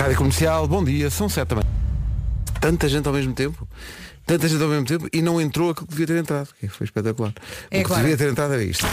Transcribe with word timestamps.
Rádio 0.00 0.16
Comercial, 0.16 0.66
bom 0.66 0.82
dia, 0.82 1.10
são 1.10 1.28
sete 1.28 1.48
também. 1.48 1.64
Tanta 2.58 2.88
gente 2.88 3.06
ao 3.06 3.12
mesmo 3.12 3.34
tempo. 3.34 3.68
Tanta 4.26 4.48
gente 4.48 4.62
ao 4.62 4.68
mesmo 4.70 4.86
tempo 4.86 5.06
e 5.12 5.20
não 5.20 5.38
entrou 5.38 5.70
aquilo 5.70 5.86
que 5.86 5.92
devia 5.92 6.06
ter 6.06 6.16
entrado. 6.20 6.48
que 6.58 6.68
Foi 6.68 6.86
espetacular. 6.86 7.34
É 7.70 7.80
o 7.80 7.84
que 7.84 7.86
agora. 7.86 8.00
devia 8.02 8.16
ter 8.16 8.30
entrado 8.30 8.54
era 8.54 8.64
isto. 8.64 8.86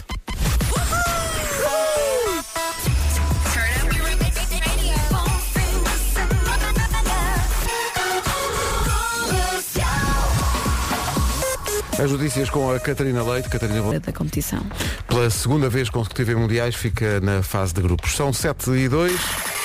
As 12.00 12.12
notícias 12.12 12.50
com 12.50 12.72
a 12.72 12.80
Catarina 12.80 13.24
Leite. 13.24 13.50
Catarina 13.50 13.82
bom- 13.82 14.00
da 14.00 14.14
competição. 14.14 14.62
Pela 15.08 15.30
segunda 15.32 15.68
vez 15.68 15.90
consecutiva 15.90 16.32
em 16.32 16.36
mundiais 16.36 16.76
fica 16.76 17.20
na 17.22 17.42
fase 17.42 17.74
de 17.74 17.82
grupos. 17.82 18.16
São 18.16 18.32
7 18.32 18.70
e 18.72 18.88
2. 18.88 19.57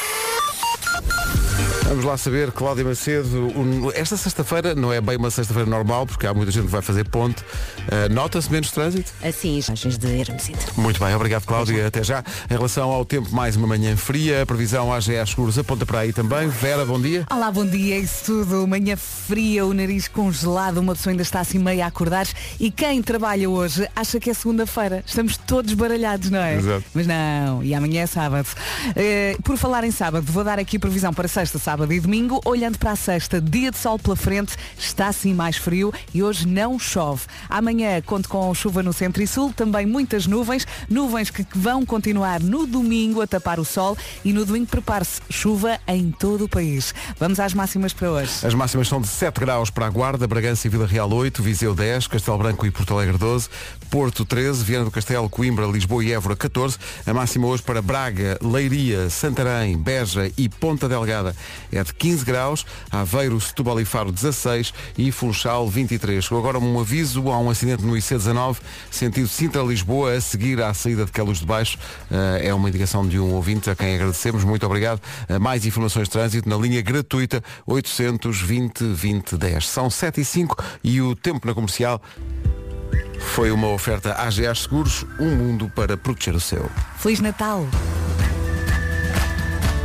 Vamos 1.93 2.07
lá 2.07 2.17
saber, 2.17 2.51
Cláudia 2.53 2.83
Macedo, 2.87 3.53
esta 3.95 4.17
sexta-feira 4.17 4.75
não 4.75 4.91
é 4.91 4.99
bem 4.99 5.19
uma 5.19 5.31
sexta-feira 5.31 5.69
normal, 5.69 6.07
porque 6.07 6.27
há 6.27 6.33
muita 6.33 6.51
gente 6.51 6.65
que 6.65 6.71
vai 6.71 6.81
fazer 6.81 7.07
ponte. 7.07 7.43
Uh, 7.43 8.11
Nota-se 8.11 8.51
menos 8.51 8.71
trânsito? 8.71 9.13
Assim, 9.23 9.61
imagens 9.61 9.99
de 9.99 10.07
Hermesinde. 10.07 10.59
Muito 10.75 10.99
bem, 10.99 11.15
obrigado 11.15 11.45
Cláudia, 11.45 11.87
até 11.87 12.03
já. 12.03 12.25
Em 12.51 12.55
relação 12.55 12.91
ao 12.91 13.05
tempo, 13.05 13.29
mais 13.31 13.57
uma 13.57 13.67
manhã 13.67 13.95
fria, 13.95 14.41
a 14.41 14.47
previsão 14.47 14.91
AGA 14.91 15.27
Seguros 15.27 15.59
aponta 15.59 15.85
para 15.85 15.99
aí 15.99 16.15
também. 16.15 16.49
Vera, 16.49 16.87
bom 16.87 16.99
dia. 16.99 17.27
Olá, 17.31 17.51
bom 17.51 17.67
dia, 17.67 17.99
isso 17.99 18.25
tudo. 18.25 18.67
Manhã 18.67 18.97
fria, 18.97 19.67
o 19.67 19.75
nariz 19.75 20.09
congelado, 20.09 20.79
uma 20.79 20.95
pessoa 20.95 21.13
ainda 21.13 21.23
está 21.23 21.41
assim 21.41 21.59
meio 21.59 21.85
a 21.85 21.89
acordar. 21.89 22.27
E 22.59 22.71
quem 22.71 23.03
trabalha 23.03 23.51
hoje 23.51 23.87
acha 23.95 24.19
que 24.19 24.31
é 24.31 24.35
segunda-feira. 24.35 25.05
Estamos 25.07 25.37
todos 25.37 25.75
baralhados, 25.75 26.31
não 26.31 26.39
é? 26.39 26.57
Exato. 26.57 26.85
Mas 26.95 27.07
não, 27.07 27.63
e 27.63 27.75
amanhã 27.75 28.01
é 28.01 28.07
sábado. 28.07 28.49
Eh, 28.97 29.37
por 29.45 29.59
falar 29.59 29.85
em 29.85 29.91
sábado, 29.91 30.25
vou 30.33 30.43
dar 30.43 30.59
aqui 30.59 30.79
previsão 30.79 31.13
para 31.13 31.29
sexta, 31.29 31.59
sábado 31.59 31.82
e 31.91 32.01
domingo. 32.01 32.41
Olhando 32.45 32.79
para 32.79 32.93
a 32.93 32.97
sexta, 32.97 33.41
dia 33.41 33.71
de 33.71 33.79
sol 33.79 33.99
pela 33.99 34.15
frente, 34.15 34.55
está 34.79 35.09
assim 35.09 35.33
mais 35.33 35.57
frio 35.57 35.93
e 36.13 36.23
hoje 36.23 36.47
não 36.47 36.79
chove. 36.79 37.23
Amanhã 37.49 38.01
conto 38.03 38.29
com 38.29 38.55
chuva 38.55 38.83
no 38.83 38.93
centro 38.93 39.23
e 39.23 39.27
sul, 39.27 39.53
também 39.53 39.87
muitas 39.87 40.27
nuvens, 40.27 40.67
nuvens 40.89 41.31
que 41.31 41.47
vão 41.55 41.85
continuar 41.85 42.41
no 42.41 42.67
domingo 42.67 43.21
a 43.21 43.27
tapar 43.27 43.59
o 43.59 43.65
sol 43.65 43.97
e 44.25 44.33
no 44.33 44.45
domingo 44.45 44.67
prepare-se 44.67 45.21
chuva 45.31 45.81
em 45.89 46.11
todo 46.11 46.45
o 46.45 46.49
país. 46.49 46.95
Vamos 47.19 47.41
às 47.41 47.55
máximas 47.55 47.93
para 47.93 48.11
hoje. 48.11 48.47
As 48.47 48.55
máximas 48.55 48.89
são 48.89 49.01
de 49.01 49.09
7 49.09 49.41
graus 49.41 49.71
para 49.71 49.87
a 49.87 49.91
Guarda, 49.91 50.27
Bragança 50.27 50.67
e 50.67 50.71
Vila 50.71 50.87
Real 50.87 51.11
8, 51.11 51.43
Viseu 51.43 51.75
10, 51.75 52.07
Castelo 52.07 52.39
Branco 52.39 52.67
e 52.67 52.71
Porto 52.71 52.95
Alegre 52.95 53.17
12, 53.19 53.49
Porto 53.91 54.25
13, 54.25 54.63
Viana 54.65 54.85
do 54.85 54.91
Castelo, 54.91 55.29
Coimbra, 55.29 55.67
Lisboa 55.67 56.05
e 56.05 56.13
Évora 56.13 56.37
14. 56.37 56.79
A 57.07 57.15
máxima 57.15 57.47
hoje 57.47 57.63
para 57.63 57.83
Braga, 57.83 58.39
Leiria, 58.43 59.09
Santarém, 59.11 59.77
Beja 59.77 60.31
e 60.37 60.49
Ponta 60.49 60.89
Delgada 60.89 61.35
é 61.73 61.83
de 61.83 61.93
15 61.95 62.25
graus, 62.25 62.67
Aveiro, 62.91 63.41
Setúbal 63.41 63.81
e 63.81 63.85
Faro 63.85 64.13
16 64.13 64.73
e 64.97 65.11
Funchal 65.11 65.69
23. 65.69 66.23
Chegou 66.23 66.39
agora 66.39 66.59
um 66.59 66.79
aviso, 66.79 67.31
há 67.31 67.39
um 67.39 67.51
acidente 67.51 67.83
no 67.83 67.95
IC19, 67.95 68.59
sentido 68.91 69.27
Sintra-Lisboa, 69.29 70.15
a 70.15 70.21
seguir 70.21 70.61
à 70.63 70.73
saída 70.75 71.05
de 71.05 71.13
Queluz 71.13 71.39
de 71.39 71.47
Baixo. 71.47 71.79
Eh, 72.11 72.49
é 72.49 72.55
uma 72.55 72.69
indicação 72.69 73.07
de 73.07 73.19
um 73.19 73.33
ouvinte 73.33 73.71
a 73.71 73.75
quem 73.75 73.95
agradecemos. 73.95 74.45
Muito 74.45 74.65
obrigado. 74.67 75.01
Eh, 75.29 75.39
mais 75.39 75.65
informações 75.67 76.09
de 76.09 76.13
trânsito 76.13 76.49
na 76.49 76.57
linha 76.57 76.83
gratuita 76.83 77.43
820 77.67 78.85
2010. 78.85 79.67
São 79.67 79.91
7 79.91 80.21
e 80.21 80.25
5 80.25 80.65
e 80.85 81.01
o 81.01 81.15
tempo 81.15 81.47
na 81.47 81.55
comercial 81.55 82.01
foi 83.19 83.51
uma 83.51 83.69
oferta 83.69 84.13
AGA 84.15 84.55
Seguros, 84.55 85.07
um 85.19 85.35
mundo 85.37 85.71
para 85.75 85.97
proteger 85.97 86.35
o 86.35 86.41
seu. 86.41 86.71
Feliz 86.99 87.21
Natal! 87.21 87.67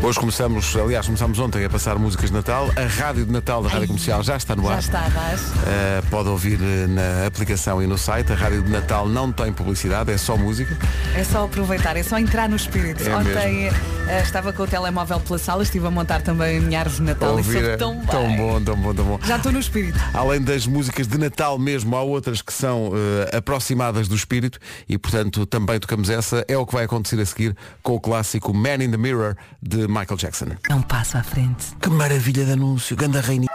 Hoje 0.01 0.19
começamos, 0.19 0.75
aliás, 0.75 1.07
começámos 1.07 1.39
ontem 1.39 1.65
a 1.65 1.69
passar 1.69 1.97
músicas 1.97 2.29
de 2.29 2.35
Natal. 2.35 2.69
A 2.75 2.85
rádio 2.85 3.25
de 3.25 3.31
Natal 3.31 3.63
da 3.63 3.69
Rádio 3.69 3.87
Comercial 3.87 4.21
já 4.23 4.37
está 4.37 4.55
no 4.55 4.63
Já 4.63 4.73
ar. 4.73 4.79
está 4.79 5.09
dar. 5.09 5.33
Uh, 5.35 6.07
pode 6.09 6.29
ouvir 6.29 6.59
uh, 6.59 6.87
na 6.87 7.25
aplicação 7.25 7.81
e 7.81 7.87
no 7.87 7.97
site. 7.97 8.31
A 8.31 8.35
Rádio 8.35 8.61
de 8.61 8.69
Natal 8.69 9.09
não 9.09 9.31
tem 9.31 9.51
publicidade, 9.51 10.11
é 10.11 10.17
só 10.17 10.37
música. 10.37 10.77
É 11.15 11.23
só 11.23 11.45
aproveitar, 11.45 11.97
é 11.97 12.03
só 12.03 12.19
entrar 12.19 12.47
no 12.47 12.55
espírito. 12.55 13.03
É 13.03 13.15
Ontem 13.15 13.71
eh, 14.07 14.21
estava 14.21 14.53
com 14.53 14.63
o 14.63 14.67
telemóvel 14.67 15.19
pela 15.19 15.37
sala, 15.37 15.63
estive 15.63 15.85
a 15.87 15.91
montar 15.91 16.21
também 16.21 16.57
a 16.57 16.61
minha 16.61 16.79
árvore 16.79 16.97
de 16.97 17.03
Natal 17.03 17.39
e 17.39 17.43
soube 17.43 17.59
é 17.59 17.77
tão 17.77 17.97
bem. 17.97 18.05
tão 18.05 18.35
bom, 18.35 18.61
tão 18.61 18.75
bom, 18.75 18.93
tão 18.93 19.05
bom. 19.05 19.19
Já 19.23 19.37
estou 19.37 19.51
no 19.51 19.59
espírito. 19.59 19.99
Além 20.13 20.41
das 20.41 20.65
músicas 20.65 21.07
de 21.07 21.17
Natal 21.17 21.59
mesmo, 21.59 21.95
há 21.95 22.01
outras 22.01 22.41
que 22.41 22.53
são 22.53 22.89
uh, 22.89 22.93
aproximadas 23.35 24.07
do 24.07 24.15
espírito 24.15 24.59
e, 24.87 24.97
portanto, 24.97 25.45
também 25.45 25.79
tocamos 25.79 26.09
essa. 26.09 26.45
É 26.47 26.57
o 26.57 26.65
que 26.65 26.73
vai 26.73 26.85
acontecer 26.85 27.19
a 27.19 27.25
seguir 27.25 27.55
com 27.83 27.95
o 27.95 27.99
clássico 27.99 28.53
Man 28.53 28.75
in 28.75 28.91
the 28.91 28.97
Mirror 28.97 29.35
de 29.61 29.87
Michael 29.87 30.17
Jackson. 30.17 30.47
É 30.69 30.75
um 30.75 30.81
passo 30.81 31.17
à 31.17 31.23
frente. 31.23 31.75
Que 31.81 31.89
maravilha 31.89 32.45
de 32.45 32.51
anúncio, 32.51 32.95
ganda 32.95 33.19
reininha. 33.21 33.49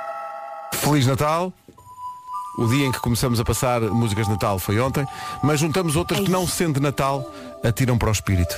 Feliz 0.74 1.06
Natal. 1.06 1.52
O 2.58 2.66
dia 2.66 2.84
em 2.84 2.92
que 2.92 3.00
começamos 3.00 3.41
a 3.41 3.44
passar 3.44 3.80
músicas 3.80 4.26
de 4.26 4.32
Natal 4.32 4.58
foi 4.58 4.78
ontem, 4.78 5.06
mas 5.42 5.58
juntamos 5.58 5.96
outras 5.96 6.20
que 6.20 6.30
não 6.30 6.46
sendo 6.46 6.74
de 6.74 6.80
Natal, 6.80 7.32
atiram 7.64 7.96
para 7.96 8.10
o 8.10 8.12
espírito. 8.12 8.54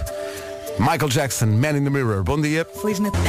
Michael 0.78 1.08
Jackson, 1.08 1.46
Man 1.60 1.76
in 1.76 1.84
the 1.84 1.90
Mirror. 1.90 2.22
Bom 2.24 2.40
dia. 2.40 2.66
Feliz 2.80 2.98
Natal. 2.98 3.20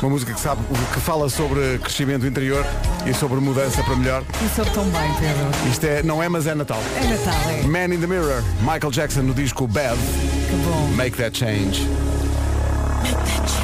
Uma 0.00 0.10
música 0.10 0.32
que 0.34 0.40
sabe 0.40 0.60
que 0.92 1.00
fala 1.00 1.28
sobre 1.28 1.78
crescimento 1.78 2.26
interior 2.26 2.64
e 3.06 3.14
sobre 3.14 3.40
mudança 3.40 3.82
para 3.82 3.96
melhor. 3.96 4.22
E 4.44 4.48
soube 4.54 4.70
tão 4.72 4.84
bem, 4.84 5.12
Pedro. 5.18 5.70
Isto 5.70 5.84
é, 5.86 6.02
não 6.02 6.22
é, 6.22 6.28
mas 6.28 6.46
é 6.46 6.54
Natal. 6.54 6.80
É 6.96 7.06
Natal, 7.06 7.50
é. 7.50 7.62
Man 7.66 7.94
in 7.94 8.00
the 8.00 8.06
Mirror, 8.06 8.42
Michael 8.60 8.90
Jackson 8.90 9.22
no 9.22 9.34
disco 9.34 9.66
Bad, 9.66 9.96
Que 9.96 10.56
bom. 10.64 10.88
Make 10.94 11.16
That 11.16 11.36
Change. 11.38 11.86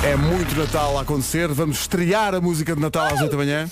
É 0.05 0.17
muito 0.17 0.57
Natal 0.59 0.99
a 0.99 1.03
acontecer. 1.03 1.49
Vamos 1.49 1.81
estrear 1.81 2.35
a 2.35 2.41
música 2.41 2.75
de 2.75 2.81
Natal 2.81 3.07
às 3.07 3.21
8 3.21 3.31
da 3.31 3.37
manhã. 3.37 3.69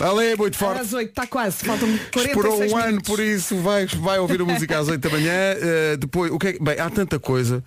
Ale, 0.00 0.36
muito 0.36 0.56
forte. 0.56 0.80
Às 0.80 0.92
8, 0.92 1.08
está 1.10 1.26
quase. 1.26 1.64
Faltam 1.64 1.88
46 2.12 2.26
Esperou 2.26 2.58
um 2.58 2.76
ano 2.76 2.86
minutos. 2.88 3.08
por 3.08 3.20
isso, 3.20 3.56
vai, 3.56 3.86
vai 3.86 4.18
ouvir 4.18 4.40
a 4.40 4.44
música 4.44 4.78
às 4.78 4.88
8 4.88 5.00
da 5.00 5.10
manhã. 5.14 5.30
Eh, 5.32 5.96
depois, 5.98 6.30
o 6.32 6.38
que 6.38 6.48
é 6.48 6.52
que- 6.54 6.62
Bem, 6.62 6.78
há 6.78 6.88
tanta 6.90 7.18
coisa. 7.18 7.62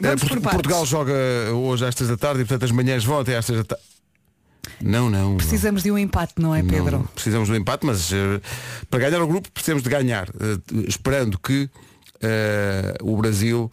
Vamos 0.00 0.22
por 0.22 0.40
partes. 0.40 0.52
Portugal 0.52 0.86
joga 0.86 1.12
hoje 1.54 1.84
às 1.86 1.94
3 1.94 2.10
da 2.10 2.16
tarde 2.16 2.42
e 2.42 2.44
portanto 2.44 2.64
as 2.64 2.70
manhãs 2.70 3.04
vão 3.04 3.20
até 3.20 3.36
às 3.36 3.46
3 3.46 3.60
da 3.60 3.64
tarde. 3.64 3.84
Não, 4.80 5.10
não. 5.10 5.30
não. 5.30 5.36
Precisamos 5.36 5.82
de 5.82 5.90
um 5.90 5.98
empate, 5.98 6.34
não 6.38 6.54
é, 6.54 6.62
Pedro? 6.62 6.98
Não, 6.98 7.04
precisamos 7.06 7.48
do 7.48 7.56
empate, 7.56 7.84
mas 7.86 8.12
eh, 8.12 8.40
para 8.90 9.00
ganhar 9.00 9.22
o 9.22 9.26
grupo 9.26 9.50
precisamos 9.50 9.82
de 9.82 9.90
ganhar. 9.90 10.28
eh, 10.28 10.58
esperando 10.86 11.38
que 11.38 11.68
eh, 12.20 12.94
o 13.02 13.16
Brasil 13.16 13.70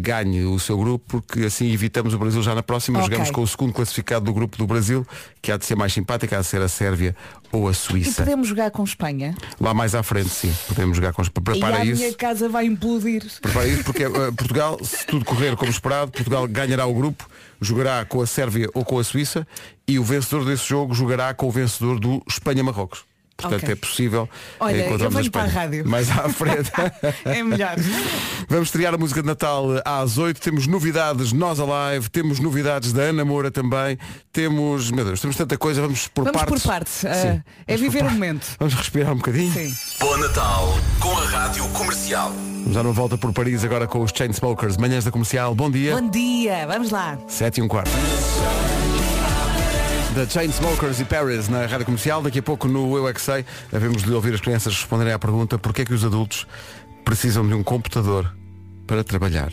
ganhe 0.00 0.44
o 0.44 0.58
seu 0.58 0.78
grupo, 0.78 1.04
porque 1.20 1.46
assim 1.46 1.70
evitamos 1.72 2.14
o 2.14 2.18
Brasil 2.18 2.42
já 2.42 2.54
na 2.54 2.62
próxima. 2.62 2.98
Ok. 3.00 3.10
Jogamos 3.10 3.30
com 3.30 3.42
o 3.42 3.46
segundo 3.46 3.72
classificado 3.72 4.24
do 4.24 4.32
grupo 4.32 4.56
do 4.56 4.66
Brasil, 4.66 5.06
que 5.42 5.50
há 5.50 5.56
de 5.56 5.64
ser 5.64 5.74
mais 5.76 5.92
simpático, 5.92 6.34
há 6.34 6.40
de 6.40 6.46
ser 6.46 6.62
a 6.62 6.68
Sérvia 6.68 7.16
ou 7.50 7.68
a 7.68 7.72
E 7.72 7.74
Suíça. 7.74 8.22
podemos 8.22 8.48
jogar 8.48 8.70
com 8.70 8.84
Espanha. 8.84 9.34
Lá 9.60 9.74
mais 9.74 9.94
à 9.94 10.02
frente, 10.02 10.28
sim. 10.30 10.52
Podemos 10.68 10.96
jogar 10.96 11.12
com 11.12 11.22
os. 11.22 11.28
e 11.28 11.30
Prepara 11.30 11.78
a 11.78 11.84
isso. 11.84 12.00
minha 12.00 12.14
casa 12.14 12.48
vai 12.48 12.66
implodir. 12.66 13.24
Prepara 13.40 13.66
isso 13.68 13.84
porque 13.84 14.04
eh, 14.04 14.08
Portugal, 14.36 14.78
se 14.82 15.06
tudo 15.06 15.24
correr 15.24 15.56
como 15.56 15.70
esperado, 15.70 16.10
Portugal 16.12 16.46
ganhará 16.46 16.86
o 16.86 16.94
grupo, 16.94 17.28
jogará 17.60 18.04
com 18.04 18.20
a 18.20 18.26
Sérvia 18.26 18.68
ou 18.74 18.84
com 18.84 18.98
a 18.98 19.04
Suíça 19.04 19.46
e 19.88 19.98
o 19.98 20.04
vencedor 20.04 20.44
desse 20.44 20.68
jogo 20.68 20.94
jogará 20.94 21.34
com 21.34 21.46
o 21.48 21.50
vencedor 21.50 21.98
do 21.98 22.22
Espanha-Marrocos. 22.28 23.04
Portanto, 23.36 23.62
Ok. 23.64 23.72
é 23.72 23.76
possível 23.76 24.28
Olha, 24.60 24.76
eh, 24.76 24.86
encontrarmos 24.86 25.02
eu 25.14 25.18
a 25.18 25.20
venho 25.22 25.30
para 25.32 25.42
a 25.42 25.46
rádio. 25.46 25.88
Mais 25.88 26.08
à 26.10 26.28
frente. 26.30 26.70
É 27.24 27.42
melhor. 27.42 27.74
Vamos 28.48 28.68
estrear 28.68 28.94
a 28.94 28.98
música 28.98 29.20
de 29.22 29.26
Natal 29.26 29.66
às 29.84 30.18
8. 30.18 30.40
Temos 30.40 30.66
novidades 30.66 31.32
Nós 31.32 31.58
Alive, 31.58 32.08
temos 32.10 32.38
novidades 32.38 32.92
da 32.92 33.02
Ana 33.02 33.24
Moura 33.24 33.50
também. 33.50 33.98
Temos, 34.32 34.90
meu 34.90 35.04
Deus, 35.04 35.20
temos 35.20 35.36
tanta 35.36 35.56
coisa, 35.58 35.80
vamos 35.80 36.06
por 36.08 36.24
Vamos 36.24 36.40
partes. 36.42 36.62
por 36.62 36.68
partes. 36.68 36.92
Sim, 36.92 37.06
é 37.08 37.22
vamos 37.22 37.42
por 37.66 37.78
viver 37.78 37.98
o 37.98 38.00
partes. 38.02 38.12
momento. 38.14 38.46
Vamos 38.58 38.74
respirar 38.74 39.12
um 39.12 39.16
bocadinho. 39.16 39.52
Sim. 39.52 39.74
Bom 40.00 40.16
Natal 40.16 40.74
com 41.00 41.18
a 41.18 41.24
Rádio 41.26 41.68
Comercial. 41.70 42.30
Vamos 42.30 42.74
dar 42.74 42.82
uma 42.82 42.92
volta 42.92 43.18
por 43.18 43.32
Paris 43.32 43.64
agora 43.64 43.86
com 43.86 44.00
os 44.02 44.12
Chainsmokers. 44.16 44.76
Manhãs 44.76 45.04
da 45.04 45.10
Comercial. 45.10 45.54
Bom 45.54 45.70
dia. 45.70 45.96
Bom 46.00 46.08
dia, 46.08 46.66
vamos 46.66 46.90
lá. 46.90 47.18
7 47.28 47.58
e 47.58 47.62
um 47.62 47.68
quarto. 47.68 47.90
Da 50.14 50.26
Chainsmokers 50.28 51.00
e 51.00 51.04
Paris 51.04 51.48
na 51.48 51.66
rádio 51.66 51.86
comercial. 51.86 52.22
Daqui 52.22 52.38
a 52.38 52.42
pouco 52.42 52.68
no 52.68 52.96
Eu 52.96 53.08
é 53.08 53.12
que 53.12 53.20
Sei, 53.20 53.44
havemos 53.72 54.02
de 54.02 54.12
ouvir 54.12 54.34
as 54.34 54.40
crianças 54.40 54.74
responderem 54.74 55.12
à 55.12 55.18
pergunta 55.18 55.58
porquê 55.58 55.82
é 55.82 55.84
que 55.84 55.92
os 55.94 56.04
adultos 56.04 56.46
precisam 57.04 57.46
de 57.46 57.54
um 57.54 57.62
computador 57.62 58.32
para 58.86 59.02
trabalhar. 59.02 59.52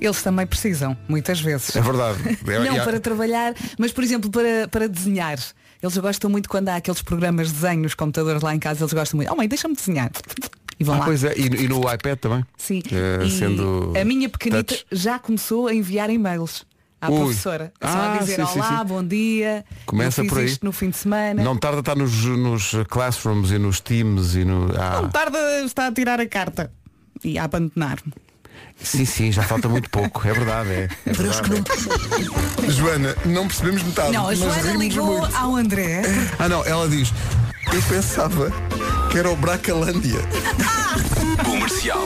Eles 0.00 0.22
também 0.22 0.46
precisam, 0.46 0.96
muitas 1.08 1.40
vezes. 1.40 1.74
É 1.74 1.80
verdade. 1.80 2.18
É- 2.46 2.58
Não 2.60 2.76
é- 2.76 2.84
para 2.84 3.00
trabalhar, 3.00 3.54
mas 3.78 3.90
por 3.90 4.04
exemplo 4.04 4.30
para, 4.30 4.68
para 4.70 4.88
desenhar. 4.88 5.38
Eles 5.82 5.96
gostam 5.96 6.30
muito 6.30 6.48
quando 6.48 6.68
há 6.68 6.76
aqueles 6.76 7.02
programas 7.02 7.48
de 7.48 7.54
desenho 7.54 7.82
nos 7.82 7.94
computadores 7.94 8.42
lá 8.42 8.54
em 8.54 8.58
casa, 8.58 8.82
eles 8.82 8.92
gostam 8.92 9.16
muito. 9.16 9.32
Oh 9.32 9.36
mãe, 9.36 9.48
deixa-me 9.48 9.74
desenhar. 9.74 10.10
E 10.78 10.84
vão 10.84 10.94
Ah, 10.94 10.98
lá. 10.98 11.04
pois 11.06 11.24
é, 11.24 11.34
e, 11.36 11.46
e 11.64 11.68
no 11.68 11.80
iPad 11.92 12.18
também. 12.20 12.44
Sim. 12.56 12.82
E 13.24 13.30
sendo 13.30 13.92
a 14.00 14.04
minha 14.04 14.28
pequenita 14.28 14.62
touch. 14.76 14.86
já 14.92 15.18
começou 15.18 15.66
a 15.66 15.74
enviar 15.74 16.08
e-mails 16.08 16.64
à 17.00 17.10
Ui. 17.10 17.18
professora. 17.20 17.72
É 17.80 17.86
só 17.86 17.92
Ah, 17.98 18.14
a 18.14 18.18
dizer 18.18 18.36
sim, 18.36 18.46
sim, 18.46 18.58
olá, 18.58 18.78
sim. 18.78 18.84
bom 18.86 19.04
dia. 19.04 19.64
Começa 19.86 20.24
por 20.24 20.38
aí. 20.38 20.56
no 20.62 20.72
fim 20.72 20.90
de 20.90 20.96
semana. 20.96 21.42
Não 21.42 21.56
tarda 21.56 21.80
estar 21.80 21.94
nos, 21.96 22.12
nos 22.24 22.72
classrooms 22.88 23.50
e 23.50 23.58
nos 23.58 23.80
teams 23.80 24.34
e 24.34 24.44
no. 24.44 24.68
Ah, 24.78 25.02
Não 25.02 25.08
tarda 25.10 25.38
está 25.64 25.86
a 25.86 25.92
tirar 25.92 26.20
a 26.20 26.26
carta 26.26 26.70
e 27.24 27.38
a 27.38 27.44
abandonar-me. 27.44 28.12
Sim, 28.80 29.04
sim, 29.04 29.32
já 29.32 29.42
falta 29.42 29.68
muito 29.68 29.90
pouco, 29.90 30.26
é 30.26 30.32
verdade, 30.32 30.70
é. 30.70 30.88
é 31.06 31.12
verdade, 31.12 31.64
é. 32.66 32.70
Joana, 32.70 33.16
não 33.24 33.46
percebemos 33.48 33.82
metade. 33.82 34.12
Não, 34.12 34.28
a 34.28 34.34
Joana 34.34 34.62
rimos 34.62 34.78
ligou 34.78 35.18
muito. 35.18 35.36
ao 35.36 35.56
André. 35.56 36.02
Ah 36.38 36.48
não, 36.48 36.64
ela 36.64 36.88
diz, 36.88 37.12
eu 37.72 37.82
pensava 37.82 38.52
que 39.10 39.18
era 39.18 39.30
o 39.30 39.36
Bracalândia. 39.36 40.20
Comercial. 41.44 42.00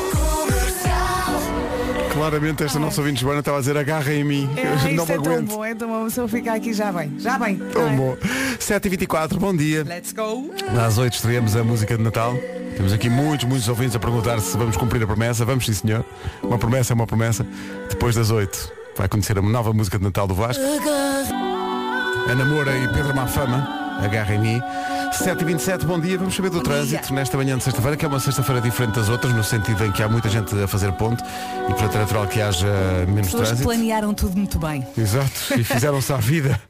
Claramente 2.22 2.62
esta 2.62 2.78
nossa 2.78 3.00
ouvinte 3.00 3.20
Joana 3.20 3.40
estava 3.40 3.56
a 3.56 3.60
dizer 3.60 3.76
agarra 3.76 4.12
em 4.12 4.22
mim. 4.22 4.48
É, 4.56 4.64
não 4.64 4.72
é 4.80 4.90
me 4.90 4.96
tão 4.96 5.14
aguento. 5.16 5.48
bom, 5.48 5.64
é 5.64 5.74
tão 5.74 5.88
bom. 5.88 6.08
Se 6.08 6.20
eu 6.20 6.28
ficar 6.28 6.54
aqui 6.54 6.72
já 6.72 6.92
bem. 6.92 7.12
Já 7.19 7.36
bem. 7.36 7.56
Tão 7.56 7.88
é? 7.88 7.96
bom. 7.96 8.16
7h24, 8.60 9.38
bom 9.38 9.56
dia. 9.56 9.82
Let's 9.82 10.12
go. 10.12 10.48
Às 10.80 10.98
8 10.98 11.14
estreamos 11.14 11.56
a 11.56 11.64
música 11.64 11.96
de 11.96 12.02
Natal. 12.04 12.36
Temos 12.76 12.92
aqui 12.92 13.10
muitos, 13.10 13.44
muitos 13.48 13.69
ouvintes 13.69 13.96
a 13.96 13.98
perguntar 13.98 14.38
se 14.38 14.56
vamos 14.56 14.76
cumprir 14.76 15.02
a 15.02 15.06
promessa. 15.08 15.44
Vamos 15.44 15.66
sim, 15.66 15.72
senhor. 15.72 16.04
Uma 16.44 16.58
promessa 16.58 16.92
é 16.92 16.94
uma 16.94 17.08
promessa. 17.08 17.44
Depois 17.90 18.14
das 18.14 18.30
8 18.30 18.72
vai 18.96 19.08
conhecer 19.08 19.36
a 19.36 19.42
nova 19.42 19.72
música 19.72 19.98
de 19.98 20.04
Natal 20.04 20.28
do 20.28 20.34
Vasco. 20.34 20.62
Ana 22.28 22.44
Moura 22.44 22.70
e 22.78 22.86
Pedro 22.92 23.16
Mafama. 23.16 23.81
Agarra 24.02 24.34
em 24.34 24.38
mim. 24.38 24.62
7h27, 25.12 25.84
bom 25.84 26.00
dia. 26.00 26.19
Vamos 26.19 26.34
saber 26.34 26.50
do 26.50 26.56
Bom 26.58 26.62
trânsito 26.62 27.06
dia. 27.08 27.14
nesta 27.16 27.37
manhã 27.37 27.56
de 27.56 27.64
sexta-feira, 27.64 27.96
que 27.96 28.04
é 28.04 28.08
uma 28.08 28.19
sexta-feira 28.20 28.60
diferente 28.60 28.94
das 28.96 29.08
outras, 29.08 29.32
no 29.32 29.44
sentido 29.44 29.84
em 29.84 29.93
que 29.93 30.02
há 30.02 30.08
muita 30.08 30.28
gente 30.28 30.54
a 30.60 30.66
fazer 30.66 30.93
ponte 30.93 31.22
e 31.22 31.72
portanto 31.72 31.96
é 31.96 31.99
natural 32.00 32.26
que 32.26 32.40
haja 32.40 32.66
menos 33.06 33.26
Pessoas 33.26 33.49
trânsito. 33.49 33.69
planearam 33.69 34.12
tudo 34.14 34.37
muito 34.37 34.58
bem. 34.58 34.87
Exato, 34.96 35.54
e 35.58 35.64
fizeram-se 35.64 36.12
à 36.12 36.16
vida. 36.16 36.60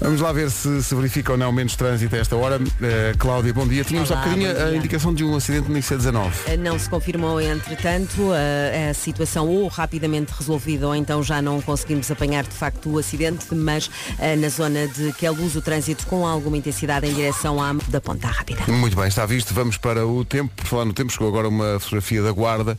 Vamos 0.00 0.20
lá 0.20 0.30
ver 0.30 0.50
se 0.50 0.82
se 0.82 0.94
verifica 0.94 1.32
ou 1.32 1.38
não 1.38 1.50
menos 1.50 1.74
trânsito 1.74 2.14
a 2.14 2.18
esta 2.18 2.36
hora. 2.36 2.60
Eh, 2.82 3.14
Cláudia, 3.18 3.52
bom 3.52 3.66
dia. 3.66 3.82
Tínhamos 3.82 4.10
há 4.10 4.14
Olá, 4.14 4.24
bocadinho 4.24 4.54
bom 4.54 4.60
a 4.62 4.76
indicação 4.76 5.14
de 5.14 5.24
um 5.24 5.34
acidente 5.34 5.70
no 5.70 5.78
IC19. 5.78 6.56
Não 6.58 6.78
se 6.78 6.88
confirmou, 6.88 7.40
entretanto, 7.40 8.30
a, 8.32 8.90
a 8.90 8.94
situação 8.94 9.48
ou 9.48 9.66
rapidamente 9.68 10.32
resolvida 10.32 10.86
ou 10.86 10.94
então 10.94 11.22
já 11.22 11.40
não 11.40 11.60
conseguimos 11.62 12.10
apanhar 12.10 12.44
de 12.44 12.54
facto 12.54 12.90
o 12.90 12.98
acidente, 12.98 13.46
mas 13.54 13.90
eh, 14.18 14.36
na 14.36 14.48
zona 14.50 14.86
de 14.86 15.12
Queluz 15.14 15.56
o 15.56 15.62
trânsito 15.62 16.06
com 16.06 16.26
alguma 16.26 16.58
intensidade 16.58 17.06
em 17.06 17.14
direção 17.14 17.62
à 17.62 17.72
da 17.88 18.00
Ponta 18.00 18.28
Rápida. 18.28 18.70
Muito 18.70 18.96
bem, 18.96 19.08
está 19.08 19.24
visto. 19.24 19.54
Vamos 19.54 19.78
para 19.78 20.06
o 20.06 20.24
tempo. 20.24 20.52
Por 20.54 20.66
falar 20.66 20.84
no 20.84 20.92
tempo, 20.92 21.10
chegou 21.10 21.28
agora 21.28 21.48
uma 21.48 21.80
fotografia 21.80 22.22
da 22.22 22.32
Guarda. 22.32 22.78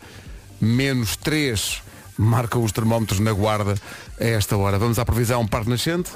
Menos 0.62 1.16
3 1.16 1.82
marcam 2.18 2.64
os 2.64 2.72
termómetros 2.72 3.20
na 3.20 3.32
Guarda 3.32 3.76
a 4.20 4.26
esta 4.26 4.58
hora. 4.58 4.80
Vamos 4.80 4.98
à 4.98 5.06
previsão 5.06 5.46
Parque 5.48 5.70
Nascente. 5.70 6.10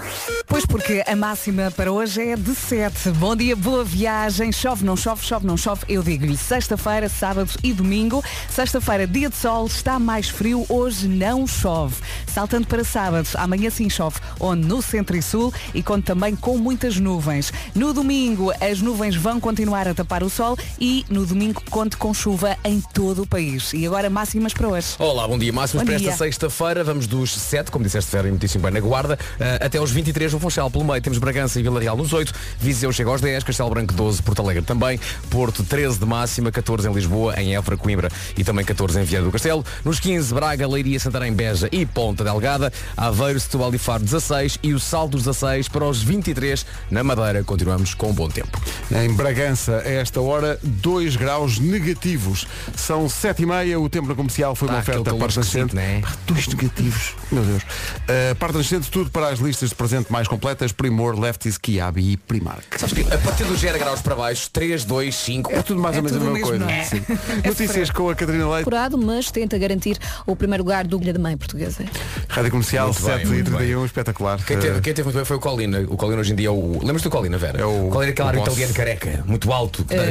Pois 0.51 0.65
porque 0.65 1.01
a 1.07 1.15
máxima 1.15 1.71
para 1.71 1.89
hoje 1.93 2.21
é 2.21 2.35
de 2.35 2.53
7. 2.53 3.11
Bom 3.11 3.37
dia, 3.37 3.55
boa 3.55 3.85
viagem. 3.85 4.51
Chove, 4.51 4.83
não 4.83 4.97
chove, 4.97 5.25
chove, 5.25 5.47
não 5.47 5.55
chove. 5.55 5.85
Eu 5.87 6.03
digo-lhe 6.03 6.35
sexta-feira, 6.35 7.07
sábado 7.07 7.49
e 7.63 7.71
domingo. 7.71 8.21
Sexta-feira, 8.49 9.07
dia 9.07 9.29
de 9.29 9.35
sol, 9.37 9.65
está 9.65 9.97
mais 9.97 10.27
frio. 10.27 10.65
Hoje 10.67 11.07
não 11.07 11.47
chove. 11.47 11.95
Saltando 12.27 12.67
para 12.67 12.83
sábado, 12.83 13.29
amanhã 13.35 13.69
sim 13.69 13.89
chove, 13.89 14.19
onde 14.41 14.67
no 14.67 14.81
centro 14.81 15.15
e 15.15 15.21
sul 15.21 15.53
e 15.73 15.81
conto 15.81 16.03
também 16.03 16.35
com 16.35 16.57
muitas 16.57 16.97
nuvens. 16.97 17.53
No 17.73 17.93
domingo, 17.93 18.51
as 18.59 18.81
nuvens 18.81 19.15
vão 19.15 19.39
continuar 19.39 19.87
a 19.87 19.93
tapar 19.93 20.21
o 20.21 20.29
sol 20.29 20.57
e 20.77 21.05
no 21.09 21.25
domingo 21.25 21.63
conto 21.69 21.97
com 21.97 22.13
chuva 22.13 22.57
em 22.65 22.81
todo 22.93 23.21
o 23.21 23.27
país. 23.27 23.71
E 23.71 23.87
agora 23.87 24.09
máximas 24.09 24.53
para 24.53 24.67
hoje. 24.67 24.95
Olá, 24.99 25.25
bom 25.25 25.39
dia. 25.39 25.53
Máximos 25.53 25.83
Bom 25.83 25.87
para 25.87 25.97
dia. 25.97 26.09
esta 26.09 26.25
sexta-feira. 26.25 26.83
Vamos 26.83 27.07
dos 27.07 27.33
7, 27.33 27.71
como 27.71 27.85
disseste, 27.85 28.11
Vera, 28.11 28.27
e 28.27 28.31
muitíssimo 28.31 28.63
bem 28.63 28.73
na 28.73 28.81
Guarda, 28.81 29.17
eh, 29.39 29.59
até 29.61 29.77
aos 29.77 29.91
23 29.91 30.33
no 30.33 30.40
Funchal. 30.41 30.69
Pelo 30.69 30.83
meio 30.83 31.01
temos 31.01 31.17
Bragança 31.19 31.59
e 31.59 31.63
Vila 31.63 31.79
Real 31.79 31.95
nos 31.95 32.11
8, 32.11 32.33
Viseu 32.59 32.91
chega 32.91 33.09
aos 33.09 33.21
10, 33.21 33.43
Castelo 33.43 33.69
Branco 33.69 33.93
12, 33.93 34.21
Porto 34.23 34.41
Alegre 34.41 34.63
também, 34.63 34.99
Porto 35.29 35.63
13 35.63 35.99
de 35.99 36.05
máxima, 36.05 36.51
14 36.51 36.87
em 36.89 36.93
Lisboa, 36.93 37.39
em 37.39 37.55
Évora, 37.55 37.77
Coimbra 37.77 38.09
e 38.37 38.43
também 38.43 38.65
14 38.65 38.99
em 38.99 39.03
Viana 39.03 39.25
do 39.25 39.31
Castelo. 39.31 39.63
Nos 39.85 39.99
15, 39.99 40.33
Braga, 40.33 40.67
Leiria, 40.67 40.99
Santarém, 40.99 41.31
Beja 41.33 41.69
e 41.71 41.85
Ponta 41.85 42.23
Delgada, 42.23 42.73
Aveiro, 42.97 43.39
Setúbal 43.39 43.73
e 43.73 43.77
Faro 43.77 44.03
16 44.03 44.59
e 44.63 44.73
o 44.73 44.79
saldo 44.79 45.11
dos 45.11 45.25
16 45.25 45.67
para 45.67 45.85
os 45.85 46.01
23 46.01 46.65
na 46.89 47.03
Madeira. 47.03 47.43
Continuamos 47.43 47.93
com 47.93 48.09
um 48.09 48.13
bom 48.13 48.29
tempo. 48.29 48.59
Em 48.91 49.13
Bragança, 49.13 49.77
a 49.85 49.89
esta 49.89 50.21
hora, 50.21 50.59
2 50.63 51.15
graus 51.15 51.59
negativos. 51.59 52.47
São 52.75 53.07
7 53.07 53.43
e 53.43 53.45
meia, 53.45 53.79
o 53.79 53.89
tempo 53.89 54.13
comercial 54.15 54.55
foi 54.55 54.67
uma 54.69 54.79
aquele 54.79 54.99
oferta 54.99 55.17
Parque 55.17 55.37
Nascente. 55.37 55.75
né? 55.75 56.01
2 56.27 56.47
negativos, 56.47 57.13
meu 57.31 57.43
Deus. 57.43 57.63
Uh, 57.63 58.35
Parque 58.39 58.57
Nascente, 58.57 58.89
tudo 58.89 59.09
para 59.09 59.29
as 59.29 59.39
listas 59.39 59.69
de 59.69 59.75
presente 59.75 60.11
mais 60.11 60.27
completas, 60.31 60.71
Primor, 60.71 61.19
Lefties, 61.19 61.57
Kiabi 61.57 62.13
e 62.13 62.17
Primark. 62.17 62.63
Sabes 62.79 62.93
que 62.93 63.13
a 63.13 63.17
partir 63.17 63.43
dos 63.43 63.59
0 63.59 63.77
graus 63.77 64.01
para 64.01 64.15
baixo, 64.15 64.49
3, 64.51 64.85
2, 64.85 65.13
5, 65.13 65.51
É 65.51 65.61
tudo 65.61 65.81
mais 65.81 65.95
É 65.95 65.99
ou 65.99 66.05
menos 66.05 66.17
a 66.21 66.23
mesma 66.31 66.39
coisa. 66.47 66.65
não 66.65 66.69
é? 66.71 66.83
Sim. 66.85 67.01
Notícias 67.45 67.89
com 67.91 68.09
a 68.09 68.15
Catarina 68.15 68.45
Leite, 68.49 68.61
apurado, 68.61 68.97
mas 68.97 69.29
tenta 69.29 69.57
garantir 69.57 69.97
o 70.25 70.35
primeiro 70.35 70.63
lugar 70.63 70.87
do 70.87 71.01
Ilha 71.01 71.11
de 71.13 71.19
Mãe 71.19 71.35
Portuguesa. 71.35 71.83
Rádio 72.29 72.49
Comercial 72.51 72.87
Muito 72.87 73.01
bem, 73.03 73.11
7 73.17 73.23
e 73.25 73.27
muito 73.27 73.51
31, 73.51 73.85
espetacular. 73.85 74.45
Quem 74.45 74.57
teve, 74.57 74.71
Uh, 74.77 74.81
quem 74.81 74.93
teve 74.93 75.03
muito 75.03 75.15
bem 75.17 75.25
foi 75.25 75.35
o 75.35 75.39
Colina. 75.39 75.81
O 75.89 75.97
Colina 75.97 76.21
hoje 76.21 76.31
em 76.31 76.35
dia 76.35 76.47
é 76.47 76.51
o. 76.51 76.79
Lembras 76.81 77.01
do 77.01 77.09
Colina, 77.09 77.37
Vera? 77.37 77.59
É 77.59 77.65
o- 77.65 77.89
Colina 77.89 78.05
é 78.05 78.09
aquele 78.11 78.25
o 78.25 78.29
árbitro 78.29 78.51
italiano 78.51 78.73
careca, 78.73 79.23
muito 79.27 79.51
alto, 79.51 79.83
que, 79.83 79.95
dá- 79.95 80.03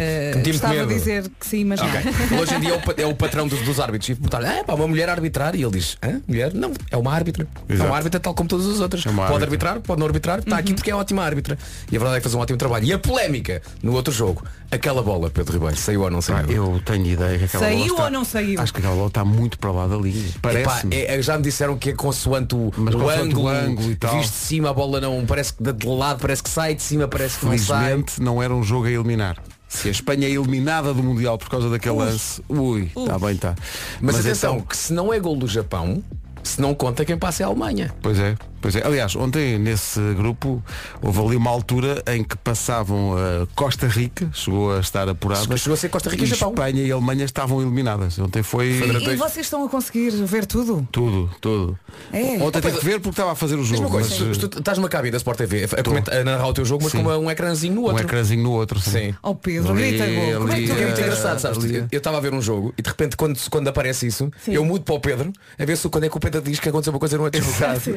que 0.42 0.50
Estava 0.50 0.74
a 0.74 0.76
medo. 0.76 0.88
dizer 0.94 1.30
que 1.40 1.46
sim, 1.46 1.64
mas 1.64 1.80
não. 1.80 1.88
Ok. 1.88 2.00
Ele 2.30 2.40
hoje 2.40 2.54
em 2.54 2.60
dia 2.60 2.74
é 2.74 2.76
o, 2.76 3.00
é 3.02 3.06
o 3.06 3.14
patrão 3.14 3.48
dos, 3.48 3.60
dos 3.62 3.80
árbitros. 3.80 4.10
E 4.10 4.14
perguntar 4.14 4.44
ah, 4.44 4.62
pá, 4.64 4.74
uma 4.74 4.86
mulher 4.86 5.08
a 5.08 5.12
arbitrar 5.12 5.54
e 5.54 5.62
ele 5.62 5.72
diz, 5.72 5.96
Hã? 6.02 6.20
mulher? 6.28 6.52
Não, 6.52 6.72
é 6.90 6.96
uma 6.98 7.12
árbitra. 7.12 7.46
É 7.68 7.74
uma 7.82 7.96
árbitra 7.96 8.20
tal 8.20 8.34
como 8.34 8.48
todas 8.48 8.66
as 8.66 8.80
outras. 8.80 9.00
É 9.06 9.08
pode 9.08 9.20
árbitra. 9.22 9.44
arbitrar, 9.46 9.80
pode 9.80 9.98
não 10.00 10.06
arbitrar, 10.10 10.40
está 10.40 10.56
aqui 10.58 10.74
porque 10.74 10.90
é 10.90 10.94
ótima 10.94 11.22
árbitra. 11.24 11.56
E 11.90 11.96
a 11.96 11.98
verdade 11.98 12.16
é 12.16 12.20
que 12.20 12.24
faz 12.24 12.34
um 12.34 12.40
ótimo 12.40 12.58
trabalho. 12.58 12.84
E 12.84 12.92
a 12.92 12.98
polémica 12.98 13.62
no 13.82 13.92
outro 13.94 14.12
jogo, 14.12 14.44
aquela 14.70 15.02
bola, 15.02 15.30
Pedro 15.30 15.54
Ribeiro, 15.54 15.76
saiu 15.76 16.02
ou 16.02 16.10
não 16.10 16.20
saiu? 16.20 16.46
Ah, 16.48 16.52
eu 16.74 16.82
tenho 16.84 17.06
ideia 17.06 17.38
que 17.38 17.44
aquela 17.44 17.64
Saiu 17.64 17.78
bola 17.78 17.90
está- 17.90 18.04
ou 18.04 18.10
não 18.10 18.24
saiu? 18.24 18.60
Acho 18.60 18.72
que 18.72 18.78
aquela 18.80 18.94
bola 18.94 19.08
está 19.08 19.24
muito 19.24 19.58
para 19.58 19.70
lá 19.72 19.86
da 19.86 19.96
linha. 19.96 20.28
Epá, 20.28 20.38
Parece-me. 20.42 20.94
é- 20.96 21.16
é- 21.18 21.22
já 21.22 21.36
me 21.36 21.42
disseram 21.42 21.76
que 21.78 21.90
é 21.90 21.92
consoante 21.92 22.54
o, 22.54 22.72
Mas 22.76 22.94
o 22.94 23.08
ângulo, 23.08 23.44
o 23.44 23.48
ângulo 23.48 23.90
e 23.90 23.96
tal. 23.96 24.16
visto 24.18 24.32
de 24.32 24.38
cima 24.38 24.70
a 24.70 24.74
bola 24.74 25.00
não 25.00 25.24
parece 25.26 25.52
que 25.54 25.72
de 25.72 25.86
lado 25.86 26.20
parece 26.20 26.42
que 26.42 26.50
sai, 26.50 26.74
de 26.74 26.82
cima 26.82 27.08
parece 27.08 27.38
que 27.38 27.46
não 27.46 27.56
sai. 27.58 27.80
Felizmente 27.84 28.20
não 28.22 28.42
era 28.42 28.54
um 28.54 28.62
jogo 28.62 28.86
a 28.86 28.90
eliminar. 28.90 29.36
Se 29.68 29.86
a 29.86 29.90
Espanha 29.92 30.26
é 30.26 30.30
eliminada 30.32 30.92
do 30.92 31.00
Mundial 31.00 31.38
por 31.38 31.48
causa 31.48 31.70
daquele 31.70 31.94
lance, 31.94 32.42
ui, 32.48 32.90
está 32.96 33.16
bem, 33.20 33.30
está. 33.36 33.54
Mas, 34.00 34.16
atenção, 34.18 34.54
então- 34.56 34.66
que 34.66 34.76
se 34.76 34.92
não 34.92 35.14
é 35.14 35.20
gol 35.20 35.36
do 35.36 35.46
Japão, 35.46 36.02
se 36.42 36.60
não 36.60 36.74
conta 36.74 37.04
quem 37.04 37.16
passa 37.16 37.44
é 37.44 37.46
a 37.46 37.48
Alemanha. 37.48 37.94
Pois 38.02 38.18
é, 38.18 38.34
pois 38.60 38.76
é. 38.76 38.86
Aliás, 38.86 39.14
ontem 39.16 39.58
nesse 39.58 40.00
grupo 40.14 40.62
houve 41.02 41.20
ali 41.20 41.36
uma 41.36 41.50
altura 41.50 42.02
em 42.06 42.22
que 42.24 42.36
passavam 42.38 43.14
a 43.16 43.46
Costa 43.54 43.86
Rica, 43.86 44.28
chegou 44.32 44.72
a 44.76 44.80
estar 44.80 45.08
apurada. 45.08 45.56
Chegou 45.56 45.74
a 45.74 45.76
ser 45.76 45.88
Costa 45.88 46.10
Rica 46.10 46.24
e 46.24 46.26
Japão. 46.26 46.50
Espanha 46.50 46.82
e 46.82 46.92
Alemanha 46.92 47.24
estavam 47.24 47.60
eliminadas. 47.60 48.18
Ontem 48.18 48.42
foi 48.42 48.66
E, 48.66 49.10
e 49.12 49.16
vocês 49.16 49.46
estão 49.46 49.64
a 49.64 49.68
conseguir 49.68 50.10
ver 50.10 50.46
tudo? 50.46 50.86
tudo, 50.92 51.30
tudo. 51.40 51.78
É. 52.12 52.38
Ontem 52.42 52.60
tive 52.60 52.78
que 52.78 52.84
ver 52.84 52.94
porque 53.00 53.10
estava 53.10 53.32
a 53.32 53.34
fazer 53.34 53.56
o 53.56 53.64
jogo. 53.64 53.88
coisa, 53.90 54.24
mas, 54.26 54.36
tu 54.38 54.46
estás 54.58 54.78
numa 54.78 54.88
cabine 54.88 55.12
da 55.12 55.16
Sport 55.18 55.38
TV 55.38 55.64
a, 55.64 55.82
comentar- 55.82 56.16
a 56.16 56.24
narrar 56.24 56.48
o 56.48 56.52
teu 56.52 56.64
jogo, 56.64 56.82
mas 56.84 56.92
Sim. 56.92 56.98
com 56.98 57.04
uma- 57.04 57.18
um 57.18 57.30
ecrãzinho 57.30 57.74
no 57.74 57.80
um 57.82 57.84
outro. 57.84 58.02
ecrãzinho 58.04 58.42
no 58.42 58.50
outro. 58.52 58.78
Sim. 58.80 58.90
Sim. 58.90 59.14
Oh 59.22 59.34
Pedro, 59.34 59.72
Ali, 59.72 59.88
grita 59.98 60.06
gol. 60.06 60.40
Como 60.40 60.52
é 60.52 60.56
que 60.60 60.66
tu 60.66 60.72
É 60.72 60.84
muito 60.86 61.00
engraçado, 61.00 61.38
sabes? 61.38 61.64
ali. 61.64 61.76
Eu- 61.90 61.98
estava 61.98 62.16
a 62.16 62.20
ver 62.20 62.32
um 62.34 62.40
jogo 62.42 62.72
e 62.76 62.82
de 62.82 62.88
repente 62.88 63.16
quando, 63.16 63.38
quando 63.50 63.68
aparece 63.68 64.06
isso, 64.06 64.30
eu 64.48 64.64
mudo 64.64 64.84
para 64.84 64.94
o 64.94 65.00
Pedro 65.00 65.32
a 65.58 65.64
ver 65.64 65.76
se 65.76 65.88
quando 65.88 66.04
é 66.04 66.08
que 66.08 66.16
o 66.16 66.20
Pedro 66.20 66.40
diz 66.42 66.58
que 66.60 66.68
aconteceu 66.68 66.92
uma 66.92 66.98
coisa 66.98 67.16
no 67.16 67.24
outro 67.24 67.40
jogo. 67.42 67.54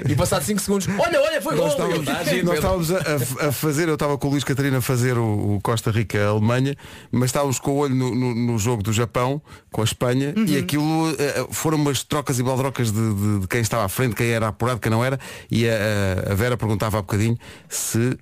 E 0.09 0.15
passado 0.15 0.43
5 0.61 0.61
segundos, 0.81 0.87
olha, 0.99 1.21
olha, 1.21 1.41
foi 1.41 1.55
gol! 1.55 1.65
Nós 1.67 1.77
eu, 1.79 2.01
estávamos, 2.01 2.05
"Tá 2.05 2.13
nós 2.13 2.29
Pedro." 2.29 2.53
estávamos 2.53 2.91
a, 2.91 3.47
a- 3.47 3.51
fazer, 3.51 3.87
eu 3.87 3.93
estava 3.95 4.17
com 4.17 4.27
o 4.27 4.31
Luís 4.31 4.43
Catarina 4.43 4.77
a 4.77 4.81
fazer 4.81 5.17
o, 5.17 5.55
o 5.55 5.59
Costa 5.61 5.91
Rica-Alemanha, 5.91 6.75
mas 7.11 7.25
estávamos 7.29 7.59
com 7.59 7.71
o 7.71 7.75
olho 7.77 7.95
no, 7.95 8.13
no- 8.15 8.35
no 8.35 8.57
jogo 8.59 8.83
do 8.83 8.91
Japão, 8.93 9.41
com 9.71 9.81
a 9.81 9.83
Espanha, 9.83 10.33
Uhum. 10.37 10.45
e 10.45 10.57
aquilo 10.57 11.09
eh, 11.19 11.45
foram 11.51 11.77
umas 11.77 12.03
trocas 12.03 12.39
e 12.39 12.43
baldrocas 12.43 12.91
de, 12.91 13.13
de- 13.13 13.39
de 13.41 13.47
quem 13.47 13.61
estava 13.61 13.85
à 13.85 13.89
frente, 13.89 14.15
quem 14.15 14.27
era 14.29 14.47
apurado, 14.47 14.79
quem 14.79 14.91
não 14.91 15.03
era, 15.03 15.19
e 15.49 15.67
a, 15.67 16.31
a 16.31 16.33
Vera 16.35 16.55
perguntava 16.57 16.97
há 16.97 17.01
bocadinho 17.01 17.37
se, 17.69 18.17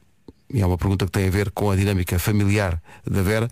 e 0.54 0.62
é 0.62 0.66
uma 0.66 0.78
pergunta 0.78 1.06
que 1.06 1.12
tem 1.12 1.28
a 1.28 1.32
ver 1.32 1.52
com 1.52 1.72
a 1.72 1.76
dinâmica 1.76 2.18
familiar 2.20 2.82
da 3.10 3.22
Vera, 3.22 3.50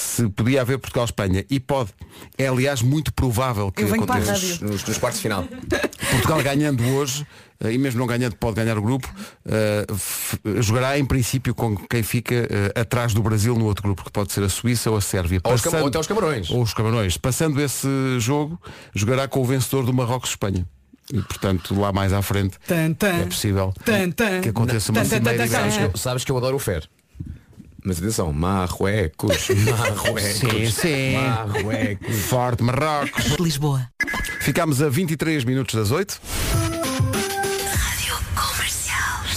se 0.00 0.28
podia 0.30 0.60
haver 0.62 0.78
Portugal-Espanha. 0.78 1.44
E 1.50 1.60
pode. 1.60 1.90
É 2.38 2.46
aliás 2.48 2.82
muito 2.82 3.12
provável 3.12 3.70
que 3.70 3.82
Eu 3.82 3.88
venho 3.88 4.06
para 4.06 4.16
a 4.16 4.18
aconteça. 4.22 4.52
rádio. 4.54 4.68
Nos, 4.70 4.84
nos 4.84 4.98
quartos 4.98 5.20
de 5.20 5.22
final. 5.22 5.44
Portugal 6.10 6.42
ganhando 6.42 6.82
hoje, 6.94 7.26
eh, 7.60 7.72
e 7.72 7.78
mesmo 7.78 8.00
não 8.00 8.06
ganhando 8.06 8.34
pode 8.36 8.56
ganhar 8.56 8.76
o 8.78 8.82
grupo, 8.82 9.08
eh, 9.46 9.86
f- 9.90 10.38
jogará 10.62 10.98
em 10.98 11.04
princípio 11.04 11.54
com 11.54 11.76
quem 11.76 12.02
fica 12.02 12.34
eh, 12.34 12.80
atrás 12.80 13.12
do 13.14 13.22
Brasil 13.22 13.54
no 13.56 13.66
outro 13.66 13.82
grupo, 13.82 14.02
que 14.04 14.10
pode 14.10 14.32
ser 14.32 14.42
a 14.42 14.48
Suíça 14.48 14.90
ou 14.90 14.96
a 14.96 15.00
Sérvia. 15.00 15.40
Ou 15.44 15.52
os 15.54 15.60
Cam- 15.60 15.80
ou 15.80 15.86
até 15.88 15.98
os 15.98 16.06
Camarões. 16.06 16.50
Ou 16.50 16.62
os 16.62 16.74
Camarões. 16.74 17.16
Passando 17.16 17.60
esse 17.60 17.86
jogo, 18.18 18.60
jogará 18.94 19.28
com 19.28 19.40
o 19.40 19.44
vencedor 19.44 19.84
do 19.84 19.92
Marrocos-Espanha. 19.92 20.66
E 21.12 21.20
portanto, 21.22 21.74
lá 21.78 21.92
mais 21.92 22.12
à 22.12 22.22
frente, 22.22 22.56
Tan, 22.66 22.92
tan. 22.94 23.08
é 23.22 23.24
possível 23.26 23.74
Tan, 23.84 24.10
tan. 24.12 24.40
que 24.42 24.48
aconteça 24.50 24.92
uma 24.92 25.00
Tan, 25.02 25.08
tan, 25.08 25.20
tan, 25.22 25.30
cimeira 25.30 25.48
tan, 25.48 25.52
tan. 25.52 25.58
ibérica. 25.58 25.60
Sabes 25.60 25.76
que, 25.76 25.82
eu, 25.82 25.98
sabes 25.98 26.24
que 26.24 26.32
eu 26.32 26.36
adoro 26.36 26.54
o 26.56 26.58
Fer. 26.60 26.88
Mas 27.84 27.98
atenção, 27.98 28.32
Marruecos, 28.32 29.48
Marruecos, 29.64 30.22
Sim, 30.38 30.70
sim. 30.70 31.16
Marruecos. 31.16 32.16
Forte 32.26 32.62
Marrocos. 32.62 33.24
Lisboa. 33.40 33.88
Ficámos 34.40 34.82
a 34.82 34.88
23 34.88 35.44
minutos 35.44 35.74
das 35.74 35.90
8. 35.90 36.20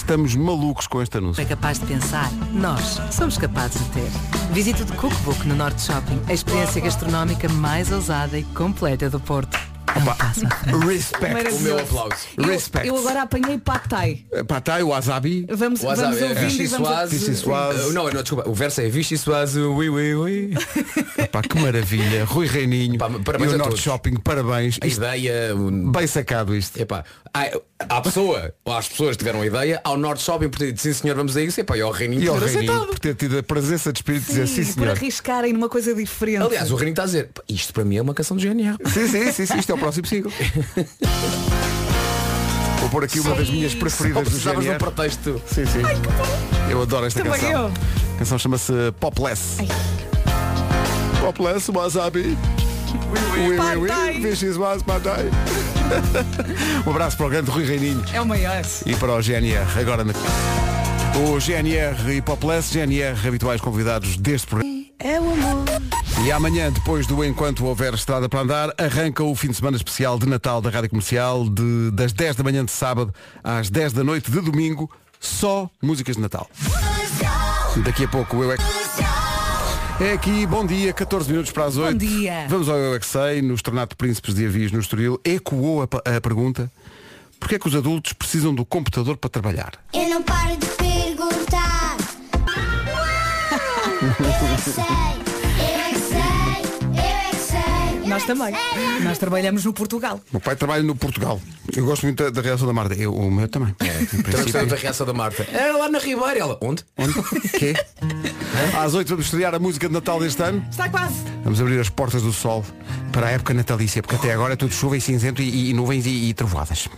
estamos 0.04 0.36
malucos 0.36 0.86
com 0.86 1.00
este 1.00 1.16
anúncio. 1.16 1.40
É 1.40 1.46
capaz 1.46 1.78
de 1.78 1.86
pensar, 1.86 2.30
nós 2.52 3.00
somos 3.10 3.38
capazes 3.38 3.82
de 3.84 3.90
ter. 3.90 4.10
Visite 4.52 4.82
o 4.82 4.86
The 4.86 4.94
Cookbook 4.96 5.48
no 5.48 5.54
Norte 5.54 5.80
Shopping, 5.80 6.20
a 6.28 6.34
experiência 6.34 6.78
gastronómica 6.82 7.48
mais 7.48 7.90
ousada 7.90 8.38
e 8.38 8.42
completa 8.44 9.08
do 9.08 9.18
Porto. 9.18 9.58
Um 9.96 10.10
à 10.10 10.14
frente. 10.14 10.86
Respect. 10.86 11.54
O 11.54 11.60
meu 11.60 11.78
aplauso. 11.78 12.14
Eu, 12.36 12.44
Respect. 12.44 12.88
eu 12.88 12.96
agora 12.98 13.22
apanhei 13.22 13.58
Pad 13.58 13.88
Thai. 13.88 14.24
Patai, 14.48 14.82
wasabi. 14.82 15.46
Vamos, 15.50 15.80
O 15.80 15.84
vamos 15.84 16.00
WhatsApp 16.00 16.18
é 16.22 16.28
ouvindo 16.28 16.42
e 16.42 16.48
Vichy 16.48 16.66
vamos... 16.66 16.88
Suase. 16.88 17.16
Vichy 17.18 17.34
Suase. 17.36 17.80
Uh, 17.88 17.92
Não, 17.92 18.04
não, 18.10 18.22
desculpa. 18.22 18.48
O 18.48 18.54
verso 18.54 18.80
é 18.80 18.88
Vichy 18.88 19.16
Suase, 19.18 19.60
ui, 19.60 19.88
ui, 19.88 20.14
ui. 20.14 20.50
Pá, 21.30 21.42
que 21.42 21.58
maravilha. 21.58 22.24
Rui 22.24 22.46
Reininho 22.46 22.98
Pá, 22.98 23.08
parabéns 23.24 23.50
e 23.50 23.52
o 23.52 23.54
a 23.54 23.58
Norte 23.58 23.70
todos. 23.70 23.80
Shopping, 23.84 24.16
parabéns. 24.16 24.78
A 24.80 24.86
ideia... 24.86 25.54
o- 25.54 25.70
bem 25.92 26.06
sacado 26.06 26.56
isto. 26.56 26.76
Epá, 26.80 27.04
há, 27.32 27.50
há 27.88 28.00
pessoa, 28.00 28.52
ou 28.64 28.76
as 28.76 28.88
pessoas 28.88 29.12
que 29.12 29.18
tiveram 29.18 29.42
a 29.42 29.46
ideia, 29.46 29.80
ao 29.84 29.96
Norte 29.96 30.22
Shopping 30.22 30.48
por 30.48 30.58
ter 30.58 30.66
dito, 30.68 30.80
sim 30.80 30.92
senhor, 30.92 31.14
vamos 31.16 31.36
a 31.36 31.42
isso, 31.42 31.60
epá, 31.60 31.76
e 31.76 31.80
ao 31.82 31.90
Reininho 31.92 32.22
E 32.22 32.26
por 32.26 32.34
ao 32.34 32.40
ter 32.40 32.46
Reininho 32.56 32.86
por 32.86 32.98
ter 32.98 33.14
tido 33.14 33.38
a 33.38 33.42
presença 33.42 33.92
de 33.92 33.98
espírito 34.00 34.22
de 34.22 34.28
dizer 34.28 34.46
sim, 34.48 34.64
Sim, 34.64 34.72
por 34.74 34.80
senhor. 34.82 34.90
arriscarem 34.96 35.52
numa 35.52 35.68
coisa 35.68 35.94
diferente. 35.94 36.42
Aliás, 36.42 36.70
o 36.70 36.74
Reininho 36.74 36.92
está 36.94 37.02
a 37.02 37.06
dizer, 37.06 37.28
"Pá, 37.32 37.42
isto 37.48 37.72
para 37.72 37.84
mim 37.84 37.96
é 37.96 38.02
uma 38.02 38.14
canção 38.14 38.36
do 38.36 38.42
GNR. 38.42 38.76
Sim, 38.86 39.08
sim, 39.08 39.32
sim, 39.32 39.46
sim, 39.46 39.58
isto 39.58 39.70
é 39.72 39.73
o 39.74 39.78
próximo 39.78 40.06
single. 40.06 40.32
Vou 42.80 42.88
pôr 42.90 43.04
aqui 43.04 43.18
uma 43.20 43.34
das 43.34 43.48
minhas 43.48 43.74
preferidas 43.74 44.24
do 44.24 44.30
precisavas 44.30 44.62
de 44.62 44.68
um 44.70 44.72
GNR. 44.74 44.84
pretexto. 44.92 45.40
Sim, 45.46 45.64
sim. 45.66 45.80
Eu 46.70 46.82
adoro 46.82 47.06
esta 47.06 47.22
Também 47.22 47.40
canção. 47.40 47.62
eu. 47.62 47.66
A 48.14 48.18
canção 48.18 48.38
chama-se 48.38 48.72
Popless. 49.00 49.56
Popless, 51.20 51.70
wasabi. 51.72 52.36
Ui, 53.36 53.48
ui, 53.48 53.56
Pad 53.56 53.78
ui, 53.78 53.88
Thai. 53.88 54.14
Fishes 54.20 54.56
was. 54.56 54.82
Um 56.86 56.90
abraço 56.90 57.16
para 57.16 57.26
o 57.26 57.30
grande 57.30 57.50
Rui 57.50 57.64
Reininho 57.64 58.02
É 58.12 58.20
o 58.20 58.26
maior. 58.26 58.62
e 58.86 58.94
para 58.96 59.12
o 59.14 59.20
GNR. 59.22 59.66
Agora 59.78 60.04
na... 60.04 60.12
O 61.16 61.38
GNR 61.38 62.16
e 62.16 62.22
Popless, 62.22 62.72
GNR, 62.72 63.26
habituais 63.28 63.60
convidados 63.60 64.16
deste 64.16 64.46
programa. 64.46 64.74
É 64.98 65.20
o 65.20 65.30
amor. 65.32 65.64
E 66.22 66.32
amanhã, 66.32 66.70
depois 66.70 67.06
do 67.06 67.24
Enquanto 67.24 67.66
Houver 67.66 67.94
Estrada 67.94 68.28
para 68.28 68.40
Andar, 68.40 68.74
arranca 68.78 69.22
o 69.22 69.34
fim 69.34 69.48
de 69.48 69.56
semana 69.56 69.76
especial 69.76 70.18
de 70.18 70.26
Natal 70.26 70.60
da 70.62 70.70
Rádio 70.70 70.90
Comercial, 70.90 71.48
de, 71.48 71.90
das 71.90 72.12
10 72.12 72.36
da 72.36 72.44
manhã 72.44 72.64
de 72.64 72.70
sábado 72.70 73.12
às 73.42 73.68
10 73.68 73.92
da 73.92 74.04
noite 74.04 74.30
de 74.30 74.40
domingo, 74.40 74.90
só 75.20 75.68
músicas 75.82 76.16
de 76.16 76.22
Natal. 76.22 76.48
Daqui 77.84 78.04
a 78.04 78.08
pouco 78.08 78.42
eu 78.42 78.52
é 78.52 78.56
que... 78.56 78.62
É 80.00 80.12
aqui, 80.12 80.46
bom 80.46 80.66
dia, 80.66 80.92
14 80.92 81.30
minutos 81.30 81.52
para 81.52 81.66
as 81.66 81.76
8. 81.76 81.92
Bom 81.92 81.98
dia. 81.98 82.46
Vamos 82.48 82.68
ao 82.68 82.76
Eu 82.76 82.94
é 82.94 82.98
que 82.98 83.06
Sei, 83.06 83.42
no 83.42 83.54
Estornato 83.54 83.90
de 83.90 83.96
Príncipes 83.96 84.34
de 84.34 84.46
Avis 84.46 84.72
no 84.72 84.80
Estoril. 84.80 85.20
Ecoou 85.24 85.82
a, 85.82 86.16
a 86.16 86.20
pergunta, 86.20 86.70
porquê 87.38 87.56
é 87.56 87.58
que 87.58 87.68
os 87.68 87.76
adultos 87.76 88.12
precisam 88.12 88.54
do 88.54 88.64
computador 88.64 89.16
para 89.16 89.30
trabalhar? 89.30 89.72
Eu 89.92 90.08
não 90.08 90.22
paro 90.22 90.56
de 90.56 90.66
perguntar. 90.66 91.96
Eu 94.04 94.24
é 94.48 94.56
que 94.56 94.70
sei, 94.70 95.03
Nós 98.14 98.22
é 98.22 98.26
também. 98.26 98.54
Nós 99.02 99.18
trabalhamos 99.18 99.64
no 99.64 99.72
Portugal. 99.72 100.20
O 100.30 100.34
meu 100.34 100.40
pai 100.40 100.54
trabalha 100.54 100.84
no 100.84 100.94
Portugal. 100.94 101.40
Eu 101.74 101.84
gosto 101.84 102.04
muito 102.04 102.22
da, 102.22 102.30
da 102.30 102.40
reação 102.40 102.64
da 102.64 102.72
Marta. 102.72 102.94
Eu, 102.94 103.12
o 103.12 103.28
meu 103.28 103.48
também. 103.48 103.74
É, 103.80 104.22
princípio. 104.22 104.66
da 104.66 104.76
reação 104.76 105.04
da 105.04 105.12
Marta. 105.12 105.44
Era 105.52 105.76
lá 105.76 105.88
na 105.88 105.98
Ribeira, 105.98 106.38
ela. 106.38 106.58
Onde? 106.60 106.84
Quê? 107.58 107.74
Às 108.78 108.94
8 108.94 109.08
vamos 109.08 109.24
estrear 109.24 109.52
a 109.52 109.58
música 109.58 109.88
de 109.88 109.94
Natal 109.94 110.20
deste 110.20 110.40
ano. 110.42 110.64
Está 110.70 110.88
quase. 110.88 111.24
Vamos 111.42 111.60
abrir 111.60 111.80
as 111.80 111.88
portas 111.88 112.22
do 112.22 112.32
sol 112.32 112.64
para 113.10 113.26
a 113.26 113.30
época 113.30 113.52
natalícia, 113.52 114.00
porque 114.00 114.14
até 114.14 114.32
agora 114.32 114.52
é 114.52 114.56
tudo 114.56 114.72
chuva 114.72 114.96
e 114.96 115.00
cinzento 115.00 115.42
e, 115.42 115.70
e 115.70 115.72
nuvens 115.72 116.06
e, 116.06 116.28
e 116.28 116.34
trovoadas. 116.34 116.88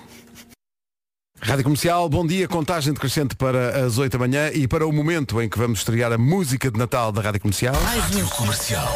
Rádio 1.41 1.65
Comercial, 1.65 2.09
bom 2.11 2.27
dia, 2.27 2.47
contagem 2.47 2.93
decrescente 2.93 3.37
para 3.37 3.87
as 3.87 3.97
8 3.97 4.13
da 4.13 4.19
manhã 4.19 4.51
e 4.53 4.69
para 4.69 4.87
o 4.87 4.93
momento 4.93 5.41
em 5.41 5.49
que 5.49 5.59
vamos 5.59 5.79
estrear 5.79 6.13
a 6.13 6.19
música 6.19 6.71
de 6.71 6.79
Natal 6.79 7.11
da 7.11 7.23
Rádio 7.23 7.41
Comercial. 7.41 7.75
Rádio 7.75 8.27
Comercial. 8.29 8.93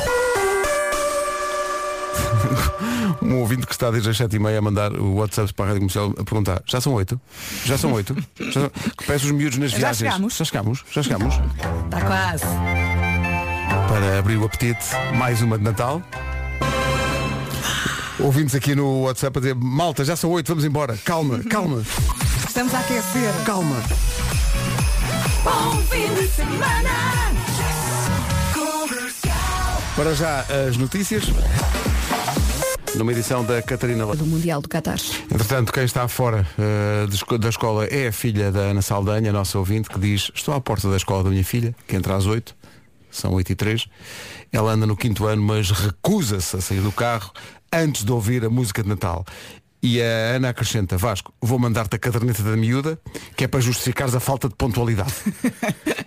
Um 3.23 3.37
ouvinte 3.41 3.67
que 3.67 3.73
está 3.73 3.91
desde 3.91 4.09
as 4.11 4.17
7 4.17 4.35
e 4.37 4.39
meia 4.39 4.59
a 4.59 4.63
mandar 4.63 4.93
o 4.93 5.15
WhatsApp 5.17 5.53
para 5.53 5.67
a 5.67 5.69
Rádio 5.69 5.81
Comercial 5.81 6.11
a 6.19 6.25
perguntar, 6.25 6.63
já 6.67 6.81
são 6.81 6.95
8? 6.95 7.21
Já 7.65 7.77
são 7.79 7.93
8? 7.93 8.17
Já 8.39 8.53
são... 8.53 8.71
Que 8.97 9.05
Peço 9.07 9.27
os 9.27 9.31
miúdos 9.33 9.59
nas 9.59 9.71
Já 9.73 9.77
viagens. 9.79 9.99
chegamos. 10.13 10.37
Já 10.37 10.45
chegamos, 10.45 10.85
já 10.91 11.03
chegamos. 11.03 11.35
Está 11.85 12.01
quase. 12.01 12.45
para 13.89 14.19
abrir 14.19 14.37
o 14.37 14.45
apetite, 14.45 14.85
mais 15.17 15.43
uma 15.43 15.59
de 15.59 15.65
Natal. 15.65 16.03
Ouvintes 18.19 18.55
aqui 18.55 18.75
no 18.75 19.03
WhatsApp 19.03 19.39
a 19.39 19.41
dizer, 19.41 19.55
malta, 19.55 20.05
já 20.05 20.17
são 20.17 20.31
oito, 20.31 20.49
vamos 20.49 20.65
embora. 20.65 20.97
Calma, 21.05 21.41
calma, 21.51 21.83
Estamos 22.47 22.75
a 22.75 22.81
aquecer. 22.81 23.33
calma. 23.45 23.77
Bom 25.45 25.77
fim 25.91 26.13
de 26.15 26.27
semana. 26.29 26.91
Para 29.97 30.15
já 30.15 30.45
as 30.69 30.77
notícias. 30.77 31.25
Numa 32.97 33.13
edição 33.13 33.45
da 33.45 33.63
Catarina 33.63 34.05
Do 34.15 34.27
Mundial 34.27 34.61
do 34.61 34.69
Qatar. 34.69 34.99
Entretanto, 35.31 35.73
quem 35.73 35.85
está 35.85 36.07
fora 36.09 36.47
esco- 37.13 37.39
da 37.39 37.49
escola 37.49 37.85
é 37.87 38.09
a 38.09 38.13
filha 38.13 38.51
da 38.53 38.61
Ana 38.61 38.83
Saldanha, 38.83 39.33
nossa 39.33 39.59
ouvinte, 39.59 39.89
que 39.89 39.99
diz, 39.99 40.31
estou 40.35 40.53
à 40.55 40.61
porta 40.61 40.91
da 40.91 40.97
escola 40.97 41.25
da 41.25 41.31
minha 41.31 41.45
filha, 41.45 41.75
que 41.87 41.97
entra 41.97 42.17
às 42.17 42.27
oito, 42.27 42.55
são 43.11 43.33
oito 43.35 43.51
e 43.51 43.55
três. 43.55 43.87
Ela 44.53 44.73
anda 44.73 44.87
no 44.87 44.97
quinto 44.97 45.25
ano, 45.27 45.43
mas 45.43 45.71
recusa-se 45.71 46.57
a 46.57 46.61
sair 46.61 46.81
do 46.81 46.93
carro 46.93 47.31
antes 47.73 48.05
de 48.05 48.11
ouvir 48.13 48.45
a 48.45 48.51
música 48.51 48.83
de 48.83 48.89
Natal. 48.89 49.25
E 49.83 50.03
a 50.03 50.37
Ana 50.37 50.51
acrescenta, 50.51 50.99
Vasco, 50.99 51.33
vou 51.41 51.59
mandar-te 51.59 51.97
a 51.97 51.99
caderneta 51.99 52.43
da 52.43 52.55
miúda, 52.55 52.99
que 53.35 53.45
é 53.45 53.49
para 53.49 53.61
justificares 53.61 54.15
a 54.15 54.21
falta 54.21 54.47
de 54.49 54.55
pontualidade. 54.55 55.13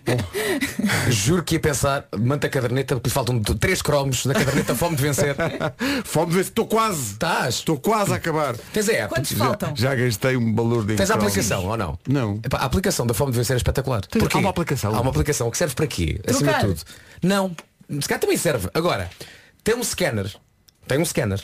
Juro 1.09 1.43
que 1.43 1.55
ia 1.55 1.59
pensar, 1.59 2.07
manta 2.17 2.47
a 2.47 2.49
caderneta, 2.49 2.95
porque 2.95 3.09
faltam 3.09 3.41
três 3.41 3.81
cromos 3.81 4.25
na 4.25 4.33
caderneta 4.33 4.75
fome 4.75 4.95
de 4.95 5.01
vencer. 5.01 5.35
Fome 6.05 6.27
de 6.31 6.37
ver 6.37 6.43
se 6.43 6.49
estou 6.49 6.67
quase. 6.67 7.13
Estás? 7.13 7.55
Estou 7.55 7.79
quase 7.79 8.13
a 8.13 8.15
acabar. 8.17 8.55
Tens 8.71 8.89
a 8.89 8.93
app. 8.93 9.13
Quantos 9.15 9.31
Já, 9.31 9.37
faltam? 9.37 9.75
já 9.75 9.95
gastei 9.95 10.37
um 10.37 10.53
valor 10.53 10.85
de 10.85 10.95
Tens 10.95 11.09
a 11.09 11.13
cromos. 11.13 11.31
aplicação 11.31 11.65
ou 11.65 11.77
não? 11.77 11.99
Não. 12.07 12.39
Epá, 12.43 12.57
a 12.59 12.65
aplicação 12.65 13.07
da 13.07 13.13
Fome 13.13 13.31
de 13.31 13.37
Vencer 13.37 13.55
é 13.55 13.57
espetacular. 13.57 14.01
Porquê? 14.07 14.37
há 14.37 14.39
uma 14.39 14.49
aplicação? 14.49 14.93
Há 14.95 15.01
uma 15.01 15.09
aplicação 15.09 15.49
que 15.49 15.57
serve 15.57 15.73
para 15.75 15.87
quê? 15.87 16.19
Acima 16.27 16.53
de 16.53 16.59
tudo. 16.59 16.81
Não. 17.21 17.55
Se 17.89 18.07
calhar 18.07 18.19
também 18.19 18.37
serve. 18.37 18.69
Agora, 18.73 19.09
tem 19.63 19.75
um 19.75 19.83
scanner. 19.83 20.31
Tem 20.87 20.99
um 20.99 21.05
scanner. 21.05 21.41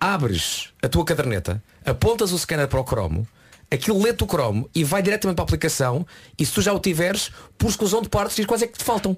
Abres 0.00 0.70
a 0.82 0.88
tua 0.88 1.04
caderneta, 1.04 1.62
apontas 1.84 2.32
o 2.32 2.38
scanner 2.38 2.66
para 2.68 2.80
o 2.80 2.84
cromo, 2.84 3.28
aquilo 3.70 4.02
lê-te 4.02 4.24
o 4.24 4.26
cromo 4.26 4.68
e 4.74 4.82
vai 4.82 5.02
diretamente 5.02 5.36
para 5.36 5.42
a 5.42 5.46
aplicação 5.46 6.06
e 6.38 6.46
se 6.46 6.52
tu 6.52 6.62
já 6.62 6.72
o 6.72 6.80
tiveres, 6.80 7.30
por 7.58 7.68
exclusão 7.68 8.00
de 8.00 8.08
partes, 8.08 8.34
diz 8.34 8.46
quais 8.46 8.62
é 8.62 8.66
que 8.66 8.78
te 8.78 8.84
faltam. 8.84 9.14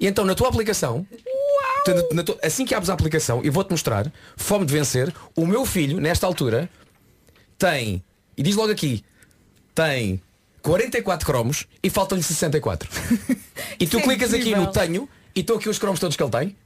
E 0.00 0.08
então 0.08 0.24
na 0.24 0.34
tua 0.34 0.48
aplicação, 0.48 1.06
tu- 1.84 2.14
na 2.14 2.24
tua- 2.24 2.38
assim 2.42 2.64
que 2.66 2.74
abres 2.74 2.90
a 2.90 2.94
aplicação, 2.94 3.40
e 3.44 3.50
vou-te 3.50 3.70
mostrar, 3.70 4.12
fome 4.36 4.66
de 4.66 4.72
vencer, 4.72 5.14
o 5.36 5.46
meu 5.46 5.64
filho, 5.64 6.00
nesta 6.00 6.26
altura, 6.26 6.68
tem, 7.56 8.02
e 8.36 8.42
diz 8.42 8.56
logo 8.56 8.72
aqui, 8.72 9.04
tem 9.72 10.20
44 10.60 11.24
cromos 11.24 11.66
e 11.82 11.88
faltam-lhe 11.88 12.22
64. 12.24 12.88
e 13.78 13.86
tu 13.86 13.98
Isso 13.98 13.98
é 13.98 14.02
clicas 14.02 14.34
aqui 14.34 14.54
no 14.56 14.72
tenho 14.72 15.08
e 15.36 15.40
estão 15.40 15.56
aqui 15.56 15.68
os 15.68 15.78
cromos 15.78 16.00
todos 16.00 16.16
que 16.16 16.22
ele 16.22 16.30
tem. 16.32 16.56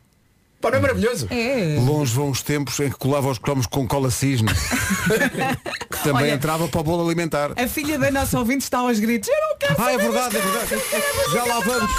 Pá, 0.60 0.70
não 0.72 0.78
é 0.78 0.80
maravilhoso? 0.80 1.28
É. 1.30 1.78
Longe 1.80 2.12
vão 2.12 2.30
os 2.30 2.42
tempos 2.42 2.80
em 2.80 2.90
que 2.90 2.96
colava 2.96 3.28
os 3.28 3.38
cromos 3.38 3.64
com 3.66 3.86
cola 3.86 4.10
cisne. 4.10 4.48
que 5.88 5.98
também 6.02 6.24
Olha, 6.24 6.34
entrava 6.34 6.66
para 6.66 6.80
o 6.80 6.82
bolo 6.82 7.06
alimentar. 7.06 7.52
A 7.56 7.68
filha 7.68 7.96
da 7.96 8.10
nossa 8.10 8.36
ouvinte 8.40 8.64
está 8.64 8.78
aos 8.78 8.98
gritos. 8.98 9.28
Eu 9.28 9.36
não 9.40 9.56
quero 9.56 9.76
Ah, 9.78 9.92
é 9.92 9.98
verdade, 9.98 10.36
é 10.36 10.40
verdade. 10.40 10.82
Já 11.32 11.44
lá 11.44 11.60
vamos. 11.60 11.90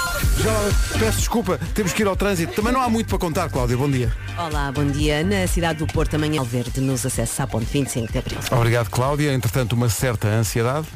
Já 0.42 0.52
lá... 0.52 0.70
Peço 0.98 1.18
desculpa, 1.18 1.58
temos 1.74 1.94
que 1.94 2.02
ir 2.02 2.06
ao 2.06 2.14
trânsito. 2.16 2.52
Também 2.52 2.70
não 2.72 2.82
há 2.82 2.88
muito 2.90 3.08
para 3.08 3.18
contar, 3.18 3.48
Cláudia. 3.48 3.78
Bom 3.78 3.90
dia. 3.90 4.14
Olá, 4.36 4.70
bom 4.70 4.84
dia. 4.84 5.24
Na 5.24 5.46
cidade 5.46 5.78
do 5.78 5.86
Porto, 5.86 6.16
amanhã 6.16 6.42
Verde 6.44 6.82
nos 6.82 7.06
acessos 7.06 7.40
à 7.40 7.46
ponte 7.46 7.64
25 7.64 8.12
de 8.12 8.18
Abril. 8.18 8.38
Obrigado, 8.50 8.90
Cláudia. 8.90 9.32
Entretanto, 9.32 9.72
uma 9.72 9.88
certa 9.88 10.28
ansiedade. 10.28 10.86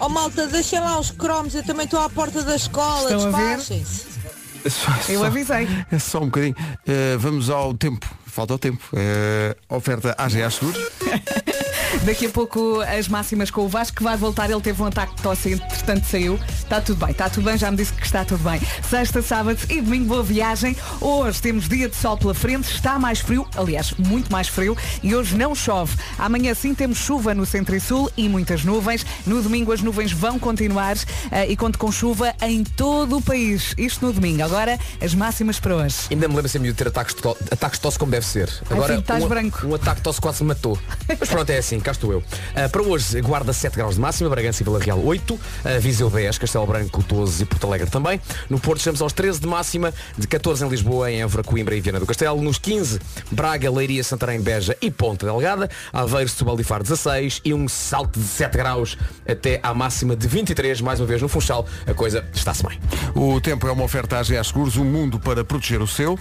Oh 0.00 0.08
malta, 0.08 0.48
deixem 0.48 0.80
lá 0.80 0.98
os 0.98 1.12
cromos, 1.12 1.54
eu 1.54 1.62
também 1.62 1.84
estou 1.84 2.00
à 2.00 2.10
porta 2.10 2.42
da 2.42 2.56
escola, 2.56 3.12
Estão 3.12 3.32
a 3.32 3.54
despachem-se. 3.54 4.13
É 4.64 4.68
só- 4.70 4.92
Eu 5.12 5.20
só- 5.20 5.26
avisei. 5.26 5.68
É 5.92 5.98
só 5.98 6.18
um 6.20 6.26
bocadinho. 6.26 6.56
Eh, 6.86 7.16
vamos 7.18 7.50
ao 7.50 7.74
tempo. 7.74 8.06
Falta 8.26 8.54
o 8.54 8.58
tempo. 8.58 8.82
Eh, 8.94 9.56
oferta 9.68 10.14
AGA 10.18 10.50
Seguros. 10.50 10.80
Daqui 12.02 12.26
a 12.26 12.28
pouco 12.30 12.80
as 12.82 13.08
máximas 13.08 13.50
com 13.50 13.62
o 13.62 13.68
Vasco 13.68 13.96
que 13.96 14.02
vai 14.02 14.16
voltar. 14.16 14.50
Ele 14.50 14.60
teve 14.60 14.82
um 14.82 14.86
ataque 14.86 15.14
de 15.14 15.22
tosse, 15.22 15.52
entretanto 15.52 16.04
saiu. 16.06 16.38
Está 16.58 16.80
tudo 16.80 16.98
bem, 17.04 17.10
está 17.12 17.30
tudo 17.30 17.44
bem, 17.44 17.56
já 17.56 17.70
me 17.70 17.76
disse 17.76 17.92
que 17.92 18.04
está 18.04 18.24
tudo 18.24 18.42
bem. 18.42 18.60
Sexta, 18.88 19.22
sábado 19.22 19.58
e 19.70 19.80
domingo, 19.80 20.06
boa 20.06 20.22
viagem. 20.22 20.76
Hoje 21.00 21.40
temos 21.40 21.68
dia 21.68 21.88
de 21.88 21.96
sol 21.96 22.16
pela 22.18 22.34
frente, 22.34 22.70
está 22.70 22.98
mais 22.98 23.20
frio, 23.20 23.46
aliás, 23.56 23.92
muito 23.98 24.30
mais 24.30 24.48
frio, 24.48 24.76
e 25.02 25.14
hoje 25.14 25.36
não 25.36 25.54
chove. 25.54 25.96
Amanhã 26.18 26.52
sim 26.54 26.74
temos 26.74 26.98
chuva 26.98 27.32
no 27.34 27.46
centro 27.46 27.74
e 27.74 27.80
sul 27.80 28.10
e 28.16 28.28
muitas 28.28 28.64
nuvens. 28.64 29.04
No 29.26 29.40
domingo 29.42 29.72
as 29.72 29.80
nuvens 29.80 30.12
vão 30.12 30.38
continuar 30.38 30.96
eh, 31.30 31.46
e 31.48 31.56
conto 31.56 31.78
com 31.78 31.90
chuva 31.90 32.34
em 32.42 32.64
todo 32.64 33.16
o 33.18 33.22
país. 33.22 33.74
Isto 33.78 34.06
no 34.06 34.12
domingo. 34.12 34.42
Agora 34.42 34.78
as 35.00 35.14
máximas 35.14 35.58
para 35.58 35.76
hoje. 35.76 35.96
Ainda 36.10 36.28
me 36.28 36.34
lembro 36.34 36.48
sempre 36.50 36.68
de 36.68 36.74
ter 36.74 36.88
ataques 36.88 37.14
de, 37.14 37.22
to- 37.22 37.36
ataques 37.50 37.78
de 37.78 37.82
tosse 37.82 37.98
como 37.98 38.10
deve 38.12 38.26
ser. 38.26 38.48
Ai, 38.62 38.66
Agora 38.76 38.88
filho, 38.88 39.00
estás 39.00 39.24
um, 39.24 39.28
branco. 39.28 39.66
um 39.66 39.74
ataque 39.74 39.96
de 39.96 40.02
tosse 40.02 40.20
quase 40.20 40.42
me 40.42 40.48
matou. 40.48 40.78
Mas 41.08 41.28
pronto, 41.28 41.48
é 41.50 41.58
assim. 41.58 41.80
Cá 41.84 41.92
estou 41.92 42.10
eu. 42.12 42.22
Ah, 42.54 42.68
para 42.68 42.82
hoje, 42.82 43.20
Guarda 43.20 43.52
7 43.52 43.76
graus 43.76 43.94
de 43.96 44.00
máxima, 44.00 44.30
Bragança 44.30 44.62
e 44.62 44.64
Vila 44.64 44.80
Real 44.80 44.98
8, 44.98 45.38
ah, 45.64 45.78
Viseu 45.78 46.08
10, 46.08 46.38
Castelo 46.38 46.66
Branco 46.66 47.02
12 47.02 47.42
e 47.42 47.46
Porto 47.46 47.66
Alegre 47.66 47.90
também. 47.90 48.20
No 48.48 48.58
Porto 48.58 48.80
chegamos 48.80 49.02
aos 49.02 49.12
13 49.12 49.40
de 49.40 49.46
máxima, 49.46 49.92
de 50.16 50.26
14 50.26 50.64
em 50.64 50.68
Lisboa, 50.68 51.10
em 51.10 51.20
Évora, 51.20 51.44
Coimbra 51.44 51.76
e 51.76 51.80
Viana 51.80 52.00
do 52.00 52.06
Castelo. 52.06 52.40
Nos 52.40 52.58
15, 52.58 52.98
Braga, 53.30 53.70
Leiria, 53.70 54.02
Santarém, 54.02 54.40
Beja 54.40 54.76
e 54.80 54.90
Ponta 54.90 55.26
Delgada. 55.26 55.70
Aveiro, 55.92 56.28
Setúbal 56.28 56.58
e 56.58 56.64
Faro 56.64 56.82
16 56.82 57.42
e 57.44 57.52
um 57.52 57.68
salto 57.68 58.18
de 58.18 58.26
7 58.26 58.56
graus 58.56 58.96
até 59.28 59.60
à 59.62 59.74
máxima 59.74 60.16
de 60.16 60.26
23, 60.26 60.80
mais 60.80 61.00
uma 61.00 61.06
vez 61.06 61.20
no 61.20 61.28
Funchal. 61.28 61.66
A 61.86 61.92
coisa 61.92 62.26
está-se 62.32 62.66
bem. 62.66 62.80
O 63.14 63.40
tempo 63.40 63.68
é 63.68 63.72
uma 63.72 63.84
oferta 63.84 64.16
à 64.16 64.20
AGA 64.20 64.42
Seguros, 64.42 64.76
um 64.76 64.84
mundo 64.84 65.20
para 65.20 65.44
proteger 65.44 65.82
o 65.82 65.86
seu. 65.86 66.18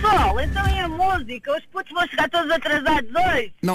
Pessoal, 0.00 0.40
então 0.40 0.64
é 0.66 0.80
a 0.80 0.88
música. 0.88 1.56
Os 1.56 1.66
putos 1.66 1.92
vão 1.92 2.06
chegar 2.06 2.30
todos 2.30 2.50
atrasados 2.50 3.10
hoje. 3.10 3.52
Não, 3.62 3.74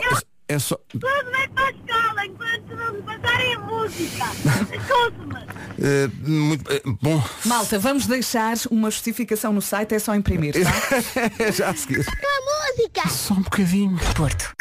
é 0.54 0.60
só. 0.60 0.78
Tudo 0.88 1.08
bem 1.08 1.50
para 1.50 1.66
a 1.66 1.72
escola 1.72 2.26
enquanto 2.26 2.76
não 2.76 3.02
passarem 3.02 3.54
a 3.56 3.60
música. 3.60 4.26
Escuta-me. 4.72 5.48
eh, 5.82 6.10
muito, 6.28 6.72
eh, 6.72 6.82
bom, 7.02 7.24
Malta, 7.46 7.80
vamos 7.80 8.06
deixar 8.08 8.56
uma 8.70 8.90
justificação 8.90 9.52
no 9.52 9.62
site, 9.62 9.96
é 9.96 10.00
só 10.00 10.16
imprimir, 10.16 10.54
tá? 10.54 10.72
já 11.52 11.70
a 11.70 11.76
seguir. 11.76 12.06
A 12.08 12.78
música. 12.78 13.10
Só 13.10 13.34
um 13.34 13.42
bocadinho. 13.42 14.00
Porto. 14.16 14.54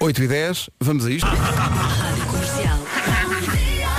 8 0.00 0.22
e 0.22 0.28
10, 0.28 0.70
vamos 0.80 1.06
a 1.06 1.10
isto. 1.10 1.26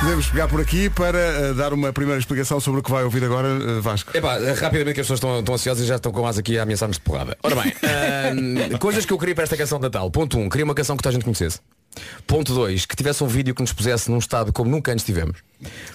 Podemos 0.08 0.30
pegar 0.30 0.48
por 0.48 0.62
aqui 0.62 0.90
para 0.90 1.20
eh, 1.20 1.54
dar 1.54 1.74
uma 1.74 1.92
primeira 1.92 2.18
explicação 2.18 2.62
sobre 2.62 2.80
o 2.80 2.84
que 2.84 2.90
vai 2.90 3.04
ouvir 3.04 3.26
agora, 3.26 3.50
eh, 3.50 3.82
Vasco. 3.82 4.18
Epá, 4.18 4.38
rapidamente 4.54 4.94
que 4.94 5.02
as 5.02 5.06
pessoas 5.06 5.18
estão, 5.18 5.40
estão 5.40 5.54
ansiosas 5.54 5.84
e 5.84 5.86
já 5.86 5.98
estão 5.98 6.14
com 6.14 6.22
mais 6.22 6.38
aqui 6.38 6.58
a 6.58 6.64
ameaçar-nos 6.64 6.96
de 6.96 7.04
porrada. 7.04 7.38
Ora 7.44 7.56
bem, 7.56 7.74
ahm, 7.84 8.78
coisas 8.80 9.06
que 9.06 9.12
eu 9.12 9.18
queria 9.18 9.36
para 9.36 9.44
esta 9.44 9.58
canção 9.58 9.78
de 9.78 9.84
Natal. 9.84 10.10
Ponto 10.10 10.38
1, 10.38 10.44
um, 10.44 10.48
queria 10.48 10.64
uma 10.64 10.74
canção 10.74 10.96
que 10.96 11.04
toda 11.04 11.12
a 11.12 11.14
gente 11.14 11.26
conhecesse. 11.26 11.60
Ponto 12.26 12.54
2, 12.54 12.86
que 12.86 12.96
tivesse 12.96 13.22
um 13.22 13.28
vídeo 13.28 13.54
que 13.54 13.60
nos 13.60 13.74
pusesse 13.74 14.10
num 14.10 14.18
estado 14.18 14.54
como 14.54 14.72
nunca 14.72 14.94
antes 14.94 15.04
tivemos. 15.04 15.40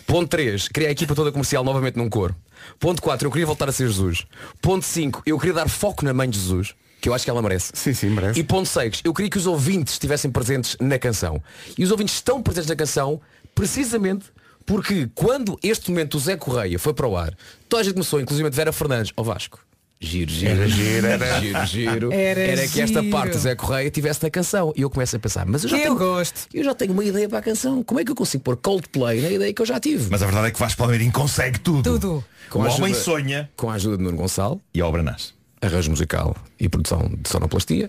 Ponto 0.06 0.28
3, 0.28 0.68
queria 0.68 0.90
a 0.90 0.92
equipa 0.92 1.14
toda 1.14 1.32
comercial 1.32 1.64
novamente 1.64 1.96
num 1.96 2.10
coro. 2.10 2.36
Ponto 2.78 3.00
4, 3.00 3.26
eu 3.26 3.32
queria 3.32 3.46
voltar 3.46 3.70
a 3.70 3.72
ser 3.72 3.86
Jesus. 3.86 4.26
Ponto 4.60 4.84
5, 4.84 5.22
eu 5.24 5.38
queria 5.38 5.54
dar 5.54 5.70
foco 5.70 6.04
na 6.04 6.12
mãe 6.12 6.28
de 6.28 6.38
Jesus, 6.38 6.74
que 7.00 7.08
eu 7.08 7.14
acho 7.14 7.24
que 7.24 7.30
ela 7.30 7.40
merece. 7.40 7.72
Sim, 7.74 7.94
sim, 7.94 8.10
merece. 8.10 8.38
E 8.38 8.44
ponto 8.44 8.68
6, 8.68 9.00
eu 9.04 9.14
queria 9.14 9.30
que 9.30 9.38
os 9.38 9.46
ouvintes 9.46 9.94
estivessem 9.94 10.30
presentes 10.30 10.76
na 10.78 10.98
canção. 10.98 11.42
E 11.78 11.82
os 11.82 11.90
ouvintes 11.90 12.14
estão 12.14 12.42
presentes 12.42 12.68
na 12.68 12.76
canção 12.76 13.18
precisamente 13.54 14.26
porque 14.64 15.08
quando 15.14 15.58
este 15.62 15.90
momento 15.90 16.12
do 16.16 16.20
Zé 16.22 16.36
Correia 16.36 16.78
foi 16.78 16.94
para 16.94 17.06
o 17.06 17.16
ar, 17.16 17.34
toda 17.68 17.80
a 17.80 17.84
gente 17.84 17.94
começou, 17.94 18.20
inclusive 18.20 18.48
de 18.48 18.56
Vera 18.56 18.72
Fernandes, 18.72 19.12
ao 19.16 19.24
Vasco. 19.24 19.58
Giro, 20.04 20.30
giro, 20.32 20.50
Era 20.52 20.68
giro, 20.68 21.06
era. 21.06 21.36
giro, 21.40 21.66
giro. 21.66 22.12
Era 22.12 22.66
que 22.68 22.80
esta 22.80 23.00
giro. 23.02 23.10
parte 23.12 23.32
do 23.34 23.38
Zé 23.38 23.54
Correia 23.54 23.88
tivesse 23.90 24.20
na 24.22 24.30
canção. 24.30 24.72
E 24.76 24.82
eu 24.82 24.90
começo 24.90 25.14
a 25.14 25.18
pensar, 25.18 25.46
mas 25.46 25.62
eu 25.62 25.70
já 25.70 25.76
Que 25.76 25.82
tenho, 25.84 25.94
eu 25.94 25.98
gosto. 25.98 26.48
eu 26.52 26.64
já 26.64 26.74
tenho 26.74 26.92
uma 26.92 27.04
ideia 27.04 27.28
para 27.28 27.38
a 27.38 27.42
canção. 27.42 27.84
Como 27.84 28.00
é 28.00 28.04
que 28.04 28.10
eu 28.10 28.14
consigo 28.16 28.42
pôr 28.42 28.56
Coldplay 28.56 29.20
na 29.20 29.30
ideia 29.30 29.52
que 29.54 29.62
eu 29.62 29.66
já 29.66 29.78
tive? 29.78 30.08
Mas 30.10 30.20
a 30.22 30.26
verdade 30.26 30.48
é 30.48 30.50
que 30.50 30.58
Vasco 30.58 30.78
Palmeirinho 30.78 31.12
consegue 31.12 31.60
tudo. 31.60 31.82
Tudo. 31.84 32.14
O 32.16 32.24
Com 32.50 32.64
a 32.64 32.68
homem 32.68 32.86
ajuda- 32.92 32.94
sonha 33.00 33.50
Com 33.56 33.70
a 33.70 33.74
ajuda 33.74 33.96
de 33.96 34.02
Nuno 34.02 34.16
Gonçalo. 34.16 34.60
e 34.74 34.80
a 34.80 34.86
obra 34.86 35.02
nasce. 35.04 35.34
arranjo 35.60 35.90
musical 35.90 36.36
e 36.58 36.68
produção 36.68 37.08
de 37.20 37.28
sonoplastia 37.28 37.88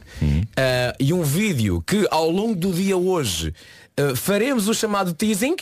Ah, 0.55 0.93
e 0.99 1.11
um 1.13 1.23
vídeo 1.23 1.81
que 1.85 2.07
ao 2.11 2.29
longo 2.29 2.53
do 2.55 2.71
dia 2.71 2.95
hoje 2.95 3.51
ah, 3.97 4.15
faremos 4.15 4.67
o 4.67 4.73
chamado 4.73 5.13
teasing 5.13 5.55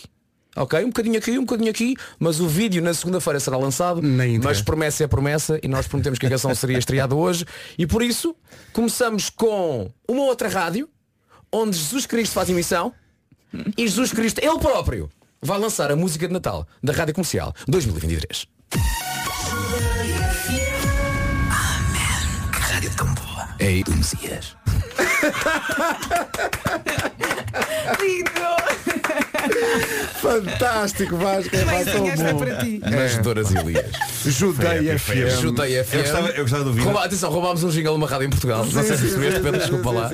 ok? 0.55 0.83
Um 0.83 0.87
bocadinho 0.87 1.17
aqui 1.17 1.37
um 1.37 1.41
bocadinho 1.41 1.71
aqui 1.71 1.95
mas 2.19 2.39
o 2.39 2.47
vídeo 2.47 2.81
na 2.81 2.93
segunda-feira 2.93 3.39
será 3.39 3.57
lançado 3.57 4.01
mas 4.43 4.61
promessa 4.61 5.03
é 5.03 5.07
promessa 5.07 5.59
e 5.63 5.67
nós 5.67 5.87
prometemos 5.87 6.19
que 6.19 6.25
a 6.25 6.29
canção 6.29 6.53
seria 6.55 6.77
estreada 6.77 7.15
hoje. 7.15 7.45
E 7.77 7.85
por 7.87 8.01
isso 8.01 8.35
começamos 8.73 9.29
com 9.29 9.89
uma 10.07 10.23
outra 10.23 10.49
rádio 10.49 10.89
onde 11.51 11.77
Jesus 11.77 12.05
Cristo 12.05 12.33
faz 12.33 12.49
emissão 12.49 12.93
e 13.77 13.87
Jesus 13.87 14.11
Cristo 14.13 14.39
ele 14.39 14.59
próprio 14.59 15.09
vai 15.41 15.59
lançar 15.59 15.91
a 15.91 15.95
música 15.95 16.27
de 16.27 16.33
Natal 16.33 16.67
da 16.81 16.93
Rádio 16.93 17.13
Comercial 17.13 17.53
2023 17.67 18.47
Que 22.51 22.59
rádio 22.59 22.95
tão 22.95 23.13
boa. 23.13 23.49
Ei, 23.59 23.83
Messias 23.89 24.55
Lindo! 27.99 28.55
Fantástico, 30.15 31.15
Vasco. 31.17 31.55
É 31.55 31.83
tão 31.85 32.07
Esta 32.07 32.33
bom. 32.33 32.39
para 32.39 32.55
ti. 32.57 32.81
Mas 32.83 33.17
Doras 33.19 33.51
Elias 33.53 33.85
Judeia 34.25 34.97
FM. 34.99 35.41
Judeia 35.41 35.83
FM 35.83 35.93
Eu 35.95 36.01
gostava, 36.01 36.27
eu 36.29 36.41
gostava 36.43 36.63
de 36.63 36.69
ouvir. 36.69 36.81
Rouba- 36.83 37.05
atenção, 37.05 37.31
roubámos 37.31 37.63
um 37.63 37.69
jingle 37.69 37.93
numa 37.97 38.07
rádio 38.07 38.27
em 38.27 38.29
Portugal. 38.29 38.63
não 38.65 38.71
sei 38.71 38.83
se 38.83 39.01
percebeste, 39.03 39.39
Pedro, 39.39 39.59
desculpa 39.59 39.91
lá. 39.91 40.09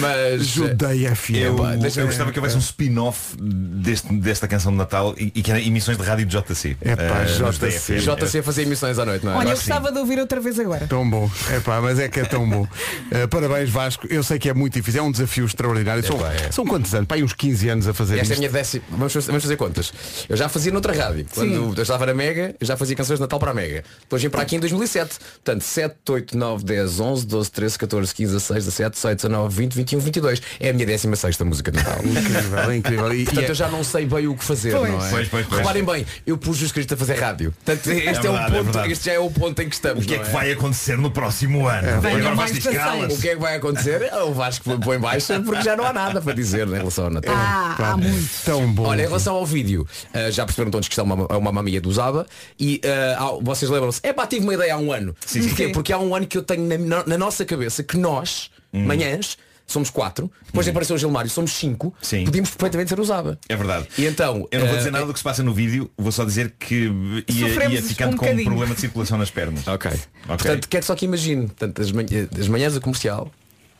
Mas. 0.00 0.46
Judeia 0.46 1.14
FM. 1.16 1.30
Eu, 1.36 1.56
eu 1.96 2.06
gostava 2.06 2.32
que 2.32 2.38
houvesse 2.38 2.56
um 2.56 2.60
spin-off 2.60 3.36
deste, 3.40 4.12
desta 4.14 4.46
canção 4.48 4.72
de 4.72 4.78
Natal 4.78 5.14
e, 5.18 5.32
e 5.34 5.42
que 5.42 5.50
era 5.50 5.60
emissões 5.60 5.96
de 5.96 6.04
rádio 6.04 6.26
de 6.26 6.36
JC. 6.36 6.76
É 6.80 6.96
pá, 6.96 7.22
Eh, 7.22 7.50
JC. 7.50 7.98
JC 7.98 8.42
fazia 8.42 8.64
emissões 8.64 8.98
à 8.98 9.04
noite, 9.04 9.24
não 9.24 9.32
é? 9.32 9.36
Olha, 9.36 9.48
eu 9.50 9.54
gostava 9.56 9.90
de 9.92 9.98
ouvir 9.98 10.18
outra 10.18 10.40
vez 10.40 10.58
agora. 10.58 10.86
Tão 10.86 11.08
bom. 11.08 11.30
É 11.50 11.60
pá, 11.60 11.80
mas 11.80 11.98
é 11.98 12.08
que 12.08 12.20
é 12.20 12.24
tão 12.24 12.48
bom. 12.48 12.62
Uh, 12.62 13.28
parabéns, 13.30 13.70
Vasco. 13.70 14.06
Eu 14.10 14.22
sei 14.22 14.38
que 14.38 14.48
é 14.48 14.54
muito 14.54 14.74
difícil. 14.74 15.00
É 15.00 15.02
um 15.04 15.10
desafio 15.12 15.44
extraordinário. 15.46 16.04
São, 16.04 16.16
é. 16.26 16.50
são 16.52 16.64
quantos 16.66 16.94
anos? 16.94 17.06
Pá, 17.06 17.14
aí 17.14 17.22
uns 17.22 17.32
15 17.32 17.68
anos 17.68 17.88
a 17.88 17.94
fazer 17.94 18.18
Esta 18.18 18.26
é 18.26 18.28
a 18.28 18.32
isto. 18.34 18.38
minha 18.40 18.50
décima. 18.50 18.84
Vamos 19.12 19.24
fazer, 19.24 19.26
vamos 19.32 19.42
fazer 19.44 19.56
contas. 19.56 19.92
Eu 20.28 20.36
já 20.36 20.48
fazia 20.48 20.72
noutra 20.72 20.92
rádio. 20.92 21.26
Quando 21.34 21.74
eu 21.76 21.82
estava 21.82 22.06
na 22.06 22.14
Mega, 22.14 22.54
eu 22.60 22.66
já 22.66 22.76
fazia 22.76 22.96
canções 22.96 23.16
de 23.18 23.20
Natal 23.22 23.38
para 23.38 23.50
a 23.50 23.54
Mega. 23.54 23.84
Depois 24.00 24.22
vim 24.22 24.30
para 24.30 24.42
aqui 24.42 24.56
em 24.56 24.60
2007. 24.60 25.18
Portanto, 25.44 25.62
7, 25.62 25.96
8, 26.08 26.36
9, 26.38 26.64
10, 26.64 27.00
11, 27.00 27.26
12, 27.26 27.50
13, 27.50 27.78
14, 27.78 28.14
15, 28.14 28.32
16, 28.32 28.64
17, 28.64 28.94
18, 28.94 29.16
19, 29.28 29.56
20, 29.56 29.74
21, 29.74 29.98
22. 30.00 30.42
É 30.60 30.70
a 30.70 30.72
minha 30.72 30.86
16 30.86 31.38
música 31.40 31.70
de 31.70 31.78
Natal. 31.78 31.98
Incrível, 32.04 32.58
é 32.70 32.76
incrível. 32.76 33.14
E, 33.14 33.24
Portanto, 33.24 33.42
e 33.42 33.46
é- 33.46 33.50
eu 33.50 33.54
já 33.54 33.68
não 33.68 33.84
sei 33.84 34.06
bem 34.06 34.26
o 34.28 34.36
que 34.36 34.44
fazer, 34.44 34.72
Pois. 34.72 34.90
não 34.92 35.04
é? 35.04 35.10
Pois, 35.10 35.28
pois, 35.28 35.46
pois. 35.46 35.58
Reparem 35.60 35.84
bem, 35.84 36.06
eu 36.26 36.38
pus 36.38 36.56
Jesus 36.56 36.72
Cristo 36.72 36.94
a 36.94 36.96
fazer 36.96 37.14
rádio. 37.14 37.52
Portanto, 37.64 37.86
este 37.90 38.08
é, 38.08 38.12
verdade, 38.12 38.28
o 38.28 38.36
é 38.36 38.44
ponto, 38.58 38.64
verdade. 38.64 38.92
este 38.92 39.04
já 39.06 39.12
é 39.12 39.18
o 39.18 39.30
ponto 39.30 39.60
em 39.62 39.68
que 39.68 39.74
estamos. 39.74 40.04
O 40.04 40.06
que 40.06 40.14
é 40.14 40.18
não 40.18 40.24
que 40.24 40.30
vai 40.30 40.52
acontecer 40.52 40.96
no 40.98 41.10
próximo 41.10 41.66
ano? 41.66 41.88
Agora 41.88 42.34
mais 42.34 42.52
vais 42.52 42.64
passeios. 42.64 43.14
O 43.18 43.20
que 43.20 43.28
é 43.28 43.34
que 43.34 43.40
vai 43.40 43.56
acontecer? 43.56 44.10
O 44.26 44.32
Vasco 44.32 44.78
põe 44.78 44.98
baixa 44.98 45.40
porque 45.40 45.62
já 45.62 45.76
não 45.76 45.84
há 45.84 45.92
nada 45.92 46.20
para 46.20 46.32
dizer 46.34 46.66
em 46.68 46.72
relação 46.72 47.04
ao 47.04 47.10
Natal. 47.10 47.34
Ah, 47.36 47.74
há 47.78 47.96
muito. 47.96 48.28
tão 48.44 48.72
bom. 48.72 48.86
Olha, 48.86 49.01
em 49.02 49.06
relação 49.06 49.34
ao 49.34 49.44
vídeo, 49.46 49.86
ah, 50.14 50.30
já 50.30 50.44
perceberam 50.44 50.70
todos 50.70 50.88
que 50.88 50.92
isto 50.92 51.00
é 51.00 51.04
uma, 51.04 51.26
é 51.30 51.36
uma 51.36 51.52
mamia 51.52 51.80
do 51.80 51.92
Zaba 51.92 52.26
e 52.58 52.80
há- 53.18 53.38
vocês 53.42 53.70
lembram-se, 53.70 54.00
é 54.02 54.12
pá, 54.12 54.26
tive 54.26 54.42
uma 54.44 54.54
ideia 54.54 54.74
há 54.74 54.78
um 54.78 54.92
ano. 54.92 55.14
Sim, 55.26 55.42
sim. 55.42 55.48
Porquê? 55.48 55.68
Porque 55.68 55.92
há 55.92 55.98
um 55.98 56.14
ano 56.14 56.26
que 56.26 56.36
eu 56.38 56.42
tenho 56.42 56.66
na, 56.86 57.04
na 57.06 57.18
nossa 57.18 57.44
cabeça 57.44 57.82
que 57.82 57.96
nós, 57.96 58.50
manhãs, 58.72 59.36
somos 59.66 59.88
quatro, 59.90 60.30
depois 60.46 60.68
apareceu 60.68 60.96
o 60.96 60.98
Gilmário, 60.98 61.30
somos 61.30 61.52
cinco, 61.52 61.94
Sim. 62.02 62.24
podíamos 62.24 62.50
perfeitamente 62.50 62.90
ser 62.90 63.00
o 63.00 63.04
Zaba. 63.04 63.38
É 63.48 63.56
verdade. 63.56 63.86
E 63.96 64.04
então, 64.04 64.46
Eu 64.50 64.60
não 64.60 64.66
vou 64.66 64.74
eh, 64.74 64.78
dizer 64.78 64.90
nada 64.90 65.06
do 65.06 65.12
que 65.14 65.18
se 65.18 65.24
passa 65.24 65.42
no 65.42 65.54
vídeo, 65.54 65.90
vou 65.96 66.12
só 66.12 66.24
dizer 66.24 66.54
que 66.58 66.90
ia, 67.28 67.48
Sofremos 67.48 67.74
ia 67.74 67.82
ficando 67.82 68.14
um 68.14 68.16
com 68.18 68.24
um 68.24 68.28
bocadinho. 68.28 68.50
problema 68.50 68.74
de 68.74 68.80
circulação 68.80 69.16
nas 69.16 69.30
pernas. 69.30 69.66
Ok. 69.66 69.90
Ok. 69.90 70.00
Portanto, 70.26 70.68
quero 70.68 70.84
só 70.84 70.94
que 70.94 71.04
imagine, 71.06 71.46
portanto, 71.46 71.80
as, 71.80 71.90
manhã- 71.92 72.28
as 72.38 72.48
manhãs 72.48 72.74
da 72.74 72.80
comercial, 72.80 73.30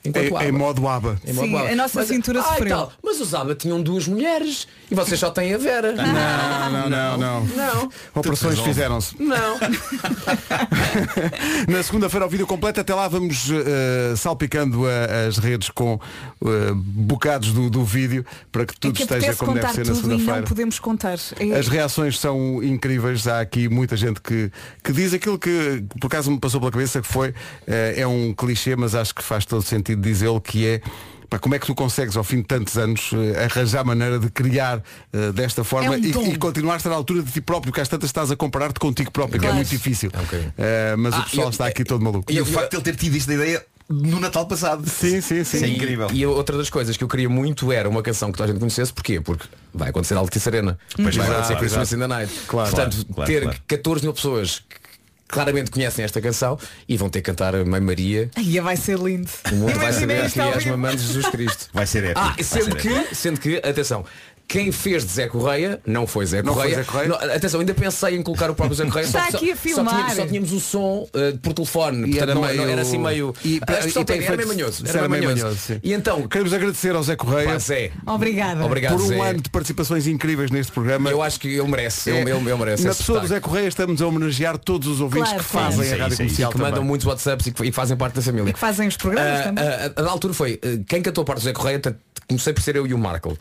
enquanto 0.04 0.42
Em, 0.42 0.48
em 0.48 0.52
modo 0.52 0.86
aba. 0.88 1.16
Em 1.26 1.32
modo 1.32 1.46
Sim, 1.48 1.56
ABBA. 1.56 1.72
a 1.72 1.76
nossa 1.76 1.98
Mas- 2.00 2.08
cintura 2.08 2.40
Ah, 2.40 2.42
e 2.42 2.46
sofreu. 2.48 2.68
tal. 2.76 2.92
Mas 3.02 3.20
os 3.20 3.34
ABBA 3.34 3.54
tinham 3.54 3.82
duas 3.82 4.06
mulheres 4.08 4.66
e 4.90 4.94
vocês 4.94 5.18
só 5.20 5.30
têm 5.30 5.54
a 5.54 5.58
Vera. 5.58 5.92
Não, 5.92 6.72
não, 6.72 6.90
não, 6.90 7.18
não. 7.18 7.44
Não. 7.46 7.90
Operações 8.14 8.58
fizeram-se. 8.60 9.14
Não. 9.22 9.58
Na 11.68 11.82
segunda-feira 11.82 12.24
ao 12.24 12.30
vídeo 12.30 12.46
completo, 12.46 12.80
até 12.80 12.94
lá 12.94 13.08
vamos 13.08 13.48
eh, 13.50 14.14
salpicando 14.16 14.86
a- 14.86 15.26
as 15.28 15.38
redes 15.38 15.70
com 15.70 15.98
eh, 16.44 16.72
bocados 16.74 17.52
do, 17.52 17.70
do 17.70 17.84
vídeo 17.84 18.24
para 18.50 18.66
que 18.66 18.74
É 18.74 18.76
tudo 18.78 18.94
que 18.94 19.02
esteja 19.02 19.34
como 19.36 19.54
deve 19.54 19.68
ser 19.72 19.78
na 19.78 19.84
e 19.84 19.88
não 19.88 19.94
segunda-feira. 19.96 20.42
podemos 20.42 20.78
contar. 20.78 21.18
É- 21.38 21.58
As 21.58 21.68
reações 21.68 22.18
são 22.18 22.62
incríveis. 22.62 23.26
Há 23.26 23.40
aqui 23.40 23.68
muita 23.68 23.96
gente 23.96 24.20
que, 24.20 24.50
que 24.82 24.92
diz 24.92 25.14
aquilo 25.14 25.38
que 25.38 25.84
por 26.00 26.06
acaso 26.08 26.30
me 26.30 26.38
passou 26.38 26.60
pela 26.60 26.72
cabeça 26.72 27.00
que 27.00 27.08
foi 27.08 27.34
eh, 27.66 27.94
é 27.98 28.06
um 28.06 28.34
clichê, 28.34 28.76
mas 28.76 28.94
acho 28.94 29.14
que 29.14 29.22
faz 29.22 29.44
todo 29.44 29.62
sentido 29.62 29.91
dizê-lo 29.96 30.40
que 30.40 30.66
é 30.66 30.80
como 31.40 31.54
é 31.54 31.58
que 31.58 31.64
tu 31.66 31.74
consegues 31.74 32.14
ao 32.14 32.22
fim 32.22 32.36
de 32.38 32.42
tantos 32.44 32.76
anos 32.76 33.10
eh, 33.14 33.44
arranjar 33.46 33.82
maneira 33.86 34.18
de 34.18 34.28
criar 34.30 34.82
eh, 35.14 35.32
desta 35.32 35.64
forma 35.64 35.94
É 35.94 35.98
um 35.98 36.04
e, 36.04 36.10
e 36.34 36.36
continuar 36.36 36.74
a 36.74 36.76
estar 36.76 36.90
à 36.90 36.94
altura 36.94 37.22
de 37.22 37.32
ti 37.32 37.40
próprio, 37.40 37.72
que 37.72 37.80
às 37.80 37.88
tantas 37.88 38.10
estás 38.10 38.30
a 38.30 38.36
comparar-te 38.36 38.78
contigo 38.78 39.10
próprio, 39.10 39.40
que 39.40 39.46
é 39.46 39.48
Claro. 39.48 39.56
muito 39.56 39.70
difícil. 39.70 40.10
Ok. 40.14 40.48
Eh, 40.58 40.94
mas 40.98 41.14
o 41.14 41.16
Ah, 41.16 41.22
pessoal 41.22 41.46
eu- 41.46 41.50
está 41.50 41.66
aqui 41.66 41.84
todo 41.84 42.04
maluco. 42.04 42.30
E 42.30 42.38
o 42.38 42.44
facto 42.44 42.70
de 42.72 42.76
ele 42.76 42.82
ter 42.84 42.96
tido 42.96 43.16
esta 43.16 43.32
ideia 43.32 43.64
no 43.88 44.20
Natal 44.20 44.46
passado. 44.46 44.86
Sim, 44.86 45.22
sim, 45.22 45.42
sim. 45.42 45.56
Isso 45.56 45.64
é 45.64 45.68
incrível. 45.68 46.08
E 46.12 46.26
outra 46.26 46.58
das 46.58 46.68
coisas 46.68 46.98
que 46.98 47.02
eu 47.04 47.08
queria 47.08 47.30
muito 47.30 47.72
era 47.72 47.88
uma 47.88 48.02
canção 48.02 48.30
que 48.30 48.36
toda 48.36 48.50
a 48.50 48.52
gente 48.52 48.60
conhecesse, 48.60 48.92
porquê? 48.92 49.18
Porque 49.18 49.46
vai 49.72 49.88
acontecer 49.88 50.12
a 50.14 50.18
Altice 50.18 50.46
Arena. 50.50 50.78
Pois 50.96 51.16
vai 51.16 51.26
acontecer 51.26 51.46
claro, 51.54 51.58
Christmas 51.60 51.92
in 51.94 51.98
the 51.98 52.06
Night. 52.08 52.32
Claro, 52.46 52.70
Portanto, 52.70 52.92
claro, 52.94 53.14
claro, 53.14 53.30
ter 53.32 53.42
claro. 53.42 53.58
14 53.66 54.04
mil 54.04 54.12
pessoas 54.12 54.62
claramente 55.32 55.70
conhecem 55.70 56.04
esta 56.04 56.20
canção 56.20 56.58
e 56.86 56.96
vão 56.96 57.08
ter 57.08 57.20
que 57.22 57.30
cantar 57.30 57.56
a 57.56 57.64
Mãe 57.64 57.80
Maria. 57.80 58.30
Ai, 58.36 58.60
vai 58.60 58.76
ser 58.76 58.98
lindo. 58.98 59.30
O 59.50 59.54
mundo 59.56 59.78
vai 59.78 59.92
saber 59.92 60.30
que 60.30 60.38
é 60.38 60.48
as 60.50 60.62
vivo. 60.62 60.76
mamães 60.76 61.00
de 61.00 61.06
Jesus 61.06 61.26
Cristo. 61.30 61.68
Vai 61.72 61.86
ser 61.86 62.04
épico. 62.04 62.20
Ah, 62.20 62.34
vai 62.34 62.44
sendo 62.44 62.64
ser 62.64 62.70
épico. 62.88 63.08
que, 63.08 63.14
sendo 63.14 63.40
que, 63.40 63.56
atenção, 63.56 64.04
quem 64.52 64.70
fez 64.70 65.02
de 65.06 65.10
Zé 65.12 65.28
Correia 65.28 65.80
não 65.86 66.06
foi 66.06 66.26
Zé 66.26 66.42
Não 66.42 66.52
foi 66.52 66.64
Correia. 66.64 66.76
Zé 66.76 66.84
Correia? 66.84 67.08
Não, 67.08 67.16
atenção, 67.16 67.60
ainda 67.60 67.72
pensei 67.72 68.16
em 68.16 68.22
colocar 68.22 68.50
o 68.50 68.54
próprio 68.54 68.76
Zé 68.76 68.84
Correia. 68.84 69.06
Está 69.06 69.30
só, 69.30 69.36
aqui 69.38 69.50
a 69.50 69.56
só- 69.56 69.62
filmar. 69.62 69.94
Só 69.94 69.96
tínhamos, 70.02 70.16
só 70.16 70.26
tínhamos 70.26 70.52
o 70.52 70.60
som 70.60 71.08
eh, 71.14 71.34
por 71.42 71.54
telefone. 71.54 72.00
E 72.00 72.10
portanto, 72.10 72.22
era 72.22 72.34
não, 72.34 72.42
meio- 72.42 72.62
era 72.70 72.82
assim 72.82 72.98
meio. 72.98 73.34
E- 73.42 73.58
a 73.66 73.72
expressão 73.72 74.02
e 74.02 74.04
tem 74.04 74.22
era 74.22 74.36
meio 74.36 74.48
manhoso. 74.48 74.84
Era 74.86 74.98
Era 74.98 75.08
meio 75.08 75.24
manhoso, 75.24 75.56
sim. 75.56 75.80
E 75.82 75.94
então, 75.94 76.28
Queremos 76.28 76.52
agradecer 76.52 76.94
ao 76.94 77.02
Zé 77.02 77.16
Correia 77.16 77.48
pá, 77.48 77.58
Zé, 77.58 77.92
Obrigada. 78.06 78.62
obrigado 78.62 78.92
por 78.96 79.00
um 79.02 79.06
Zé. 79.08 79.18
ano 79.30 79.40
de 79.40 79.48
participações 79.48 80.06
incríveis 80.06 80.50
neste 80.50 80.70
programa. 80.70 81.08
Eu 81.10 81.22
acho 81.22 81.40
que 81.40 81.48
ele 81.48 81.66
merece. 81.68 82.10
É, 82.10 82.20
Ele, 82.20 82.30
ele, 82.30 82.38
ele 82.50 82.54
merece. 82.58 82.84
Na 82.84 82.90
esse 82.90 82.98
pessoa 82.98 83.20
do 83.20 83.26
Zé 83.26 83.36
destaque. 83.36 83.48
Correia 83.48 83.68
estamos 83.68 84.02
a 84.02 84.06
homenagear 84.06 84.58
todos 84.58 84.86
os 84.86 85.00
ouvintes 85.00 85.30
Claro 85.30 85.44
que 85.44 85.50
fazem 85.50 85.80
a 85.80 85.96
é 85.96 85.98
rádio 85.98 86.14
é 86.14 86.16
comercial 86.18 86.50
que 86.52 86.58
mandam 86.58 86.72
também. 86.74 86.88
muitos 86.88 87.06
WhatsApps 87.06 87.46
e 87.46 87.52
que, 87.52 87.64
e 87.64 87.72
fazem 87.72 87.96
parte 87.96 88.16
da 88.16 88.22
família. 88.22 88.50
E 88.50 88.52
que 88.52 88.58
fazem 88.58 88.86
os 88.86 88.98
programas 88.98 89.40
Ah, 89.40 89.42
também. 89.44 89.64
ah, 89.64 89.92
a 89.96 90.02
da 90.02 90.10
altura 90.10 90.34
foi, 90.34 90.60
ah, 90.62 90.82
quem 90.86 91.00
cantou 91.00 91.22
a 91.22 91.24
parte 91.24 91.38
do 91.40 91.44
Zé 91.44 91.52
Correia, 91.54 91.80
comecei 92.28 92.52
por 92.52 92.62
ser 92.62 92.76
eu 92.76 92.86
e 92.86 92.92
o 92.92 92.98
Marco. 92.98 93.36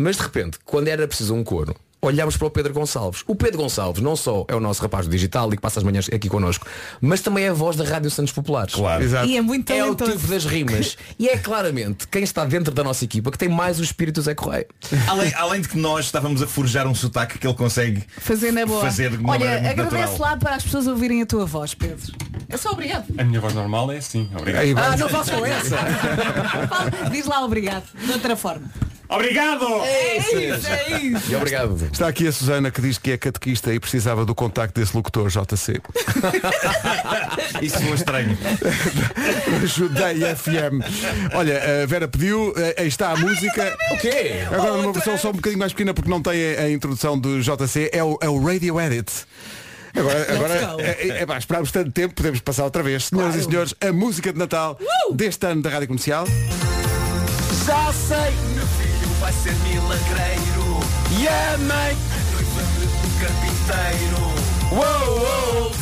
Mas 0.00 0.16
de 0.16 0.22
repente, 0.22 0.58
quando 0.64 0.88
era 0.88 1.06
preciso 1.06 1.34
um 1.34 1.44
coro, 1.44 1.74
olhámos 2.02 2.34
para 2.34 2.46
o 2.46 2.50
Pedro 2.50 2.72
Gonçalves. 2.72 3.22
O 3.26 3.34
Pedro 3.34 3.58
Gonçalves 3.58 4.00
não 4.02 4.16
só 4.16 4.46
é 4.48 4.54
o 4.54 4.60
nosso 4.60 4.80
rapaz 4.80 5.04
do 5.06 5.10
digital 5.12 5.52
e 5.52 5.56
que 5.56 5.60
passa 5.60 5.80
as 5.80 5.84
manhãs 5.84 6.08
aqui 6.10 6.30
connosco, 6.30 6.66
mas 7.02 7.20
também 7.20 7.44
é 7.44 7.50
a 7.50 7.52
voz 7.52 7.76
da 7.76 7.84
Rádio 7.84 8.10
Santos 8.10 8.32
Populares. 8.32 8.74
Claro. 8.74 9.02
Exato. 9.04 9.26
E 9.28 9.36
é 9.36 9.42
muito 9.42 9.70
É 9.70 9.82
o 9.84 9.94
talentoso. 9.94 10.12
tipo 10.12 10.26
das 10.32 10.46
rimas. 10.46 10.96
e 11.18 11.28
é 11.28 11.36
claramente 11.36 12.08
quem 12.08 12.22
está 12.22 12.46
dentro 12.46 12.72
da 12.72 12.82
nossa 12.82 13.04
equipa 13.04 13.30
que 13.30 13.36
tem 13.36 13.50
mais 13.50 13.78
o 13.78 13.82
espírito 13.82 14.14
do 14.14 14.22
Zé 14.22 14.34
Correia. 14.34 14.66
Além, 15.06 15.34
além 15.34 15.60
de 15.60 15.68
que 15.68 15.76
nós 15.76 16.06
estávamos 16.06 16.40
a 16.40 16.46
forjar 16.46 16.86
um 16.86 16.94
sotaque 16.94 17.38
que 17.38 17.46
ele 17.46 17.52
consegue 17.54 18.02
Fazer 18.16 18.50
na 18.52 18.64
boa. 18.64 18.80
fazer 18.80 19.10
de 19.10 19.18
uma 19.18 19.34
Olha, 19.34 19.56
agradece 19.70 19.82
natural. 19.96 20.18
lá 20.18 20.36
para 20.38 20.54
as 20.56 20.62
pessoas 20.62 20.86
ouvirem 20.86 21.20
a 21.20 21.26
tua 21.26 21.44
voz, 21.44 21.74
Pedro. 21.74 22.14
É 22.48 22.56
só 22.56 22.70
obrigado. 22.70 23.04
A 23.18 23.24
minha 23.24 23.40
voz 23.42 23.52
normal 23.52 23.92
é 23.92 23.98
assim. 23.98 24.26
Obrigado. 24.34 24.62
Aí, 24.62 24.74
Ah, 24.74 24.96
não 24.96 25.08
façam 25.10 25.44
essa! 25.44 25.76
Fala- 26.66 27.10
Diz 27.10 27.26
lá 27.26 27.44
obrigado, 27.44 27.84
de 27.94 28.10
outra 28.12 28.34
forma. 28.36 28.70
Obrigado! 29.10 29.66
É 29.84 30.16
isso, 30.18 30.66
é 30.68 30.98
isso. 31.02 31.32
E 31.32 31.34
obrigado. 31.34 31.88
Está 31.92 32.06
aqui 32.06 32.28
a 32.28 32.32
Susana 32.32 32.70
que 32.70 32.80
diz 32.80 32.96
que 32.96 33.10
é 33.10 33.18
catequista 33.18 33.74
e 33.74 33.80
precisava 33.80 34.24
do 34.24 34.34
contacto 34.34 34.78
desse 34.80 34.96
locutor 34.96 35.28
JC. 35.28 35.80
Isso 37.60 37.80
foi 37.80 37.92
estranho. 37.92 38.38
Ajudei 39.62 40.34
FM. 40.34 41.34
Olha, 41.34 41.82
a 41.82 41.86
Vera 41.86 42.06
pediu, 42.06 42.54
eh, 42.56 42.76
aí 42.78 42.88
está 42.88 43.10
a 43.10 43.16
música. 43.16 43.76
O 43.90 43.98
quê? 43.98 44.46
Agora 44.46 44.76
numa 44.76 44.92
versão 44.92 45.18
só 45.18 45.30
um 45.30 45.34
bocadinho 45.34 45.58
mais 45.58 45.72
pequena 45.72 45.92
porque 45.92 46.10
não 46.10 46.22
tem 46.22 46.54
a, 46.56 46.62
a 46.62 46.70
introdução 46.70 47.18
do 47.18 47.40
JC, 47.40 47.90
é 47.92 48.02
o, 48.02 48.18
é 48.20 48.28
o 48.28 48.42
Radio 48.42 48.80
Edit. 48.80 49.10
Agora, 49.94 50.32
agora 50.32 50.82
é, 50.82 51.08
é, 51.22 51.26
pá, 51.26 51.36
esperámos 51.36 51.72
tanto 51.72 51.90
tempo, 51.90 52.14
podemos 52.14 52.40
passar 52.40 52.64
outra 52.64 52.82
vez. 52.82 53.06
Senhoras 53.06 53.34
e 53.34 53.42
senhores, 53.42 53.74
a 53.80 53.92
música 53.92 54.32
de 54.32 54.38
Natal 54.38 54.78
deste 55.12 55.44
ano 55.46 55.62
da 55.62 55.70
Rádio 55.70 55.88
Comercial. 55.88 56.26
Já 57.66 57.92
sei! 57.92 58.69
Ser 59.50 59.56
milagreiro. 59.68 60.78
E 61.18 61.26
a 61.26 61.58
mãe! 61.58 61.96
Noiva 62.32 62.62
do 62.62 63.10
carpinteiro. 63.18 64.22
Uou, 64.70 65.18
uou. 65.18 65.72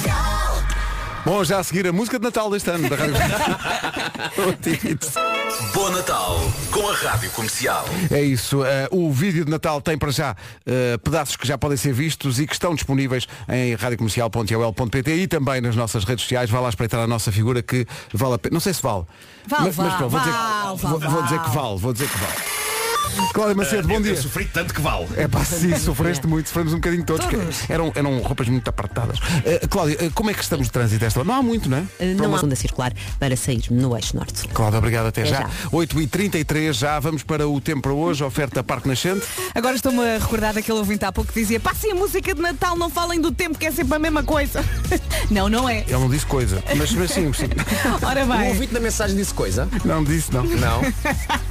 Bom, 1.26 1.44
já 1.44 1.58
a 1.58 1.62
seguir 1.64 1.86
a 1.86 1.92
música 1.92 2.18
de 2.18 2.24
Natal 2.24 2.50
deste 2.50 2.70
ano 2.70 2.88
da 2.88 2.96
Rádio 2.96 3.12
Comercial. 3.12 3.60
Bom 5.74 5.90
Natal 5.90 6.40
com 6.70 6.88
a 6.88 6.94
Rádio 6.94 7.30
Comercial. 7.32 7.84
É 8.10 8.22
isso. 8.22 8.64
eh, 8.64 8.88
o 8.90 9.12
vídeo 9.12 9.44
de 9.44 9.50
Natal 9.50 9.82
tem 9.82 9.98
para 9.98 10.10
já 10.10 10.34
eh, 10.64 10.96
pedaços 11.04 11.36
que 11.36 11.46
já 11.46 11.58
podem 11.58 11.76
ser 11.76 11.92
vistos 11.92 12.40
e 12.40 12.46
que 12.46 12.54
estão 12.54 12.74
disponíveis 12.74 13.26
em 13.50 13.74
radiocomercial.ol.pt 13.74 15.14
e 15.16 15.26
também 15.28 15.60
nas 15.60 15.76
nossas 15.76 16.04
redes 16.04 16.22
sociais. 16.22 16.48
Vá 16.48 16.60
lá 16.60 16.70
espreitar 16.70 17.00
a 17.00 17.06
nossa 17.06 17.30
figura 17.30 17.60
que 17.60 17.86
vale 18.14 18.34
a 18.36 18.38
pena. 18.38 18.54
Não 18.54 18.60
sei 18.60 18.72
se 18.72 18.80
vale. 18.80 19.04
Vale, 19.46 19.64
mas, 19.66 19.76
mas 19.76 19.86
vale, 19.92 19.98
pronto, 19.98 20.10
vou, 20.10 20.20
dizer, 20.20 20.32
vale, 20.32 20.76
que- 20.78 20.86
vou, 20.86 20.98
vale, 20.98 21.12
vou 21.12 21.22
dizer 21.24 21.38
que 21.40 21.50
vale. 21.50 21.56
vale. 21.68 21.78
Vou 21.78 21.92
dizer 21.92 22.08
que 22.08 22.18
vale. 22.18 22.67
Cláudia 23.32 23.54
Macedo, 23.54 23.88
bom 23.88 23.94
eu, 23.94 24.02
dia. 24.02 24.12
eu 24.12 24.16
sofri 24.22 24.44
tanto 24.46 24.72
que 24.74 24.80
vale. 24.80 25.06
É 25.16 25.26
pá, 25.28 25.44
sim, 25.44 25.74
sofreste 25.78 26.26
muito, 26.26 26.48
sofremos 26.48 26.72
um 26.72 26.76
bocadinho 26.76 27.04
todos. 27.04 27.26
que 27.26 27.36
eram, 27.72 27.92
eram 27.94 28.18
roupas 28.20 28.48
muito 28.48 28.68
apertadas. 28.68 29.18
Eh, 29.44 29.66
Cláudia, 29.68 29.96
eh, 30.00 30.10
como 30.14 30.30
é 30.30 30.34
que 30.34 30.42
estamos 30.42 30.66
de 30.66 30.72
trânsito 30.72 31.04
esta 31.04 31.20
hora? 31.20 31.26
Não 31.28 31.34
há 31.34 31.42
muito, 31.42 31.68
não 31.68 31.78
é? 31.78 31.82
Para 31.96 32.06
Não 32.06 32.24
uma- 32.26 32.34
há 32.36 32.38
segunda 32.38 32.56
circular 32.56 32.92
para 33.18 33.36
sair 33.36 33.64
no 33.70 33.96
eixo 33.96 34.16
norte. 34.16 34.46
Cláudia, 34.48 34.78
obrigado 34.78 35.06
até 35.06 35.22
Até 35.22 35.30
já. 35.30 35.40
já. 35.42 35.50
8h33 35.72 36.72
já, 36.72 36.98
vamos 37.00 37.22
para 37.22 37.46
o 37.48 37.60
tempo 37.60 37.82
para 37.82 37.92
hoje, 37.92 38.22
oferta 38.24 38.62
Parque 38.62 38.88
Nascente. 38.88 39.24
Agora 39.54 39.76
estou-me 39.76 40.00
a 40.00 40.18
recordar 40.18 40.54
daquele 40.54 40.78
ouvinte 40.78 41.04
há 41.04 41.12
pouco 41.12 41.32
que 41.32 41.40
dizia 41.40 41.60
passem 41.60 41.92
a 41.92 41.94
música 41.94 42.34
de 42.34 42.40
Natal, 42.40 42.76
não 42.76 42.88
falem 42.90 43.20
do 43.20 43.30
tempo 43.32 43.58
que 43.58 43.66
é 43.66 43.70
sempre 43.72 43.94
a 43.94 43.98
mesma 43.98 44.22
coisa. 44.22 44.64
não, 45.30 45.48
não 45.48 45.68
é. 45.68 45.80
Ele 45.80 45.92
não 45.92 46.08
disse 46.08 46.26
coisa, 46.26 46.62
mas, 46.76 46.92
mas 46.92 47.10
sim, 47.10 47.32
sim. 47.32 47.46
Ora 48.02 48.24
O 48.24 48.28
bem, 48.28 48.48
ouvinte 48.48 48.72
da 48.74 48.80
mensagem 48.80 49.16
disse 49.16 49.34
coisa? 49.34 49.68
Não 49.84 50.02
disse, 50.04 50.32
não. 50.32 50.44
Não. 50.44 50.80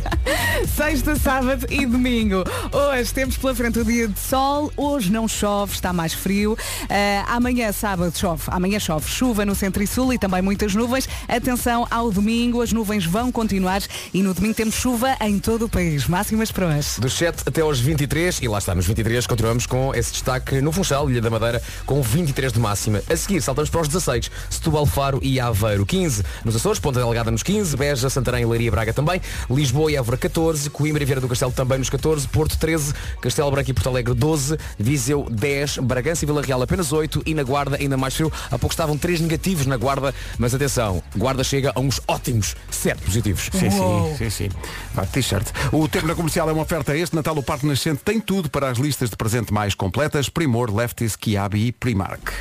sexta, 0.76 1.16
sábado 1.16 1.57
e 1.70 1.86
domingo. 1.86 2.44
Hoje 2.72 3.14
temos 3.14 3.38
pela 3.38 3.56
frente 3.56 3.80
o 3.80 3.86
dia 3.86 4.08
de 4.08 4.20
sol, 4.20 4.72
hoje 4.76 5.12
não 5.12 5.28
chove, 5.28 5.74
está 5.74 5.92
mais 5.92 6.14
frio. 6.14 6.58
Ah, 6.90 7.36
amanhã, 7.36 7.72
sábado, 7.72 8.16
chove. 8.16 8.44
Amanhã 8.48 8.80
chove 8.80 9.10
chuva 9.10 9.46
no 9.46 9.56
centro 9.56 9.82
e 9.82 9.88
sul 9.88 10.14
e 10.14 10.20
também 10.20 10.42
muitas 10.42 10.76
nuvens. 10.76 11.08
Atenção 11.28 11.88
ao 11.90 12.12
domingo, 12.12 12.62
as 12.62 12.72
nuvens 12.72 13.06
vão 13.06 13.32
continuar 13.32 13.82
e 14.14 14.22
no 14.22 14.34
domingo 14.34 14.54
temos 14.54 14.76
chuva 14.76 15.16
em 15.22 15.40
todo 15.40 15.66
o 15.66 15.70
país. 15.70 16.08
Máximas 16.08 16.52
para 16.52 16.68
hoje. 16.68 17.00
Dos 17.00 17.14
7 17.14 17.44
até 17.46 17.62
aos 17.62 17.80
23, 17.80 18.42
e 18.42 18.48
lá 18.48 18.58
está, 18.58 18.76
nos 18.76 18.86
23 18.86 19.26
continuamos 19.26 19.66
com 19.66 19.94
esse 19.94 20.12
destaque 20.12 20.62
no 20.62 20.72
Funchal, 20.72 21.10
Ilha 21.10 21.22
da 21.22 21.30
Madeira, 21.30 21.62
com 21.86 22.02
23 22.02 22.54
de 22.54 22.60
máxima. 22.60 23.02
A 23.10 23.16
seguir, 23.16 23.42
saltamos 23.42 23.70
para 23.70 23.82
os 23.82 23.88
16, 23.88 24.30
Setúbal, 24.50 24.86
Faro 24.86 25.20
e 25.22 25.40
Aveiro. 25.40 25.86
15 25.86 26.24
nos 26.44 26.56
Açores, 26.56 26.80
Ponta 26.80 27.00
Delgada 27.00 27.32
nos 27.32 27.44
15, 27.44 27.76
Beja, 27.76 28.10
Santarém, 28.10 28.46
Leiria 28.46 28.72
Braga 28.72 28.94
também, 28.94 29.22
Lisboa 29.50 29.92
e 29.92 29.96
Évora 29.96 30.18
14, 30.18 30.70
Coimbra 30.70 31.02
e 31.04 31.06
Vieira 31.06 31.22
do 31.22 31.28
Castelo 31.28 31.47
também 31.52 31.78
nos 31.78 31.90
14, 31.90 32.28
Porto 32.28 32.58
13, 32.58 32.94
Castelo 33.22 33.52
Branco 33.52 33.70
e 33.70 33.74
Porto 33.74 33.90
Alegre 33.90 34.14
12, 34.14 34.58
Viseu 34.78 35.28
10, 35.30 35.80
Bragança 35.80 36.24
e 36.24 36.26
Vila 36.26 36.42
Real 36.42 36.62
apenas 36.62 36.92
8 36.92 37.24
e 37.26 37.34
na 37.34 37.44
Guarda 37.44 37.78
ainda 37.78 37.98
mais 37.98 38.16
frio. 38.16 38.32
Há 38.52 38.58
pouco 38.58 38.74
estavam 38.74 38.98
3 38.98 39.22
negativos 39.22 39.66
na 39.66 39.78
Guarda, 39.78 40.14
mas 40.38 40.54
atenção, 40.54 41.02
Guarda 41.16 41.44
chega 41.44 41.72
a 41.76 41.80
uns 41.80 42.02
ótimos 42.08 42.56
7 42.70 43.02
positivos. 43.02 43.50
Sim, 43.52 43.70
sim, 43.70 44.16
sim, 44.18 44.30
sim. 44.30 44.50
Vá, 44.94 45.06
t-shirt. 45.06 45.48
O 45.72 45.88
tempo 45.88 46.08
na 46.08 46.16
comercial 46.16 46.50
é 46.50 46.54
uma 46.54 46.64
oferta 46.64 46.96
este 46.96 47.16
Natal. 47.16 47.38
O 47.38 47.44
Parque 47.44 47.66
Nascente 47.66 48.02
tem 48.04 48.20
tudo 48.20 48.50
para 48.50 48.70
as 48.70 48.78
listas 48.78 49.10
de 49.10 49.16
presente 49.16 49.54
mais 49.54 49.76
completas. 49.76 50.30
Primor, 50.30 50.74
Lefties, 50.74 51.16
Kiabi 51.16 51.68
e 51.68 51.72
Primark. 51.72 52.32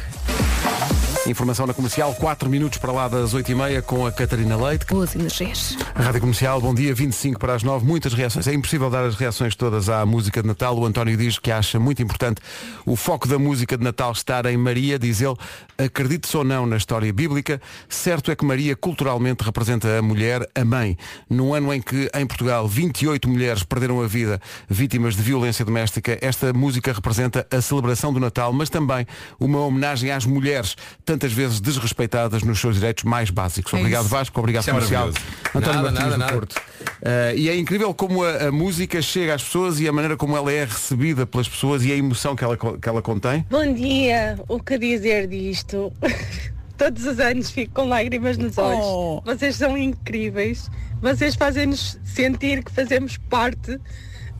Informação 1.26 1.66
na 1.66 1.74
comercial, 1.74 2.14
4 2.14 2.48
minutos 2.48 2.78
para 2.78 2.92
lá 2.92 3.08
das 3.08 3.34
8h30 3.34 3.82
com 3.82 4.06
a 4.06 4.12
Catarina 4.12 4.56
Leite. 4.56 4.86
Boas 4.86 5.12
energias. 5.16 5.76
A 5.92 6.02
Rádio 6.02 6.20
Comercial, 6.20 6.60
bom 6.60 6.72
dia, 6.72 6.94
25 6.94 7.40
para 7.40 7.54
as 7.54 7.64
9, 7.64 7.84
muitas 7.84 8.12
reações. 8.12 8.46
É 8.46 8.54
impossível 8.54 8.88
dar 8.88 9.04
as 9.04 9.16
reações 9.16 9.56
todas 9.56 9.88
à 9.88 10.06
música 10.06 10.40
de 10.40 10.46
Natal. 10.46 10.78
O 10.78 10.86
António 10.86 11.16
diz 11.16 11.36
que 11.40 11.50
acha 11.50 11.80
muito 11.80 12.00
importante 12.00 12.40
o 12.86 12.94
foco 12.94 13.26
da 13.26 13.40
música 13.40 13.76
de 13.76 13.82
Natal 13.82 14.12
estar 14.12 14.46
em 14.46 14.56
Maria, 14.56 15.00
diz 15.00 15.20
ele, 15.20 15.34
acredite-se 15.76 16.36
ou 16.36 16.44
não 16.44 16.64
na 16.64 16.76
história 16.76 17.12
bíblica, 17.12 17.60
certo 17.88 18.30
é 18.30 18.36
que 18.36 18.44
Maria 18.44 18.76
culturalmente 18.76 19.42
representa 19.42 19.98
a 19.98 20.02
mulher, 20.02 20.48
a 20.54 20.64
mãe. 20.64 20.96
No 21.28 21.52
ano 21.52 21.74
em 21.74 21.82
que 21.82 22.08
em 22.14 22.24
Portugal 22.26 22.68
28 22.68 23.28
mulheres 23.28 23.64
perderam 23.64 24.00
a 24.00 24.06
vida 24.06 24.40
vítimas 24.68 25.16
de 25.16 25.22
violência 25.22 25.64
doméstica, 25.64 26.16
esta 26.20 26.52
música 26.52 26.92
representa 26.92 27.44
a 27.50 27.60
celebração 27.60 28.12
do 28.12 28.20
Natal, 28.20 28.52
mas 28.52 28.70
também 28.70 29.04
uma 29.40 29.58
homenagem 29.58 30.12
às 30.12 30.24
mulheres, 30.24 30.76
tantas 31.16 31.32
vezes 31.32 31.60
desrespeitadas 31.60 32.42
nos 32.42 32.60
seus 32.60 32.74
direitos 32.74 33.04
mais 33.04 33.30
básicos. 33.30 33.72
É 33.72 33.76
Obrigado 33.78 34.02
isso. 34.02 34.10
Vasco, 34.10 34.38
obrigado 34.38 34.62
Isso 34.62 34.70
é 34.70 34.72
comercial. 34.74 35.08
António 35.54 35.82
Nada, 35.82 35.82
Martins 35.82 35.98
nada, 35.98 36.10
do 36.10 36.18
nada. 36.18 36.32
Porto. 36.32 36.56
Uh, 36.56 37.36
e 37.36 37.48
é 37.48 37.56
incrível 37.56 37.94
como 37.94 38.22
a, 38.22 38.48
a 38.48 38.52
música 38.52 39.00
chega 39.00 39.34
às 39.34 39.42
pessoas 39.42 39.80
e 39.80 39.88
a 39.88 39.92
maneira 39.92 40.16
como 40.16 40.36
ela 40.36 40.52
é 40.52 40.64
recebida 40.64 41.26
pelas 41.26 41.48
pessoas 41.48 41.84
e 41.84 41.92
a 41.92 41.96
emoção 41.96 42.36
que 42.36 42.44
ela, 42.44 42.56
que 42.56 42.88
ela 42.88 43.00
contém. 43.00 43.46
Bom 43.50 43.72
dia, 43.72 44.38
o 44.46 44.62
que 44.62 44.78
dizer 44.78 45.26
disto? 45.26 45.90
Todos 46.76 47.06
os 47.06 47.18
anos 47.18 47.50
fico 47.50 47.72
com 47.72 47.88
lágrimas 47.88 48.36
nos 48.36 48.58
olhos. 48.58 48.84
Oh. 48.84 49.22
Vocês 49.24 49.56
são 49.56 49.78
incríveis. 49.78 50.70
Vocês 51.00 51.34
fazem-nos 51.34 51.98
sentir 52.04 52.62
que 52.62 52.70
fazemos 52.70 53.16
parte 53.16 53.80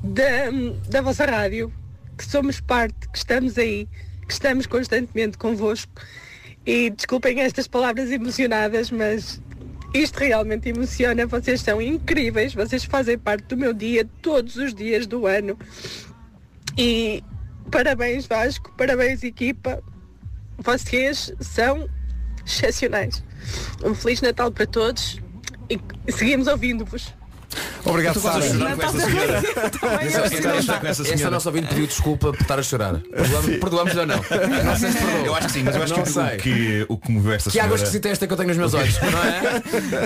da, 0.04 0.50
da 0.90 1.00
vossa 1.00 1.24
rádio, 1.24 1.72
que 2.18 2.26
somos 2.26 2.60
parte, 2.60 3.08
que 3.10 3.16
estamos 3.16 3.56
aí, 3.56 3.88
que 4.26 4.32
estamos 4.34 4.66
constantemente 4.66 5.38
convosco. 5.38 5.90
E 6.66 6.90
desculpem 6.90 7.40
estas 7.40 7.68
palavras 7.68 8.10
emocionadas, 8.10 8.90
mas 8.90 9.40
isto 9.94 10.18
realmente 10.18 10.68
emociona. 10.68 11.26
Vocês 11.26 11.60
são 11.60 11.80
incríveis, 11.80 12.54
vocês 12.54 12.84
fazem 12.84 13.16
parte 13.16 13.44
do 13.44 13.56
meu 13.56 13.72
dia 13.72 14.06
todos 14.20 14.56
os 14.56 14.74
dias 14.74 15.06
do 15.06 15.26
ano. 15.26 15.56
E 16.76 17.22
parabéns 17.70 18.26
Vasco, 18.26 18.72
parabéns 18.76 19.22
equipa. 19.22 19.82
Vocês 20.58 21.32
são 21.40 21.88
excepcionais. 22.44 23.22
Um 23.84 23.94
Feliz 23.94 24.20
Natal 24.20 24.50
para 24.50 24.66
todos 24.66 25.20
e 25.70 25.78
seguimos 26.10 26.48
ouvindo-vos. 26.48 27.14
Obrigado, 27.84 28.16
Eu 28.16 28.18
estou 28.18 28.32
quase 28.32 28.46
a 28.46 28.50
Sara. 28.50 28.58
chorar 28.58 28.76
com 28.76 28.82
esta 30.86 31.04
senhora. 31.04 31.14
Esta, 31.14 31.30
nossa 31.30 31.48
ouvinte 31.48 31.68
pediu 31.68 31.86
desculpa 31.86 32.32
por 32.32 32.40
estar 32.42 32.58
a 32.58 32.62
chorar. 32.62 32.94
Perdoamos- 33.14 33.56
Perdoamos 33.60 33.96
ou 33.96 34.06
não? 34.06 34.16
Não 34.16 34.76
sei 34.76 34.90
se 34.90 34.98
perdoa. 34.98 35.26
Eu 35.26 35.34
acho 35.34 35.46
que 35.46 35.52
sim, 35.52 35.62
mas 35.62 35.76
eu 35.76 35.82
acho 35.82 35.94
não 35.96 36.02
que, 36.02 36.10
sei. 36.10 36.22
o 36.24 36.38
que 36.38 36.86
o 36.88 36.98
que 36.98 37.12
moveu 37.12 37.32
esta 37.32 37.50
Que 37.50 37.58
água 37.60 37.70
senhora. 37.76 37.82
esquisita 37.84 38.08
é 38.08 38.12
esta 38.12 38.26
que 38.26 38.32
eu 38.32 38.36
tenho 38.36 38.48
nos 38.48 38.56
meus 38.58 38.74
olhos, 38.74 38.98
não 39.00 39.22
é? 39.22 39.62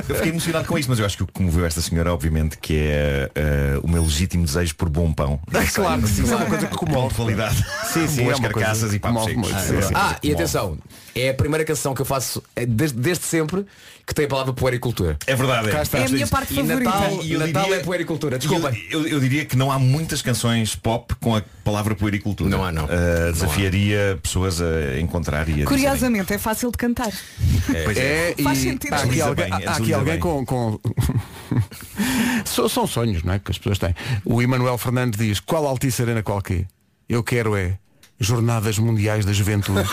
Eu 0.09 0.15
fiquei 0.17 0.31
emocionado 0.31 0.67
com 0.67 0.79
isto, 0.79 0.89
mas 0.91 0.99
eu 0.99 1.07
acho 1.07 1.17
que 1.17 1.23
o 1.23 1.27
que 1.27 1.43
moveu 1.43 1.65
esta 1.65 1.81
senhora, 1.81 2.13
obviamente, 2.13 2.59
que 2.59 2.77
é 2.77 3.31
eh, 3.35 3.81
o 3.83 3.89
meu 3.89 4.03
legítimo 4.03 4.45
desejo 4.45 4.75
por 4.77 4.89
bom 4.89 5.13
pão. 5.13 5.41
Claro 5.75 6.03
que 6.03 6.09
sim, 6.09 6.31
é 6.31 6.37
uma 6.37 6.47
coisa 6.47 6.67
que 6.67 6.77
comove. 6.77 7.09
de 7.09 7.15
qualidade. 7.15 7.57
Sim, 7.93 8.07
sim, 8.07 8.25
Boas 8.25 8.37
é 8.37 8.41
uma 8.41 8.51
coisa 8.51 8.67
carcaças 8.67 8.91
que 8.91 8.97
e 8.97 9.83
sim. 9.83 9.93
Ah, 9.95 10.17
e 10.23 10.33
atenção, 10.35 10.79
é 11.15 11.31
a 11.31 11.35
primeira 11.35 11.65
canção 11.65 11.95
que 11.95 12.01
eu 12.03 12.07
faço 12.07 12.43
é 12.55 12.65
desde, 12.67 12.99
desde 12.99 13.25
sempre 13.25 13.65
que 14.07 14.15
tem 14.15 14.25
a 14.25 14.29
palavra 14.29 14.53
puericultura. 14.53 15.17
É 15.27 15.37
verdade. 15.37 15.71
Cá 15.71 15.83
está. 15.83 15.99
É 15.99 16.07
a 16.07 16.09
minha 16.09 16.27
parte 16.27 16.53
E 16.53 16.57
favorita. 16.57 16.83
Natal, 16.91 17.23
E 17.23 17.33
eu 17.33 17.39
Natal 17.41 17.63
diria- 17.65 17.77
é 17.79 17.81
puericultura. 17.83 18.35
Eu, 18.35 18.39
Desculpem. 18.41 18.87
eu, 18.91 19.07
eu 19.07 19.21
diria 19.21 19.45
que 19.45 19.57
não 19.57 19.71
há 19.71 19.79
muitas 19.79 20.21
canções 20.23 20.75
pop 20.75 21.15
com 21.21 21.37
a 21.37 21.43
palavra 21.65 21.95
puericultura. 21.95 22.51
Não 22.51 22.65
há, 22.65 22.73
não. 22.73 22.85
Uh, 22.87 23.33
desafiaria 23.33 24.19
pessoas 24.23 24.61
a 24.61 24.99
encontrar 24.99 25.49
e 25.49 25.63
a 25.63 25.67
Curiosamente, 25.67 26.33
é 26.33 26.39
fácil 26.39 26.71
de 26.73 26.79
cantar. 26.79 27.11
dizerem. 27.39 27.85
Pois 27.85 27.97
É, 27.97 28.35
Faz 28.43 28.59
e 28.59 28.63
sentido. 28.63 28.95
há 28.95 28.97
aqui 29.03 29.21
alguém, 29.21 29.53
há 29.53 29.57
aqui 29.77 29.95
alguém 29.95 30.19
com, 30.19 30.45
com... 30.45 30.81
São 32.45 32.87
sonhos, 32.87 33.23
não 33.23 33.35
é? 33.35 33.39
Que 33.39 33.51
as 33.53 33.59
pessoas 33.59 33.79
têm. 33.79 33.95
O 34.25 34.43
Emanuel 34.43 34.77
Fernandes 34.79 35.19
diz, 35.19 35.41
qual 35.41 35.67
Altice 35.67 36.03
Arena 36.03 36.23
qualquer? 36.23 36.67
Eu 37.09 37.23
quero 37.23 37.57
é 37.57 37.79
Jornadas 38.19 38.79
Mundiais 38.79 39.25
da 39.25 39.33
Juventude. 39.33 39.81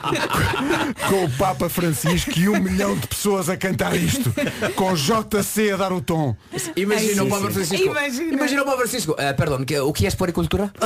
com 1.08 1.24
o 1.24 1.30
Papa 1.32 1.68
Francisco 1.68 2.32
e 2.38 2.48
um 2.48 2.60
milhão 2.60 2.96
de 2.96 3.06
pessoas 3.06 3.48
a 3.48 3.56
cantar 3.56 3.94
isto. 3.96 4.32
Com 4.74 4.94
JC 4.94 5.72
a 5.72 5.76
dar 5.76 5.92
o 5.92 6.00
tom. 6.00 6.36
Imagina 6.76 7.24
o 7.24 7.28
Papa 7.28 7.50
Francisco. 7.50 7.86
Imagina. 7.86 8.32
Imagina 8.34 8.62
o 8.62 8.64
Papa 8.64 8.78
Francisco. 8.78 9.16
Ah, 9.18 9.34
perdão, 9.34 9.64
que- 9.64 9.78
o 9.78 9.92
que 9.92 10.06
é 10.06 10.10
puericultura? 10.10 10.72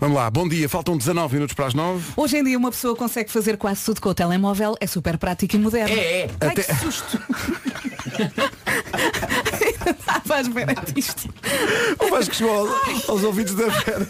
Vamos 0.00 0.16
lá, 0.16 0.30
bom 0.30 0.48
dia. 0.48 0.66
Faltam 0.68 0.96
19 0.96 1.34
minutos 1.34 1.54
para 1.54 1.66
as 1.66 1.74
9. 1.74 2.12
Hoje 2.16 2.38
em 2.38 2.44
dia 2.44 2.56
uma 2.56 2.70
pessoa 2.70 2.96
consegue 2.96 3.30
fazer 3.30 3.58
quase 3.58 3.84
tudo 3.84 4.00
com 4.00 4.08
o 4.08 4.14
telemóvel, 4.14 4.74
é 4.80 4.86
super 4.86 5.18
prático 5.18 5.56
e 5.56 5.58
moderno. 5.58 5.94
É, 5.94 6.22
é. 6.22 6.30
Ai, 6.40 6.54
que 6.54 6.62
susto. 6.62 7.20
Estava 9.90 10.36
à 10.36 10.40
espera 10.40 10.74
disto. 10.92 11.28
O 11.98 12.08
Vasco 12.10 12.34
chegou 12.34 12.66
aos, 12.66 13.08
aos 13.08 13.22
ouvidos 13.24 13.54
da 13.54 13.66
Vera. 13.68 14.06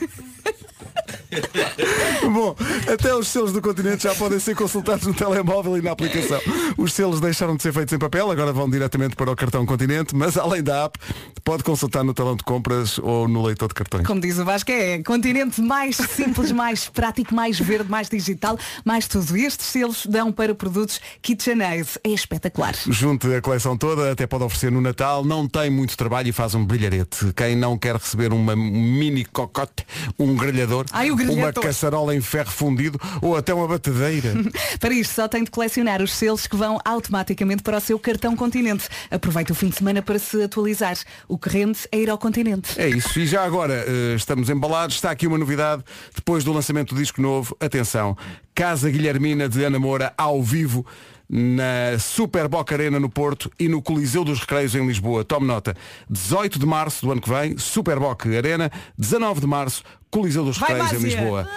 Bom, 2.22 2.54
até 2.92 3.14
os 3.14 3.28
selos 3.28 3.52
do 3.52 3.62
continente 3.62 4.04
já 4.04 4.14
podem 4.14 4.38
ser 4.38 4.54
consultados 4.54 5.06
no 5.06 5.14
telemóvel 5.14 5.76
e 5.76 5.82
na 5.82 5.92
aplicação. 5.92 6.40
Os 6.76 6.92
selos 6.92 7.20
deixaram 7.20 7.56
de 7.56 7.62
ser 7.62 7.72
feitos 7.72 7.92
em 7.92 7.98
papel, 7.98 8.30
agora 8.30 8.52
vão 8.52 8.68
diretamente 8.68 9.16
para 9.16 9.30
o 9.30 9.36
cartão 9.36 9.64
continente, 9.64 10.14
mas 10.14 10.36
além 10.36 10.62
da 10.62 10.84
app, 10.84 10.98
pode 11.44 11.62
consultar 11.62 12.04
no 12.04 12.12
talão 12.12 12.36
de 12.36 12.44
compras 12.44 12.98
ou 12.98 13.26
no 13.28 13.42
leitor 13.42 13.68
de 13.68 13.74
cartões. 13.74 14.06
Como 14.06 14.20
diz 14.20 14.38
o 14.38 14.44
Vasco, 14.44 14.70
é 14.70 15.02
continente 15.02 15.60
mais 15.60 15.96
simples, 15.96 16.52
mais 16.52 16.88
prático, 16.88 17.34
mais 17.34 17.58
verde, 17.58 17.90
mais 17.90 18.08
digital, 18.08 18.58
mais 18.84 19.06
tudo. 19.06 19.36
Estes 19.36 19.66
selos 19.66 20.06
dão 20.06 20.32
para 20.32 20.54
produtos 20.54 21.00
KitchenAid. 21.22 21.88
É 22.04 22.10
espetacular. 22.10 22.74
Junte 22.88 23.32
a 23.32 23.40
coleção 23.40 23.76
toda, 23.76 24.12
até 24.12 24.26
pode 24.26 24.44
oferecer 24.44 24.70
no 24.70 24.80
Natal, 24.80 25.24
não 25.24 25.48
tem 25.48 25.70
muito 25.70 25.96
trabalho 25.96 26.28
e 26.28 26.32
faz 26.32 26.54
um 26.54 26.64
brilharete. 26.64 27.32
Quem 27.34 27.56
não 27.56 27.78
quer 27.78 27.96
receber 27.96 28.32
uma 28.32 28.54
mini 28.54 29.24
cocote, 29.24 29.86
um 30.18 30.34
grelhador, 30.34 30.86
Ai, 30.92 31.10
uma 31.28 31.52
caçarola 31.52 32.14
em 32.14 32.20
ferro 32.20 32.50
fundido 32.50 32.98
ou 33.20 33.36
até 33.36 33.52
uma 33.52 33.66
batedeira. 33.66 34.32
Para 34.78 34.94
isto 34.94 35.14
só 35.14 35.28
tem 35.28 35.44
de 35.44 35.50
colecionar 35.50 36.02
os 36.02 36.12
selos 36.12 36.46
que 36.46 36.56
vão 36.56 36.78
automaticamente 36.84 37.62
para 37.62 37.78
o 37.78 37.80
seu 37.80 37.98
cartão 37.98 38.36
continente. 38.36 38.88
Aproveite 39.10 39.52
o 39.52 39.54
fim 39.54 39.68
de 39.68 39.76
semana 39.76 40.02
para 40.02 40.18
se 40.18 40.42
atualizar. 40.42 40.96
O 41.28 41.38
que 41.38 41.48
rende 41.48 41.80
é 41.92 41.98
ir 41.98 42.10
ao 42.10 42.18
continente. 42.18 42.80
É 42.80 42.88
isso. 42.88 43.18
E 43.18 43.26
já 43.26 43.44
agora 43.44 43.84
eh, 43.86 44.14
estamos 44.16 44.48
embalados. 44.48 44.96
Está 44.96 45.10
aqui 45.10 45.26
uma 45.26 45.38
novidade. 45.38 45.82
Depois 46.14 46.44
do 46.44 46.52
lançamento 46.52 46.94
do 46.94 47.00
disco 47.00 47.20
novo, 47.20 47.56
atenção, 47.60 48.16
Casa 48.54 48.90
Guilhermina 48.90 49.48
de 49.48 49.64
Ana 49.64 49.78
Moura 49.78 50.12
ao 50.16 50.42
vivo 50.42 50.84
na 51.32 51.96
Super 51.98 52.48
Boca 52.48 52.74
Arena 52.74 52.98
no 52.98 53.08
Porto 53.08 53.50
e 53.58 53.68
no 53.68 53.80
Coliseu 53.80 54.24
dos 54.24 54.40
Recreios 54.40 54.74
em 54.74 54.84
Lisboa. 54.86 55.24
Tome 55.24 55.46
nota. 55.46 55.76
18 56.08 56.58
de 56.58 56.66
março 56.66 57.06
do 57.06 57.12
ano 57.12 57.20
que 57.20 57.30
vem, 57.30 57.56
Super 57.56 57.98
Boca 58.00 58.28
Arena. 58.36 58.70
19 58.98 59.40
de 59.40 59.46
março, 59.46 59.82
Coliseu 60.10 60.44
dos 60.44 60.58
Vai, 60.58 60.70
Recreios 60.70 60.92
em 60.92 60.96
Másia! 60.96 61.20
Lisboa. 61.20 61.48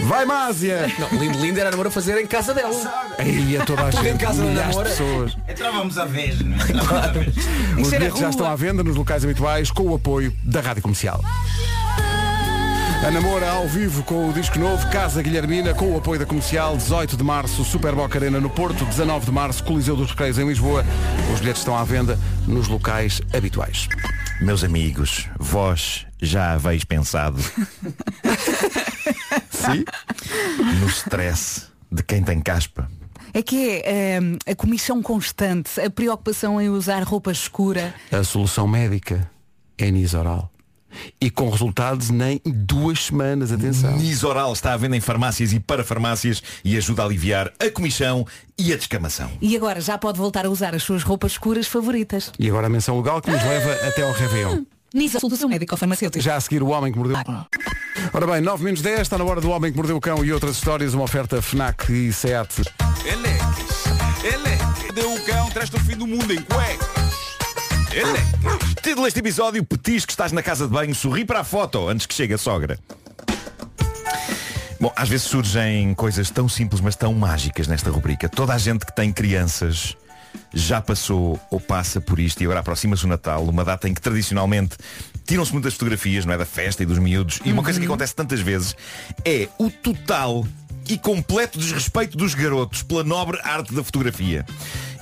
Vai 0.00 0.24
Másia! 0.26 0.92
Não, 0.98 1.18
lindo, 1.20 1.38
lindo 1.38 1.60
era 1.60 1.68
a 1.68 1.70
namora 1.70 1.90
fazer 1.90 2.20
em 2.20 2.26
casa 2.26 2.52
dela. 2.52 2.74
Aí 3.16 3.56
a 3.56 3.64
toda 3.64 3.82
a 3.86 3.90
Tudo 3.90 4.00
em 4.02 4.10
gente, 4.10 4.20
casa 4.24 4.44
da 4.44 4.50
namora. 4.50 4.88
pessoas. 4.90 5.36
Entrávamos 5.48 5.96
à 5.96 6.04
vez, 6.04 6.40
não 6.40 6.56
é? 6.56 7.12
Vez. 7.12 7.36
Os 7.80 7.90
bilhetes 7.90 8.18
já 8.18 8.30
estão 8.30 8.46
à 8.46 8.56
venda 8.56 8.82
nos 8.82 8.96
locais 8.96 9.22
habituais 9.24 9.70
com 9.70 9.84
o 9.84 9.94
apoio 9.94 10.34
da 10.42 10.60
Rádio 10.60 10.82
Comercial. 10.82 11.22
A 13.04 13.10
Namora 13.10 13.50
ao 13.50 13.68
vivo 13.68 14.02
com 14.02 14.28
o 14.28 14.32
disco 14.32 14.58
novo 14.58 14.88
Casa 14.90 15.22
Guilhermina 15.22 15.74
com 15.74 15.92
o 15.92 15.98
apoio 15.98 16.18
da 16.18 16.26
comercial 16.26 16.76
18 16.76 17.16
de 17.16 17.22
março 17.22 17.64
Super 17.64 17.94
Boca 17.94 18.18
Arena 18.18 18.40
no 18.40 18.50
Porto 18.50 18.84
19 18.84 19.26
de 19.26 19.32
março 19.32 19.62
Coliseu 19.64 19.96
dos 19.96 20.10
Recreios 20.10 20.38
em 20.38 20.46
Lisboa 20.46 20.84
Os 21.32 21.40
bilhetes 21.40 21.60
estão 21.60 21.76
à 21.76 21.84
venda 21.84 22.18
nos 22.46 22.68
locais 22.68 23.20
habituais 23.32 23.88
Meus 24.40 24.64
amigos, 24.64 25.28
vós 25.38 26.06
já 26.20 26.52
haveis 26.52 26.84
pensado 26.84 27.40
Sim? 29.50 29.84
no 30.80 30.86
stress 30.88 31.66
de 31.90 32.02
quem 32.02 32.22
tem 32.22 32.40
caspa? 32.40 32.88
É 33.32 33.42
que 33.42 33.82
é 33.84 34.18
hum, 34.20 34.36
a 34.46 34.54
comissão 34.54 35.02
constante, 35.02 35.80
a 35.80 35.90
preocupação 35.90 36.60
em 36.60 36.70
usar 36.70 37.02
roupa 37.02 37.30
escura. 37.30 37.94
A 38.10 38.24
solução 38.24 38.66
médica 38.66 39.30
é 39.76 39.90
Nisoral 39.90 40.50
E 41.20 41.30
com 41.30 41.48
resultados 41.48 42.10
nem 42.10 42.40
duas 42.44 43.06
semanas, 43.06 43.52
atenção 43.52 43.96
Nisoral 43.96 44.52
está 44.52 44.72
à 44.72 44.76
venda 44.76 44.96
em 44.96 45.00
farmácias 45.00 45.52
e 45.52 45.60
para 45.60 45.84
farmácias 45.84 46.42
e 46.64 46.76
ajuda 46.76 47.02
a 47.02 47.04
aliviar 47.04 47.52
a 47.58 47.70
comichão 47.70 48.26
e 48.58 48.72
a 48.72 48.76
descamação. 48.76 49.30
E 49.40 49.56
agora 49.56 49.80
já 49.80 49.98
pode 49.98 50.18
voltar 50.18 50.46
a 50.46 50.50
usar 50.50 50.74
as 50.74 50.82
suas 50.82 51.02
roupas 51.02 51.32
escuras 51.32 51.66
favoritas. 51.66 52.32
E 52.38 52.48
agora 52.48 52.66
a 52.66 52.70
menção 52.70 52.96
legal 52.96 53.20
que 53.20 53.30
nos 53.30 53.42
leva 53.42 53.72
até 53.86 54.02
ao 54.02 54.12
Réveillon 54.12 54.64
Nisa 54.94 55.20
Solução 55.20 55.48
Médica 55.48 55.76
Farmacêutica. 55.76 56.22
Já 56.22 56.36
a 56.36 56.40
seguir 56.40 56.62
o 56.62 56.68
Homem 56.68 56.92
que 56.92 56.98
Mordeu 56.98 57.16
Ora 58.12 58.26
bem, 58.26 58.40
9 58.40 58.64
menos 58.64 58.80
10 58.80 59.00
Está 59.00 59.18
na 59.18 59.24
hora 59.24 59.40
do 59.40 59.50
Homem 59.50 59.70
que 59.70 59.76
Mordeu 59.76 59.96
o 59.96 60.00
Cão 60.00 60.24
E 60.24 60.32
outras 60.32 60.56
histórias 60.56 60.94
Uma 60.94 61.04
oferta 61.04 61.42
FNAC 61.42 61.92
e 61.92 62.12
SEAT 62.12 62.62
Eleques, 63.04 63.84
Eleques, 64.24 64.94
deu 64.94 65.12
o 65.12 65.20
cão, 65.24 65.48
traz-te 65.50 65.76
o 65.76 65.80
fim 65.80 65.96
do 65.96 66.06
mundo 66.08 66.32
em 66.32 66.42
cuecas. 66.42 67.05
Título 68.82 69.04
deste 69.04 69.20
episódio, 69.20 69.64
Petis 69.64 70.04
que 70.04 70.12
estás 70.12 70.32
na 70.32 70.42
casa 70.42 70.66
de 70.66 70.72
banho, 70.72 70.94
sorri 70.94 71.24
para 71.24 71.40
a 71.40 71.44
foto 71.44 71.88
antes 71.88 72.06
que 72.06 72.14
chegue 72.14 72.34
a 72.34 72.38
sogra. 72.38 72.78
Bom, 74.78 74.92
às 74.94 75.08
vezes 75.08 75.26
surgem 75.26 75.94
coisas 75.94 76.30
tão 76.30 76.48
simples, 76.48 76.80
mas 76.82 76.94
tão 76.94 77.14
mágicas 77.14 77.66
nesta 77.66 77.90
rubrica. 77.90 78.28
Toda 78.28 78.52
a 78.52 78.58
gente 78.58 78.84
que 78.84 78.94
tem 78.94 79.12
crianças 79.12 79.96
já 80.52 80.82
passou 80.82 81.40
ou 81.50 81.58
passa 81.58 81.98
por 82.00 82.20
isto 82.20 82.42
e 82.42 82.44
agora 82.44 82.60
aproxima-se 82.60 83.04
o 83.06 83.08
Natal, 83.08 83.42
uma 83.44 83.64
data 83.64 83.88
em 83.88 83.94
que 83.94 84.00
tradicionalmente 84.00 84.76
tiram-se 85.26 85.52
muitas 85.52 85.72
fotografias, 85.72 86.26
não 86.26 86.34
é? 86.34 86.38
Da 86.38 86.44
festa 86.44 86.82
e 86.82 86.86
dos 86.86 86.98
miúdos. 86.98 87.40
E 87.44 87.52
uma 87.52 87.62
coisa 87.62 87.80
que 87.80 87.86
acontece 87.86 88.14
tantas 88.14 88.40
vezes 88.40 88.76
é 89.24 89.48
o 89.58 89.70
total 89.70 90.46
e 90.88 90.98
completo 90.98 91.58
desrespeito 91.58 92.16
dos 92.16 92.34
garotos 92.34 92.82
pela 92.82 93.02
nobre 93.02 93.40
arte 93.42 93.74
da 93.74 93.82
fotografia. 93.82 94.44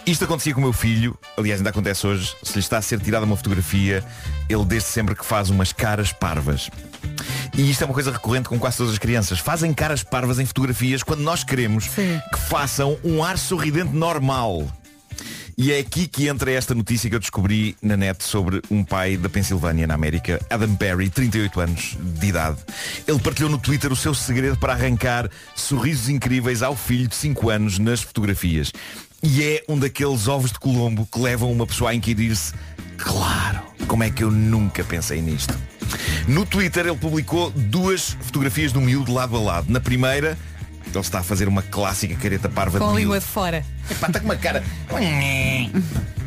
Isto 0.07 0.25
acontecia 0.25 0.53
com 0.53 0.61
o 0.61 0.64
meu 0.64 0.73
filho, 0.73 1.17
aliás 1.35 1.61
ainda 1.61 1.71
acontece 1.71 2.07
hoje, 2.07 2.37
se 2.43 2.53
lhe 2.53 2.61
está 2.61 2.77
a 2.77 2.83
ser 2.83 3.01
tirada 3.01 3.25
uma 3.25 3.37
fotografia, 3.37 4.05
ele 4.51 4.64
desde 4.67 4.90
sempre 4.90 5.14
que 5.14 5.25
faz 5.25 5.49
umas 5.49 5.73
caras 5.73 6.12
parvas. 6.12 6.69
E 7.57 7.71
isto 7.71 7.83
é 7.83 7.87
uma 7.87 7.95
coisa 7.95 8.11
recorrente 8.11 8.47
com 8.47 8.59
quase 8.59 8.77
todas 8.77 8.93
as 8.93 8.99
crianças. 8.99 9.38
Fazem 9.38 9.73
caras 9.73 10.03
parvas 10.03 10.38
em 10.38 10.45
fotografias 10.45 11.03
quando 11.03 11.21
nós 11.21 11.43
queremos 11.43 11.88
que 11.88 12.38
façam 12.49 12.99
um 13.03 13.25
ar 13.25 13.38
sorridente 13.38 13.95
normal. 13.95 14.69
E 15.57 15.73
é 15.73 15.79
aqui 15.79 16.09
que 16.09 16.27
entra 16.27 16.51
esta 16.51 16.75
notícia 16.75 17.09
que 17.09 17.14
eu 17.14 17.21
descobri 17.21 17.77
na 17.81 17.97
net 17.97 18.25
sobre 18.25 18.61
um 18.69 18.83
pai 18.83 19.17
da 19.17 19.29
Pensilvânia, 19.29 19.87
na 19.87 19.95
América, 19.95 20.45
Adam 20.51 20.75
Perry, 20.75 21.09
38 21.09 21.61
anos 21.61 21.97
de 22.01 22.27
idade. 22.27 22.59
Ele 23.07 23.21
partilhou 23.21 23.49
no 23.49 23.59
Twitter 23.59 23.93
o 23.93 23.97
seu 23.97 24.12
segredo 24.14 24.59
para 24.59 24.73
arrancar 24.73 25.31
sorrisos 25.55 26.09
incríveis 26.09 26.61
ao 26.61 26.75
filho 26.75 27.07
de 27.07 27.14
5 27.14 27.51
anos 27.51 27.79
nas 27.79 28.03
fotografias. 28.03 28.73
E 29.26 29.42
é 29.42 29.64
um 29.68 29.78
daqueles 29.78 30.28
ovos 30.28 30.52
de 30.52 30.58
Colombo 30.58 31.08
que 31.10 31.18
levam 31.18 31.50
uma 31.50 31.66
pessoa 31.66 31.90
a 31.90 31.94
inquirir-se 31.94 32.52
Claro, 32.98 33.60
como 33.88 34.02
é 34.04 34.10
que 34.10 34.22
eu 34.22 34.30
nunca 34.30 34.84
pensei 34.84 35.20
nisto? 35.20 35.54
No 36.28 36.46
Twitter 36.46 36.87
ele 36.87 36.96
publicou 36.96 37.50
duas 37.50 38.16
fotografias 38.20 38.70
do 38.72 38.80
miúdo 38.80 39.12
lado 39.12 39.37
a 39.37 39.40
lado. 39.40 39.70
Na 39.72 39.80
primeira, 39.80 40.38
Ele 40.87 40.98
está 41.00 41.18
a 41.20 41.22
fazer 41.22 41.48
uma 41.48 41.62
clássica 41.62 42.14
careta 42.14 42.48
parva 42.48 42.78
Com 42.78 42.84
a 42.87 42.88
de 42.92 42.96
língua 42.98 43.14
miúdo. 43.14 43.26
de 43.26 43.32
fora. 43.32 43.64
Epá, 43.90 44.06
está 44.06 44.20
com 44.20 44.26
uma 44.26 44.37
cara. 44.37 44.62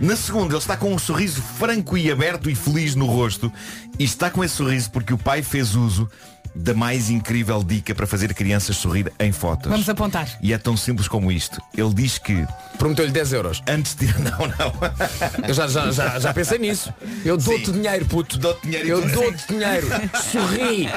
Na 0.01 0.15
segunda, 0.15 0.53
ele 0.53 0.57
está 0.57 0.75
com 0.75 0.93
um 0.93 0.99
sorriso 0.99 1.41
franco 1.41 1.97
e 1.97 2.11
aberto 2.11 2.49
e 2.49 2.55
feliz 2.55 2.95
no 2.95 3.05
rosto. 3.05 3.51
E 3.97 4.03
está 4.03 4.29
com 4.29 4.43
esse 4.43 4.55
sorriso 4.55 4.91
porque 4.91 5.13
o 5.13 5.17
pai 5.17 5.41
fez 5.41 5.73
uso 5.73 6.09
da 6.57 6.73
mais 6.73 7.09
incrível 7.09 7.63
dica 7.63 7.93
para 7.93 8.07
fazer 8.07 8.33
crianças 8.33 8.77
sorrir 8.77 9.11
em 9.19 9.31
fotos. 9.31 9.69
Vamos 9.69 9.87
apontar. 9.87 10.27
E 10.41 10.51
é 10.53 10.57
tão 10.57 10.75
simples 10.75 11.07
como 11.07 11.31
isto. 11.31 11.61
Ele 11.75 11.93
diz 11.93 12.17
que. 12.17 12.45
Prometeu-lhe 12.77 13.11
10 13.11 13.33
euros. 13.33 13.63
Antes 13.67 13.95
de. 13.95 14.07
Não, 14.17 14.47
não. 14.47 15.47
Eu 15.47 15.53
já, 15.53 15.67
já, 15.67 15.91
já, 15.91 16.19
já 16.19 16.33
pensei 16.33 16.57
nisso. 16.57 16.93
Eu 17.23 17.37
dou-te 17.37 17.71
dinheiro, 17.71 18.05
puto. 18.05 18.37
Dou-te 18.37 18.63
dinheiro 18.63 18.87
e 18.87 18.89
Eu 18.89 19.09
dou-te 19.09 19.47
dinheiro. 19.47 19.87
Sorri. 20.31 20.89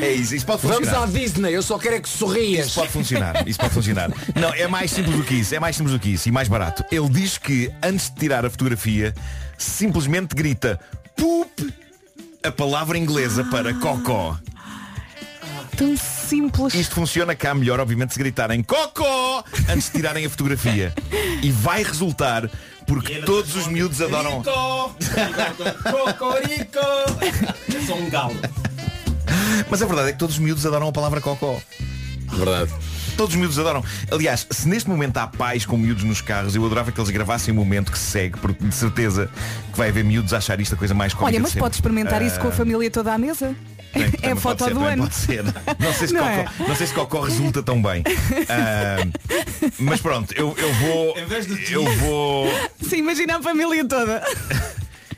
É 0.00 0.12
isso, 0.12 0.34
isso 0.34 0.46
pode 0.46 0.62
Vamos 0.62 0.78
funcionar. 0.88 1.02
à 1.02 1.06
Disney, 1.06 1.52
eu 1.56 1.62
só 1.62 1.78
quero 1.78 1.96
é 1.96 2.00
que 2.00 2.08
sorrias. 2.08 2.66
Isso 2.66 2.80
pode 2.80 2.92
funcionar, 2.92 3.48
isso 3.48 3.58
pode 3.58 3.74
funcionar. 3.74 4.10
Não, 4.34 4.52
é 4.54 4.66
mais 4.66 4.90
simples 4.90 5.16
do 5.16 5.24
que 5.24 5.34
isso, 5.34 5.54
é 5.54 5.60
mais 5.60 5.76
simples 5.76 5.94
do 5.94 6.00
que 6.00 6.10
isso 6.10 6.28
e 6.28 6.32
mais 6.32 6.48
barato. 6.48 6.84
Ele 6.90 7.08
diz 7.08 7.38
que 7.38 7.70
antes 7.82 8.10
de 8.10 8.16
tirar 8.16 8.44
a 8.44 8.50
fotografia, 8.50 9.14
simplesmente 9.58 10.34
grita 10.34 10.78
poop, 11.16 11.72
a 12.44 12.50
palavra 12.50 12.98
inglesa 12.98 13.44
para 13.44 13.72
cocó. 13.74 14.36
Tão 15.76 15.96
simples. 15.96 16.74
Isto 16.74 16.94
funciona 16.94 17.34
cá 17.34 17.54
melhor, 17.54 17.80
obviamente, 17.80 18.12
se 18.12 18.18
gritarem 18.18 18.62
cocó 18.62 19.42
antes 19.68 19.86
de 19.86 19.92
tirarem 19.92 20.24
a 20.26 20.30
fotografia. 20.30 20.94
E 21.42 21.50
vai 21.50 21.82
resultar 21.82 22.48
porque 22.86 23.20
todos 23.22 23.54
os 23.56 23.66
miúdos 23.66 24.00
adoram. 24.02 24.42
Cocorico! 25.90 26.78
Eu 27.72 27.82
sou 27.86 27.96
um 27.98 28.10
galo. 28.10 28.36
Mas 29.70 29.82
a 29.82 29.86
verdade 29.86 30.10
é 30.10 30.12
que 30.12 30.18
todos 30.18 30.34
os 30.36 30.40
miúdos 30.40 30.64
adoram 30.66 30.88
a 30.88 30.92
palavra 30.92 31.20
cocó. 31.20 31.58
Verdade. 32.32 32.70
Todos 33.16 33.34
os 33.34 33.40
miúdos 33.40 33.58
adoram. 33.58 33.84
Aliás, 34.10 34.46
se 34.50 34.66
neste 34.68 34.88
momento 34.88 35.16
há 35.18 35.26
pais 35.26 35.66
com 35.66 35.76
miúdos 35.76 36.02
nos 36.04 36.20
carros, 36.20 36.54
eu 36.56 36.64
adorava 36.64 36.90
que 36.90 36.98
eles 37.00 37.10
gravassem 37.10 37.52
o 37.52 37.56
momento 37.56 37.92
que 37.92 37.98
se 37.98 38.10
segue, 38.10 38.38
porque 38.38 38.64
de 38.64 38.74
certeza 38.74 39.30
que 39.70 39.76
vai 39.78 39.88
haver 39.90 40.02
miúdos 40.04 40.32
a 40.32 40.38
achar 40.38 40.58
isto 40.60 40.74
a 40.74 40.78
coisa 40.78 40.94
mais 40.94 41.12
cómica 41.12 41.26
Olha, 41.36 41.40
mas 41.40 41.54
podes 41.54 41.76
experimentar 41.78 42.22
isso 42.22 42.38
com 42.40 42.46
a 42.46 42.50
Ah, 42.50 42.54
família 42.54 42.90
toda 42.90 43.12
à 43.12 43.18
mesa. 43.18 43.54
É 44.22 44.32
a 44.32 44.36
foto 44.36 44.64
ser, 44.64 44.74
do 44.74 44.80
ano. 44.84 45.02
Pode 45.02 45.14
ser. 45.14 45.44
Não 45.78 45.92
sei 45.92 46.08
se, 46.08 46.14
Não 46.14 46.20
cocó, 46.22 46.32
é? 46.32 46.46
não 46.68 46.76
sei 46.76 46.86
se 46.86 46.94
cocó 46.94 47.20
resulta 47.20 47.62
tão 47.62 47.82
bem. 47.82 48.02
Ah, 48.48 49.06
mas 49.78 50.00
pronto, 50.00 50.32
eu, 50.34 50.54
eu 50.58 50.72
vou. 50.74 51.16
Eu 51.70 51.84
vou. 51.98 52.48
Sim, 52.88 52.96
imagina 52.98 53.36
a 53.38 53.42
família 53.42 53.84
toda. 53.86 54.22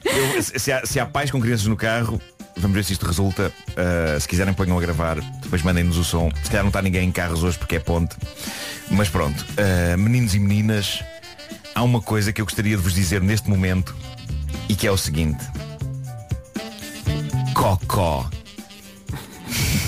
eu- 0.05 0.43
se, 0.43 0.73
há, 0.73 0.85
se 0.85 0.99
há 1.01 1.07
pais 1.07 1.31
com 1.31 1.41
crianças 1.41 1.67
no 1.67 1.77
carro, 1.77 2.21
vamos 2.57 2.75
ver 2.75 2.85
se 2.85 2.93
isto 2.93 3.07
resulta. 3.07 3.53
Ah, 3.77 4.19
se 4.21 4.27
quiserem 4.29 4.53
ponham 4.55 4.77
a 4.77 4.81
gravar, 4.81 5.21
depois 5.43 5.63
mandem-nos 5.63 5.97
o 5.97 6.05
som. 6.05 6.31
Se 6.43 6.51
calhar 6.51 6.63
não 6.65 6.69
está 6.71 6.83
ninguém 6.83 7.09
em 7.09 7.13
carros 7.13 7.43
hoje 7.43 7.59
porque 7.59 7.77
é 7.77 7.81
ponte. 7.81 8.17
Mas 8.91 9.09
pronto, 9.09 9.45
ah, 9.57 9.97
meninos 9.97 10.35
e 10.35 10.39
meninas, 10.39 11.03
há 11.75 11.83
uma 11.83 12.01
coisa 12.01 12.33
que 12.33 12.41
eu 12.41 12.45
gostaria 12.45 12.77
de 12.77 12.83
vos 12.83 12.93
dizer 12.95 13.21
neste 13.23 13.49
momento 13.49 13.95
e 14.69 14.75
que 14.75 14.87
é 14.87 14.91
o 14.91 14.97
seguinte. 14.97 15.45
Cocó. 17.55 18.29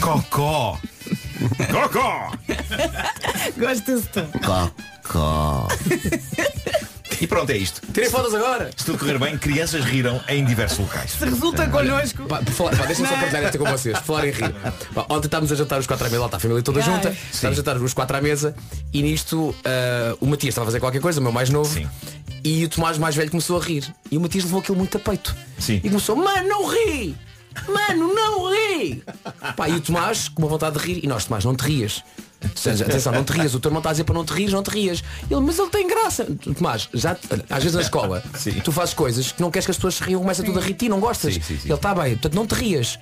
Cocó. 0.00 0.78
Cocó. 1.70 2.32
Gosto 3.58 3.84
desse 3.94 4.08
tom. 4.08 4.26
Cocó. 5.02 5.68
E 7.20 7.26
pronto, 7.26 7.50
é 7.50 7.56
isto. 7.56 7.80
Tirem 7.92 8.10
fotos 8.10 8.34
agora. 8.34 8.70
Se 8.76 8.84
tudo 8.84 8.98
correr 8.98 9.18
bem, 9.18 9.38
crianças 9.38 9.84
riram 9.84 10.20
em 10.28 10.44
diversos 10.44 10.78
locais. 10.78 11.12
Se 11.12 11.24
resulta 11.24 11.66
connosco. 11.68 12.24
Pá, 12.26 12.38
por 12.38 12.52
falar- 12.52 12.76
pá, 12.76 12.84
Deixa-me 12.86 13.08
só 13.08 13.14
é? 13.14 13.18
partilhar 13.20 13.44
esta 13.44 13.58
com 13.58 13.64
vocês. 13.64 13.98
Por 13.98 14.04
falar 14.04 14.26
em 14.28 14.32
rir. 14.32 14.54
Pá, 14.94 15.06
ontem 15.08 15.26
estávamos 15.26 15.50
a 15.52 15.54
jantar 15.54 15.78
os 15.80 15.86
quatro 15.86 16.06
à 16.06 16.10
mesa, 16.10 16.20
lá 16.20 16.26
está 16.26 16.36
a 16.36 16.40
família 16.40 16.62
toda 16.62 16.80
Ai. 16.80 16.84
junta. 16.86 17.16
Estávamos 17.32 17.58
a 17.58 17.62
jantar 17.62 17.76
os 17.78 17.94
quatro 17.94 18.16
à 18.16 18.20
mesa 18.20 18.54
e 18.92 19.02
nisto 19.02 19.54
ah, 19.64 20.16
o 20.20 20.26
Matias 20.26 20.50
estava 20.52 20.66
a 20.66 20.68
fazer 20.68 20.80
qualquer 20.80 21.00
coisa, 21.00 21.18
o 21.20 21.22
meu 21.22 21.32
mais 21.32 21.48
novo. 21.48 21.80
E 22.44 22.64
o 22.64 22.68
Tomás 22.68 22.98
mais 22.98 23.16
velho 23.16 23.30
começou 23.30 23.58
a 23.58 23.64
rir. 23.64 23.84
E 24.10 24.16
o 24.18 24.20
Matias 24.20 24.44
levou 24.44 24.60
aquilo 24.60 24.76
muito 24.76 24.96
a 24.96 25.00
peito. 25.00 25.34
Sim. 25.58 25.80
E 25.82 25.88
começou, 25.88 26.14
mano, 26.16 26.46
não 26.48 26.66
ri! 26.68 27.16
Mano, 27.68 28.14
não 28.14 28.50
ri! 28.50 29.02
Pá, 29.56 29.68
e 29.68 29.74
o 29.74 29.80
Tomás, 29.80 30.28
com 30.28 30.42
uma 30.42 30.48
vontade 30.48 30.78
de 30.78 30.84
rir, 30.84 31.04
e 31.04 31.06
nós, 31.06 31.24
Tomás, 31.24 31.44
não 31.44 31.54
te 31.54 31.62
rias. 31.62 32.02
Seja, 32.54 32.84
atenção, 32.84 33.12
não 33.12 33.24
te 33.24 33.32
rias, 33.32 33.54
o 33.54 33.60
teu 33.60 33.70
irmão 33.70 33.80
está 33.80 33.90
a 33.90 33.92
dizer 33.92 34.04
para 34.04 34.14
não 34.14 34.24
te 34.24 34.32
rir, 34.32 34.50
não 34.50 34.62
te 34.62 34.70
rias. 34.70 35.02
Ele, 35.30 35.40
mas 35.40 35.58
ele 35.58 35.70
tem 35.70 35.86
graça. 35.88 36.26
Tomás, 36.56 36.88
já, 36.92 37.16
às 37.50 37.62
vezes 37.62 37.74
na 37.74 37.80
escola, 37.80 38.22
tu 38.62 38.72
fazes 38.72 38.94
coisas 38.94 39.32
que 39.32 39.40
não 39.40 39.50
queres 39.50 39.64
que 39.64 39.70
as 39.70 39.76
pessoas 39.76 39.94
se 39.94 40.04
riam, 40.04 40.20
começa 40.20 40.42
tudo 40.42 40.58
a 40.58 40.62
rir 40.62 40.74
ti, 40.74 40.88
não 40.88 41.00
gostas. 41.00 41.36
Ele 41.36 41.72
está 41.72 41.94
bem, 41.94 42.12
portanto 42.12 42.34
não 42.34 42.46
te 42.46 42.54
rias. 42.54 42.98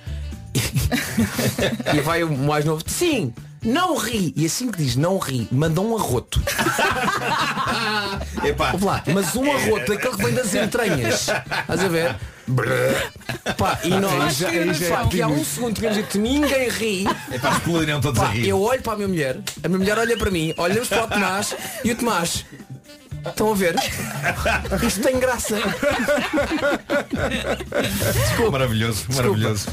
e 1.93 1.99
vai 1.99 2.23
o 2.23 2.37
mais 2.37 2.63
novo, 2.63 2.81
sim, 2.87 3.33
não 3.65 3.97
ri. 3.97 4.33
E 4.35 4.45
assim 4.45 4.71
que 4.71 4.77
diz 4.77 4.95
não 4.95 5.17
ri, 5.17 5.47
manda 5.51 5.81
um 5.81 5.97
arroto. 5.97 6.41
Epá. 8.43 8.73
Lá, 8.81 9.03
mas 9.13 9.35
um 9.35 9.51
arroto, 9.51 9.93
aquele 9.93 10.15
que 10.15 10.23
vem 10.23 10.33
das 10.33 10.53
entranhas. 10.53 11.21
Estás 11.27 11.79
a 11.83 11.87
ver? 11.87 12.15
Pá, 13.57 13.79
e 13.83 13.89
nós, 13.89 14.37
já- 14.37 14.51
já 14.51 15.01
é 15.01 15.07
que 15.07 15.21
há 15.21 15.27
um 15.27 15.43
segundo 15.43 15.75
tínhamos 15.75 15.97
dito 15.97 16.17
ninguém 16.19 16.69
ri. 16.69 17.05
Explodiriam 17.33 17.99
todos 17.99 18.19
Pá, 18.19 18.27
a 18.27 18.31
rir. 18.31 18.47
eu 18.47 18.61
olho 18.61 18.81
para 18.81 18.93
a 18.93 18.95
minha 18.97 19.07
mulher, 19.07 19.39
a 19.63 19.67
minha 19.67 19.79
mulher 19.79 19.97
olha 19.97 20.17
para 20.17 20.29
mim, 20.29 20.53
olhamos 20.57 20.87
para 20.87 21.05
o 21.05 21.07
Tomás 21.07 21.55
e 21.83 21.91
o 21.91 21.95
Tomás. 21.95 22.45
Estão 23.25 23.51
a 23.51 23.55
ver? 23.55 23.75
Isto 24.85 25.01
tem 25.01 25.19
graça. 25.19 25.57
Maravilhoso, 28.51 29.05
maravilhoso. 29.15 29.67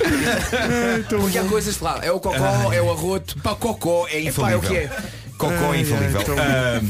Porque 1.08 1.38
há 1.38 1.44
coisas 1.44 1.80
lá, 1.80 1.98
é 2.02 2.10
o 2.10 2.18
cocó, 2.20 2.72
é 2.72 2.80
o 2.82 2.90
arroto. 2.90 3.38
Pá, 3.40 3.54
cocó 3.54 4.06
é 4.08 4.20
Epá, 4.24 4.50
é 4.52 4.56
o 4.56 4.58
infalível. 4.58 4.70
que 4.70 4.76
é. 4.76 4.90
Cocó 5.36 5.74
é 5.74 5.78
infalível. 5.80 6.20
Ah, 6.38 6.80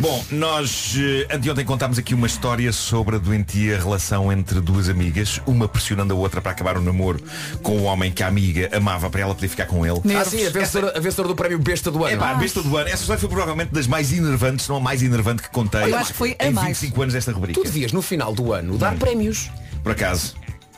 bom, 0.00 0.24
nós 0.30 0.94
eh, 0.98 1.34
anteontem 1.34 1.64
contámos 1.64 1.98
aqui 1.98 2.14
uma 2.14 2.26
história 2.26 2.72
sobre 2.72 3.16
a 3.16 3.18
doentia 3.18 3.78
relação 3.78 4.32
entre 4.32 4.60
duas 4.60 4.88
amigas, 4.88 5.40
uma 5.46 5.68
pressionando 5.68 6.12
a 6.12 6.16
outra 6.16 6.40
para 6.40 6.52
acabar 6.52 6.76
o 6.76 6.80
namoro 6.80 7.20
com 7.62 7.78
o 7.78 7.82
homem 7.84 8.12
que 8.12 8.22
a 8.22 8.28
amiga 8.28 8.68
amava 8.72 9.08
para 9.10 9.20
ela 9.22 9.34
poder 9.34 9.48
ficar 9.48 9.66
com 9.66 9.84
ele. 9.86 10.00
Ah, 10.16 10.24
sim, 10.24 10.46
a 10.46 10.50
vencedora, 10.50 10.96
a 10.96 11.00
vencedora 11.00 11.28
do 11.28 11.36
prémio 11.36 11.58
Besta 11.58 11.90
do 11.90 12.04
ano. 12.04 12.14
É 12.14 12.16
pá, 12.16 12.34
besta 12.34 12.62
do 12.62 12.76
ano. 12.76 12.88
Essa 12.88 13.02
história 13.02 13.20
foi 13.20 13.28
provavelmente 13.28 13.72
das 13.72 13.86
mais 13.86 14.12
enervantes, 14.12 14.64
se 14.64 14.70
não 14.70 14.76
a 14.76 14.80
mais 14.80 15.02
enervante 15.02 15.42
que 15.42 15.50
contei 15.50 15.92
Eu 15.92 15.96
acho 15.96 16.12
que 16.12 16.18
foi 16.18 16.36
a 16.38 16.46
em 16.46 16.52
mais. 16.52 16.68
25 16.68 17.02
anos 17.02 17.14
desta 17.14 17.32
rubrica. 17.32 17.60
Tu 17.60 17.64
devias, 17.64 17.92
no 17.92 18.02
final 18.02 18.32
do 18.34 18.52
ano, 18.52 18.78
dar 18.78 18.96
prémios. 18.96 19.50
Por 19.82 19.92
acaso. 19.92 20.34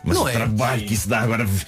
Mas 0.09 0.16
Não 0.16 0.25
o 0.25 0.29
é? 0.29 0.33
trabalho 0.33 0.87
que 0.87 0.94
isso 0.94 1.09
dá 1.09 1.21
agora 1.21 1.44
vi- 1.44 1.66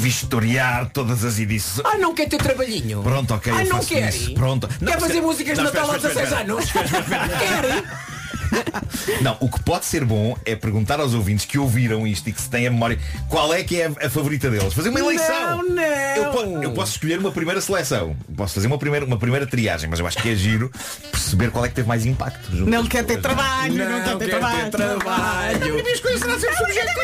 vistoriar 0.00 0.88
todas 0.92 1.24
as 1.24 1.38
edições. 1.38 1.84
Ah, 1.86 1.98
não 1.98 2.14
quer 2.14 2.28
ter 2.28 2.38
trabalhinho. 2.38 3.02
Pronto, 3.02 3.34
ok. 3.34 3.52
Ah, 3.52 3.64
não 3.64 3.80
quer? 3.84 4.12
Pronto. 4.34 4.68
Quer 4.68 4.92
fazer 5.00 5.04
espera- 5.14 5.22
músicas 5.22 5.58
de 5.58 5.64
não, 5.64 5.72
Natal 5.72 5.90
aos 5.90 6.04
espera, 6.04 6.14
16 6.14 6.28
espera. 6.28 6.52
anos? 6.52 7.38
Quer? 7.38 8.21
Não, 9.20 9.36
o 9.40 9.48
que 9.50 9.62
pode 9.62 9.84
ser 9.84 10.04
bom 10.04 10.36
é 10.44 10.54
perguntar 10.54 11.00
aos 11.00 11.14
ouvintes 11.14 11.44
que 11.46 11.58
ouviram 11.58 12.06
isto 12.06 12.28
e 12.28 12.32
que 12.32 12.40
se 12.40 12.48
têm 12.48 12.66
a 12.66 12.70
memória 12.70 12.98
qual 13.28 13.52
é 13.52 13.62
que 13.62 13.80
é 13.80 13.86
a, 13.86 14.10
favorita 14.10 14.50
deles. 14.50 14.72
Fazer 14.74 14.90
uma 14.90 15.00
eleição. 15.00 15.62
Não, 15.62 15.74
não. 15.74 15.82
Eu, 15.82 16.30
po- 16.30 16.62
eu 16.62 16.72
posso 16.72 16.92
escolher 16.92 17.18
uma 17.18 17.32
primeira 17.32 17.60
seleção. 17.60 18.16
Posso 18.36 18.54
fazer 18.54 18.66
uma 18.66 18.78
primeira, 18.78 19.04
uma 19.04 19.18
primeira 19.18 19.46
triagem, 19.46 19.88
mas 19.88 19.98
eu 19.98 20.06
acho 20.06 20.18
que 20.18 20.30
é 20.30 20.34
giro 20.34 20.70
perceber 21.10 21.50
qual 21.50 21.64
é 21.64 21.68
que 21.68 21.74
teve 21.74 21.88
mais 21.88 22.04
impacto. 22.06 22.52
Não 22.52 22.86
quer 22.86 23.04
ter 23.04 23.20
trabalho, 23.20 23.74
não, 23.74 24.02
quer 24.04 24.16
ter 24.18 24.30
trabalho. 24.30 24.70
trabalho. 24.70 25.56
A 25.78 25.82
minha 25.82 25.92
escolha 25.92 26.18
será 26.18 26.38
sempre 26.38 26.56
subjetiva. 26.56 27.02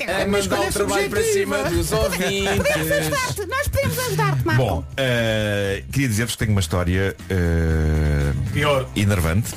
É 0.00 0.24
mandar 0.26 0.60
o 0.60 0.72
trabalho 0.72 1.10
para 1.10 1.22
cima 1.22 1.58
dos 1.64 1.92
ouvintes. 1.92 3.08
Nós 3.48 3.68
podemos 3.68 3.98
ajudar-te, 3.98 4.46
Marco. 4.46 4.62
Bom, 4.62 4.84
eh, 4.96 5.82
queria 5.92 6.08
dizer-vos 6.08 6.34
que 6.34 6.38
tenho 6.38 6.52
uma 6.52 6.60
história 6.60 7.14
eh, 7.28 8.32
Pior. 8.52 8.88
enervante. 8.96 9.54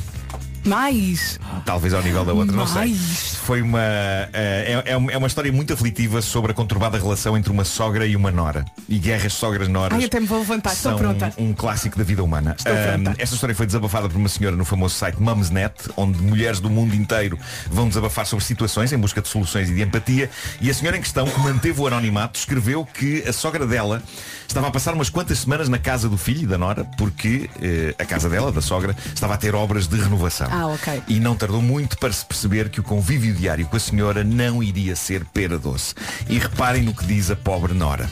Mais. 0.63 1.39
Talvez 1.65 1.93
ao 1.93 2.01
nível 2.01 2.23
da 2.25 2.33
outra, 2.33 2.55
não 2.55 2.67
sei. 2.67 2.75
Mais. 2.89 3.35
Foi 3.43 3.61
uma. 3.61 3.79
eh, 3.81 4.81
é, 4.85 4.91
é 4.91 4.97
uma- 4.97 5.11
é 5.11 5.17
uma 5.17 5.27
história 5.27 5.51
muito 5.51 5.73
aflitiva 5.73 6.21
sobre 6.21 6.51
a 6.51 6.53
conturbada 6.53 6.97
relação 6.97 7.35
entre 7.37 7.51
uma 7.51 7.63
sogra 7.65 8.05
e 8.05 8.15
uma 8.15 8.31
nora. 8.31 8.63
E 8.87 8.97
guerras 8.99 9.33
sogras-noras. 9.33 9.97
Ai, 9.97 10.05
até 10.05 10.19
me 10.19 10.27
vou 10.27 10.39
levantar, 10.39 10.73
estou 10.73 10.95
pronta. 10.95 11.33
um 11.37 11.53
clássico 11.53 11.97
da 11.97 12.03
vida 12.03 12.23
humana. 12.23 12.55
Pronta. 12.63 13.15
esta 13.17 13.35
história 13.35 13.55
foi 13.55 13.65
desabafada 13.65 14.07
por 14.07 14.17
uma 14.17 14.29
senhora 14.29 14.55
no 14.55 14.63
famoso 14.65 14.95
site 14.95 15.19
Mumsnet, 15.21 15.73
onde 15.97 16.21
mulheres 16.21 16.59
do 16.59 16.69
mundo 16.69 16.93
inteiro 16.95 17.37
vão 17.69 17.87
desabafar 17.87 18.25
sobre 18.25 18.45
situações 18.45 18.91
em 18.93 18.97
busca 18.97 19.21
de 19.21 19.27
soluções 19.27 19.69
e 19.69 19.73
de 19.73 19.81
empatia. 19.81 20.29
E 20.61 20.69
a 20.69 20.73
senhora 20.73 20.97
em 20.97 21.01
questão, 21.01 21.25
que 21.27 21.39
manteve 21.39 21.79
o 21.81 21.87
anonimato, 21.87 22.37
escreveu 22.39 22.85
que 22.85 23.23
a 23.27 23.33
sogra 23.33 23.65
dela 23.65 24.01
estava 24.51 24.67
a 24.67 24.71
passar 24.71 24.93
umas 24.93 25.09
quantas 25.09 25.39
semanas 25.39 25.69
na 25.69 25.77
casa 25.77 26.09
do 26.09 26.17
filho 26.17 26.43
e 26.43 26.45
da 26.45 26.57
nora, 26.57 26.83
porque 26.97 27.49
eh, 27.61 27.95
a 27.97 28.05
casa 28.05 28.29
dela, 28.29 28.51
da 28.51 28.61
sogra, 28.61 28.95
estava 29.13 29.33
a 29.33 29.37
ter 29.37 29.55
obras 29.55 29.87
de 29.87 29.97
renovação. 29.97 30.47
Ah, 30.51 30.67
ok. 30.67 31.01
E 31.07 31.19
não 31.19 31.35
tardou 31.35 31.61
muito 31.61 31.97
para 31.97 32.11
se 32.11 32.25
perceber 32.25 32.69
que 32.69 32.79
o 32.79 32.83
convívio 32.83 33.33
diário 33.33 33.65
com 33.65 33.77
a 33.77 33.79
senhora 33.79 34.23
não 34.23 34.61
iria 34.61 34.95
ser 34.95 35.23
pera 35.25 35.57
doce. 35.57 35.95
E 36.27 36.37
reparem 36.37 36.83
no 36.83 36.93
que 36.93 37.05
diz 37.05 37.31
a 37.31 37.35
pobre 37.35 37.73
Nora. 37.73 38.09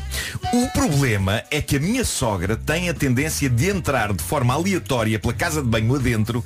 O 0.54 0.67
problema 0.69 1.43
é 1.52 1.62
que 1.62 1.75
a 1.75 1.80
minha 1.80 2.06
sogra 2.06 2.56
tem 2.56 2.89
a 2.89 2.93
tendência 2.93 3.49
de 3.49 3.69
entrar 3.69 4.13
de 4.13 4.23
forma 4.23 4.54
aleatória 4.54 5.19
pela 5.19 5.34
casa 5.34 5.62
de 5.62 5.67
banho 5.67 5.93
adentro 5.95 6.43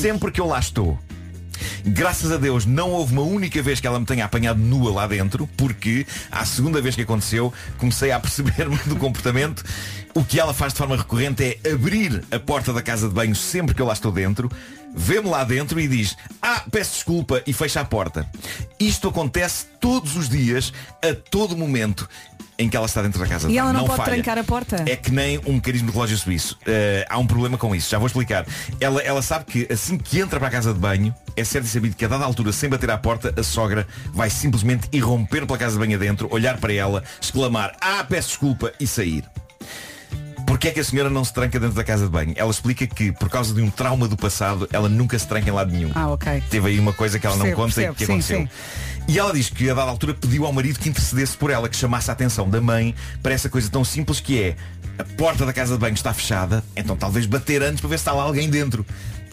sempre 0.00 0.32
que 0.32 0.40
eu 0.40 0.46
lá 0.46 0.58
estou. 0.58 0.98
Graças 1.84 2.30
a 2.32 2.36
Deus 2.36 2.66
não 2.66 2.90
houve 2.90 3.12
uma 3.12 3.22
única 3.22 3.62
vez 3.62 3.80
que 3.80 3.86
ela 3.86 4.00
me 4.00 4.06
tenha 4.06 4.24
apanhado 4.24 4.58
nua 4.58 4.92
lá 4.92 5.06
dentro, 5.06 5.48
porque 5.56 6.06
à 6.30 6.44
segunda 6.44 6.80
vez 6.80 6.94
que 6.94 7.02
aconteceu 7.02 7.52
comecei 7.78 8.10
a 8.10 8.20
perceber-me 8.20 8.76
do 8.86 8.96
comportamento. 8.96 9.64
O 10.14 10.24
que 10.24 10.40
ela 10.40 10.54
faz 10.54 10.72
de 10.72 10.78
forma 10.78 10.96
recorrente 10.96 11.42
é 11.62 11.70
abrir 11.70 12.24
a 12.30 12.38
porta 12.38 12.72
da 12.72 12.80
casa 12.80 13.06
de 13.08 13.14
banho 13.14 13.34
sempre 13.34 13.74
que 13.74 13.82
eu 13.82 13.86
lá 13.86 13.92
estou 13.92 14.10
dentro, 14.10 14.50
vê-me 14.94 15.28
lá 15.28 15.44
dentro 15.44 15.78
e 15.78 15.86
diz, 15.86 16.16
ah, 16.40 16.64
peço 16.70 16.94
desculpa 16.94 17.42
e 17.46 17.52
fecha 17.52 17.82
a 17.82 17.84
porta. 17.84 18.26
Isto 18.80 19.08
acontece 19.08 19.66
todos 19.78 20.16
os 20.16 20.28
dias, 20.28 20.72
a 21.02 21.14
todo 21.14 21.56
momento 21.56 22.08
em 22.58 22.68
que 22.68 22.76
ela 22.76 22.86
está 22.86 23.02
dentro 23.02 23.20
da 23.20 23.26
casa 23.26 23.50
E 23.50 23.58
ela 23.58 23.72
não, 23.72 23.84
pode 23.84 23.96
falha. 23.98 24.14
trancar 24.14 24.38
a 24.38 24.44
porta? 24.44 24.84
É 24.86 24.96
que 24.96 25.10
nem 25.12 25.38
um 25.46 25.54
mecanismo 25.54 25.88
de 25.88 25.92
relógio 25.92 26.16
suíço. 26.16 26.58
Eh, 26.66 27.04
há 27.08 27.18
um 27.18 27.26
problema 27.26 27.58
com 27.58 27.74
isso, 27.74 27.90
já 27.90 27.98
vou 27.98 28.06
explicar. 28.06 28.46
Ela, 28.80 29.00
ela 29.02 29.20
sabe 29.22 29.44
que 29.44 29.70
assim 29.70 29.98
que 29.98 30.18
entra 30.20 30.38
para 30.38 30.48
a 30.48 30.50
casa 30.50 30.72
de 30.72 30.78
banho, 30.78 31.14
é 31.36 31.44
certo 31.44 31.66
e 31.66 31.68
sabido 31.68 31.94
que 31.94 32.04
a 32.04 32.08
dada 32.08 32.24
altura, 32.24 32.52
sem 32.52 32.68
bater 32.70 32.90
à 32.90 32.96
porta, 32.96 33.34
a 33.38 33.42
sogra 33.42 33.86
vai 34.12 34.30
simplesmente 34.30 34.88
irromper 34.92 35.46
pela 35.46 35.58
casa 35.58 35.74
de 35.74 35.78
banho 35.78 35.96
adentro, 35.96 36.28
olhar 36.30 36.56
para 36.58 36.72
ela, 36.72 37.04
exclamar, 37.20 37.74
ah, 37.80 38.04
peço 38.08 38.28
desculpa 38.28 38.72
e 38.80 38.86
sair. 38.86 39.22
Porquê 40.46 40.68
é 40.68 40.70
que 40.70 40.78
a 40.80 40.84
senhora 40.84 41.10
não 41.10 41.24
se 41.24 41.32
tranca 41.34 41.58
dentro 41.58 41.74
da 41.74 41.82
casa 41.82 42.04
de 42.04 42.10
banho? 42.10 42.32
Ela 42.36 42.50
explica 42.50 42.86
que, 42.86 43.10
por 43.10 43.28
causa 43.28 43.52
de 43.52 43.60
um 43.60 43.68
trauma 43.68 44.06
do 44.06 44.16
passado, 44.16 44.68
ela 44.72 44.88
nunca 44.88 45.18
se 45.18 45.26
tranca 45.26 45.48
em 45.50 45.52
lado 45.52 45.72
nenhum. 45.72 45.90
Ah, 45.92 46.08
ok. 46.08 46.40
Teve 46.48 46.68
aí 46.68 46.78
uma 46.78 46.92
coisa 46.92 47.18
que 47.18 47.26
ela 47.26 47.34
Percebo, 47.36 47.56
não 47.60 47.64
conta 47.66 47.74
percebo, 47.74 47.92
e 47.92 47.96
que 47.96 48.06
sim, 48.06 48.12
aconteceu. 48.12 48.38
sim. 48.42 48.48
E 49.08 49.18
ela 49.18 49.32
diz 49.32 49.48
que 49.48 49.70
a 49.70 49.74
dada 49.74 49.90
altura 49.90 50.14
pediu 50.14 50.44
ao 50.46 50.52
marido 50.52 50.78
que 50.80 50.88
intercedesse 50.88 51.36
por 51.36 51.50
ela, 51.50 51.68
que 51.68 51.76
chamasse 51.76 52.10
a 52.10 52.12
atenção 52.12 52.48
da 52.50 52.60
mãe 52.60 52.94
para 53.22 53.32
essa 53.32 53.48
coisa 53.48 53.70
tão 53.70 53.84
simples 53.84 54.18
que 54.20 54.42
é 54.42 54.56
a 54.98 55.04
porta 55.04 55.46
da 55.46 55.52
casa 55.52 55.74
de 55.74 55.78
banho 55.80 55.94
está 55.94 56.12
fechada, 56.12 56.64
então 56.74 56.96
talvez 56.96 57.24
bater 57.26 57.62
antes 57.62 57.80
para 57.80 57.90
ver 57.90 57.98
se 57.98 58.02
está 58.02 58.12
lá 58.12 58.24
alguém 58.24 58.48
dentro. 58.50 58.84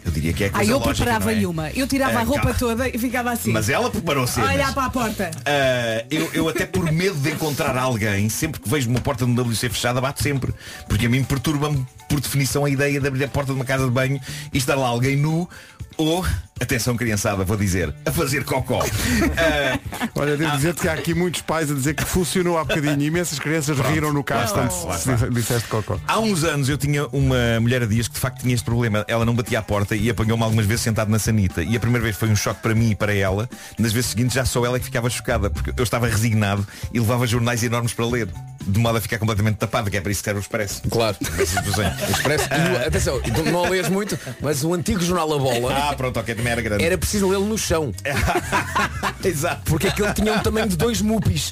Eu 0.04 0.10
diria 0.12 0.34
que 0.34 0.44
é 0.44 0.48
a 0.48 0.50
Ah, 0.50 0.52
coisa 0.52 0.70
eu 0.70 0.78
lógica, 0.78 0.94
preparava-lhe 0.96 1.40
não 1.40 1.48
é? 1.48 1.52
uma. 1.52 1.70
Eu 1.70 1.86
tirava 1.88 2.18
Ah, 2.18 2.20
a 2.20 2.24
roupa 2.24 2.42
calma. 2.42 2.58
toda 2.58 2.88
e 2.90 2.98
ficava 2.98 3.30
assim. 3.32 3.52
Mas 3.52 3.70
ela 3.70 3.88
preparou 3.90 4.26
cenas. 4.26 4.50
Olhar 4.50 4.74
para 4.74 4.84
a 4.84 4.90
porta. 4.90 5.30
Ah, 5.46 6.04
eu, 6.10 6.30
eu 6.34 6.46
até 6.48 6.66
por 6.66 6.92
medo 6.92 7.16
de 7.16 7.30
encontrar 7.32 7.74
alguém, 7.78 8.28
sempre 8.28 8.60
que 8.60 8.68
vejo 8.68 8.90
uma 8.90 9.00
porta 9.00 9.24
no 9.26 9.42
WC 9.42 9.70
fechada, 9.70 10.02
bato 10.02 10.22
sempre. 10.22 10.52
Porque 10.86 11.06
a 11.06 11.08
mim 11.08 11.24
perturba-me, 11.24 11.86
por 12.06 12.20
definição, 12.20 12.66
a 12.66 12.70
ideia 12.70 13.00
de 13.00 13.08
abrir 13.08 13.24
a 13.24 13.28
porta 13.28 13.52
de 13.52 13.58
uma 13.58 13.64
casa 13.64 13.86
de 13.86 13.90
banho 13.90 14.20
e 14.52 14.58
estar 14.58 14.74
lá 14.74 14.88
alguém 14.88 15.16
nu 15.16 15.48
ou, 15.96 16.24
atenção 16.60 16.96
criançada, 16.96 17.44
vou 17.44 17.56
dizer, 17.56 17.94
a 18.06 18.10
fazer 18.12 18.44
cocó. 18.44 18.84
Ah, 19.36 19.78
Olha, 20.14 20.36
devo 20.36 20.52
dizer-te 20.56 20.80
que 20.82 20.88
há 20.88 20.92
aqui 20.92 21.12
muitos 21.14 21.40
pais 21.42 21.70
a 21.70 21.74
dizer 21.74 21.94
que 21.94 22.04
funcionou 22.04 22.56
há 22.58 22.64
bocadinho. 22.64 23.00
Imensas 23.02 23.38
crianças 23.38 23.78
riram 23.78 24.12
no 24.12 24.22
carro 24.22 24.68
se 24.96 25.28
disseste 25.30 25.68
cocó. 25.68 25.98
Há 26.06 26.18
uns 26.20 26.44
anos 26.44 26.68
eu 26.68 26.78
tinha 26.78 27.06
uma 27.08 27.58
mulher 27.60 27.82
a 27.82 27.86
dias 27.86 28.06
que 28.08 28.14
de 28.14 28.20
facto 28.20 28.40
tinha 28.42 28.54
este 28.54 28.64
problema. 28.64 29.04
Ela 29.08 29.24
não 29.24 29.34
batia 29.34 29.58
à 29.58 29.62
porta 29.62 29.96
e 29.96 30.08
apanhou-me 30.08 30.42
algumas 30.44 30.66
vezes 30.66 30.82
sentado 30.82 31.10
na 31.10 31.18
sanita. 31.18 31.62
E 31.62 31.76
a 31.76 31.80
primeira 31.80 32.04
vez 32.04 32.16
foi 32.16 32.28
um 32.28 32.36
choque 32.36 32.60
para 32.62 32.74
mim 32.74 32.90
e 32.90 32.94
para 32.94 33.12
ela. 33.14 33.48
Nas 33.78 33.92
vezes 33.92 34.10
seguintes 34.10 34.34
já 34.34 34.44
só 34.44 34.64
ela 34.64 34.78
que 34.78 34.84
ficava 34.84 35.10
chocada, 35.10 35.50
porque 35.50 35.72
eu 35.76 35.82
estava 35.84 36.06
resignado 36.06 36.66
e 36.92 37.00
levava 37.00 37.26
jornais 37.26 37.62
enormes 37.62 37.92
para 37.92 38.06
ler. 38.06 38.28
De 38.66 38.78
modo 38.78 38.96
a 38.96 39.00
ficar 39.00 39.18
completamente 39.18 39.56
tapado, 39.56 39.90
que 39.90 39.96
é 39.96 40.00
para 40.00 40.10
isso 40.10 40.20
que 40.20 40.24
serve 40.24 40.40
o 40.40 40.42
expresso. 40.42 40.80
Claro. 40.88 41.16
Expresso. 41.38 42.48
E 42.48 42.72
o- 42.82 42.86
atenção, 42.86 43.20
tu 43.20 43.42
não 43.50 43.68
lês 43.68 43.88
muito, 43.90 44.18
mas 44.40 44.64
o 44.64 44.72
antigo 44.72 45.02
jornal 45.02 45.32
A 45.34 45.38
Bola 45.38 45.83
Ah, 45.90 45.94
pronto, 45.94 46.18
ok, 46.18 46.34
também 46.34 46.52
era 46.52 46.62
grande. 46.62 46.84
era 46.84 46.96
preciso 46.98 47.28
lê-lo 47.28 47.44
no 47.46 47.58
chão. 47.58 47.92
Exato. 49.22 49.62
Porque 49.70 49.88
aquele 49.88 50.12
tinha 50.12 50.32
um 50.34 50.38
tamanho 50.40 50.68
de 50.68 50.76
dois 50.76 51.00
mupis. 51.00 51.50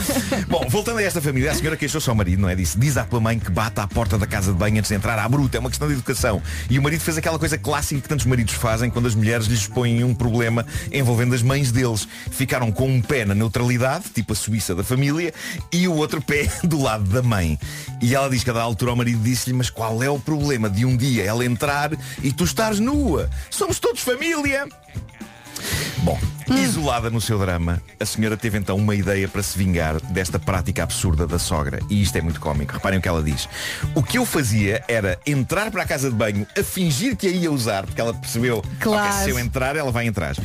Bom, 0.48 0.66
voltando 0.68 0.98
a 0.98 1.02
esta 1.02 1.20
família, 1.20 1.50
a 1.50 1.54
senhora 1.54 1.76
queixou-se 1.76 2.08
ao 2.08 2.14
marido, 2.14 2.40
não 2.40 2.48
é? 2.48 2.54
Disse, 2.54 2.78
diz 2.78 2.96
à 2.96 3.04
tua 3.04 3.20
mãe 3.20 3.38
que 3.38 3.50
bata 3.50 3.82
à 3.82 3.86
porta 3.86 4.18
da 4.18 4.26
casa 4.26 4.52
de 4.52 4.58
banho 4.58 4.78
antes 4.78 4.88
de 4.88 4.94
entrar 4.94 5.18
à 5.18 5.28
bruta, 5.28 5.56
é 5.56 5.60
uma 5.60 5.68
questão 5.68 5.88
de 5.88 5.94
educação. 5.94 6.42
E 6.68 6.78
o 6.78 6.82
marido 6.82 7.00
fez 7.00 7.16
aquela 7.16 7.38
coisa 7.38 7.58
clássica 7.58 8.00
que 8.00 8.08
tantos 8.08 8.26
maridos 8.26 8.54
fazem 8.54 8.90
quando 8.90 9.06
as 9.06 9.14
mulheres 9.14 9.46
lhes 9.46 9.66
põem 9.66 10.04
um 10.04 10.14
problema 10.14 10.64
envolvendo 10.92 11.34
as 11.34 11.42
mães 11.42 11.72
deles. 11.72 12.06
Ficaram 12.30 12.70
com 12.70 12.88
um 12.88 13.00
pé 13.00 13.24
na 13.24 13.34
neutralidade, 13.34 14.04
tipo 14.14 14.32
a 14.32 14.36
Suíça 14.36 14.74
da 14.74 14.84
família, 14.84 15.32
e 15.72 15.88
o 15.88 15.94
outro 15.94 16.20
pé 16.20 16.48
do 16.64 16.80
lado 16.80 17.04
da 17.04 17.22
mãe. 17.22 17.58
E 18.00 18.14
ela 18.14 18.28
diz 18.28 18.44
que 18.44 18.50
a 18.50 18.52
da 18.52 18.62
altura 18.62 18.92
o 18.92 18.96
marido 18.96 19.22
disse-lhe, 19.22 19.56
mas 19.56 19.70
qual 19.70 20.02
é 20.02 20.10
o 20.10 20.18
problema 20.18 20.68
de 20.68 20.84
um 20.84 20.96
dia 20.96 21.24
ela 21.24 21.44
entrar 21.44 21.90
e 22.22 22.32
tu 22.32 22.44
estares 22.44 22.78
nua? 22.80 23.30
Somos 23.50 23.78
todos 23.78 24.02
família! 24.02 24.66
Bom, 25.98 26.18
isolada 26.48 27.10
no 27.10 27.20
seu 27.20 27.38
drama, 27.38 27.82
a 27.98 28.04
senhora 28.06 28.36
teve 28.36 28.58
então 28.58 28.76
uma 28.76 28.94
ideia 28.94 29.26
para 29.26 29.42
se 29.42 29.58
vingar 29.58 30.00
desta 30.12 30.38
prática 30.38 30.82
absurda 30.82 31.26
da 31.26 31.38
sogra. 31.38 31.80
E 31.90 32.00
isto 32.02 32.16
é 32.16 32.20
muito 32.20 32.38
cómico. 32.40 32.72
Reparem 32.74 32.98
o 32.98 33.02
que 33.02 33.08
ela 33.08 33.22
diz. 33.22 33.48
O 33.94 34.02
que 34.02 34.18
eu 34.18 34.24
fazia 34.26 34.84
era 34.86 35.18
entrar 35.26 35.70
para 35.70 35.82
a 35.82 35.86
casa 35.86 36.10
de 36.10 36.16
banho 36.16 36.46
a 36.56 36.62
fingir 36.62 37.16
que 37.16 37.26
a 37.26 37.30
ia 37.30 37.50
usar, 37.50 37.84
porque 37.86 38.00
ela 38.00 38.14
percebeu 38.14 38.62
Claro. 38.78 39.08
"Ok, 39.14 39.24
se 39.24 39.30
eu 39.30 39.38
entrar, 39.38 39.74
ela 39.74 39.90
vai 39.90 40.06
entrar. 40.06 40.36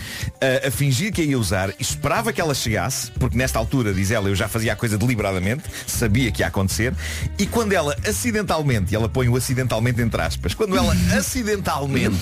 Ah, 0.41 0.68
a 0.68 0.72
fingir 0.72 1.12
que 1.14 1.22
a 1.22 1.26
ia 1.26 1.38
usar, 1.38 1.72
esperava 1.80 2.34
que 2.34 2.41
ela 2.41 2.53
chegasse, 2.55 3.12
porque 3.12 3.38
nesta 3.38 3.59
altura, 3.59 3.93
diz 3.93 4.09
ela, 4.12 4.30
eu 4.30 4.36
já 4.36 4.47
fazia 4.47 4.74
a 4.74 4.76
coisa 4.76 4.97
deliberadamente, 4.97 5.64
sabia 5.86 6.32
que 6.32 6.41
ia 6.41 6.47
acontecer, 6.47 6.93
e 7.38 7.45
quando 7.45 7.74
ela 7.74 7.95
acidentalmente, 8.07 8.93
e 8.93 8.95
ela 8.95 9.07
põe 9.09 9.28
o 9.30 9.36
acidentalmente 9.36 10.01
entre 10.01 10.22
aspas, 10.22 10.53
quando 10.53 10.76
ela 10.78 10.93
acidentalmente 11.18 12.16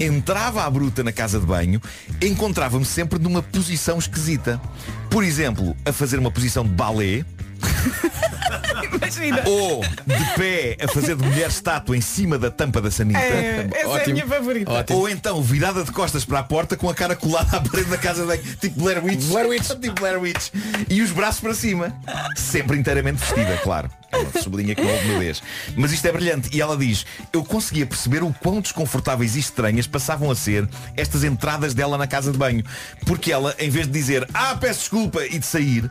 entrava 0.00 0.64
à 0.64 0.70
bruta 0.70 1.04
na 1.04 1.12
casa 1.12 1.38
de 1.38 1.46
banho, 1.46 1.80
encontrava-me 2.22 2.84
sempre 2.84 3.18
numa 3.18 3.42
posição 3.42 3.98
esquisita. 3.98 4.60
Por 5.10 5.22
exemplo, 5.22 5.76
a 5.84 5.92
fazer 5.92 6.18
uma 6.18 6.30
posição 6.30 6.64
de 6.64 6.70
balé, 6.70 7.24
Imagina. 8.94 9.42
ou 9.46 9.80
de 9.82 10.24
pé 10.36 10.76
a 10.82 10.88
fazer 10.88 11.16
de 11.16 11.24
mulher 11.24 11.48
estátua 11.48 11.96
em 11.96 12.00
cima 12.00 12.38
da 12.38 12.50
tampa 12.50 12.80
da 12.80 12.90
sanita. 12.90 13.18
É, 13.20 13.68
essa 13.72 13.78
é 13.78 13.84
a 13.84 13.88
Ótimo. 13.88 14.14
minha 14.14 14.26
favorita. 14.26 14.94
Ou 14.94 15.08
então 15.08 15.42
virada 15.42 15.84
de 15.84 15.92
costas 15.92 16.24
para 16.24 16.40
a 16.40 16.42
porta 16.42 16.76
com 16.76 16.88
a 16.88 16.94
cara 16.94 17.14
colada 17.16 17.56
à 17.56 17.60
parede 17.60 17.90
da 17.90 17.98
casa 17.98 18.22
de 18.22 18.28
banho, 18.28 18.42
tipo 18.60 18.80
Blair 18.80 19.04
Witch. 19.04 19.24
Blair 19.24 19.48
Witch. 19.48 19.68
tipo 19.80 20.00
Blair 20.00 20.20
Witch. 20.20 20.50
E 20.88 21.02
os 21.02 21.10
braços 21.10 21.40
para 21.40 21.54
cima. 21.54 21.94
Sempre 22.36 22.78
inteiramente 22.78 23.18
vestida, 23.18 23.56
claro. 23.62 23.90
Ela 24.12 24.42
sublinha 24.42 24.74
que 24.74 24.82
não 24.82 24.90
houve 24.90 25.08
nudez. 25.08 25.42
Mas 25.76 25.92
isto 25.92 26.04
é 26.06 26.12
brilhante. 26.12 26.50
E 26.52 26.60
ela 26.60 26.76
diz, 26.76 27.06
eu 27.32 27.44
conseguia 27.44 27.86
perceber 27.86 28.22
o 28.24 28.34
quão 28.40 28.60
desconfortáveis 28.60 29.36
e 29.36 29.38
estranhas 29.38 29.86
passavam 29.86 30.30
a 30.30 30.34
ser 30.34 30.68
estas 30.96 31.22
entradas 31.22 31.74
dela 31.74 31.96
na 31.96 32.06
casa 32.08 32.32
de 32.32 32.38
banho. 32.38 32.64
Porque 33.06 33.30
ela, 33.30 33.54
em 33.58 33.70
vez 33.70 33.86
de 33.86 33.92
dizer, 33.92 34.26
ah, 34.34 34.56
peço 34.56 34.80
desculpa, 34.80 35.24
e 35.24 35.38
de 35.38 35.46
sair, 35.46 35.88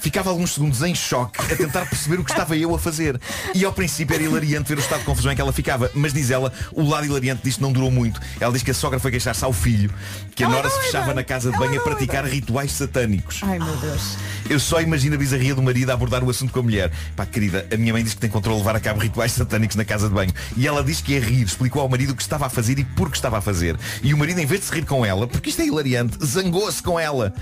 ficava 0.00 0.30
alguns 0.30 0.54
segundos 0.54 0.82
em 0.82 0.94
choque 0.94 1.40
a 1.40 1.56
tentar 1.56 1.86
perceber 1.86 2.18
o 2.18 2.24
que 2.24 2.30
estava 2.32 2.39
eu 2.50 2.74
a 2.74 2.78
fazer. 2.78 3.20
E 3.54 3.64
ao 3.64 3.72
princípio 3.72 4.14
era 4.14 4.22
hilariante 4.22 4.68
ver 4.68 4.78
o 4.78 4.80
estado 4.80 5.00
de 5.00 5.04
confusão 5.06 5.32
em 5.32 5.34
que 5.34 5.40
ela 5.40 5.52
ficava. 5.52 5.90
Mas 5.94 6.12
diz 6.12 6.30
ela, 6.30 6.52
o 6.72 6.88
lado 6.88 7.06
hilariante 7.06 7.42
disto 7.44 7.60
não 7.60 7.72
durou 7.72 7.90
muito. 7.90 8.20
Ela 8.38 8.52
diz 8.52 8.62
que 8.62 8.70
a 8.70 8.74
sogra 8.74 8.98
foi 8.98 9.10
queixar-se 9.10 9.44
ao 9.44 9.52
filho 9.52 9.92
que 10.34 10.44
a 10.44 10.46
Ela 10.46 10.56
Nora 10.56 10.68
se 10.68 10.74
doida. 10.76 10.86
fechava 10.90 11.14
na 11.14 11.22
casa 11.24 11.50
de 11.50 11.58
banho 11.58 11.72
a 11.72 11.74
doida. 11.76 11.90
praticar 11.90 12.24
rituais 12.24 12.72
satânicos. 12.72 13.40
Ai 13.42 13.58
meu 13.58 13.76
Deus. 13.76 14.16
Eu 14.48 14.58
só 14.58 14.80
imagino 14.80 15.14
a 15.14 15.18
bizarria 15.18 15.54
do 15.54 15.62
marido 15.62 15.90
a 15.90 15.94
abordar 15.94 16.24
o 16.24 16.30
assunto 16.30 16.52
com 16.52 16.60
a 16.60 16.62
mulher. 16.62 16.90
Pá, 17.14 17.26
querida, 17.26 17.66
a 17.72 17.76
minha 17.76 17.92
mãe 17.92 18.02
diz 18.02 18.14
que 18.14 18.20
tem 18.20 18.30
controle 18.30 18.56
de 18.58 18.62
levar 18.64 18.76
a 18.76 18.80
cabo 18.80 19.00
rituais 19.00 19.32
satânicos 19.32 19.76
na 19.76 19.84
casa 19.84 20.08
de 20.08 20.14
banho. 20.14 20.32
E 20.56 20.66
ela 20.66 20.82
diz 20.82 21.00
que 21.00 21.14
é 21.14 21.18
rir, 21.18 21.42
explicou 21.44 21.82
ao 21.82 21.88
marido 21.88 22.12
o 22.12 22.16
que 22.16 22.22
estava 22.22 22.46
a 22.46 22.50
fazer 22.50 22.78
e 22.78 22.84
por 22.84 23.10
que 23.10 23.16
estava 23.16 23.38
a 23.38 23.40
fazer. 23.40 23.76
E 24.02 24.12
o 24.14 24.18
marido, 24.18 24.40
em 24.40 24.46
vez 24.46 24.60
de 24.60 24.66
se 24.66 24.72
rir 24.74 24.84
com 24.84 25.04
ela, 25.04 25.26
porque 25.26 25.50
isto 25.50 25.62
é 25.62 25.66
hilariante, 25.66 26.18
zangou-se 26.24 26.82
com 26.82 26.98
ela. 26.98 27.32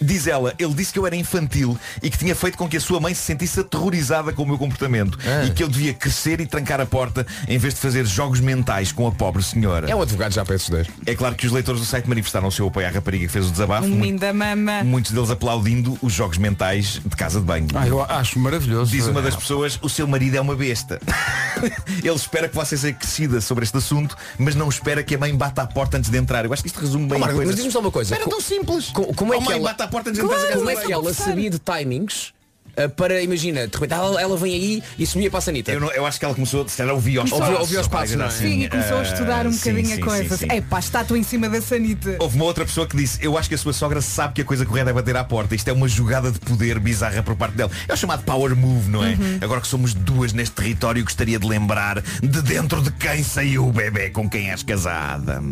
Diz 0.00 0.26
ela, 0.26 0.54
ele 0.58 0.72
disse 0.74 0.92
que 0.92 0.98
eu 0.98 1.06
era 1.06 1.14
infantil 1.16 1.76
e 2.02 2.10
que 2.10 2.18
tinha 2.18 2.34
feito 2.34 2.56
com 2.56 2.68
que 2.68 2.76
a 2.76 2.80
sua 2.80 3.00
mãe 3.00 3.12
se 3.14 3.22
sentisse 3.22 3.60
aterrorizada 3.60 4.32
com 4.32 4.42
o 4.42 4.46
meu 4.46 4.58
comportamento 4.58 5.18
Ah. 5.26 5.44
e 5.44 5.50
que 5.50 5.62
eu 5.62 5.68
devia 5.68 5.92
crescer 5.94 6.40
e 6.40 6.46
trancar 6.46 6.80
a 6.80 6.86
porta 6.86 7.26
em 7.48 7.58
vez 7.58 7.74
de 7.74 7.80
fazer 7.80 8.06
jogos 8.06 8.40
mentais 8.40 8.92
com 8.92 9.06
a 9.06 9.12
pobre 9.12 9.42
senhora. 9.42 9.90
É 9.90 9.94
um 9.94 10.02
advogado 10.02 10.32
já 10.32 10.44
para 10.44 10.54
esses 10.56 10.68
dois. 10.68 10.86
É 11.06 11.14
claro 11.14 11.34
que 11.34 11.46
os 11.46 11.52
leitores 11.52 11.80
do 11.80 11.86
site 11.86 12.08
manifestaram 12.08 12.48
o 12.48 12.52
seu 12.52 12.66
apoio 12.68 12.86
à 12.86 12.90
rapariga 12.90 13.26
que 13.26 13.32
fez 13.32 13.46
o 13.46 13.50
desabafo. 13.50 13.84
Um 13.84 13.88
muito- 13.90 14.00
menino 14.00 14.18
da 14.18 14.32
mama. 14.32 14.82
Muitos 14.84 15.12
deles 15.12 15.30
aplaudindo 15.30 15.98
os 16.02 16.12
jogos 16.12 16.38
mentais 16.38 17.00
de 17.04 17.16
casa 17.16 17.38
de 17.40 17.46
banho. 17.46 17.66
Ah, 17.74 17.86
eu 17.86 18.02
acho 18.02 18.38
maravilhoso. 18.38 18.90
Diz 18.90 19.06
uma 19.06 19.20
das 19.22 19.36
pessoas, 19.36 19.78
o 19.82 19.88
seu 19.88 20.06
marido 20.06 20.36
é 20.36 20.40
uma 20.40 20.54
besta. 20.56 21.00
Ele 22.02 22.14
espera 22.14 22.48
que 22.48 22.54
você 22.54 22.76
seja 22.76 22.94
crescida 22.94 23.40
sobre 23.40 23.64
este 23.64 23.76
assunto, 23.76 24.16
mas 24.38 24.54
não 24.54 24.68
espera 24.68 25.02
que 25.02 25.14
a 25.14 25.18
mãe 25.18 25.34
bata 25.34 25.62
à 25.62 25.66
porta 25.66 25.98
antes 25.98 26.10
de 26.10 26.16
entrar. 26.16 26.44
Eu 26.44 26.52
acho 26.52 26.62
que 26.62 26.68
isto 26.68 26.80
resume 26.80 27.06
bem 27.06 27.12
Oh, 27.14 27.16
a 27.16 27.18
Marco, 27.20 27.34
coisa. 27.36 27.48
mas 27.50 27.56
diz-me 27.56 27.72
só 27.72 27.80
uma 27.80 27.90
coisa. 27.90 28.14
Era 28.14 28.26
tão 28.28 28.40
simples. 28.40 28.88
co- 28.90 29.12
como 29.14 29.34
é 29.34 29.36
Oh, 29.36 29.40
que 29.40 29.46
mãe, 29.46 29.58
ela... 29.58 29.70
porta 29.90 30.12
de 30.12 30.20
casa 30.20 30.56
Como 30.56 30.70
é 30.70 30.76
que 30.76 30.92
ela 30.92 31.12
sabia 31.12 31.50
de 31.50 31.58
timings 31.58 32.32
para, 32.88 33.20
imagina, 33.22 33.66
de 33.66 33.74
repente 33.74 33.92
ela, 33.92 34.20
ela 34.20 34.36
vem 34.36 34.54
aí 34.54 34.82
e 34.98 35.06
sumia 35.06 35.30
para 35.30 35.38
a 35.38 35.42
sanita. 35.42 35.72
Eu, 35.72 35.80
não- 35.80 35.90
eu 35.92 36.06
acho 36.06 36.18
que 36.18 36.24
ela 36.24 36.34
começou, 36.34 36.66
se 36.68 36.76
calhar 36.76 36.94
ouviu 36.94 37.20
aos 37.20 37.30
passos. 37.30 37.58
ouviu 37.60 37.78
aos 37.78 37.88
passos, 37.88 38.16
não 38.16 38.24
é? 38.24 38.28
assim. 38.28 38.38
Sim, 38.50 38.62
e 38.64 38.68
começou 38.68 38.98
a 38.98 39.02
estudar 39.02 39.46
um 39.46 39.52
sim, 39.52 39.58
bocadinho 39.72 39.96
sim, 39.96 40.02
a 40.02 40.04
coisa. 40.04 40.36
sim, 40.36 40.46
sim. 40.48 40.56
É 40.56 40.60
pá, 40.60 40.78
estátua 40.78 41.18
em 41.18 41.22
cima 41.22 41.48
da 41.48 41.60
sanita. 41.60 42.16
Houve 42.18 42.36
uma 42.36 42.44
outra 42.44 42.64
pessoa 42.64 42.86
que 42.86 42.96
disse 42.96 43.18
Eu 43.24 43.36
acho 43.38 43.48
que 43.48 43.54
a 43.54 43.58
sua 43.58 43.72
sogra 43.72 44.00
sabe 44.00 44.34
que 44.34 44.42
a 44.42 44.44
coisa 44.44 44.64
correta 44.66 44.90
é 44.90 44.92
bater 44.92 45.16
à 45.16 45.24
porta 45.24 45.54
Isto 45.54 45.68
é 45.68 45.72
uma 45.72 45.88
jogada 45.88 46.30
de 46.30 46.38
poder 46.38 46.78
bizarra 46.78 47.22
por 47.22 47.34
parte 47.36 47.54
dela 47.56 47.70
É 47.88 47.92
o 47.92 47.96
chamado 47.96 48.22
power 48.24 48.54
move, 48.56 48.88
não 48.88 49.04
é? 49.04 49.16
Agora 49.40 49.60
que 49.60 49.66
somos 49.68 49.94
duas 49.94 50.32
neste 50.32 50.54
território 50.54 51.02
Gostaria 51.04 51.38
de 51.38 51.46
lembrar 51.46 52.00
De 52.22 52.42
dentro 52.42 52.80
de 52.82 52.90
quem 52.92 53.22
saiu 53.22 53.66
o 53.68 53.72
bebê 53.72 54.10
Com 54.10 54.28
quem 54.28 54.50
és 54.50 54.62
casada 54.62 55.42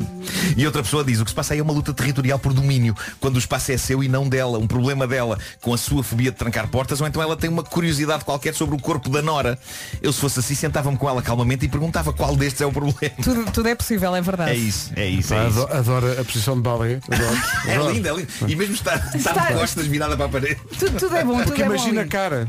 E 0.56 0.64
outra 0.66 0.82
pessoa 0.82 1.04
diz 1.04 1.20
O 1.20 1.24
que 1.24 1.30
se 1.30 1.34
passa 1.34 1.54
aí 1.54 1.60
é 1.60 1.62
uma 1.62 1.72
luta 1.72 1.92
territorial 1.92 2.38
por 2.38 2.52
domínio 2.52 2.94
Quando 3.20 3.36
o 3.36 3.38
espaço 3.38 3.72
é 3.72 3.76
seu 3.76 4.02
e 4.02 4.08
não 4.08 4.28
dela 4.28 4.58
Um 4.58 4.66
problema 4.66 5.06
dela 5.06 5.38
com 5.60 5.72
a 5.74 5.78
sua 5.78 6.02
fobia 6.02 6.30
de 6.30 6.36
trancar 6.36 6.68
portas 6.68 7.00
Ou 7.00 7.06
então 7.06 7.17
então 7.18 7.22
ela 7.22 7.36
tem 7.36 7.50
uma 7.50 7.64
curiosidade 7.64 8.24
qualquer 8.24 8.54
sobre 8.54 8.76
o 8.76 8.78
corpo 8.78 9.08
da 9.10 9.20
Nora. 9.20 9.58
Eu 10.00 10.12
se 10.12 10.20
fosse 10.20 10.38
assim 10.38 10.54
sentava-me 10.54 10.96
com 10.96 11.08
ela 11.08 11.20
calmamente 11.20 11.64
e 11.66 11.68
perguntava 11.68 12.12
qual 12.12 12.36
destes 12.36 12.60
é 12.60 12.66
o 12.66 12.70
problema. 12.72 13.14
Tudo, 13.22 13.50
tudo 13.50 13.68
é 13.68 13.74
possível, 13.74 14.14
é 14.14 14.20
verdade. 14.20 14.52
É 14.52 14.54
isso, 14.54 14.92
é 14.94 15.06
isso, 15.08 15.34
é 15.34 15.48
isso. 15.48 15.62
ado- 15.62 15.76
Adoro 15.76 16.12
a 16.20 16.24
posição 16.24 16.54
de 16.54 16.62
balé. 16.62 17.00
Adoro. 17.10 17.88
É 17.88 17.92
lindo, 17.92 18.08
é 18.08 18.12
lindo. 18.12 18.28
E 18.46 18.54
mesmo 18.54 18.74
estar, 18.74 18.96
de 19.10 19.54
costas 19.54 19.86
virada 19.86 20.16
para 20.16 20.26
a 20.26 20.28
parede. 20.28 20.60
Tudo, 20.78 20.96
tudo 20.98 21.16
é 21.16 21.24
bom, 21.24 21.38
tudo 21.38 21.46
Porque 21.46 21.62
é 21.62 21.66
bom. 21.66 21.74
imagina 21.74 22.02
a 22.02 22.06
ali. 22.06 22.46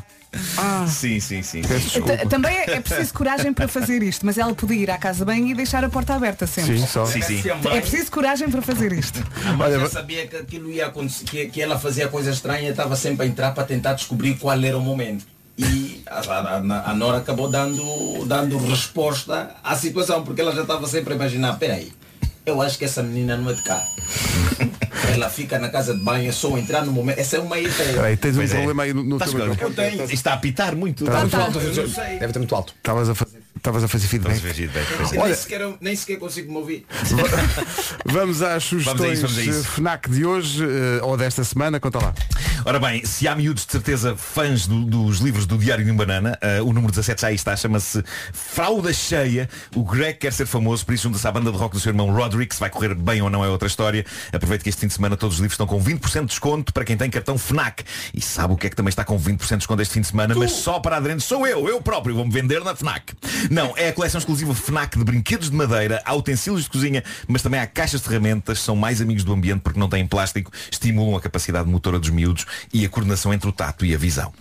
Cara. 0.55 0.87
Sim, 0.87 1.19
sim, 1.19 1.41
sim. 1.41 1.61
T- 1.61 2.25
Também 2.29 2.55
é 2.57 2.71
é 2.71 2.79
preciso 2.79 3.13
coragem 3.13 3.51
para 3.53 3.67
fazer 3.67 4.03
isto, 4.03 4.25
mas 4.25 4.37
ela 4.37 4.53
podia 4.53 4.77
ir 4.77 4.91
à 4.91 4.97
casa 4.97 5.25
bem 5.25 5.49
e 5.51 5.55
deixar 5.55 5.83
a 5.83 5.89
porta 5.89 6.13
aberta 6.13 6.45
sempre. 6.45 6.77
Sim, 6.79 6.85
só. 6.87 7.05
Sim, 7.05 7.21
sim. 7.21 7.41
É 7.71 7.81
preciso 7.81 8.11
coragem 8.11 8.49
para 8.49 8.61
fazer 8.61 8.91
isto. 8.93 9.23
Mas 9.57 9.73
eu 9.73 9.89
sabia 9.89 10.27
que 10.27 10.35
aquilo 10.35 10.71
ia 10.71 10.87
acontecer, 10.87 11.25
que, 11.25 11.45
que 11.47 11.61
ela 11.61 11.79
fazia 11.79 12.07
coisa 12.07 12.31
estranha, 12.31 12.69
estava 12.69 12.95
sempre 12.95 13.25
a 13.25 13.29
entrar 13.29 13.51
para 13.53 13.63
tentar 13.63 13.93
descobrir 13.93 14.35
qual 14.35 14.61
era 14.63 14.77
o 14.77 14.81
momento. 14.81 15.25
E 15.57 16.01
a, 16.07 16.19
a- 16.19 16.91
a 16.91 16.93
Nora 16.93 17.17
acabou 17.17 17.49
dando, 17.49 18.25
dando 18.25 18.57
resposta 18.57 19.55
à 19.63 19.75
situação, 19.75 20.23
porque 20.23 20.39
ela 20.41 20.53
já 20.55 20.61
estava 20.61 20.87
sempre 20.87 21.13
a 21.13 21.15
imaginar, 21.15 21.57
peraí, 21.57 21.91
eu 22.49 22.61
acho 22.61 22.77
que 22.77 22.85
essa 22.85 23.01
menina 23.03 23.37
não 23.37 23.49
é 23.49 23.53
de 23.53 23.63
cá. 23.63 23.81
ela 25.13 25.29
fica 25.29 25.57
na 25.59 25.69
casa 25.69 25.93
de 25.93 25.99
banho, 26.03 26.29
é 26.29 26.31
só 26.31 26.57
entrar 26.57 26.85
no 26.85 26.91
momento. 26.91 27.19
Essa 27.19 27.37
é 27.37 27.39
uma 27.39 27.57
ideia. 27.57 27.93
Peraí, 27.93 28.17
tens 28.17 28.33
um 28.35 28.39
Pois 28.39 28.51
é. 28.51 28.55
problema 28.55 28.83
aí 28.83 28.93
no, 28.93 29.03
no 29.03 29.15
Estás 29.15 29.31
teu 29.31 29.39
com- 29.39 29.45
microfone. 29.47 29.77
Eu 29.77 29.91
tenho. 29.91 30.03
Isto 30.03 30.13
está 30.13 30.31
a 30.31 30.33
apitar 30.35 30.75
muito. 30.75 31.05
Tá. 31.05 31.19
Muito 31.21 31.35
alto, 31.37 31.59
Eu 31.59 31.75
não 31.75 31.89
sei. 31.93 32.19
deve 32.19 32.33
ter 32.33 32.39
muito 32.39 32.55
alto. 32.55 32.73
Estavas 32.77 33.09
a 33.09 33.15
fazer, 33.15 33.38
estavas 33.59 33.83
a 33.83 33.87
fazer 33.87 34.07
feedback. 34.07 34.37
A 34.37 34.39
ver, 34.39 34.53
feedback, 34.53 34.87
é. 35.13 35.23
nem, 35.25 35.35
sequer, 35.35 35.61
nem 35.79 35.95
sequer 35.95 36.17
consigo 36.17 36.51
me 36.51 36.57
ouvir. 36.57 36.85
Vamos 38.05 38.41
às 38.41 38.63
sugestões 38.63 38.97
Vamos 38.99 39.09
a 39.09 39.13
isso, 39.13 39.21
vamos 39.21 39.37
a 39.37 39.41
isso. 39.59 39.59
eh, 39.59 39.71
FNAC 39.75 40.09
de 40.09 40.25
hoje 40.25 40.63
eh, 40.63 40.99
ou 41.03 41.15
desta 41.17 41.43
semana, 41.43 41.79
conta 41.79 41.99
lá. 41.99 42.13
Ora 42.65 42.79
bem, 42.79 43.05
se 43.05 43.27
há 43.27 43.35
miúdos 43.35 43.65
de 43.65 43.71
certeza 43.71 44.15
fãs 44.15 44.67
do- 44.67 44.85
dos 44.85 45.19
livros 45.19 45.45
do 45.45 45.57
Diário 45.57 45.83
de 45.85 45.91
um 45.91 45.95
Banana, 45.95 46.37
eh, 46.41 46.61
o 46.61 46.73
número 46.73 46.91
17 46.91 47.21
já 47.21 47.27
aí 47.27 47.35
está, 47.35 47.55
chama-se 47.55 48.03
Frauda 48.33 48.91
Cheia. 48.93 49.49
O 49.75 49.83
Greg 49.83 50.17
quer 50.19 50.33
ser 50.33 50.45
famoso, 50.45 50.85
por 50.85 50.93
isso 50.93 51.03
junta-se 51.03 51.27
à 51.27 51.31
banda 51.31 51.51
de 51.51 51.57
rock 51.57 51.75
do 51.75 51.79
seu 51.79 51.89
irmão 51.91 52.11
Roderick, 52.11 52.53
se 52.53 52.59
vai 52.59 52.69
correr 52.69 52.93
bem 52.95 53.21
ou 53.21 53.29
não 53.29 53.43
é 53.43 53.47
outra 53.49 53.67
história. 53.67 54.05
Aproveite 54.33 54.63
que 54.63 54.69
este 54.69 54.81
fim 54.81 54.87
de 54.87 54.93
semana 54.93 55.15
todos 55.15 55.35
os 55.35 55.41
livros 55.41 55.53
estão 55.53 55.67
com 55.67 55.81
20% 55.81 56.21
de 56.21 56.25
desconto 56.27 56.73
para 56.73 56.83
quem 56.83 56.97
tem 56.97 57.09
cartão 57.09 57.37
FNAC. 57.37 57.83
E 58.13 58.21
sabe 58.21 58.53
o 58.53 58.57
que 58.57 58.67
é 58.67 58.69
que 58.69 58.75
também 58.75 58.89
está 58.89 59.03
com 59.03 59.17
20% 59.19 59.37
de 59.49 59.57
desconto 59.57 59.81
este 59.81 59.93
fim 59.93 60.01
de 60.01 60.07
semana, 60.07 60.33
mas 60.35 60.51
só 60.51 60.79
para 60.79 60.97
aderentes 60.97 61.25
sou 61.25 61.45
eu, 61.47 61.67
eu 61.67 61.81
próprio, 61.81 62.15
vou-me 62.15 62.31
vender 62.31 62.63
na 62.63 62.75
FNAC. 62.75 63.13
Não, 63.49 63.73
é 63.75 63.89
a 63.89 63.93
coleção 63.93 64.19
exclusiva 64.19 64.53
FNAC 64.53 64.97
de 64.97 65.03
brinquedos 65.03 65.49
de 65.49 65.55
madeira, 65.55 66.01
há 66.05 66.13
utensílios 66.13 66.63
de 66.63 66.69
cozinha, 66.69 67.03
mas 67.27 67.41
também 67.41 67.59
há 67.59 67.65
caixas 67.65 68.01
de 68.01 68.07
ferramentas, 68.07 68.59
são 68.59 68.75
mais 68.75 69.01
amigos 69.01 69.23
do 69.23 69.33
ambiente 69.33 69.61
porque 69.61 69.79
não 69.79 69.89
têm 69.89 70.05
plástico, 70.05 70.51
estimulam 70.71 71.15
a 71.15 71.21
capacidade 71.21 71.67
motora 71.67 71.97
dos 71.97 72.09
miúdos 72.09 72.45
e 72.73 72.85
a 72.85 72.89
coordenação 72.89 73.33
entre 73.33 73.49
o 73.49 73.51
tato 73.51 73.85
e 73.85 73.95
a 73.95 73.97
visão. 73.97 74.31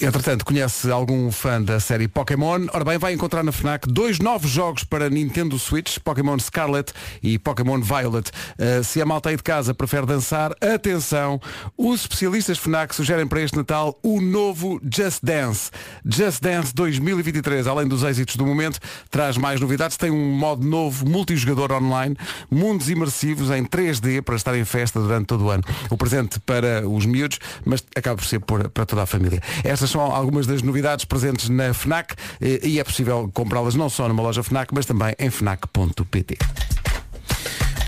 Entretanto, 0.00 0.44
conhece 0.44 0.90
algum 0.90 1.30
fã 1.32 1.60
da 1.60 1.80
série 1.80 2.06
Pokémon? 2.06 2.66
Ora 2.72 2.84
bem, 2.84 2.98
vai 2.98 3.12
encontrar 3.12 3.42
na 3.42 3.52
FNAC 3.52 3.88
dois 3.88 4.18
novos 4.18 4.50
jogos 4.50 4.84
para 4.84 5.10
Nintendo 5.10 5.58
Switch, 5.58 5.98
Pokémon 5.98 6.38
Scarlet 6.38 6.92
e 7.22 7.38
Pokémon 7.38 7.80
Violet. 7.80 8.30
Uh, 8.58 8.84
se 8.84 9.00
a 9.00 9.06
malta 9.06 9.30
aí 9.30 9.36
de 9.36 9.42
casa 9.42 9.74
prefere 9.74 10.06
dançar, 10.06 10.52
atenção, 10.60 11.40
os 11.76 12.02
especialistas 12.02 12.58
FNAC 12.58 12.94
sugerem 12.94 13.26
para 13.26 13.40
este 13.40 13.56
Natal 13.56 13.98
o 14.02 14.20
novo 14.20 14.80
Just 14.82 15.20
Dance. 15.22 15.70
Just 16.04 16.40
Dance 16.40 16.74
2023, 16.74 17.66
além 17.66 17.88
dos 17.88 18.02
êxitos 18.02 18.36
do 18.36 18.43
momento, 18.46 18.78
traz 19.10 19.36
mais 19.36 19.60
novidades. 19.60 19.96
Tem 19.96 20.10
um 20.10 20.32
modo 20.32 20.66
novo, 20.66 21.08
multijogador 21.08 21.72
online, 21.72 22.16
mundos 22.50 22.88
imersivos 22.88 23.50
em 23.50 23.64
3D 23.64 24.22
para 24.22 24.36
estar 24.36 24.56
em 24.56 24.64
festa 24.64 25.00
durante 25.00 25.26
todo 25.26 25.44
o 25.44 25.50
ano. 25.50 25.62
O 25.90 25.96
presente 25.96 26.40
para 26.40 26.86
os 26.88 27.06
miúdos, 27.06 27.38
mas 27.64 27.84
acaba 27.96 28.16
por 28.16 28.24
ser 28.24 28.40
para 28.40 28.86
toda 28.86 29.02
a 29.02 29.06
família. 29.06 29.40
Estas 29.62 29.90
são 29.90 30.00
algumas 30.00 30.46
das 30.46 30.62
novidades 30.62 31.04
presentes 31.04 31.48
na 31.48 31.72
FNAC 31.74 32.14
eh, 32.40 32.60
e 32.62 32.80
é 32.80 32.84
possível 32.84 33.30
comprá-las 33.32 33.74
não 33.74 33.88
só 33.88 34.08
numa 34.08 34.22
loja 34.22 34.42
FNAC, 34.42 34.74
mas 34.74 34.86
também 34.86 35.14
em 35.18 35.30
FNAC.pt. 35.30 36.38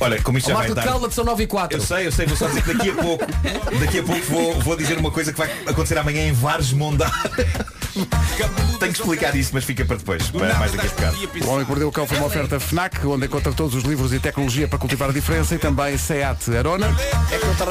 Olha, 0.01 0.23
como 0.23 0.39
isto 0.39 0.49
Ó, 0.49 0.51
já 0.51 0.55
vai 0.59 0.69
Marco, 0.69 0.75
tarde. 0.75 0.91
cala-te, 0.91 1.15
são 1.15 1.25
9 1.25 1.43
e 1.43 1.47
4. 1.47 1.79
Eu 1.79 1.83
sei, 1.83 2.07
eu 2.07 2.13
sei, 2.13 2.27
vou 2.27 2.37
só 2.37 2.47
dizer 2.49 2.63
que 2.63 2.75
daqui 2.75 2.91
a 2.91 2.95
pouco, 2.95 3.25
daqui 3.81 3.99
a 3.99 4.03
pouco 4.03 4.23
vou, 4.27 4.61
vou 4.61 4.77
dizer 4.77 4.99
uma 4.99 5.11
coisa 5.11 5.33
que 5.33 5.39
vai 5.39 5.51
acontecer 5.67 5.99
amanhã 5.99 6.27
em 6.29 6.33
Vares 6.33 6.73
Mondar. 6.73 7.13
Tenho 8.79 8.93
que 8.93 9.01
explicar 9.01 9.35
isso, 9.35 9.51
mas 9.55 9.65
fica 9.65 9.85
para 9.85 9.97
depois, 9.97 10.29
para 10.31 10.55
mais 10.55 10.73
daqui 10.73 10.87
a 10.87 10.91
bocado. 10.91 11.47
O 11.47 11.49
Homem 11.51 11.65
que 11.65 11.71
Mordeu 11.71 11.89
o 11.89 11.93
Cão 11.93 12.07
foi 12.07 12.19
uma 12.19 12.27
oferta 12.27 12.61
FNAC, 12.61 13.07
onde 13.07 13.27
encontra 13.27 13.53
todos 13.53 13.75
os 13.75 13.85
livros 13.85 14.13
e 14.13 14.19
tecnologia 14.19 14.69
para 14.69 14.79
cultivar 14.79 15.09
a 15.09 15.13
diferença 15.13 15.55
e 15.55 15.59
também 15.59 15.97
SEAT 15.97 16.55
Arona. 16.57 16.87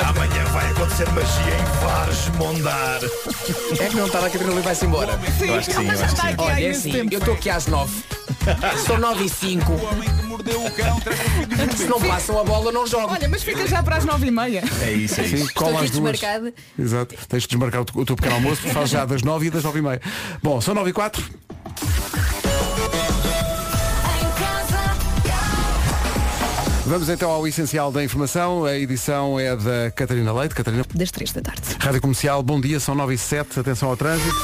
Amanhã 0.04 0.44
vai 0.46 0.68
acontecer 0.72 1.08
magia 1.12 1.54
em 1.54 1.86
Vares 1.86 2.28
Mondar. 2.38 3.00
É 3.80 3.88
que 3.88 3.96
não 3.96 4.08
está 4.08 4.26
a 4.26 4.30
Catarina 4.30 4.62
vai-se 4.62 4.86
embora. 4.86 5.20
Eu 5.40 5.56
acho 5.56 5.70
que 5.70 5.76
sim, 5.76 5.86
eu 5.86 5.92
acho 6.04 6.16
que 6.16 6.22
sim. 6.22 6.36
Olha, 6.38 6.64
é 6.64 6.70
assim, 6.72 7.08
eu 7.12 7.20
estou 7.20 7.34
aqui 7.36 7.50
às 7.50 7.68
9. 7.68 8.04
São 8.86 8.98
9 8.98 9.26
e 9.26 9.30
5. 9.30 9.72
O 9.72 9.86
homem 9.86 10.10
que 10.10 10.26
mordeu 10.26 10.66
o 10.66 10.72
cão. 10.72 11.00
Se 11.76 11.86
não 11.86 12.00
passam 12.16 12.40
a 12.40 12.44
bola, 12.46 12.72
não 12.72 12.88
jogo. 12.88 13.12
Olha, 13.12 13.28
mas 13.28 13.44
fica 13.44 13.68
já 13.68 13.84
para 13.84 13.98
as 13.98 14.06
nove 14.06 14.28
e 14.28 14.32
meia. 14.32 14.64
É 14.82 14.92
isso, 14.94 15.20
é 15.20 15.26
Sim, 15.26 15.36
isso. 15.36 15.54
cola 15.54 15.76
aqui 15.76 15.86
as 15.86 15.92
duas. 15.92 16.12
desmarcada. 16.14 16.54
Exato. 16.80 17.16
Tens 17.28 17.44
de 17.44 17.50
desmarcar 17.50 17.82
o 17.82 18.06
teu- 18.06 18.16
pequeno 18.16 18.36
almoço, 18.36 18.62
faz 18.70 18.90
já 18.90 19.04
das 19.06 19.22
9 19.22 19.48
e 19.48 19.50
das 19.50 19.64
9 19.66 19.80
e 19.80 19.82
meia. 19.82 20.02
Bom, 20.42 20.62
são 20.62 20.74
9 20.74 20.92
e 20.92 20.94
4. 20.94 21.22
Vamos 26.86 27.10
então 27.10 27.32
ao 27.32 27.48
essencial 27.48 27.92
da 27.92 28.04
informação. 28.04 28.64
A 28.64 28.78
edição 28.78 29.40
é 29.40 29.56
da 29.56 29.92
Catarina 29.92 30.32
Leite. 30.32 30.54
Catarina, 30.54 30.86
Das 30.94 31.10
três 31.12 31.32
da 31.32 31.42
tarde. 31.42 31.62
Rádio 31.80 32.02
Comercial, 32.02 32.44
bom 32.44 32.62
dia, 32.62 32.80
são 32.80 32.94
9 32.94 33.16
e 33.16 33.18
7, 33.18 33.60
atenção 33.60 33.90
ao 33.90 33.98
trânsito. 33.98 34.36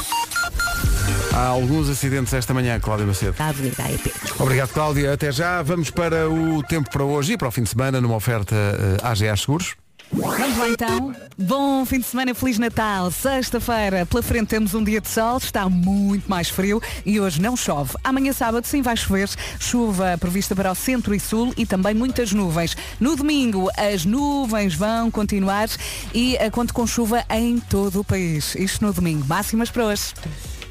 Há 1.34 1.46
alguns 1.46 1.88
acidentes 1.88 2.32
esta 2.34 2.52
manhã, 2.52 2.78
Cláudia 2.78 3.06
Macedo. 3.06 3.32
Da 3.32 3.48
Avenida 3.48 3.82
AEP. 3.84 4.12
Obrigado, 4.38 4.68
Cláudia. 4.70 5.14
Até 5.14 5.32
já. 5.32 5.62
Vamos 5.62 5.90
para 5.90 6.28
o 6.28 6.62
tempo 6.62 6.90
para 6.90 7.04
hoje 7.04 7.32
e 7.32 7.38
para 7.38 7.48
o 7.48 7.50
fim 7.50 7.62
de 7.62 7.70
semana 7.70 8.02
numa 8.02 8.16
oferta 8.16 8.54
eh, 8.54 8.98
AGA 9.02 9.34
Seguros. 9.34 9.74
Vamos 10.12 10.58
lá 10.58 10.68
então. 10.68 11.14
Bom 11.38 11.86
fim 11.86 12.00
de 12.00 12.04
semana, 12.04 12.34
Feliz 12.34 12.58
Natal. 12.58 13.10
Sexta-feira, 13.10 14.04
pela 14.04 14.22
frente 14.22 14.48
temos 14.48 14.74
um 14.74 14.84
dia 14.84 15.00
de 15.00 15.08
sol, 15.08 15.38
está 15.38 15.70
muito 15.70 16.28
mais 16.28 16.50
frio 16.50 16.82
e 17.06 17.18
hoje 17.18 17.40
não 17.40 17.56
chove. 17.56 17.94
Amanhã 18.04 18.30
sábado 18.34 18.66
sim 18.66 18.82
vai 18.82 18.94
chover, 18.94 19.30
chuva 19.58 20.18
prevista 20.20 20.54
para 20.54 20.70
o 20.70 20.74
centro 20.74 21.14
e 21.14 21.20
sul 21.20 21.54
e 21.56 21.64
também 21.64 21.94
muitas 21.94 22.30
nuvens. 22.32 22.76
No 23.00 23.16
domingo 23.16 23.70
as 23.74 24.04
nuvens 24.04 24.74
vão 24.74 25.10
continuar 25.10 25.70
e 26.12 26.36
eh, 26.36 26.50
conto 26.50 26.74
com 26.74 26.86
chuva 26.86 27.24
em 27.30 27.58
todo 27.58 28.00
o 28.00 28.04
país. 28.04 28.54
Isto 28.54 28.84
no 28.84 28.92
domingo. 28.92 29.24
Máximas 29.26 29.70
para 29.70 29.86
hoje. 29.86 30.12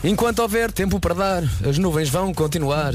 Enquanto 0.03 0.39
houver 0.39 0.71
tempo 0.71 0.99
para 0.99 1.13
dar, 1.13 1.43
as 1.67 1.77
nuvens 1.77 2.09
vão 2.09 2.33
continuar. 2.33 2.93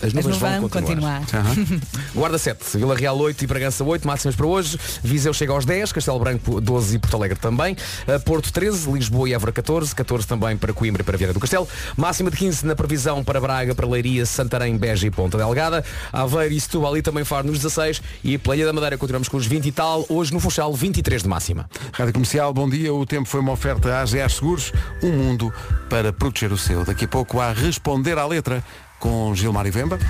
As 0.00 0.08
As 0.08 0.12
nuvens 0.12 0.36
vão 0.36 0.60
vão 0.60 0.68
continuar. 0.68 1.20
continuar. 1.20 1.80
Guarda 2.14 2.38
7, 2.38 2.76
Vila 2.76 2.94
Real 2.94 3.16
8 3.18 3.42
e 3.42 3.46
Bragança 3.46 3.82
8, 3.82 4.06
máximas 4.06 4.36
para 4.36 4.46
hoje. 4.46 4.78
Viseu 5.02 5.32
chega 5.32 5.52
aos 5.52 5.64
10, 5.64 5.92
Castelo 5.92 6.18
Branco 6.18 6.60
12 6.60 6.96
e 6.96 6.98
Porto 6.98 7.16
Alegre 7.16 7.38
também. 7.38 7.74
Uh, 8.06 8.20
Porto 8.20 8.52
13, 8.52 8.90
Lisboa 8.90 9.28
e 9.28 9.34
Évora 9.34 9.52
14, 9.52 9.94
14 9.94 10.26
também 10.26 10.56
para 10.56 10.72
Coimbra 10.72 11.02
e 11.02 11.04
para 11.04 11.16
Vieira 11.16 11.32
do 11.32 11.40
Castelo. 11.40 11.66
Máxima 11.96 12.30
de 12.30 12.36
15 12.36 12.66
na 12.66 12.76
previsão 12.76 13.24
para 13.24 13.40
Braga, 13.40 13.74
para 13.74 13.86
Leiria, 13.86 14.26
Santarém, 14.26 14.76
Beja 14.76 15.06
e 15.06 15.10
Ponta 15.10 15.38
Delgada. 15.38 15.84
Aveiro 16.12 16.54
e 16.54 16.60
Setúbal 16.60 16.92
ali 16.92 17.02
também 17.02 17.24
Faro 17.24 17.46
nos 17.46 17.58
16 17.58 18.02
e 18.22 18.38
Playa 18.38 18.66
da 18.66 18.72
Madeira 18.72 18.98
continuamos 18.98 19.28
com 19.28 19.36
os 19.36 19.46
20 19.46 19.66
e 19.66 19.72
tal. 19.72 20.04
Hoje 20.08 20.32
no 20.32 20.40
Funchal 20.40 20.72
23 20.72 21.22
de 21.22 21.28
máxima. 21.28 21.68
Rádio 21.92 22.12
Comercial, 22.12 22.52
bom 22.52 22.68
dia. 22.68 22.92
O 22.92 23.06
tempo 23.06 23.28
foi 23.28 23.40
uma 23.40 23.52
oferta 23.52 23.98
AGA 24.00 24.28
Seguros, 24.28 24.72
um 25.02 25.12
mundo 25.12 25.52
para 25.88 26.12
proteger 26.12 26.52
o 26.52 26.58
seu. 26.58 26.84
Daqui 26.84 27.06
a 27.06 27.08
pouco 27.08 27.40
há 27.40 27.52
Responder 27.52 28.18
à 28.18 28.26
Letra 28.26 28.62
com 29.06 29.32
Gilmar 29.36 29.64
e 29.68 29.70
Vemba. 29.70 30.00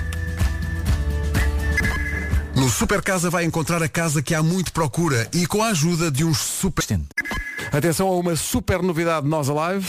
No 2.55 2.67
Super 2.67 2.99
Casa 2.99 3.29
vai 3.29 3.45
encontrar 3.45 3.83
a 3.83 3.87
casa 3.87 4.23
que 4.23 4.33
há 4.33 4.41
muito 4.41 4.73
procura 4.73 5.29
e 5.31 5.45
com 5.45 5.61
a 5.61 5.67
ajuda 5.67 6.09
de 6.09 6.23
uns 6.23 6.39
super... 6.39 6.83
Atenção 7.71 8.07
a 8.07 8.15
uma 8.15 8.35
super 8.35 8.81
novidade 8.81 9.27
Nós 9.27 9.49
Alive. 9.49 9.87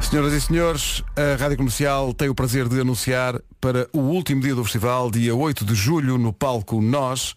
Senhoras 0.00 0.32
e 0.32 0.40
senhores, 0.40 1.02
a 1.14 1.40
Rádio 1.40 1.58
Comercial 1.58 2.12
tem 2.12 2.28
o 2.28 2.34
prazer 2.34 2.68
de 2.68 2.80
anunciar 2.80 3.40
para 3.60 3.88
o 3.92 4.00
último 4.00 4.40
dia 4.40 4.56
do 4.56 4.64
festival, 4.64 5.12
dia 5.12 5.34
8 5.34 5.64
de 5.64 5.76
julho, 5.76 6.18
no 6.18 6.32
palco 6.32 6.82
Nós, 6.82 7.36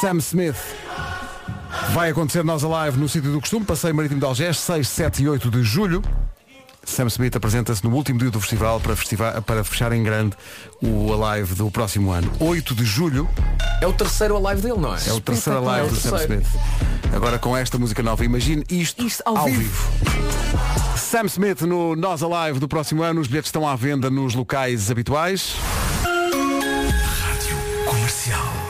Sam 0.00 0.18
Smith. 0.18 0.83
Vai 1.92 2.10
acontecer 2.10 2.44
Nós 2.44 2.64
Alive 2.64 2.98
no 2.98 3.08
sítio 3.08 3.30
do 3.30 3.40
costume, 3.40 3.64
Passeio 3.64 3.94
Marítimo 3.94 4.20
de 4.20 4.26
Algés, 4.26 4.58
6, 4.58 4.86
7 4.88 5.22
e 5.22 5.28
8 5.28 5.50
de 5.50 5.62
julho. 5.62 6.02
Sam 6.84 7.06
Smith 7.06 7.34
apresenta-se 7.34 7.82
no 7.82 7.94
último 7.94 8.18
dia 8.18 8.30
do 8.30 8.38
festival 8.40 8.78
para, 8.78 8.94
festiva- 8.94 9.42
para 9.46 9.64
fechar 9.64 9.90
em 9.92 10.02
grande 10.02 10.36
o 10.82 11.12
Alive 11.24 11.54
do 11.54 11.70
próximo 11.70 12.10
ano. 12.10 12.30
8 12.38 12.74
de 12.74 12.84
julho 12.84 13.26
É 13.80 13.86
o 13.86 13.92
terceiro 13.92 14.38
live 14.38 14.60
dele, 14.60 14.78
não 14.78 14.94
é? 14.94 14.98
é 15.08 15.12
o 15.12 15.20
terceiro 15.20 15.64
live 15.64 15.88
do 15.88 15.96
Sam. 15.96 16.16
Smith. 16.18 16.46
Agora 17.14 17.38
com 17.38 17.56
esta 17.56 17.78
música 17.78 18.02
nova, 18.02 18.22
imagine 18.24 18.64
isto, 18.68 19.02
Isto 19.06 19.22
ao 19.24 19.44
vivo. 19.44 19.88
Sam 20.96 21.24
Smith 21.26 21.62
no 21.62 21.96
Nós 21.96 22.22
Alive 22.22 22.58
do 22.58 22.68
próximo 22.68 23.02
ano. 23.02 23.20
Os 23.20 23.28
bilhetes 23.28 23.48
estão 23.48 23.66
à 23.66 23.74
venda 23.76 24.10
nos 24.10 24.34
locais 24.34 24.90
habituais. 24.90 25.54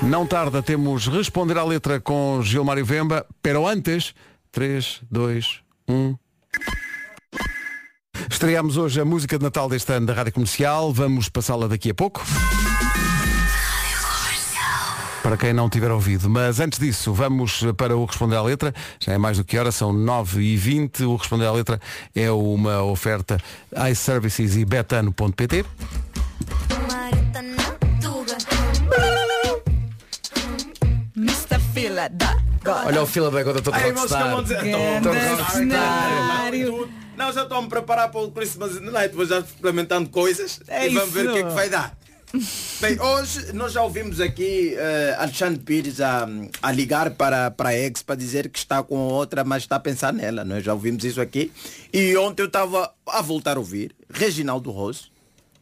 Não 0.08 0.26
tarda, 0.26 0.62
temos 0.62 1.06
responder 1.06 1.56
à 1.56 1.64
letra 1.64 1.98
com 1.98 2.40
Gilmário 2.42 2.84
Vemba, 2.84 3.26
pero 3.42 3.66
antes, 3.66 4.14
3, 4.52 5.00
2, 5.10 5.60
1. 5.88 6.16
Estreamos 8.30 8.76
hoje 8.76 9.00
a 9.00 9.04
música 9.04 9.38
de 9.38 9.44
Natal 9.44 9.68
deste 9.68 9.92
ano 9.92 10.06
da 10.06 10.12
Rádio 10.12 10.34
Comercial, 10.34 10.92
vamos 10.92 11.28
passá-la 11.28 11.66
daqui 11.66 11.90
a 11.90 11.94
pouco. 11.94 12.22
Para 15.22 15.38
quem 15.38 15.54
não 15.54 15.70
tiver 15.70 15.90
ouvido. 15.90 16.28
Mas 16.28 16.60
antes 16.60 16.78
disso, 16.78 17.14
vamos 17.14 17.64
para 17.78 17.96
o 17.96 18.04
Responder 18.04 18.36
à 18.36 18.42
Letra. 18.42 18.74
Já 19.00 19.14
é 19.14 19.18
mais 19.18 19.38
do 19.38 19.44
que 19.44 19.58
hora, 19.58 19.72
são 19.72 19.90
9h20. 19.90 21.00
O 21.06 21.16
Responder 21.16 21.46
à 21.46 21.52
Letra 21.52 21.80
é 22.14 22.30
uma 22.30 22.82
oferta 22.82 23.38
iServices 23.90 24.54
e 24.54 24.66
betano.pt. 24.66 25.64
Olha 32.86 33.02
o 33.02 33.06
fila 33.06 33.30
da 33.30 33.42
dizer, 34.42 34.56
Grande 34.62 35.02
tô- 35.02 35.10
tô- 35.46 35.50
cenário. 35.52 36.88
Não, 37.16 37.32
já 37.32 37.42
estou 37.42 37.58
a 37.58 37.62
me 37.62 37.68
preparar 37.68 38.10
para 38.10 38.20
o 38.20 38.30
Christmas 38.30 38.80
Night, 38.80 39.14
vou 39.14 39.24
já 39.24 39.38
experimentando 39.40 40.08
coisas 40.10 40.60
É 40.66 40.88
e 40.88 40.94
vamos 40.94 41.12
ver 41.14 41.28
o 41.28 41.32
que 41.32 41.38
é 41.40 41.42
que 41.44 41.52
vai 41.54 41.68
dar. 41.68 41.96
Bem, 42.80 43.00
hoje 43.00 43.52
nós 43.52 43.72
já 43.72 43.80
ouvimos 43.82 44.20
aqui 44.20 44.74
eh, 44.76 45.14
Alexandre 45.20 45.60
Pires 45.60 46.00
a, 46.00 46.26
a 46.60 46.72
ligar 46.72 47.10
para, 47.10 47.48
para 47.52 47.68
a 47.68 47.78
ex 47.78 48.02
para 48.02 48.16
dizer 48.16 48.48
que 48.48 48.58
está 48.58 48.82
com 48.82 48.96
outra, 48.96 49.44
mas 49.44 49.62
está 49.62 49.76
a 49.76 49.80
pensar 49.80 50.12
nela. 50.12 50.44
Nós 50.44 50.64
já 50.64 50.74
ouvimos 50.74 51.04
isso 51.04 51.20
aqui. 51.20 51.52
E 51.92 52.16
ontem 52.16 52.42
eu 52.42 52.46
estava 52.48 52.92
a 53.06 53.22
voltar 53.22 53.56
a 53.56 53.60
ouvir 53.60 53.94
Reginaldo 54.10 54.72
Rose, 54.72 55.02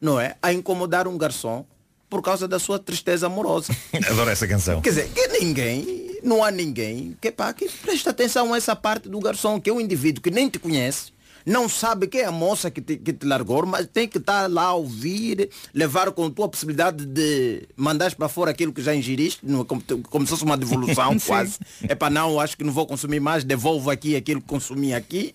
não 0.00 0.18
é? 0.18 0.34
A 0.40 0.50
incomodar 0.54 1.06
um 1.06 1.18
garçom 1.18 1.66
por 2.08 2.22
causa 2.22 2.48
da 2.48 2.58
sua 2.58 2.78
tristeza 2.78 3.26
amorosa. 3.26 3.70
Adoro 4.10 4.30
essa 4.30 4.48
canção. 4.48 4.80
Quer 4.80 4.90
dizer, 4.90 5.08
que 5.10 5.28
ninguém, 5.28 6.11
não 6.22 6.42
há 6.42 6.50
ninguém 6.50 7.16
que, 7.20 7.30
pá, 7.30 7.52
que 7.52 7.68
presta 7.68 8.10
atenção 8.10 8.52
a 8.52 8.56
essa 8.56 8.74
parte 8.76 9.08
do 9.08 9.18
garçom, 9.20 9.60
que 9.60 9.70
é 9.70 9.72
um 9.72 9.80
indivíduo 9.80 10.22
que 10.22 10.30
nem 10.30 10.48
te 10.48 10.58
conhece, 10.58 11.12
não 11.44 11.68
sabe 11.68 12.06
quem 12.06 12.20
é 12.20 12.24
a 12.24 12.32
moça 12.32 12.70
que 12.70 12.80
te, 12.80 12.96
que 12.96 13.12
te 13.12 13.26
largou, 13.26 13.66
mas 13.66 13.86
tem 13.86 14.06
que 14.06 14.18
estar 14.18 14.48
lá 14.48 14.66
a 14.66 14.74
ouvir, 14.74 15.50
levar 15.74 16.10
com 16.12 16.26
a 16.26 16.30
tua 16.30 16.48
possibilidade 16.48 17.04
de 17.04 17.68
mandares 17.76 18.14
para 18.14 18.28
fora 18.28 18.50
aquilo 18.50 18.72
que 18.72 18.82
já 18.82 18.94
ingeriste, 18.94 19.44
como, 19.66 19.82
como 20.08 20.24
se 20.24 20.30
fosse 20.30 20.44
uma 20.44 20.56
devolução 20.56 21.18
quase. 21.26 21.58
É 21.82 21.94
para 21.94 22.10
não, 22.10 22.38
acho 22.38 22.56
que 22.56 22.64
não 22.64 22.72
vou 22.72 22.86
consumir 22.86 23.20
mais, 23.20 23.44
devolvo 23.44 23.90
aqui 23.90 24.14
aquilo 24.14 24.40
que 24.40 24.46
consumi 24.46 24.94
aqui. 24.94 25.34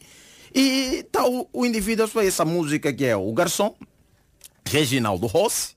E 0.55 1.05
tá 1.11 1.27
o, 1.27 1.47
o 1.51 1.65
indivíduo, 1.65 2.09
essa 2.21 2.45
música 2.45 2.91
que 2.93 3.05
é 3.05 3.15
o 3.15 3.31
garçom, 3.33 3.75
Reginaldo 4.65 5.27
Rossi, 5.27 5.76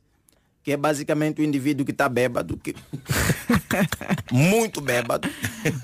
que 0.63 0.73
é 0.73 0.77
basicamente 0.77 1.41
o 1.41 1.45
indivíduo 1.45 1.85
que 1.87 1.93
está 1.93 2.09
bêbado, 2.09 2.57
que... 2.57 2.75
muito 4.31 4.81
bêbado, 4.81 5.29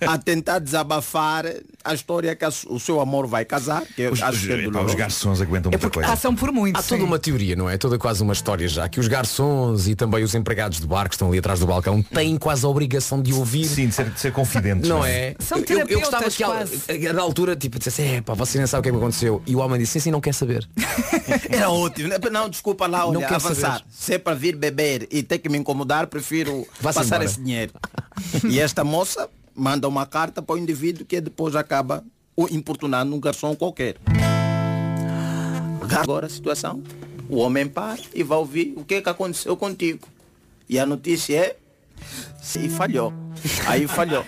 a 0.07 0.19
tentar 0.19 0.59
desabafar 0.59 1.45
a 1.85 1.95
história 1.95 2.35
que 2.35 2.45
a 2.45 2.49
o 2.69 2.79
seu 2.81 3.01
amor 3.01 3.27
vai 3.27 3.45
casar, 3.45 3.83
que 3.85 4.03
eu 4.03 4.13
Os, 4.13 4.23
acho 4.23 4.47
que 4.47 4.53
é 4.53 4.57
os, 4.57 4.65
epá, 4.65 4.81
os 4.83 4.95
garçons 4.95 5.41
aguentam 5.41 5.71
muita 5.71 5.89
coisa. 5.91 6.09
Passam 6.09 6.35
por 6.35 6.51
muito. 6.53 6.77
Há 6.79 6.83
toda 6.83 7.05
uma 7.05 7.19
teoria, 7.19 7.55
não 7.57 7.69
é? 7.69 7.77
Toda 7.79 7.99
quase 7.99 8.23
uma 8.23 8.33
história 8.33 8.67
já, 8.69 8.89
que 8.89 8.99
os 9.01 9.09
garçons 9.09 9.87
e 9.89 9.95
também 9.95 10.23
os 10.25 10.35
empregados 10.35 10.81
de 10.81 10.87
bar 10.87 11.09
que 11.09 11.15
estão 11.15 11.29
ali 11.29 11.39
atrás 11.39 11.61
do 11.61 11.67
balcão 11.67 12.03
têm 12.03 12.37
quase 12.37 12.65
a 12.65 12.69
obrigação 12.69 13.21
de 13.23 13.33
ouvir. 13.33 13.67
Sim, 13.67 13.89
de 13.89 13.95
ser, 13.95 14.11
de 14.11 14.21
ser 14.21 14.33
confidentes. 14.33 14.89
Não 14.89 14.97
não 14.99 15.05
é? 15.05 15.35
São 15.39 15.59
eu, 15.59 15.79
eu 15.89 16.01
gostava 16.01 16.31
que 16.31 16.43
quase. 16.43 16.81
a- 17.09 17.13
na 17.13 17.23
altura 17.23 17.55
tipo 17.55 17.79
dissesse, 17.79 18.03
é 18.03 18.21
pá, 18.21 18.35
você 18.35 18.59
nem 18.59 18.67
sabe 18.67 18.81
o 18.81 18.83
que 18.83 18.89
é 18.89 18.93
que 18.93 18.99
aconteceu. 18.99 19.43
E 19.47 19.55
o 19.55 19.59
homem 19.59 19.79
disse, 19.79 19.93
sim, 19.95 20.01
sim, 20.01 20.11
não 20.11 20.21
quer 20.21 20.33
saber. 20.35 20.67
Era 21.51 21.71
ótimo. 21.71 22.09
né? 22.09 22.17
Não, 22.31 22.49
desculpa 22.49 22.87
lá, 22.87 23.01
Não 23.01 23.09
olha, 23.11 23.21
quero 23.21 23.35
avançar. 23.37 23.79
saber. 23.79 23.85
Se 23.91 24.15
é 24.15 24.19
para 24.19 24.35
vir 24.35 24.57
beber 24.57 24.76
e 25.11 25.23
ter 25.23 25.39
que 25.39 25.49
me 25.49 25.59
incomodar, 25.59 26.07
prefiro 26.07 26.67
passar 26.83 27.05
embora. 27.05 27.25
esse 27.25 27.41
dinheiro. 27.41 27.73
e 28.49 28.61
esta 28.61 28.85
moça 28.85 29.29
manda 29.55 29.89
uma 29.89 30.07
carta 30.07 30.43
para 30.43 30.55
o 30.55 30.59
indivíduo 30.59 31.07
que 31.07 31.21
depois 31.21 31.57
acaba 31.57 32.05
o 32.37 32.47
importunando 32.51 33.15
um 33.15 33.21
garçom 33.21 33.55
qualquer. 33.55 33.97
Agora 36.03 36.27
a 36.27 36.31
situação. 36.31 36.83
O 37.29 37.39
homem 37.39 37.67
para 37.67 37.99
e 38.15 38.23
vai 38.23 38.39
ouvir 38.39 38.75
o 38.77 38.85
que 38.85 38.97
é 38.97 39.01
que 39.01 39.09
aconteceu 39.09 39.57
contigo. 39.57 40.07
E 40.69 40.79
a 40.79 40.87
notícia 40.87 41.37
é. 41.37 41.57
E 42.61 42.69
falhou. 42.69 43.13
Aí 43.67 43.87
falhou. 43.89 44.25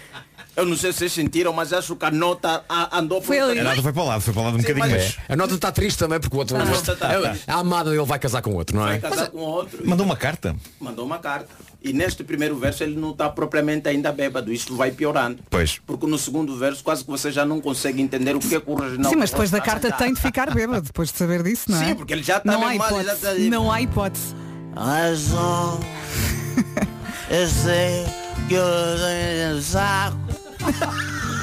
Eu 0.58 0.66
não 0.66 0.76
sei 0.76 0.92
se 0.92 0.98
vocês 0.98 1.12
sentiram, 1.12 1.52
mas 1.52 1.72
acho 1.72 1.94
que 1.94 2.04
a 2.04 2.10
nota 2.10 2.64
a- 2.68 2.98
andou 2.98 3.22
por 3.22 3.32
A 3.36 3.54
nota 3.62 3.80
foi 3.80 3.92
para 3.92 4.02
o 4.02 4.06
lado, 4.06 4.20
foi 4.20 4.32
para 4.34 4.40
o 4.40 4.44
lado 4.46 4.56
um 4.56 4.60
Sim, 4.60 4.66
bocadinho. 4.74 4.96
mas- 4.96 5.16
Mas... 5.16 5.18
A 5.28 5.36
nota 5.36 5.54
está 5.54 5.70
triste 5.70 5.98
também 5.98 6.18
porque 6.18 6.34
o 6.34 6.38
outro. 6.40 6.56
A 6.56 6.64
nota 6.64 6.96
tá- 6.96 7.08
tá. 7.08 7.36
a 7.46 7.54
amada 7.60 7.90
dele 7.90 8.04
vai 8.04 8.18
casar 8.18 8.42
com 8.42 8.52
outro, 8.54 8.76
não 8.76 8.82
é? 8.88 8.98
Vai 8.98 9.10
casar 9.10 9.28
com 9.28 9.38
outro. 9.38 9.86
Mandou 9.88 10.04
uma 10.04 10.16
carta. 10.16 10.56
Mandou 10.80 11.06
uma 11.06 11.18
carta. 11.18 11.46
E 11.80 11.92
neste 11.92 12.24
primeiro 12.24 12.58
verso 12.58 12.82
ele 12.82 12.96
não 12.96 13.12
está 13.12 13.28
propriamente 13.28 13.88
ainda 13.88 14.10
bêbado. 14.10 14.52
Isto 14.52 14.74
vai 14.74 14.90
piorando. 14.90 15.38
Pois. 15.48 15.80
Porque 15.86 16.08
no 16.08 16.18
segundo 16.18 16.56
verso 16.58 16.82
quase 16.82 17.04
que 17.04 17.10
você 17.10 17.30
já 17.30 17.46
não 17.46 17.60
consegue 17.60 18.02
entender 18.02 18.34
o 18.34 18.40
que 18.40 18.56
é 18.56 18.60
que 18.60 18.68
o 18.68 18.74
Reginaldo 18.74 19.10
Sim, 19.10 19.16
mas 19.16 19.30
depois 19.30 19.52
da 19.52 19.60
carta 19.60 19.92
tem 19.92 20.12
de 20.12 20.20
ficar 20.20 20.52
bêbado, 20.52 20.82
depois 20.82 21.12
de 21.12 21.16
saber 21.18 21.40
disso, 21.44 21.70
não 21.70 21.80
é? 21.80 21.86
Sim, 21.86 21.94
porque 21.94 22.12
ele 22.12 22.24
já 22.24 22.38
está 22.38 22.50
não 22.50 22.66
há 22.66 22.74
hipótese. 22.74 23.22
já 23.22 23.30
aí. 23.30 23.48
Não 23.48 23.70
há 23.70 23.80
hipótese. 23.80 24.34
Eu 27.30 27.46
sei 27.46 28.06
que 28.48 28.54
eu 28.54 28.64
tenho 28.98 29.62
saco. 29.62 30.27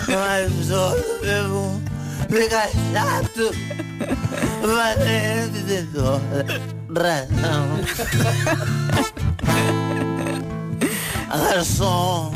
Mas 0.07 0.51
devo 1.21 1.81
ficar 2.29 2.69
chato. 2.91 3.51
Valente 4.61 5.63
de 5.63 5.83
toda 5.93 6.61
razão. 6.95 7.79
Garçom, 11.29 12.33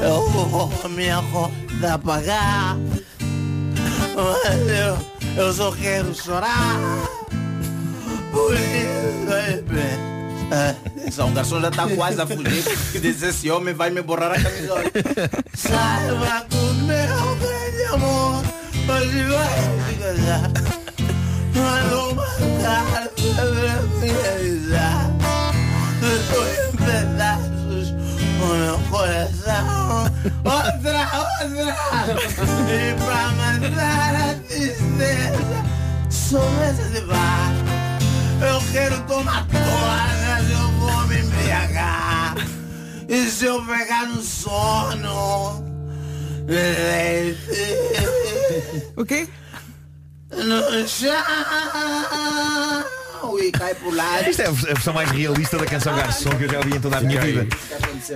eu 0.00 0.28
vou 0.30 0.88
minha 0.88 1.22
conta 1.32 1.98
pagar. 1.98 2.76
Mas 4.14 4.60
eu, 4.68 4.98
eu 5.36 5.52
só 5.52 5.70
quero 5.72 6.14
chorar. 6.14 6.78
Por 8.32 8.54
isso 8.54 10.17
é 10.50 11.24
um 11.24 11.32
garçom 11.32 11.60
já 11.60 11.68
está 11.68 11.88
quase 11.88 12.20
a 12.20 12.26
fugir. 12.26 12.64
Que 12.92 13.00
diz 13.00 13.22
esse 13.22 13.50
homem 13.50 13.74
vai 13.74 13.90
me 13.90 14.02
borrar 14.02 14.32
a 14.32 14.42
camisola. 14.42 14.82
Saiba 15.54 16.46
o 16.52 16.74
meu 16.84 17.36
grande 17.36 17.84
amor 17.92 18.58
hoje 18.90 19.22
vai 19.24 19.48
te 19.88 19.94
casar. 20.00 20.50
Mandou 21.54 22.12
uma 22.12 22.26
carta 22.62 23.10
pra 23.34 23.82
me 23.98 24.10
avisar. 24.10 25.10
Estou 26.02 26.44
em 26.46 26.72
pedaços 26.76 27.86
o 28.40 28.46
meu 28.46 28.78
coração. 28.90 30.10
Outra, 30.44 31.02
outra. 31.18 31.68
E 32.68 32.94
pra 32.94 33.22
matar 33.36 34.14
a 34.14 34.34
tristeza, 34.46 35.58
sou 36.10 36.50
mesa 36.52 36.84
de 36.90 37.00
bar. 37.02 37.52
Eu 38.40 38.62
quero 38.72 39.00
tomar 39.02 39.44
todas, 39.48 40.27
E 43.08 43.30
se 43.30 43.46
eu 43.46 43.64
pegar 43.64 44.06
no 44.06 44.22
sono? 44.22 45.66
O 48.96 49.04
quê? 49.04 49.26
No 50.30 50.86
chão 50.86 51.10
e 53.40 53.50
cai 53.50 53.74
por 53.74 53.92
lá. 53.94 54.20
Isto 54.28 54.42
é 54.42 54.46
a 54.46 54.50
versão 54.50 54.92
mais 54.94 55.10
realista 55.10 55.58
da 55.58 55.66
canção 55.66 55.94
Garçom 55.94 56.30
que 56.30 56.44
eu 56.44 56.50
já 56.50 56.60
vi 56.60 56.76
em 56.76 56.80
toda 56.80 56.96
a 56.98 57.00
minha 57.00 57.20
vida. 57.20 57.46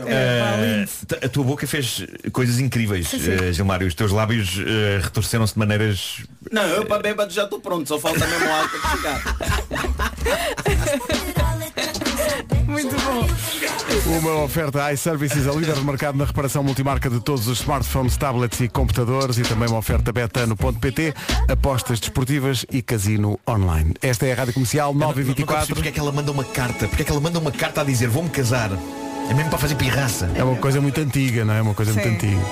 Eh, 0.06 0.86
a 1.24 1.28
tua 1.28 1.44
boca 1.44 1.66
fez 1.66 2.06
coisas 2.32 2.58
incríveis, 2.58 3.12
eh, 3.14 3.52
Gilmário. 3.52 3.86
Os 3.86 3.94
teus 3.94 4.10
lábios 4.12 4.58
eh, 4.58 5.00
retorceram-se 5.02 5.52
de 5.54 5.58
maneiras. 5.58 6.22
Não, 6.50 6.62
eu 6.62 6.86
para 6.86 7.02
bêbado 7.02 7.32
já 7.32 7.44
estou 7.44 7.60
pronto. 7.60 7.88
Só 7.88 7.98
falta 7.98 8.26
mesmo 8.26 8.46
o 8.46 8.52
álcool 8.52 8.80
para 8.80 8.96
chegar. 8.96 9.22
Muito 12.72 12.96
bom. 12.96 13.26
Uma 14.18 14.42
oferta 14.44 14.90
iServices, 14.92 15.46
a 15.46 15.52
líder 15.52 15.74
de 15.74 15.84
mercado 15.84 16.16
na 16.16 16.24
reparação 16.24 16.62
multimarca 16.62 17.10
de 17.10 17.20
todos 17.20 17.46
os 17.46 17.60
smartphones, 17.60 18.16
tablets 18.16 18.60
e 18.60 18.68
computadores 18.68 19.36
e 19.36 19.42
também 19.42 19.68
uma 19.68 19.78
oferta 19.78 20.10
betano.pt, 20.10 21.14
apostas 21.48 22.00
desportivas 22.00 22.64
e 22.72 22.80
casino 22.80 23.38
online. 23.46 23.94
Esta 24.00 24.26
é 24.26 24.32
a 24.32 24.36
Rádio 24.36 24.54
Comercial 24.54 24.94
Não 24.94 25.12
percebi 25.12 25.28
924. 25.40 25.74
Porque 25.74 25.88
é 25.88 25.92
que 25.92 26.00
ela 26.00 26.12
manda 26.12 26.32
uma 26.32 26.44
carta? 26.44 26.88
Porque 26.88 27.02
é 27.02 27.04
que 27.04 27.10
ela 27.10 27.20
manda 27.20 27.38
uma 27.38 27.52
carta 27.52 27.82
a 27.82 27.84
dizer 27.84 28.08
vou-me 28.08 28.30
casar? 28.30 28.70
É 29.30 29.34
mesmo 29.34 29.50
para 29.50 29.58
fazer 29.58 29.74
pirraça. 29.74 30.30
É 30.34 30.42
uma 30.42 30.56
coisa 30.56 30.80
muito 30.80 30.98
antiga, 31.00 31.44
não 31.44 31.54
é? 31.54 31.62
Uma 31.62 31.74
coisa 31.74 31.92
muito 31.92 32.08
Sim. 32.08 32.14
antiga. 32.14 32.42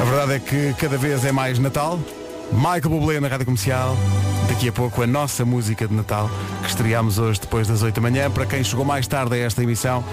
A 0.00 0.04
verdade 0.04 0.32
é 0.32 0.38
que 0.40 0.74
cada 0.80 0.96
vez 0.96 1.24
é 1.24 1.32
mais 1.32 1.58
Natal. 1.58 2.00
Michael 2.52 2.88
Bublé 2.88 3.20
na 3.20 3.28
Rádio 3.28 3.46
Comercial. 3.46 3.96
Daqui 4.54 4.68
a 4.68 4.72
pouco 4.72 5.02
a 5.02 5.06
nossa 5.06 5.44
música 5.44 5.88
de 5.88 5.92
Natal, 5.92 6.30
que 6.62 6.68
estreámos 6.68 7.18
hoje 7.18 7.40
depois 7.40 7.66
das 7.66 7.82
8 7.82 7.96
da 7.96 8.00
manhã. 8.00 8.30
Para 8.30 8.46
quem 8.46 8.62
chegou 8.62 8.84
mais 8.84 9.04
tarde 9.04 9.34
a 9.34 9.38
esta 9.38 9.60
emissão, 9.64 10.04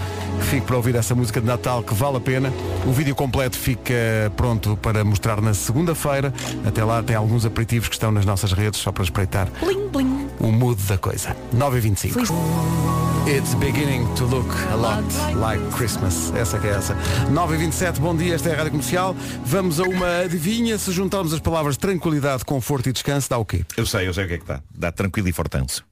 fique 0.50 0.66
para 0.66 0.76
ouvir 0.76 0.96
essa 0.96 1.14
música 1.14 1.39
de 1.39 1.46
Natal 1.46 1.84
que 1.84 1.94
vale 1.94 2.18
a 2.18 2.20
pena. 2.20 2.52
O 2.88 2.92
vídeo 2.92 3.14
completo 3.14 3.56
fica 3.56 3.94
pronto 4.36 4.76
para 4.78 5.04
mostrar 5.04 5.39
na 5.39 5.54
segunda-feira. 5.54 6.34
Até 6.66 6.84
lá 6.84 7.04
tem 7.04 7.16
alguns 7.16 7.46
aperitivos 7.46 7.88
que 7.88 7.94
estão 7.94 8.12
nas 8.12 8.26
nossas 8.26 8.52
redes, 8.52 8.80
só 8.80 8.92
para 8.92 9.04
espreitar 9.04 9.48
Bling, 9.64 9.88
bling. 9.89 10.28
o 10.39 10.52
mood 10.52 10.82
da 10.88 10.98
coisa. 10.98 11.38
9h25. 11.56 13.11
It's 13.28 13.53
beginning 13.55 14.07
to 14.15 14.26
look 14.26 14.49
a 14.72 14.76
lot 14.76 15.03
like 15.36 15.61
Christmas. 15.72 16.34
Essa 16.34 16.59
que 16.59 16.67
é 16.67 16.72
essa. 16.72 16.95
9h27, 17.32 17.99
bom 17.99 18.15
dia, 18.15 18.34
esta 18.36 18.49
é 18.49 18.53
a 18.53 18.57
Rádio 18.57 18.72
Comercial. 18.72 19.15
Vamos 19.45 19.80
a 19.80 19.84
uma 19.84 20.19
adivinha. 20.19 20.78
Se 20.78 20.91
juntarmos 20.91 21.32
as 21.34 21.39
palavras 21.39 21.78
tranquilidade, 21.78 22.43
conforto 22.43 22.89
e 22.89 22.91
descanso, 22.91 23.30
dá 23.30 23.38
o 23.38 23.45
quê? 23.45 23.63
Eu 23.78 23.86
sei, 23.86 24.07
eu 24.07 24.13
sei 24.13 24.26
o 24.26 24.28
que 24.28 24.34
é 24.34 24.38
que 24.39 24.45
dá. 24.45 24.61
Dá 24.76 24.91
tranquilo 24.91 25.30
e 25.30 25.32
fortanço. 25.32 25.86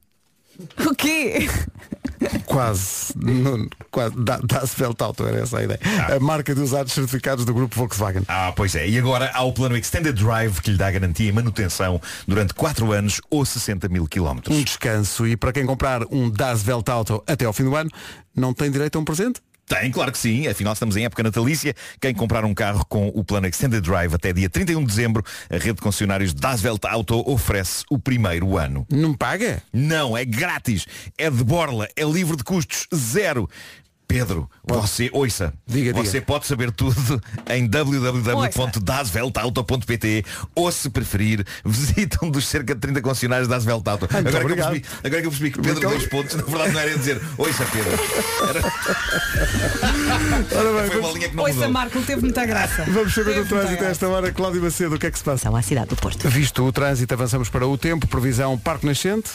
O 0.86 0.96
quê? 0.96 1.48
Quase. 2.46 3.14
Nuno, 3.16 3.70
quase. 3.92 4.16
Dá- 4.18 4.40
Dá-se 4.44 4.78
Belt 4.78 5.02
Auto, 5.02 5.26
era 5.28 5.40
essa 5.40 5.60
a 5.60 5.64
ideia. 5.64 5.80
A 6.16 6.20
marca 6.20 6.54
de 6.54 6.62
usados 6.62 6.94
certificados 6.94 7.46
do 7.46 7.54
grupo 7.54 7.76
Volkswagen. 7.76 8.24
Ah, 8.28 8.52
pois 8.56 8.76
é. 8.76 8.88
E 8.88 8.98
agora 8.98 9.32
há 9.34 9.44
o 9.44 9.54
plano 9.54 9.78
Extended 9.78 10.14
Drive 10.14 10.62
que 10.62 10.72
lhe 10.72 10.78
dá 10.78 10.90
garantia 10.92 11.28
e 11.30 11.32
manutenção 11.32 12.02
durante 12.28 12.54
4 12.54 12.92
anos 12.92 13.22
ou 13.30 13.46
60 13.46 13.88
mil 13.90 14.06
quilómetros. 14.08 14.56
Um 14.56 14.64
descanso. 14.64 15.28
E 15.28 15.38
para 15.38 15.52
quem 15.54 15.66
comprar 15.66 16.02
um 16.12 16.30
Das 16.30 16.68
Auto 16.70 17.24
até 17.28 17.46
ao 17.46 17.54
fim 17.54 17.64
do 17.64 17.76
ano, 17.76 17.90
não 18.36 18.54
tem 18.54 18.70
direito 18.72 18.98
a 18.98 19.02
um 19.02 19.06
presente? 19.06 19.42
Tem, 19.70 19.92
claro 19.92 20.12
que 20.12 20.18
sim. 20.18 20.48
Afinal, 20.48 20.74
estamos 20.74 20.98
em 20.98 21.06
época 21.06 21.22
natalícia. 21.22 21.76
Quem 22.02 22.12
comprar 22.12 22.44
um 22.44 22.56
carro 22.56 22.84
com 22.90 23.08
o 23.10 23.24
plano 23.24 23.46
Extended 23.46 23.82
Drive 23.82 24.16
até 24.16 24.34
dia 24.34 24.50
31 24.50 24.82
de 24.82 24.88
dezembro, 24.88 25.24
a 25.48 25.54
rede 25.54 25.74
de 25.74 25.82
concessionários 25.82 26.34
Das 26.34 26.64
Welt 26.64 26.84
Auto 26.86 27.24
oferece 27.30 27.84
o 27.88 28.00
primeiro 28.00 28.58
ano. 28.58 28.84
Não 28.90 29.14
paga? 29.14 29.62
Não, 29.72 30.18
é 30.18 30.26
grátis. 30.26 30.88
É 31.16 31.30
de 31.30 31.44
borla, 31.44 31.88
é 31.96 32.04
livre 32.04 32.36
de 32.36 32.44
custos, 32.44 32.88
zero. 32.96 33.48
Pedro, 34.10 34.50
você, 34.68 35.08
ouça, 35.14 35.54
Diga, 35.68 35.94
você 35.94 36.14
diga. 36.14 36.26
pode 36.26 36.48
saber 36.48 36.72
tudo 36.72 37.22
em 37.48 37.68
www.dasveltauto.pt 37.68 40.26
ou 40.56 40.72
se 40.72 40.90
preferir, 40.90 41.46
visita 41.64 42.18
um 42.26 42.32
dos 42.32 42.48
cerca 42.48 42.74
de 42.74 42.82
30 42.82 43.04
concessionários 43.04 43.48
das 43.48 43.68
Welt 43.68 43.88
Auto. 43.88 44.08
Ah, 44.10 44.14
muito 44.16 44.30
agora, 44.30 44.32
que 44.32 44.38
eu 44.38 44.42
obrigado. 44.66 44.72
percebi, 44.72 44.88
agora 45.04 45.22
que 45.22 45.28
eu 45.28 45.32
percebi 45.32 45.52
que 45.52 45.62
Pedro 45.62 45.80
deu 45.82 45.92
os 45.96 46.08
pontos, 46.08 46.34
na 46.36 46.42
verdade 46.42 46.74
não 46.74 46.80
era 46.82 46.98
dizer, 46.98 47.22
ouça 47.38 47.64
Pedro. 47.72 47.92
Ora 50.58 50.82
bem, 50.82 50.90
Foi 50.90 51.00
uma 51.02 51.12
linha 51.12 51.30
que 51.30 51.36
não 51.36 51.44
Ouça, 51.44 51.54
mudou. 51.56 51.70
Marco, 51.72 52.02
teve 52.02 52.22
muita 52.22 52.46
graça. 52.48 52.86
vamos 52.88 53.14
saber 53.14 53.34
Teve 53.36 53.44
do 53.44 53.50
trânsito 53.50 53.84
a 53.84 53.88
esta 53.90 54.08
hora. 54.08 54.32
Cláudio 54.32 54.64
Macedo, 54.64 54.96
o 54.96 55.00
que 55.00 55.06
é 55.06 55.12
que 55.12 55.20
se 55.20 55.24
passa? 55.24 55.44
São 55.44 55.56
à 55.56 55.62
cidade 55.62 55.90
do 55.90 55.96
Porto. 55.96 56.28
Visto 56.30 56.66
o 56.66 56.72
trânsito, 56.72 57.14
avançamos 57.14 57.48
para 57.50 57.68
o 57.68 57.78
tempo. 57.78 58.08
Previsão 58.08 58.58
Parque 58.58 58.88
Nascente. 58.88 59.30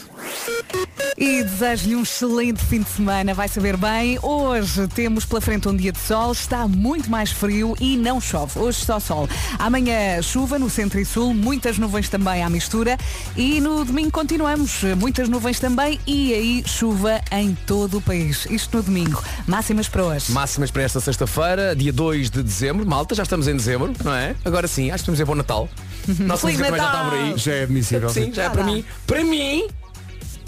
E 1.16 1.45
desejo-lhe 1.45 1.95
um 1.95 2.03
excelente 2.03 2.61
fim 2.64 2.81
de 2.83 2.91
semana, 2.91 3.33
vai 3.35 3.47
saber 3.47 3.77
bem. 3.77 4.18
Hoje 4.20 4.64
temos 4.95 5.25
pela 5.25 5.41
frente 5.41 5.69
um 5.69 5.77
dia 5.77 5.93
de 5.93 5.99
sol, 5.99 6.33
está 6.33 6.67
muito 6.67 7.11
mais 7.11 7.31
frio 7.31 7.75
e 7.81 7.97
não 7.97 8.21
chove. 8.21 8.59
Hoje 8.59 8.85
só 8.85 8.99
sol. 8.99 9.29
Amanhã 9.59 10.21
chuva 10.23 10.59
no 10.59 10.69
centro 10.71 11.01
e 11.01 11.05
sul, 11.05 11.35
muitas 11.35 11.79
nuvens 11.79 12.09
também 12.09 12.43
à 12.43 12.51
mistura. 12.51 12.97
E 13.37 13.61
no 13.61 13.85
domingo 13.85 14.11
continuamos, 14.11 14.83
muitas 14.99 15.29
nuvens 15.29 15.59
também 15.61 16.01
e 16.07 16.33
aí 16.33 16.65
chuva 16.67 17.21
em 17.31 17.55
todo 17.67 17.99
o 17.99 18.01
país. 18.01 18.47
Isto 18.51 18.79
no 18.79 18.83
domingo. 18.83 19.23
Máximas 19.47 19.89
para 19.89 20.05
hoje. 20.05 20.33
Máximas 20.33 20.71
para 20.71 20.83
esta 20.83 21.01
sexta-feira, 21.01 21.75
dia 21.77 21.93
2 21.93 22.31
de 22.31 22.43
dezembro. 22.43 22.87
Malta, 22.87 23.15
já 23.15 23.23
estamos 23.23 23.49
em 23.49 23.57
dezembro, 23.57 23.93
não 24.03 24.15
é? 24.15 24.35
Agora 24.45 24.67
sim, 24.69 24.91
acho 24.91 25.05
que 25.05 25.11
podemos 25.11 25.19
dizer 25.19 25.25
bom 25.25 25.35
Natal. 25.35 25.69
Nossa 26.21 26.43
Feliz 26.47 26.59
música 26.59 26.65
também 26.65 26.81
já 26.81 26.87
Natal! 26.87 27.05
está 27.05 27.11
por 27.11 27.19
aí. 27.19 27.39
Já 27.39 27.53
é 27.53 27.62
admissível. 27.62 28.09
Sim, 28.09 28.33
já 28.33 28.43
é 28.43 28.45
Já 28.47 28.51
para 28.51 28.65
mim. 28.65 28.85
Para 29.07 29.25
mim, 29.25 29.67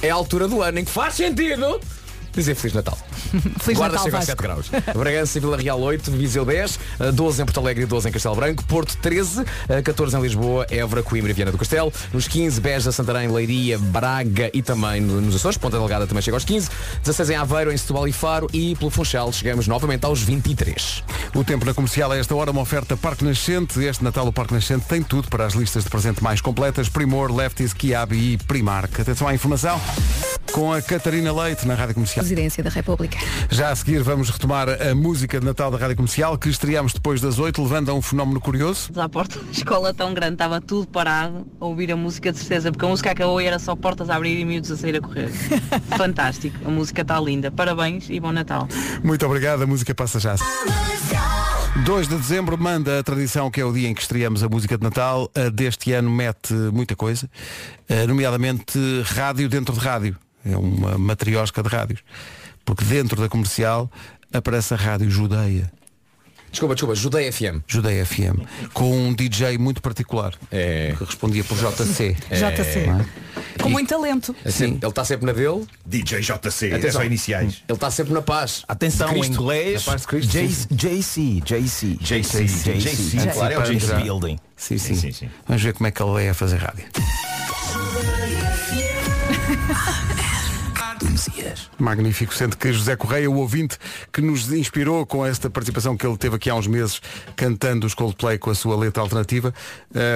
é 0.03 0.11
a 0.11 0.15
altura 0.15 0.49
do 0.49 0.63
ano 0.63 0.79
em 0.79 0.85
que 0.85 0.91
faz 0.91 1.15
sentido 1.15 1.81
dizer 2.37 2.55
Feliz 2.55 2.75
Natal. 2.75 2.97
Feliz 3.61 3.79
Guarda 3.79 3.97
Natal, 3.97 4.05
chega 4.05 4.17
a 4.17 4.21
Vasco. 4.21 4.27
7 4.27 4.43
graus. 4.43 4.95
Bragança 4.97 5.39
e 5.39 5.41
Vila 5.41 5.57
Real 5.57 5.81
8, 5.81 6.11
Viseu 6.13 6.45
10, 6.45 6.79
eh, 7.01 7.13
12 7.13 7.43
em 7.43 7.45
Porto 7.45 7.61
Alegre 7.61 7.83
e 7.85 7.87
12 7.87 8.09
em 8.09 8.13
Castelo 8.13 8.35
Branco, 8.37 8.65
Porto 8.65 8.97
13, 8.99 9.45
eh, 9.69 9.83
14 9.83 10.17
em 10.17 10.21
Lisboa, 10.23 10.67
Évora, 10.71 11.03
Coimbra 11.03 11.31
e 11.31 11.35
Viana 11.35 11.53
do 11.53 11.59
Castelo, 11.59 11.93
nos 12.13 12.29
15 12.29 12.61
Beja, 12.61 12.93
Santarém, 12.93 13.29
Leiria, 13.29 13.79
Braga 13.79 14.51
e 14.55 14.63
também 14.63 15.01
no- 15.01 15.21
nos 15.21 15.35
Açores, 15.37 15.57
Ponta 15.59 15.79
Delgada 15.79 16.07
também 16.07 16.23
chega 16.23 16.37
aos 16.37 16.45
15, 16.45 16.69
16 17.03 17.31
em 17.31 17.37
Aveiro, 17.37 17.73
em 17.73 17.77
Setúbal 17.77 18.07
e 18.09 18.13
Faro 18.13 18.49
e 18.53 18.75
pelo 18.77 18.91
Funchal 18.91 19.33
chegamos 19.33 19.67
novamente 19.67 20.05
aos 20.05 20.21
23. 20.23 21.03
O 21.35 21.45
tempo 21.45 21.65
na 21.65 21.75
comercial 21.75 22.13
a 22.13 22.17
esta 22.17 22.35
hora, 22.35 22.51
uma 22.51 22.61
oferta 22.63 22.97
Parque 22.97 23.25
Nascente. 23.25 23.83
Este 23.83 24.03
Natal 24.03 24.27
o 24.27 24.33
Parque 24.33 24.55
Nascente 24.55 24.87
tem 24.87 25.03
tudo 25.03 25.29
para 25.29 25.45
as 25.47 25.53
listas 25.55 25.85
de 25.85 25.91
presente 25.91 26.23
mais 26.23 26.41
completas. 26.41 26.89
Primor, 26.89 27.35
Lefties, 27.35 27.73
Kiabi 27.73 28.33
e 28.35 28.39
Primark. 28.39 29.01
Atenção 29.01 29.29
à 29.29 29.35
informação 29.35 29.81
com 30.53 30.73
a 30.73 30.81
Catarina 30.81 31.33
Leite 31.33 31.67
na 31.67 31.75
Rádio 31.75 31.95
Comercial. 31.95 32.25
Presidência 32.27 32.61
da 32.61 32.71
República. 32.71 33.17
Já 33.49 33.71
a 33.71 33.77
seguir 33.77 34.03
vamos 34.03 34.31
retomar 34.31 34.69
a 34.69 34.93
música 34.97 35.39
de 35.39 35.47
Natal 35.47 35.71
da 35.71 35.79
Rádio 35.79 35.95
Comercial 35.95 36.37
que 36.37 36.49
estreámos 36.49 36.93
depois 36.93 37.21
das 37.21 37.39
8, 37.39 37.63
levando 37.63 37.89
a 37.89 37.95
um 37.95 38.03
fenómeno 38.03 38.41
curioso. 38.41 38.91
à 38.97 39.09
porta 39.09 39.39
da 39.39 39.53
escola 39.53 39.95
tão 39.95 40.13
grande, 40.13 40.33
estava 40.33 40.61
tudo 40.61 40.89
parado 40.89 41.47
a 41.61 41.65
ouvir 41.65 41.93
a 41.93 41.97
música 41.97 42.33
de 42.33 42.39
certeza, 42.39 42.73
porque 42.73 42.85
a 42.85 42.89
música 42.89 43.13
acabou 43.13 43.41
e 43.41 43.47
era 43.47 43.61
só 43.61 43.77
portas 43.77 44.11
a 44.11 44.17
abrir 44.17 44.41
e 44.41 44.45
miúdos 44.45 44.73
a 44.73 44.77
sair 44.77 44.97
a 44.97 45.01
correr. 45.01 45.31
Fantástico, 45.97 46.57
a 46.67 46.69
música 46.69 47.03
está 47.03 47.21
linda. 47.21 47.49
Parabéns 47.53 48.11
e 48.11 48.19
bom 48.19 48.33
Natal. 48.33 48.67
Muito 49.05 49.25
obrigado, 49.25 49.63
a 49.63 49.67
música 49.69 49.95
passa 49.95 50.19
já. 50.19 50.35
2 51.85 52.09
de 52.09 52.17
dezembro 52.17 52.59
manda 52.59 52.99
a 52.99 53.05
tradição 53.05 53.53
que 53.53 53.61
é 53.61 53.65
o 53.65 53.73
dia 53.73 53.89
em 53.89 53.95
que 53.95 54.03
estreamos 54.03 54.43
a 54.43 54.49
música 54.49 54.77
de 54.77 54.83
Natal. 54.83 55.31
A 55.33 55.49
deste 55.49 55.93
ano 55.93 56.11
mete 56.11 56.53
muita 56.53 56.97
coisa, 56.97 57.31
eh, 57.89 58.05
nomeadamente 58.05 58.77
rádio 59.05 59.49
dentro 59.49 59.73
de 59.73 59.79
rádio. 59.81 60.17
É 60.49 60.57
uma 60.57 60.97
matriosca 60.99 61.63
de 61.63 61.69
rádios. 61.69 62.01
Porque 62.65 62.85
dentro 62.85 63.21
da 63.21 63.29
comercial 63.29 63.91
aparece 64.33 64.75
a 64.75 64.77
rádio 64.77 65.11
Judeia. 65.11 65.71
Desculpa, 66.51 66.75
desculpa, 66.75 66.95
Judeia 66.95 67.31
FM. 67.33 67.61
Judeia 67.67 68.07
FM. 68.07 68.41
Com 68.73 69.09
um 69.09 69.13
DJ 69.13 69.59
muito 69.59 69.83
particular. 69.83 70.33
É. 70.51 70.95
Que 70.97 71.05
respondia 71.05 71.45
por 71.45 71.57
JC. 71.59 72.17
JC. 72.31 72.87
Não 72.87 73.01
é? 73.01 73.07
Com 73.61 73.69
muito 73.69 73.89
talento. 73.91 74.35
Assim, 74.45 74.79
ele 74.81 74.87
está 74.87 75.05
sempre 75.05 75.27
na 75.27 75.33
dele. 75.33 75.67
DJ 75.85 76.21
JC, 76.21 76.71
é 76.71 76.75
Atenção. 76.77 77.01
só 77.01 77.05
iniciais. 77.05 77.63
Ele 77.69 77.77
está 77.77 77.91
sempre 77.91 78.15
na 78.15 78.23
paz. 78.23 78.63
Atenção, 78.69 79.15
em 79.17 79.27
inglês, 79.27 79.85
Na 79.85 79.93
paz 79.93 80.03
de 80.03 80.07
Cristo. 80.09 80.31
J- 80.33 80.49
sim. 81.03 81.41
JC, 81.43 81.43
JC, 81.45 81.97
JC, 82.01 82.79
JC, 82.79 83.33
claro, 83.35 83.53
é 83.55 83.59
o 83.59 83.63
JC 83.63 83.75
JC. 83.79 83.95
Building. 84.03 84.39
Sim, 84.57 84.79
sim, 84.79 84.95
sim, 84.95 85.13
sim. 85.13 85.29
Vamos 85.47 85.63
ver 85.63 85.75
como 85.75 85.87
é 85.89 85.91
que 85.91 86.03
ele 86.03 86.25
é 86.25 86.31
a 86.31 86.35
fazer 86.35 86.57
rádio. 86.57 86.85
Magnífico, 91.79 92.35
sendo 92.35 92.57
que 92.57 92.73
José 92.73 92.97
Correia, 92.97 93.31
o 93.31 93.37
ouvinte 93.37 93.79
que 94.13 94.21
nos 94.21 94.53
inspirou 94.53 95.05
com 95.05 95.25
esta 95.25 95.51
participação 95.51 95.97
que 95.97 96.07
ele 96.07 96.17
teve 96.17 96.37
aqui 96.37 96.51
há 96.51 96.55
uns 96.55 96.67
meses 96.67 97.01
cantando 97.35 97.87
os 97.87 97.95
Coldplay 97.95 98.39
com 98.39 98.51
a 98.51 98.55
sua 98.55 98.77
letra 98.77 99.03
alternativa, 99.03 99.55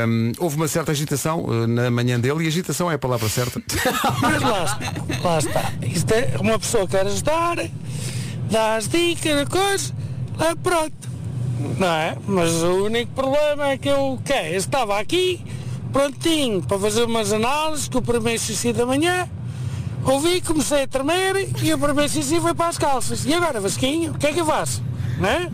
hum, 0.08 0.32
houve 0.38 0.56
uma 0.56 0.68
certa 0.68 0.92
agitação 0.92 1.44
uh, 1.44 1.66
na 1.66 1.90
manhã 1.90 2.18
dele 2.18 2.44
e 2.44 2.46
agitação 2.46 2.90
é 2.90 2.94
a 2.94 2.98
palavra 2.98 3.28
certa. 3.28 3.62
Mas 4.20 4.42
lá, 4.42 4.64
está, 4.64 5.28
lá 5.28 5.38
está. 5.38 5.72
Isto 5.82 6.12
é 6.12 6.36
uma 6.40 6.58
pessoa 6.58 6.86
que 6.86 6.92
quer 6.96 7.06
ajudar, 7.06 7.56
dá 8.50 8.76
as 8.76 8.88
dicas, 8.88 9.40
a 9.40 9.46
coisa, 9.46 9.94
lá 10.38 10.56
pronto. 10.56 11.10
Não 11.78 11.88
é? 11.88 12.16
Mas 12.26 12.50
o 12.62 12.84
único 12.84 13.12
problema 13.12 13.68
é 13.68 13.78
que 13.78 13.88
eu 13.88 14.18
que 14.24 14.32
é, 14.32 14.54
eu 14.54 14.56
estava 14.56 14.98
aqui, 14.98 15.44
prontinho, 15.92 16.62
para 16.62 16.78
fazer 16.78 17.04
umas 17.04 17.32
análises 17.32 17.88
com 17.88 17.98
o 17.98 18.02
primeiro 18.02 18.40
xixi 18.40 18.72
da 18.72 18.86
manhã. 18.86 19.28
Ouvi, 20.04 20.40
comecei 20.40 20.82
a 20.84 20.86
tremer 20.88 21.48
e 21.62 21.74
o 21.74 21.78
primeiro 21.78 22.10
xixi 22.10 22.40
foi 22.40 22.54
para 22.54 22.68
as 22.68 22.78
calças. 22.78 23.24
E 23.24 23.34
agora, 23.34 23.60
Vasquinho, 23.60 24.12
o 24.12 24.18
que 24.18 24.26
é 24.26 24.32
que 24.32 24.40
eu 24.40 24.46
faço? 24.46 24.82
Não 25.18 25.28
é? 25.28 25.50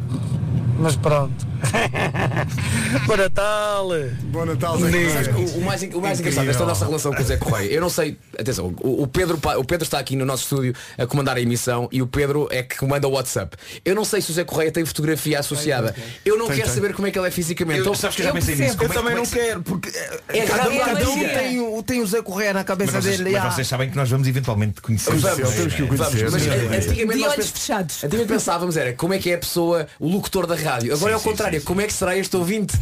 Mas 0.79 0.97
pronto. 0.97 1.47
Bom 3.07 3.17
Natal! 3.17 3.89
Bom 4.25 4.45
Natal, 4.45 4.77
que 4.79 4.85
o, 4.85 5.59
o 5.59 5.65
mais, 5.65 5.83
o 5.83 6.01
mais 6.01 6.21
engraçado 6.21 6.47
desta 6.47 6.65
nossa 6.65 6.85
relação 6.87 7.13
com 7.13 7.23
o 7.23 7.25
Zé 7.25 7.37
Correia, 7.37 7.71
eu 7.73 7.81
não 7.81 7.89
sei, 7.91 8.17
atenção, 8.39 8.75
o, 8.81 9.03
o 9.03 9.07
Pedro, 9.07 9.39
o 9.59 9.65
Pedro 9.65 9.85
está 9.85 9.99
aqui 9.99 10.17
no 10.17 10.25
nosso 10.25 10.45
estúdio 10.45 10.75
a 10.99 11.07
comandar 11.07 11.37
a 11.37 11.41
emissão 11.41 11.89
e 11.93 12.01
o 12.03 12.07
Pedro 12.07 12.49
é 12.51 12.63
que 12.63 12.77
comanda 12.77 13.07
o 13.09 13.13
WhatsApp. 13.13 13.57
Eu 13.85 13.95
não 13.95 14.05
sei 14.05 14.21
se 14.21 14.31
o 14.31 14.35
Zé 14.35 14.45
Correia 14.45 14.71
tem 14.73 14.85
fotografia 14.85 15.39
associada. 15.39 15.95
Eu 16.25 16.37
não 16.39 16.47
Tem, 16.47 16.57
quero 16.57 16.69
tem. 16.69 16.75
saber 16.77 16.95
como 16.95 17.07
é 17.07 17.11
que 17.11 17.19
ele 17.19 17.29
é 17.29 17.31
fisicamente. 17.31 17.79
Eu- 17.79 17.85
Então, 17.85 17.95
sabes 17.95 18.17
que 18.17 18.23
eu 18.23 18.27
já 18.27 18.33
pensei 18.33 18.55
nisso. 18.57 18.77
Eu 18.81 18.87
é- 18.91 18.93
também 18.95 19.13
é 19.13 19.17
não 19.17 19.23
que 19.23 19.29
se- 19.29 19.35
quero, 19.37 19.63
porque 19.63 19.89
É 20.29 20.41
cada, 20.47 20.63
raro, 20.65 20.79
cada 20.79 21.11
um 21.11 21.23
é 21.25 21.29
tem, 21.29 21.61
o- 21.61 21.83
tem 21.83 22.01
o 22.01 22.07
Zé 22.07 22.23
Correia 22.23 22.53
na 22.53 22.65
cabeça 22.65 22.93
Mas 22.95 23.05
vocês, 23.05 23.19
dele. 23.19 23.31
mas 23.33 23.45
ah. 23.45 23.51
vocês 23.51 23.67
sabem 23.67 23.91
que 23.91 23.97
nós 23.97 24.09
vamos 24.11 24.27
eventualmente 24.29 24.81
conhecer 24.81 25.15
Vamos, 25.15 25.55
temos 25.55 25.75
que 25.75 25.83
o 25.83 25.87
vamos, 25.87 26.07
conhecer. 26.09 26.31
mas, 26.31 26.43
Sim, 26.43 26.51
eh, 26.51 26.77
antigamente 26.77 27.19
De 27.19 27.25
olhos 27.25 27.35
pens- 27.37 27.51
fechados. 27.51 28.05
Antigamente 28.05 28.29
pensávamos 28.33 28.77
era 28.77 28.93
como 28.95 29.15
é 29.15 29.19
que 29.19 29.31
é 29.31 29.35
a 29.35 29.39
pessoa, 29.39 29.87
o 30.01 30.09
locutor 30.09 30.47
da 30.47 30.55
rádio. 30.57 30.93
Agora 30.95 31.13
é 31.13 31.17
o 31.17 31.21
contrário, 31.21 31.46
sim, 31.51 31.61
como 31.61 31.81
é 31.81 31.87
que 31.87 31.93
será 31.93 32.17
este 32.17 32.37
ouvinte? 32.37 32.77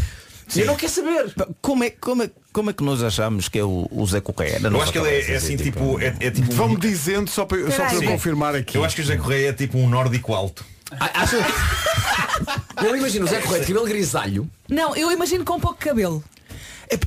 Eu 0.57 0.67
não 0.67 0.77
quero 0.77 0.93
saber. 0.93 1.35
Como 1.63 1.85
é, 1.85 1.91
como, 1.91 2.23
é, 2.23 2.31
como 2.53 2.71
é 2.71 2.73
que 2.73 2.85
nós 2.85 3.03
achamos 3.03 3.49
que 3.49 3.59
é 3.59 3.65
o, 3.65 3.89
o 3.91 4.07
Zé 4.07 4.21
Correia? 4.21 4.61
Eu 4.63 4.83
acho 4.83 4.93
que 4.93 4.99
ele 4.99 5.09
é, 5.09 5.33
é 5.33 5.37
assim, 5.37 5.57
tipo, 5.57 5.99
é, 5.99 6.15
é 6.21 6.31
tipo 6.31 6.53
um- 6.53 6.57
Vão-me 6.57 6.77
dizendo 6.77 7.31
só 7.31 7.45
para, 7.47 7.59
só 7.71 7.85
para 7.87 7.95
eu 7.95 8.03
confirmar 8.05 8.55
aqui. 8.55 8.77
Eu 8.77 8.85
acho 8.85 8.95
que 8.95 9.01
o 9.01 9.05
José 9.05 9.17
Correia 9.17 9.49
é 9.49 9.53
tipo 9.53 9.79
um 9.79 9.89
nórdico 9.89 10.35
alto. 10.35 10.65
Ah, 11.01 11.23
Acho... 11.23 11.37
Eu 12.85 12.97
imagino 12.97 13.25
o 13.25 13.29
Zé 13.29 13.41
Correia 13.41 13.61
de 13.65 13.67
cabelo 13.73 13.87
grisalho. 13.87 14.51
Não, 14.69 14.95
eu 14.95 15.11
imagino 15.11 15.45
com 15.45 15.59
pouco 15.59 15.79
cabelo. 15.79 16.23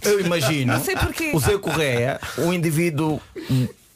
Eu 0.02 0.20
imagino 0.20 0.74
Não 0.74 0.84
sei 0.84 0.96
porquê. 0.96 1.32
o 1.34 1.40
Zé 1.40 1.58
Correia, 1.58 2.20
um 2.38 2.52
indivíduo 2.52 3.22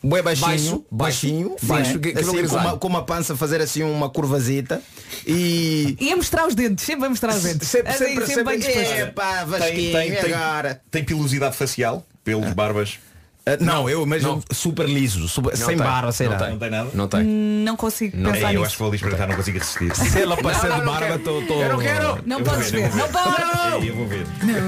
bem 0.04 0.22
baixinho, 0.24 0.48
Baixo, 0.48 0.86
baixinho, 0.92 1.50
baixo, 1.62 1.66
baixo, 1.66 2.00
cabelo 2.00 2.32
assim, 2.32 2.48
com, 2.48 2.56
uma, 2.58 2.78
com 2.78 2.88
uma 2.88 3.04
pança 3.06 3.36
fazer 3.36 3.62
assim 3.62 3.84
uma 3.84 4.10
curvazita 4.10 4.82
e 5.28 5.96
E 6.00 6.12
a 6.12 6.16
mostrar 6.16 6.48
os 6.48 6.56
dentes, 6.56 6.84
sempre 6.86 7.06
a 7.06 7.10
mostrar 7.10 7.36
os 7.36 7.44
dentes. 7.44 7.68
sempre, 7.68 7.92
Assim, 7.92 8.06
sempre, 8.08 8.26
sempre 8.28 8.44
bem 8.44 8.62
sempre, 8.62 8.80
disposto. 8.80 9.00
é 9.00 9.06
pá, 9.08 9.38
Tem, 9.38 9.46
Vasquinho, 9.48 9.92
tem, 9.92 10.12
tem, 10.16 10.34
agora. 10.34 10.82
tem 10.90 11.04
pilosidade 11.04 11.56
facial, 11.56 12.06
pelos, 12.24 12.52
barbas. 12.54 12.98
Ah, 13.44 13.58
não, 13.60 13.90
eu 13.90 14.04
imagino 14.04 14.40
super 14.52 14.88
liso, 14.88 15.28
super- 15.28 15.50
Não 15.58 15.58
sem 15.58 15.76
tem, 15.76 15.78
barba, 15.78 16.12
sem 16.12 16.28
não 16.28 16.34
nada. 16.34 16.44
tem. 16.46 16.54
Não 16.54 16.60
tem 16.60 16.70
nada? 16.70 16.90
Não 16.94 17.08
tem. 17.08 17.24
Não 17.24 17.76
consigo 17.76 18.16
Não, 18.16 18.32
pensar 18.32 18.54
eu 18.54 18.60
nisso. 18.60 18.64
acho 18.66 18.72
que 18.74 18.80
vou 18.80 18.88
ali 18.90 18.96
experimentar, 18.98 19.28
não 19.28 19.36
consigo 19.36 19.58
resistir. 19.58 19.96
Se 19.98 20.22
ela 20.22 20.36
Não, 20.36 20.44
não, 20.44 20.60
de 20.62 20.68
não 20.86 20.86
barba, 20.94 21.16
estou. 21.16 21.42
Tô... 21.48 21.54
Eu 21.62 21.70
não 21.70 21.80
quero. 21.80 22.20
Não 22.24 22.38
Eu 22.40 22.46
podes 22.46 22.70
ver, 22.70 22.84
eu 22.86 22.92
ver. 22.92 22.98
Não 22.98 23.08
podes. 23.10 23.88
Eu 23.88 23.96
vou 23.96 24.08
ver. 24.08 24.26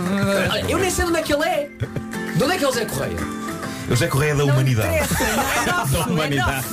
Eu 0.69 0.77
nem 0.79 0.89
sei 0.89 1.05
de 1.05 1.11
onde 1.11 1.19
é 1.19 1.23
que 1.23 1.34
ele 1.34 1.43
é. 1.45 1.69
De 2.36 2.43
onde 2.43 2.53
é 2.55 2.57
que 2.57 2.63
é 2.65 2.67
o 2.67 2.71
Zé 3.91 4.07
Correia? 4.07 4.34
Correia 4.34 4.36
da 4.36 4.43
Humanidade. 4.45 4.95
é 4.95 5.05
Da 5.91 5.99
Humanidade. 6.07 6.65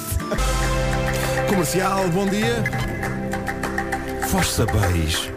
Comercial, 1.49 2.09
bom 2.09 2.27
dia. 2.27 2.63
Vós 4.31 4.47
sabeis, 4.53 5.29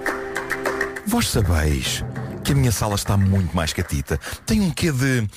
vós 1.07 1.27
sabeis 1.27 2.03
que 2.43 2.51
a 2.51 2.55
minha 2.55 2.71
sala 2.71 2.95
está 2.95 3.17
muito 3.17 3.55
mais 3.55 3.73
catita. 3.73 4.19
Tem 4.45 4.61
um 4.61 4.69
quê 4.69 4.91
de, 4.91 5.27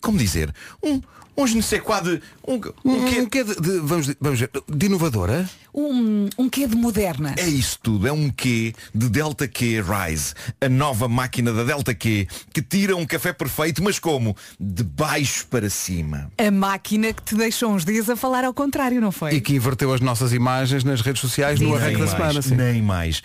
como 0.00 0.16
dizer, 0.16 0.54
um, 0.82 1.00
um 1.42 1.54
ne 1.54 1.62
sais 1.62 1.82
quoi 1.82 2.00
de, 2.02 2.20
um, 2.46 2.54
Um 2.84 3.04
quê, 3.08 3.20
um 3.20 3.26
quê 3.26 3.44
de, 3.44 3.54
de- 3.60 3.78
vamos, 3.80 4.14
vamos 4.20 4.40
ver, 4.40 4.50
de 4.68 4.86
inovadora? 4.86 5.48
Um, 5.72 6.28
um 6.36 6.48
quê 6.48 6.66
de 6.66 6.74
moderna? 6.74 7.34
É 7.38 7.46
isso 7.48 7.78
tudo, 7.80 8.06
é 8.08 8.12
um 8.12 8.28
quê 8.28 8.74
de 8.94 9.08
Delta 9.08 9.46
Q 9.46 9.80
Rise, 9.82 10.34
a 10.60 10.68
nova 10.68 11.06
máquina 11.08 11.52
da 11.52 11.62
Delta 11.62 11.94
Q 11.94 12.26
que 12.52 12.60
tira 12.60 12.96
um 12.96 13.06
café 13.06 13.32
perfeito, 13.32 13.82
mas 13.82 13.98
como? 13.98 14.36
De 14.58 14.82
baixo 14.82 15.46
para 15.46 15.70
cima. 15.70 16.30
A 16.36 16.50
máquina 16.50 17.12
que 17.12 17.22
te 17.22 17.34
deixou 17.36 17.70
uns 17.72 17.84
dias 17.84 18.10
a 18.10 18.16
falar 18.16 18.44
ao 18.44 18.52
contrário, 18.52 19.00
não 19.00 19.12
foi? 19.12 19.34
E 19.34 19.40
que 19.40 19.54
inverteu 19.54 19.92
as 19.94 20.00
nossas 20.00 20.32
imagens 20.32 20.82
nas 20.82 21.00
redes 21.00 21.20
sociais 21.20 21.60
no 21.60 21.74
arranque 21.74 21.98
da 22.00 22.06
semana. 22.08 22.42
Sim. 22.42 22.56
Nem 22.56 22.82
mais. 22.82 23.22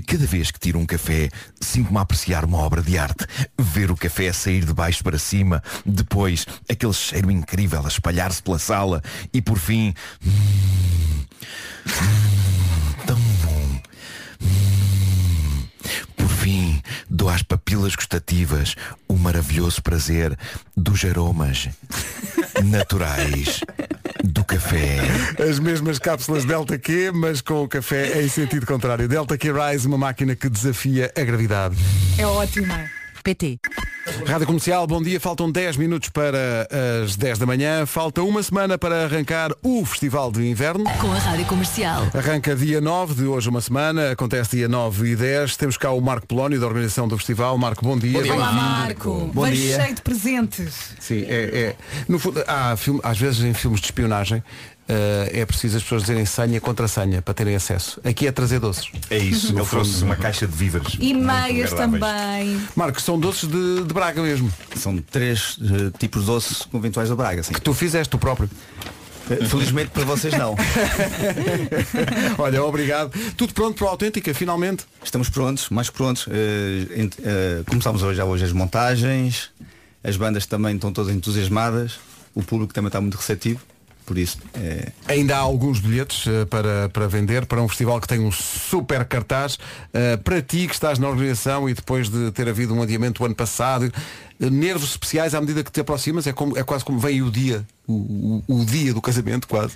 Cada 0.00 0.26
vez 0.26 0.50
que 0.50 0.58
tiro 0.58 0.78
um 0.78 0.86
café, 0.86 1.28
sinto-me 1.60 1.98
a 1.98 2.00
apreciar 2.00 2.44
uma 2.44 2.58
obra 2.58 2.82
de 2.82 2.96
arte. 2.98 3.26
Ver 3.58 3.90
o 3.90 3.96
café 3.96 4.32
sair 4.32 4.64
de 4.64 4.72
baixo 4.72 5.04
para 5.04 5.18
cima, 5.18 5.62
depois 5.84 6.46
aquele 6.68 6.92
cheiro 6.92 7.30
incrível 7.30 7.84
a 7.84 7.88
espalhar-se 7.88 8.42
pela 8.42 8.58
sala 8.58 9.02
e 9.32 9.42
por 9.42 9.58
fim. 9.58 9.94
tão 13.06 13.18
bom. 13.44 13.82
Por 16.16 16.28
fim, 16.28 16.82
dou 17.08 17.28
às 17.28 17.42
papilas 17.42 17.94
gustativas 17.94 18.74
o 19.08 19.16
maravilhoso 19.16 19.82
prazer 19.82 20.36
dos 20.76 21.04
aromas 21.04 21.68
naturais 22.64 23.60
do 24.22 24.44
café. 24.44 24.98
As 25.48 25.58
mesmas 25.58 25.98
cápsulas 25.98 26.44
Delta 26.44 26.78
Q, 26.78 27.12
mas 27.12 27.40
com 27.40 27.62
o 27.62 27.68
café 27.68 28.22
em 28.22 28.28
sentido 28.28 28.66
contrário. 28.66 29.08
Delta 29.08 29.36
Q 29.36 29.52
Rise, 29.52 29.86
uma 29.86 29.98
máquina 29.98 30.34
que 30.34 30.48
desafia 30.48 31.12
a 31.16 31.20
gravidade. 31.22 31.76
É 32.18 32.26
ótima. 32.26 33.01
PT. 33.22 33.58
Rádio 34.26 34.46
Comercial, 34.46 34.86
bom 34.86 35.00
dia. 35.00 35.20
Faltam 35.20 35.50
10 35.50 35.76
minutos 35.76 36.08
para 36.08 36.68
as 37.04 37.16
10 37.16 37.38
da 37.38 37.46
manhã. 37.46 37.86
Falta 37.86 38.22
uma 38.22 38.42
semana 38.42 38.76
para 38.76 39.04
arrancar 39.04 39.52
o 39.62 39.84
Festival 39.84 40.30
de 40.32 40.44
Inverno. 40.48 40.84
Com 41.00 41.12
a 41.12 41.18
Rádio 41.18 41.46
Comercial. 41.46 42.02
Arranca 42.12 42.54
dia 42.56 42.80
9 42.80 43.14
de 43.14 43.24
hoje 43.24 43.48
uma 43.48 43.60
semana, 43.60 44.10
acontece 44.10 44.56
dia 44.56 44.68
9 44.68 45.10
e 45.12 45.16
10. 45.16 45.56
Temos 45.56 45.76
cá 45.76 45.92
o 45.92 46.00
Marco 46.00 46.26
Polónio 46.26 46.58
da 46.60 46.66
organização 46.66 47.06
do 47.06 47.16
festival. 47.16 47.56
Marco, 47.56 47.84
bom 47.84 47.96
dia. 47.96 48.18
Olá 48.18 48.22
Bem-vindo. 48.48 48.54
Marco, 48.54 49.30
Bom 49.32 49.48
dia. 49.48 49.80
cheio 49.82 49.94
de 49.94 50.02
presentes. 50.02 50.94
Sim, 50.98 51.22
é, 51.28 51.58
é. 51.70 51.76
No 52.08 52.18
fundo, 52.18 52.42
há 52.46 52.76
filme- 52.76 53.00
às 53.04 53.18
vezes 53.18 53.42
em 53.44 53.54
filmes 53.54 53.80
de 53.80 53.86
espionagem 53.86 54.42
eh, 54.88 55.30
é 55.40 55.46
preciso 55.46 55.76
as 55.76 55.82
pessoas 55.82 56.02
dizerem 56.02 56.24
senha 56.26 56.60
contra 56.60 56.86
senha 56.88 57.22
para 57.22 57.32
terem 57.34 57.54
acesso. 57.54 58.00
Aqui 58.04 58.26
é 58.26 58.32
trazer 58.32 58.58
doces. 58.60 58.90
É 59.10 59.18
isso, 59.18 59.52
ele 59.56 59.64
trouxe 59.66 60.02
uma 60.04 60.16
caixa 60.16 60.46
de 60.46 60.54
víveres. 60.56 60.96
E 61.00 61.14
meias 61.14 61.72
também. 61.72 62.60
Marco, 62.76 63.00
são 63.00 63.18
doces 63.18 63.48
de, 63.48 63.84
de 63.84 63.94
Braga 63.94 64.20
mesmo. 64.22 64.52
São 64.76 64.96
três 64.98 65.56
eh, 65.62 65.90
tipos 65.98 66.22
de 66.22 66.26
doces 66.26 66.62
conventuais 66.62 67.08
da 67.08 67.14
Braga, 67.16 67.42
sim. 67.42 67.52
Que 67.52 67.60
tu 67.60 67.72
fizeste 67.74 68.10
tu 68.10 68.18
próprio. 68.18 68.50
Eh, 69.30 69.44
Felizmente 69.46 69.90
para 69.90 70.04
vocês 70.04 70.34
não. 70.36 70.56
Olha, 72.38 72.62
obrigado. 72.64 73.12
Tudo 73.36 73.54
pronto 73.54 73.76
para 73.76 73.86
a 73.86 73.90
autêntica, 73.90 74.34
finalmente. 74.34 74.84
Estamos 75.02 75.28
prontos, 75.28 75.68
mais 75.70 75.88
que 75.88 75.96
prontos. 75.96 76.26
Ent- 76.96 77.18
eh, 77.22 77.62
começámos 77.66 78.02
hoje, 78.02 78.16
já 78.16 78.24
hoje 78.24 78.44
as 78.44 78.52
montagens, 78.52 79.50
as 80.02 80.16
bandas 80.16 80.46
também 80.46 80.74
estão 80.74 80.92
todas 80.92 81.14
entusiasmadas, 81.14 81.98
o 82.34 82.42
público 82.42 82.72
também 82.74 82.88
está 82.88 83.00
muito 83.00 83.16
receptivo, 83.16 83.60
por 84.12 84.18
isso 84.18 84.36
é, 84.52 84.92
Ainda 85.08 85.34
há 85.36 85.38
alguns 85.38 85.80
bilhetes 85.80 86.26
eh, 86.26 86.44
para, 86.44 86.90
para 86.90 87.06
vender 87.08 87.46
para 87.46 87.62
um 87.62 87.66
festival 87.66 87.98
que 87.98 88.06
tem 88.06 88.20
um 88.20 88.30
super 88.30 89.06
cartaz. 89.06 89.58
Eh, 89.94 90.18
para 90.18 90.42
ti 90.42 90.66
que 90.68 90.74
estás 90.74 90.98
na 90.98 91.08
organização 91.08 91.66
e 91.66 91.72
depois 91.72 92.10
de 92.10 92.30
ter 92.32 92.46
havido 92.46 92.74
um 92.74 92.82
adiamento 92.82 93.22
o 93.22 93.26
ano 93.26 93.34
passado, 93.34 93.90
eh, 94.38 94.50
nervos 94.50 94.90
especiais 94.90 95.34
à 95.34 95.40
medida 95.40 95.64
que 95.64 95.72
te 95.72 95.80
aproximas, 95.80 96.26
é, 96.26 96.32
como, 96.34 96.58
é 96.58 96.62
quase 96.62 96.84
como 96.84 96.98
vem 96.98 97.22
o 97.22 97.30
dia, 97.30 97.64
o, 97.86 98.42
o- 98.46 98.60
o 98.60 98.64
dia 98.66 98.92
do 98.92 99.00
casamento 99.00 99.48
quase. 99.48 99.72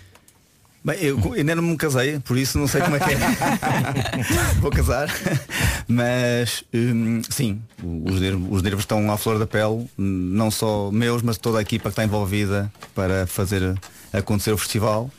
Bem, 0.85 0.99
eu 1.01 1.33
ainda 1.33 1.57
não 1.57 1.63
me 1.65 1.77
casei, 1.77 2.21
por 2.21 2.37
isso 2.39 2.59
não 2.59 2.69
sei 2.69 2.81
como 2.83 2.95
é 2.95 3.01
que 3.01 3.11
é. 3.11 3.17
Vou 4.61 4.71
casar. 4.71 5.09
Mas 5.89 6.63
hum, 6.73 7.23
sim, 7.29 7.61
os 8.05 8.21
nervos, 8.21 8.49
os 8.53 8.63
nervos 8.63 8.83
estão 8.83 9.11
à 9.11 9.17
flor 9.17 9.37
da 9.39 9.47
pele, 9.49 9.89
não 9.99 10.49
só 10.51 10.91
meus, 10.93 11.23
mas 11.23 11.39
toda 11.39 11.59
a 11.59 11.63
equipa 11.63 11.85
que 11.85 11.89
está 11.95 12.05
envolvida 12.05 12.71
para 12.95 13.27
fazer 13.27 13.75
acontecer 14.13 14.53
o 14.53 14.59
festival. 14.59 15.11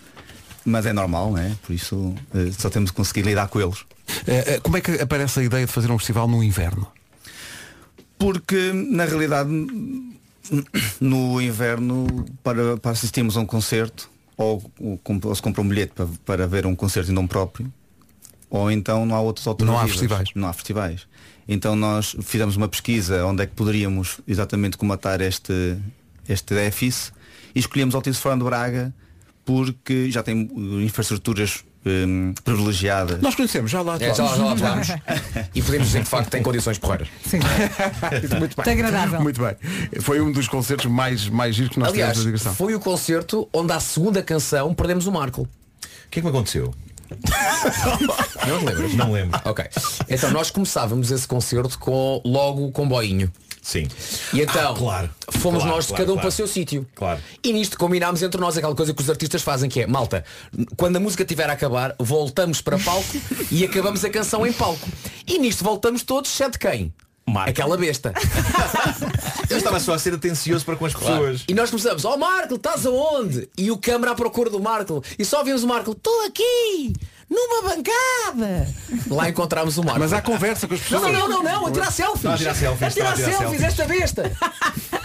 Mas 0.66 0.86
é 0.86 0.92
normal, 0.92 1.32
né? 1.32 1.56
Por 1.66 1.74
isso 1.74 2.14
eh, 2.36 2.52
só 2.58 2.70
temos 2.70 2.92
que 2.92 2.98
conseguir 2.98 3.22
lidar 3.22 3.48
com 3.48 3.62
eles. 3.62 3.86
Eh, 4.28 4.56
eh, 4.56 4.60
como 4.60 4.76
é 4.76 4.82
que 4.82 4.92
aparece 5.02 5.40
a 5.40 5.44
ideia 5.44 5.66
de 5.66 5.72
fazer 5.72 5.90
um 5.90 5.98
festival 5.98 6.28
no 6.28 6.44
inverno? 6.44 6.88
Porque 8.20 8.74
na 8.74 9.06
realidade 9.06 9.50
no 11.00 11.42
inverno 11.42 12.26
para, 12.44 12.78
para 12.78 12.92
assistirmos 12.92 13.38
a 13.38 13.42
um 13.42 13.46
concerto 13.46 14.10
ou, 14.36 14.72
ou, 14.80 15.00
ou 15.24 15.36
se 15.36 15.42
compra 15.42 15.62
um 15.62 15.68
bilhete 15.68 15.94
para, 15.94 16.08
para 16.26 16.48
ver 16.48 16.66
um 16.66 16.76
concerto 16.76 17.12
em 17.12 17.14
nome 17.14 17.28
próprio 17.28 17.72
ou 18.50 18.72
então 18.72 19.06
não 19.06 19.16
há 19.16 19.22
outras 19.22 19.48
alternativas. 19.48 19.92
festivais. 19.92 20.30
Não 20.36 20.48
há 20.48 20.54
festivais. 20.54 21.08
Então 21.48 21.76
nós 21.76 22.16
fizemos 22.22 22.56
uma 22.56 22.68
pesquisa 22.68 23.26
onde 23.26 23.44
é 23.44 23.46
que 23.46 23.54
poderíamos 23.54 24.20
exatamente 24.28 24.78
comatar 24.78 25.22
este, 25.22 25.78
este 26.28 26.54
déficit 26.54 27.14
e 27.58 27.60
escolhemos 27.60 27.96
Altice 27.96 28.22
de 28.22 28.44
Braga 28.44 28.94
porque 29.44 30.12
já 30.12 30.22
tem 30.22 30.44
uh, 30.54 30.82
infraestruturas 30.82 31.64
hum, 31.84 32.36
privilegiadas. 32.44 33.20
Nós 33.20 33.34
conhecemos, 33.34 33.72
já 33.72 33.82
lá 33.82 33.96
É, 34.00 34.14
já, 34.14 34.24
lá- 34.26 34.56
já 34.56 34.76
lá. 34.76 34.82
E 35.56 35.62
podemos 35.64 35.88
dizer 35.88 36.00
que 36.00 36.04
de 36.04 36.10
facto 36.10 36.30
tem 36.30 36.44
condições 36.44 36.78
porreiras. 36.78 37.08
Sim. 37.26 37.40
Muito 38.38 38.56
bem. 38.56 38.66
Muito 38.66 38.70
agradável. 38.70 39.22
Muito 39.22 39.42
bem. 39.42 39.56
Foi 40.02 40.22
um 40.22 40.32
dos 40.32 40.48
concertos 40.48 40.86
mais, 40.86 41.28
mais 41.30 41.56
giros 41.56 41.72
que 41.74 41.80
nós 41.80 41.90
Aliás, 41.90 42.12
tivemos 42.12 42.26
na 42.26 42.32
digressão. 42.38 42.54
foi 42.56 42.76
o 42.76 42.80
concerto 42.80 43.50
onde 43.52 43.74
à 43.74 43.80
segunda 43.80 44.22
canção 44.22 44.76
perdemos 44.76 45.08
o 45.08 45.12
Marco. 45.12 45.42
O 45.42 45.48
que 46.12 46.20
é 46.20 46.22
que 46.22 46.24
me 46.24 46.30
aconteceu? 46.30 46.72
Não 48.48 48.60
te 48.60 48.66
lembras? 48.66 48.94
Não 48.94 49.12
lembro. 49.12 49.42
Ok. 49.46 49.66
Então 50.10 50.30
nós 50.32 50.52
começávamos 50.52 51.10
esse 51.10 51.28
concerto 51.28 51.80
com 51.80 52.22
logo 52.24 52.68
o 52.68 52.72
comboinho. 52.72 53.32
Sim. 53.68 53.86
E 54.34 54.40
então 54.42 54.72
Ah, 54.72 54.74
claro. 54.78 55.10
fomos 55.30 55.62
Claro, 55.62 55.76
nós 55.76 55.88
claro, 55.88 56.02
cada 56.06 56.14
um 56.14 56.18
para 56.18 56.30
o 56.30 56.32
seu 56.32 56.48
sítio. 56.48 56.88
Claro. 56.96 57.20
E 57.44 57.52
nisto 57.52 57.78
combinámos 57.78 58.24
entre 58.24 58.40
nós 58.40 58.56
aquela 58.58 58.74
coisa 58.74 58.94
que 58.94 59.02
os 59.02 59.10
artistas 59.10 59.42
fazem 59.42 59.70
que 59.70 59.82
é, 59.82 59.88
malta, 59.88 60.24
quando 60.78 60.96
a 60.96 61.00
música 61.02 61.24
estiver 61.24 61.50
a 61.50 61.54
acabar, 61.54 61.94
voltamos 62.00 62.62
para 62.62 62.80
palco 62.80 63.18
e 63.52 63.66
acabamos 63.66 64.06
a 64.06 64.10
canção 64.10 64.48
em 64.48 64.54
palco. 64.54 64.88
E 65.28 65.38
nisto 65.38 65.66
voltamos 65.66 66.02
todos, 66.04 66.32
exceto 66.32 66.58
quem? 66.58 66.94
Aquela 67.46 67.76
besta. 67.76 68.14
Eu 69.50 69.58
estava 69.58 69.82
só 69.82 69.94
a 69.94 70.00
ser 70.00 70.14
atencioso 70.14 70.64
para 70.64 70.78
com 70.78 70.86
as 70.86 70.94
Claro. 70.94 71.16
pessoas. 71.20 71.44
E 71.48 71.54
nós 71.54 71.70
começamos, 71.70 72.06
ó 72.06 72.16
Marco, 72.16 72.56
estás 72.56 72.86
aonde? 72.86 73.50
E 73.58 73.70
o 73.70 73.78
câmara 73.78 74.14
à 74.14 74.16
procura 74.16 74.50
do 74.50 74.62
Marco. 74.62 75.04
E 75.20 75.26
só 75.26 75.44
vimos 75.44 75.62
o 75.64 75.68
Marco, 75.68 75.92
estou 75.92 76.26
aqui, 76.26 76.94
numa 77.30 77.62
bancada. 77.70 78.68
Lá 79.10 79.30
encontramos 79.30 79.78
o 79.78 79.84
Marco. 79.84 80.00
Mas 80.00 80.14
há 80.14 80.22
conversa 80.22 80.68
com 80.68 80.74
as 80.74 80.80
pessoas. 80.82 81.02
Não, 81.02 81.12
não, 81.12 81.30
não, 81.30 81.44
não, 81.44 81.68
a 81.68 81.72
tirar 81.72 81.92
selfies. 81.92 82.24
Está 82.24 82.34
a 82.34 82.38
tirar 82.38 82.56
selfies, 82.56 82.88
A 82.88 82.92
tirar 82.92 83.10
a 83.10 83.14
tirar 83.14 83.32
selfies, 83.32 83.38
selfies. 83.38 83.64
esta 83.64 83.86
besta. 83.86 84.32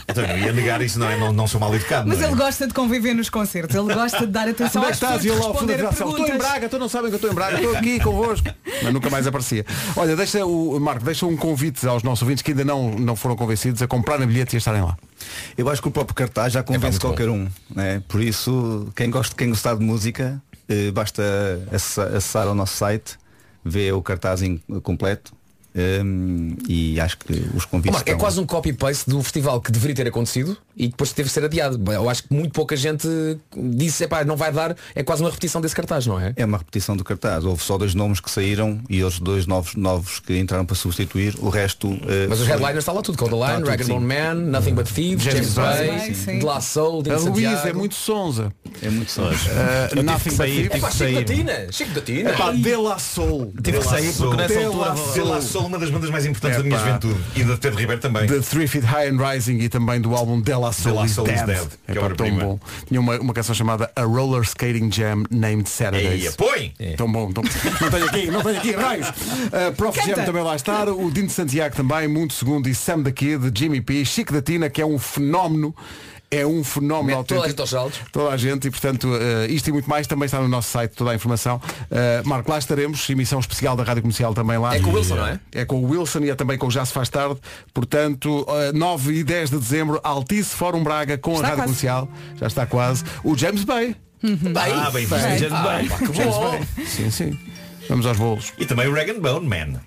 Então 0.09 0.25
eu 0.25 0.39
ia 0.39 0.53
negar 0.53 0.83
isso, 0.83 0.99
não, 0.99 1.09
é? 1.09 1.19
não, 1.19 1.33
não 1.33 1.47
sou 1.47 1.59
mal 1.61 1.75
educado. 1.75 2.09
Mas 2.09 2.21
é? 2.21 2.27
ele 2.27 2.35
gosta 2.35 2.67
de 2.67 2.75
conviver 2.75 3.15
nos 3.15 3.31
concertos, 3.31 3.75
ele 3.75 3.95
gosta 3.95 4.21
de 4.21 4.27
dar 4.27 4.49
atenção 4.49 4.83
Onde 4.83 4.91
é 4.91 4.93
às 4.93 4.99
que 4.99 5.05
estás? 5.05 5.23
pessoas, 5.23 5.25
E 5.25 5.29
de 5.29 5.29
ele 5.29 5.37
ao 5.37 5.55
fundo 5.55 5.73
responder 5.73 5.85
a 5.85 5.89
a 5.89 5.91
dizer, 5.91 6.05
Estou 6.05 6.35
em. 6.35 6.39
Braga, 6.39 6.69
tu 6.69 6.79
não 6.79 6.89
sabem 6.89 7.09
que 7.09 7.15
eu 7.15 7.17
estou 7.17 7.31
em 7.31 7.35
Braga, 7.35 7.57
estou 7.57 7.77
aqui 7.77 8.01
convosco. 8.01 8.49
Mas 8.83 8.93
nunca 8.93 9.09
mais 9.11 9.27
aparecia. 9.27 9.65
Olha, 9.97 10.15
deixa 10.15 10.45
o 10.45 10.79
Marco, 10.79 11.05
deixa 11.05 11.25
um 11.27 11.37
convite 11.37 11.87
aos 11.87 12.03
nossos 12.03 12.23
ouvintes 12.23 12.43
que 12.43 12.51
ainda 12.51 12.65
não, 12.65 12.91
não 12.91 13.17
foram 13.17 13.37
convencidos 13.37 13.81
a 13.81 13.87
comprarem 13.87 14.27
bilhete 14.27 14.55
e 14.55 14.57
a 14.57 14.59
estarem 14.59 14.83
lá. 14.83 14.97
Eu 15.57 15.69
acho 15.71 15.81
que 15.81 15.89
o 15.89 15.91
próprio 15.91 16.15
cartaz 16.15 16.53
já 16.53 16.63
convence 16.63 16.85
muito 16.85 17.01
qualquer 17.01 17.29
um. 17.29 17.49
Né? 17.75 18.03
Por 18.07 18.21
isso, 18.21 18.89
quem 18.95 19.11
gosta, 19.11 19.35
quem 19.35 19.49
gostar 19.49 19.75
de 19.77 19.85
música, 19.85 20.43
basta 20.93 21.23
acessa- 21.73 22.05
acessar 22.17 22.47
ao 22.47 22.55
nosso 22.55 22.77
site, 22.77 23.17
ver 23.65 23.93
o 23.93 24.03
cartaz 24.03 24.43
em- 24.43 24.61
completo 24.83 25.33
hum, 25.75 26.55
e 26.69 27.01
acho 27.01 27.17
que 27.19 27.33
os 27.55 27.65
convites 27.65 27.93
Marco, 27.95 28.09
é 28.09 28.13
estão- 28.13 28.19
quase 28.21 28.41
um 28.41 28.45
copy-paste 28.47 29.09
do 29.09 29.23
festival 29.23 29.61
que 29.61 29.73
deveria 29.73 29.95
ter 29.97 30.07
acontecido 30.07 30.57
e 30.77 30.85
que 30.85 30.91
depois 30.91 31.13
teve 31.13 31.29
que 31.29 31.33
ser 31.35 31.45
adiado. 31.45 31.81
Eu 31.93 32.09
acho 32.11 32.25
que 32.25 32.35
muito 32.35 32.53
pouca 32.53 32.77
gente 32.77 33.09
disse, 33.57 34.05
epá, 34.05 34.25
não 34.25 34.37
vai 34.37 34.53
dar, 34.53 34.77
é 34.95 35.03
quase 35.03 35.23
uma 35.23 35.31
repetição 35.31 35.61
desse 35.61 35.75
cartaz, 35.75 36.07
não 36.07 36.19
é? 36.21 36.33
É 36.37 36.45
uma 36.45 36.59
repetição 36.59 36.97
do 36.97 37.03
cartaz. 37.05 37.45
Houve 37.45 37.63
só 37.63 37.77
dois 37.79 37.95
nomes 37.95 38.21
que 38.21 38.31
saíram 38.31 38.81
e 38.89 39.03
os 39.03 39.19
dois 39.19 39.47
novos, 39.47 39.75
novos 39.75 40.19
que 40.21 40.37
entraram 40.39 40.65
para 40.67 40.77
substituir. 40.77 41.35
O 41.41 41.49
resto. 41.49 41.89
eh, 42.07 42.27
Mas 42.29 42.41
os 42.41 42.47
foi- 42.47 42.55
headliners 42.55 42.79
está 42.79 42.93
lá 42.93 43.01
tudo, 43.03 43.17
Cold 43.19 43.35
Tá 43.39 43.57
Line. 43.59 43.85
Bone 43.85 44.07
Man, 44.07 44.35
Nothing 44.35 44.75
But 44.75 44.87
Thieves, 44.89 45.25
James 45.25 45.53
James 45.53 45.55
Bay, 45.55 45.89
Bay, 45.89 46.15
sim. 46.15 46.39
De 46.39 46.45
La 46.45 46.61
Soul, 46.61 47.01
A 47.01 47.03
Dino 47.03 47.31
Luísa 47.33 47.69
é 47.69 47.73
muito 47.73 47.95
sonza. 47.95 48.53
É 48.81 48.91
muito 48.91 49.11
sonza. 49.11 49.35
Uh, 49.35 49.89
tive 49.89 50.03
nothing 50.03 50.31
que 50.31 50.31
but 50.31 50.37
sair, 50.37 50.69
thieves. 50.69 50.73
tive 50.73 50.87
que 50.87 50.93
Chico 50.93 51.05
da 51.05 51.15
sair. 51.15 51.25
Tina, 51.25 51.73
Chico 51.73 51.91
da 51.93 52.01
Tina. 52.01 52.31
Epá, 52.31 52.53
De 52.53 52.77
La 52.77 52.99
Soul. 52.99 53.53
Tive 53.63 53.79
que 53.79 53.85
sair 53.85 54.13
porque 54.13 54.37
nessa 54.37 54.55
De 54.55 54.65
altura 54.65 54.89
La. 54.89 55.13
De 55.13 55.21
La 55.21 55.41
Soul, 55.41 55.67
uma 55.67 55.79
das 55.79 55.91
bandas 55.91 56.11
mais 56.11 56.27
importantes 56.27 56.59
da 56.59 56.65
minha 56.65 56.79
juventude. 56.79 57.21
E 57.37 57.45
da 57.45 57.57
Pedro 57.57 57.79
Ribeiro 57.79 58.01
também. 58.01 58.27
The 58.27 58.41
Three 58.41 58.67
Feet 58.67 58.85
High 58.85 59.09
and 59.09 59.19
Rising 59.19 59.59
e 59.59 59.69
também 59.69 60.01
do 60.01 60.15
álbum 60.15 60.41
De 60.41 60.55
La 60.55 60.73
Soul, 60.73 60.95
De 60.95 60.99
La 61.01 61.07
is, 61.07 61.13
Soul 61.13 61.29
is 61.29 61.43
Dead. 61.43 61.69
É 61.89 61.93
é 61.93 61.95
pá, 61.95 62.11
tão 62.11 62.31
bom. 62.37 62.61
Tinha 62.87 63.01
uma, 63.01 63.19
uma 63.19 63.35
canção 63.35 63.55
chamada 63.55 63.91
A 63.95 64.03
Roller 64.03 64.43
Skating 64.43 64.91
Jam 64.91 65.25
Named 65.31 65.69
Saturdays. 65.69 66.23
Eia, 66.23 66.33
põe! 66.33 66.75
Tão 66.97 67.11
bom. 67.11 67.33
Tão... 67.33 67.43
Não 67.81 67.91
tenho 67.91 68.05
aqui, 68.07 68.31
não 68.31 68.43
tenho 68.43 68.59
aqui, 68.59 68.73
raios. 68.73 69.09
Uh, 69.09 69.73
Prof 69.77 69.99
Canta. 69.99 70.17
Jam 70.17 70.25
também 70.25 70.43
lá 70.43 70.57
está. 70.57 70.85
O 70.85 71.11
Dino 71.11 71.27
de 71.27 71.33
Santiago 71.33 71.75
também, 71.75 72.09
Mundo 72.09 72.33
Segundo 72.33 72.69
e 72.69 72.75
Sam 72.75 73.01
da 73.01 73.13
Kid, 73.13 73.53
Jimmy 73.55 73.81
P, 73.81 74.05
Chico 74.05 74.33
da 74.33 74.43
Tina, 74.43 74.69
que 74.69 74.81
é 74.81 74.87
um 74.87 74.99
fenómeno. 74.99 75.75
É 76.35 76.47
um 76.47 76.65
fenómeno 76.65 77.19
Mete 77.19 77.27
toda 77.29 77.41
a 77.41 77.45
autêntico. 77.45 77.49
gente 77.49 77.61
aos 77.61 77.71
saltos. 77.71 78.01
Toda 78.11 78.31
a 78.33 78.37
gente 78.39 78.67
e 78.67 78.71
portanto 78.71 79.05
uh, 79.07 79.45
isto 79.51 79.69
e 79.69 79.73
muito 79.73 79.89
mais 79.89 80.07
também 80.07 80.25
está 80.25 80.41
no 80.41 80.49
nosso 80.49 80.71
site 80.71 80.93
toda 80.93 81.11
a 81.11 81.15
informação. 81.15 81.61
Uh, 81.91 82.27
Marco, 82.27 82.51
lá 82.51 82.59
estaremos, 82.59 83.09
emissão 83.11 83.39
especial 83.39 83.77
da 83.77 83.85
Rádio 83.85 84.03
Comercial 84.03 84.33
também 84.33 84.57
lá. 84.57 84.75
É 84.75 84.81
com 84.81 84.91
o 84.91 84.95
Wilson, 84.95 85.15
não 85.17 85.27
é? 85.27 85.41
É 85.53 85.65
com 85.67 85.77
o 85.77 85.91
Wilson 85.91 86.21
e 86.21 86.31
é 86.31 86.35
também 86.35 86.57
com 86.57 86.67
o 86.69 86.71
Já 86.71 86.85
se 86.87 86.93
faz 86.93 87.11
tarde. 87.11 87.37
Portanto, 87.75 88.47
uh, 88.49 88.73
9 88.77 89.13
e 89.13 89.23
10 89.23 89.51
de 89.51 89.59
dezembro, 89.59 90.01
Altice 90.03 90.55
Fórum 90.57 90.83
Braga 90.83 91.19
com 91.19 91.35
Está 91.35 91.47
a 91.49 91.51
Rádio 91.51 91.65
quase. 91.65 91.87
Comercial. 91.87 92.09
Já 92.41 92.47
está 92.47 92.67
quase. 92.67 93.05
O 93.23 93.37
James 93.37 93.65
Bay. 93.65 93.95
Bem, 94.23 94.73
Ah, 94.73 94.91
bem 94.91 95.05
visto. 95.05 95.21
bem. 95.23 95.39
James 95.39 95.53
Ah, 95.55 95.63
Bay. 95.63 95.89
pá, 95.89 95.99
que 95.99 96.07
bom. 96.07 96.61
Sim, 96.87 97.11
sim. 97.11 97.39
Vamos 97.89 98.07
aos 98.07 98.17
bolos. 98.17 98.53
E 98.57 98.65
também 98.65 98.87
o 98.89 98.95
Rag 98.95 99.13
Bone 99.21 99.47
Man. 99.49 99.81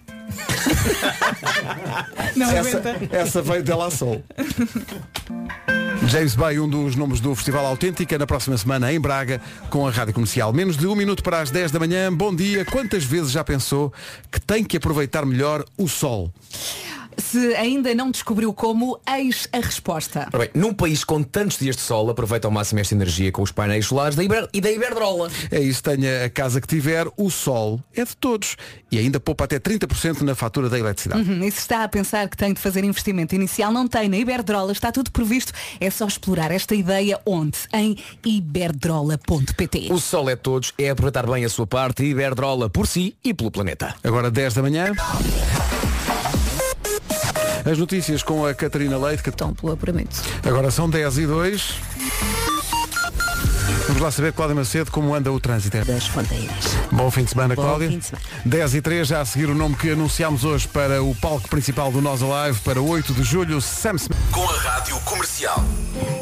Não 2.36 2.52
Essa, 2.52 2.78
aguenta. 2.78 3.16
essa 3.16 3.42
veio 3.42 3.64
de 3.64 3.72
La 3.74 3.90
Soul. 3.90 4.24
James 6.08 6.36
Bay, 6.36 6.60
um 6.60 6.70
dos 6.70 6.96
nomes 6.96 7.20
do 7.20 7.34
Festival 7.34 7.66
Autêntica, 7.66 8.18
na 8.18 8.28
próxima 8.28 8.58
semana 8.58 8.94
em 8.94 9.00
Braga, 9.00 9.42
com 9.70 9.88
a 9.88 9.92
Rádio 9.92 10.14
Comercial. 10.14 10.54
Menos 10.54 10.78
de 10.78 10.86
um 10.86 10.96
minuto 10.96 11.24
para 11.24 11.40
as 11.40 11.50
10 11.50 11.72
da 11.72 11.80
manhã. 11.80 12.14
Bom 12.14 12.34
dia. 12.34 12.64
Quantas 12.64 13.04
vezes 13.04 13.32
já 13.32 13.44
pensou 13.44 13.92
que 14.32 14.40
tem 14.40 14.64
que 14.64 14.78
aproveitar 14.78 15.26
melhor 15.26 15.66
o 15.78 15.88
sol? 15.88 16.32
Se 17.18 17.56
ainda 17.56 17.94
não 17.96 18.12
descobriu 18.12 18.54
como, 18.54 19.00
eis 19.08 19.48
a 19.52 19.58
resposta. 19.60 20.28
Ora 20.34 20.46
bem, 20.46 20.50
num 20.62 20.74
país 20.74 21.04
com 21.04 21.22
tantos 21.24 21.58
dias 21.58 21.76
de 21.76 21.82
sol, 21.82 22.10
aproveita 22.10 22.48
ao 22.48 22.52
máximo 22.52 22.80
esta 22.80 22.94
energia 22.94 23.32
com 23.32 23.42
os 23.42 23.52
painéis 23.52 23.86
solares 23.88 24.16
da 24.16 24.24
Iber- 24.24 24.50
e 24.54 24.62
da 24.62 24.72
Iberdrola. 24.72 25.30
É 25.52 25.60
isso, 25.60 25.82
tenha 25.84 26.26
a 26.26 26.30
casa 26.30 26.60
que 26.62 26.68
tiver, 26.68 27.08
o 27.18 27.30
sol 27.30 27.80
é 27.96 28.04
de 28.04 28.16
todos. 28.18 28.56
E 28.92 28.98
ainda 29.00 29.20
poupa 29.20 29.44
até 29.46 29.60
30% 29.60 30.22
na 30.22 30.36
fatura 30.36 30.70
da 30.70 30.78
eletricidade. 30.80 31.30
Uhum, 31.30 31.44
e 31.44 31.52
se 31.52 31.60
está 31.60 31.84
a 31.84 31.88
pensar 31.88 32.30
que 32.30 32.38
tem 32.38 32.54
de 32.54 32.60
fazer 32.62 32.84
investimento 32.84 33.36
inicial, 33.36 33.72
não 33.72 33.88
tem. 33.88 34.08
Na 34.08 34.18
Iberdrola 34.18 34.72
está 34.72 34.92
tudo 34.92 35.12
previsto. 35.12 35.52
É 35.80 35.90
só 35.90 36.06
explorar 36.08 36.52
esta 36.52 36.76
ideia 36.76 37.20
onde? 37.26 37.58
Em 37.74 37.98
iberdrola.pt. 38.26 39.88
O 39.92 40.00
sol 40.00 40.30
é 40.30 40.36
de 40.36 40.42
todos, 40.42 40.74
é 40.78 40.90
aproveitar 40.90 41.26
bem 41.28 41.44
a 41.46 41.50
sua 41.50 41.68
parte 41.68 42.04
e 42.04 42.10
Iberdrola 42.10 42.70
por 42.70 42.88
si 42.88 43.16
e 43.24 43.34
pelo 43.34 43.52
planeta. 43.52 43.96
Agora 44.04 44.30
10 44.32 44.54
da 44.54 44.62
manhã. 44.62 44.92
As 47.66 47.78
notícias 47.78 48.22
com 48.24 48.46
a 48.46 48.54
Catarina 48.54 48.98
Leite. 48.98 49.24
Que... 49.24 49.30
Então, 49.30 49.54
pelo 49.54 49.74
apuramento. 49.74 50.22
Agora 50.46 50.70
são 50.72 50.90
10 50.90 51.18
e 51.18 51.26
2. 51.28 51.76
Vamos 53.88 54.02
lá 54.02 54.10
saber, 54.10 54.34
Cláudia 54.34 54.56
Macedo, 54.56 54.90
como 54.90 55.14
anda 55.14 55.32
o 55.32 55.40
trânsito. 55.40 55.78
Das 55.86 56.08
fronteiras. 56.08 56.76
Bom 56.92 57.10
fim 57.12 57.24
de 57.24 57.30
semana, 57.30 57.56
Bom 57.56 57.62
Cláudia. 57.62 57.90
fim 57.90 58.00
de 58.00 58.06
semana. 58.06 58.26
10 58.44 58.74
e 58.76 58.82
3, 58.82 59.08
já 59.08 59.22
a 59.22 59.26
seguir 59.26 59.48
o 59.48 59.54
nome 59.54 59.76
que 59.76 59.92
anunciámos 59.92 60.44
hoje 60.44 60.68
para 60.68 61.04
o 61.04 61.14
palco 61.16 61.48
principal 61.48 61.92
do 61.92 62.02
Nós 62.02 62.22
Alive, 62.24 62.60
para 62.62 62.82
8 62.82 63.14
de 63.14 63.24
julho, 63.24 63.62
Sam 63.62 63.96
Smith. 63.96 64.18
Com 64.32 64.44
a 64.50 64.54
Rádio 64.54 65.00
Comercial. 65.02 65.64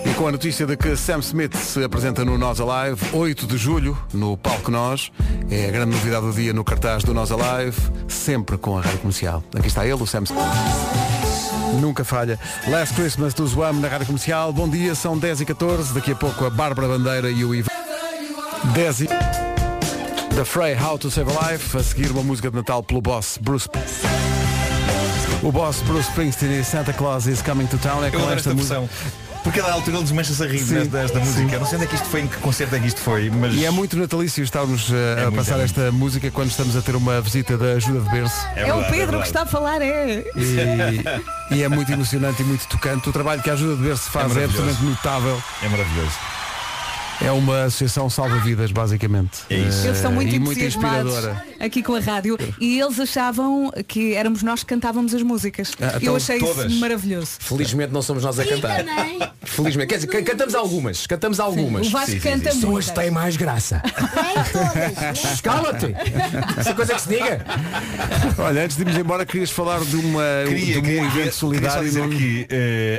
E 0.06 0.14
com 0.14 0.28
a 0.28 0.32
notícia 0.32 0.66
de 0.66 0.76
que 0.76 0.96
Sam 0.98 1.20
Smith 1.20 1.56
se 1.56 1.82
apresenta 1.84 2.26
no 2.26 2.38
Nós 2.38 2.60
Alive, 2.60 3.00
8 3.14 3.48
de 3.48 3.58
julho, 3.58 3.98
no 4.14 4.36
palco 4.36 4.70
Nós. 4.70 5.10
É 5.50 5.68
a 5.68 5.72
grande 5.72 5.96
novidade 5.96 6.26
do 6.26 6.34
dia 6.34 6.52
no 6.52 6.66
cartaz 6.66 7.04
do 7.04 7.14
Nós 7.14 7.32
Alive, 7.32 7.78
sempre 8.10 8.58
com 8.58 8.78
a 8.78 8.82
rádio 8.82 9.00
comercial. 9.00 9.42
Aqui 9.56 9.68
está 9.68 9.86
ele, 9.86 9.94
o 9.94 10.06
Sam 10.06 10.24
Smith. 10.24 11.13
Nunca 11.80 12.04
falha. 12.04 12.40
Last 12.68 12.94
Christmas 12.96 13.34
do 13.34 13.48
Zwam 13.48 13.74
na 13.74 13.88
Rádio 13.88 14.08
Comercial. 14.08 14.54
Bom 14.54 14.70
dia, 14.70 14.96
são 14.96 15.18
10 15.18 15.42
e 15.42 15.46
14 15.46 15.94
Daqui 15.94 16.12
a 16.12 16.16
pouco 16.16 16.46
a 16.46 16.50
Bárbara 16.50 16.88
Bandeira 16.88 17.30
e 17.30 17.44
o 17.44 17.54
Ivan. 17.54 17.70
10 18.74 19.02
e... 19.02 19.08
The 20.36 20.44
Frey 20.44 20.76
How 20.76 20.98
to 20.98 21.12
Save 21.12 21.32
a 21.32 21.52
Life. 21.52 21.78
A 21.78 21.84
seguir 21.84 22.10
uma 22.12 22.24
música 22.24 22.50
de 22.50 22.56
Natal 22.56 22.82
pelo 22.82 23.02
boss 23.02 23.38
Bruce. 23.40 23.70
O 25.44 25.52
boss 25.52 25.82
Bruce 25.82 26.10
Springsteen 26.10 26.60
e 26.60 26.64
Santa 26.64 26.94
Claus 26.94 27.28
is 27.28 27.42
Coming 27.42 27.68
to 27.68 27.78
Town. 27.78 28.04
É 28.04 28.10
com 28.10 28.18
esta 28.18 28.52
esta 28.52 28.54
música. 28.54 28.90
Porque 29.44 29.60
a 29.60 29.64
da 29.64 29.74
altura 29.74 29.98
ele 29.98 30.04
desmancha-se 30.04 30.42
a 30.42 30.48
rir 30.48 30.60
Sim, 30.60 30.76
desta, 30.76 30.98
desta 30.98 31.20
música. 31.20 31.54
Eu 31.54 31.60
não 31.60 31.68
sei 31.68 31.76
onde 31.76 31.86
é 31.86 31.88
que 31.90 31.96
isto 31.96 32.08
foi, 32.08 32.22
em 32.22 32.28
que 32.28 32.38
concerto 32.38 32.76
é 32.76 32.80
que 32.80 32.88
isto 32.88 33.02
foi, 33.02 33.30
mas. 33.30 33.54
E 33.54 33.66
é 33.66 33.70
muito 33.70 33.98
natalício 33.98 34.44
estarmos 34.44 34.90
uh, 34.90 34.94
a 35.18 35.22
muito, 35.24 35.36
passar 35.36 35.60
é 35.60 35.64
esta 35.64 35.92
música 35.92 36.32
quando 36.32 36.50
estamos 36.50 36.76
a 36.76 36.82
ter 36.82 36.96
uma 36.96 37.20
visita 37.22 37.58
da 37.58 37.74
ajuda 37.74 38.00
de 38.00 38.10
berço. 38.10 38.48
É, 38.56 38.74
o 38.74 38.84
Pedro 38.86 39.20
que 39.20 39.28
está 39.28 39.42
a 39.42 39.46
falar, 39.46 39.82
é. 39.82 40.24
E, 40.36 41.56
e 41.56 41.64
é 41.64 41.68
muito 41.68 41.92
emocionante 41.92 42.42
e 42.42 42.46
muito 42.46 42.66
tocante. 42.68 43.10
O 43.10 43.12
trabalho 43.12 43.42
que 43.42 43.50
a 43.50 43.54
ajuda 43.54 43.76
de 43.76 43.84
berço 43.84 44.10
faz 44.10 44.32
é, 44.32 44.34
maravilhoso. 44.36 44.70
absolutamente 44.70 44.90
notável. 44.90 45.44
É 45.62 45.68
maravilhoso. 45.68 46.43
É 47.22 47.32
uma 47.32 47.64
associação 47.64 48.10
salva-vidas, 48.10 48.72
basicamente. 48.72 49.40
É 49.50 49.56
isso. 49.58 49.88
Eles 49.88 49.98
são 50.00 50.12
muito 50.12 50.34
e 50.36 50.40
muito 50.40 50.60
entusiasmados 50.60 51.14
inspiradora. 51.14 51.46
aqui 51.60 51.82
com 51.82 51.96
a 51.96 52.00
rádio 52.00 52.38
e 52.60 52.80
eles 52.82 53.00
achavam 53.00 53.72
que 53.88 54.14
éramos 54.14 54.44
nós 54.44 54.62
que 54.62 54.66
cantávamos 54.68 55.14
as 55.14 55.22
músicas. 55.22 55.72
Ah, 55.80 55.92
Eu 55.94 55.98
então 56.02 56.16
achei 56.18 56.40
todas. 56.40 56.72
isso 56.72 56.80
maravilhoso. 56.82 57.32
Felizmente 57.40 57.94
não 57.94 58.02
somos 58.02 58.24
nós 58.24 58.38
a 58.40 58.46
cantar. 58.46 58.84
Felizmente. 59.44 59.88
Quer 59.88 59.96
dizer, 59.96 60.08
can- 60.08 60.24
cantamos 60.24 60.56
algumas. 60.56 61.08
Cantamos 61.08 61.40
algumas. 61.40 61.88
O 61.88 61.92
Vasco 61.92 62.20
canta 62.20 62.52
Só 62.52 62.58
muito. 62.58 62.72
hoje 62.78 62.92
tem 62.94 63.10
mais 63.12 63.38
graça. 63.38 63.82
Escala-te! 65.14 65.94
Essa 66.58 66.74
coisa 66.74 66.94
que 66.96 67.02
se 67.02 67.10
diga. 67.10 67.46
Olha, 68.38 68.64
antes 68.64 68.76
de 68.76 68.84
irmos 68.84 68.98
embora, 68.98 69.26
querias 69.26 69.50
falar 69.52 69.80
de, 69.82 69.96
uma, 69.96 70.24
de 70.48 70.54
um 70.54 70.58
evento 70.58 71.12
queria 71.12 71.32
solidário. 71.32 71.78
só 71.78 71.84
dizer 71.84 72.04
no- 72.08 72.10
que 72.10 72.48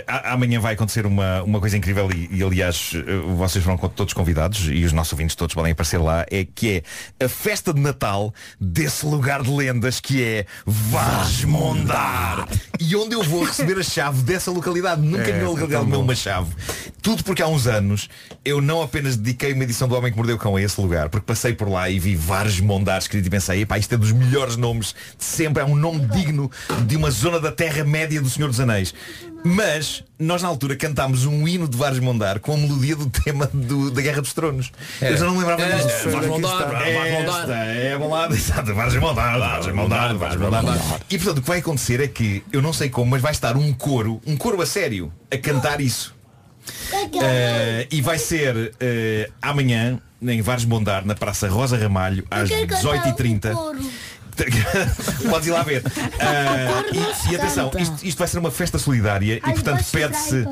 a- 0.07 0.33
amanhã 0.33 0.61
vai 0.61 0.75
acontecer 0.75 1.07
uma, 1.07 1.43
uma 1.43 1.61
coisa 1.61 1.77
incrível 1.77 2.09
e, 2.15 2.29
e, 2.39 2.43
aliás 2.43 2.93
eh, 2.95 3.03
vocês 3.37 3.63
foram 3.65 3.77
todos 4.05 4.13
convidados 4.13 4.69
e 4.71 4.85
os 4.85 4.93
nossos 4.93 5.15
ouvintes 5.15 5.35
todos 5.35 5.55
podem 5.55 5.73
aparecer 5.73 5.97
lá 5.99 6.27
é 6.31 6.45
que 6.45 6.85
é 7.19 7.25
a 7.25 7.29
festa 7.29 7.73
de 7.73 7.81
Natal 7.81 8.35
desse 8.61 9.07
lugar 9.07 9.43
de 9.43 9.51
lendas 9.51 9.99
que 9.99 10.23
é 10.23 10.47
Vaz 10.67 11.43
Mondar 11.45 12.47
e 12.79 12.95
onde 12.95 13.15
eu 13.15 13.23
vou 13.23 13.45
receber 13.45 13.79
a 13.79 13.83
chave 13.83 14.23
dessa 14.23 14.51
localidade? 14.51 15.01
Nunca 15.01 15.31
É, 15.31 15.33
nenhuma 15.33 15.53
localidade 15.53 15.87
me 15.87 15.97
uma 15.97 16.15
chave. 16.15 16.53
Tudo 17.01 17.25
porque 17.25 17.43
há 17.43 17.49
uns 17.49 17.67
anos 17.67 18.11
eu 18.45 18.61
não 18.61 18.83
apenas 18.83 19.17
dediquei 19.17 19.55
uma 19.55 19.65
edição 19.65 19.89
do 19.89 19.95
Homem 19.95 20.11
que 20.11 20.19
Mordeu 20.19 20.37
Cão 20.37 20.57
a 20.57 20.61
esse 20.61 20.79
lugar 20.79 21.09
porque 21.09 21.25
passei 21.25 21.55
por 21.55 21.71
lá 21.71 21.89
e 21.89 21.99
vi 21.99 22.15
vários 22.15 22.61
Mondar 22.61 22.99
escrito 22.99 23.27
e 23.27 23.31
pensei 23.31 23.63
epá, 23.63 23.79
isto 23.79 23.95
é 23.95 23.97
dos 23.97 24.13
melhores 24.13 24.57
nomes 24.57 24.95
de 25.17 25.25
sempre 25.25 25.63
é 25.63 25.67
um 25.67 25.75
nome 25.75 26.07
digno 26.07 26.51
de 26.87 26.97
uma 26.97 27.11
zona 27.11 27.41
da 27.41 27.51
Terra-média 27.51 28.21
do 28.21 28.29
Senhor 28.29 28.49
dos 28.49 28.61
Anéis 28.61 28.93
mas 29.47 30.03
nós 30.19 30.41
na 30.43 30.49
altura 30.49 30.75
cantámos 30.75 31.27
um 31.27 31.47
hino 31.47 31.69
de 31.69 31.77
Vares 31.77 31.99
Mondar 31.99 32.41
com 32.41 32.55
a 32.55 32.57
melodia 32.57 32.97
do 32.97 33.11
tema 33.11 33.47
do- 33.53 33.91
da 33.91 34.01
Guerra 34.01 34.23
dos 34.23 34.33
Tronos. 34.33 34.73
É. 35.03 35.13
Eu 35.13 35.17
já 35.19 35.25
não 35.27 35.33
me 35.35 35.39
lembrava 35.41 35.63
É, 35.63 35.77
disso. 35.77 36.09
Vares 36.11 36.29
Mondar, 36.29 36.71
Vares 36.71 37.13
Mondar. 37.13 37.51
É 37.77 37.99
balada, 37.99 38.35
exato, 38.37 38.75
Vares 38.75 38.95
Mondar, 38.97 39.39
Vares 39.39 39.67
Mondar, 39.75 40.15
Vares 40.17 40.37
Mondar. 40.41 41.01
E 41.11 41.19
portanto 41.19 41.39
o 41.39 41.43
que 41.43 41.49
vai 41.49 41.59
acontecer 41.59 42.01
é 42.01 42.09
que, 42.09 42.43
eu 42.51 42.63
não 42.63 42.73
sei 42.73 42.89
como, 42.89 43.11
mas 43.11 43.21
vai 43.21 43.33
estar 43.33 43.55
um 43.57 43.73
coro, 43.75 44.21
um 44.27 44.35
coro 44.37 44.63
a 44.63 44.67
sério, 44.67 45.13
a 45.31 45.37
cantar 45.37 45.81
isso. 45.81 46.15
Eh, 47.23 47.87
e 47.91 48.01
vai 48.01 48.19
ser 48.19 48.75
eh, 48.81 49.29
amanhã, 49.43 50.01
em 50.23 50.41
Vares 50.41 50.65
Mondar, 50.65 51.05
na 51.05 51.15
Praça 51.15 51.47
Rosa 51.49 51.77
Ramalho, 51.77 52.25
às 52.31 52.49
18h30. 52.49 53.53
Podes 55.29 55.49
ir 55.49 55.51
lá 55.53 55.63
ver. 55.63 55.83
Ah, 56.21 56.83
e, 56.93 57.33
e 57.33 57.37
atenção, 57.37 57.71
isto, 57.79 57.95
isto 58.07 58.19
vai 58.19 58.29
ser 58.29 58.39
uma 58.39 58.51
festa 58.51 58.79
solidária 58.79 59.37
e 59.37 59.41
portanto 59.41 59.85
pede-se 59.91 60.47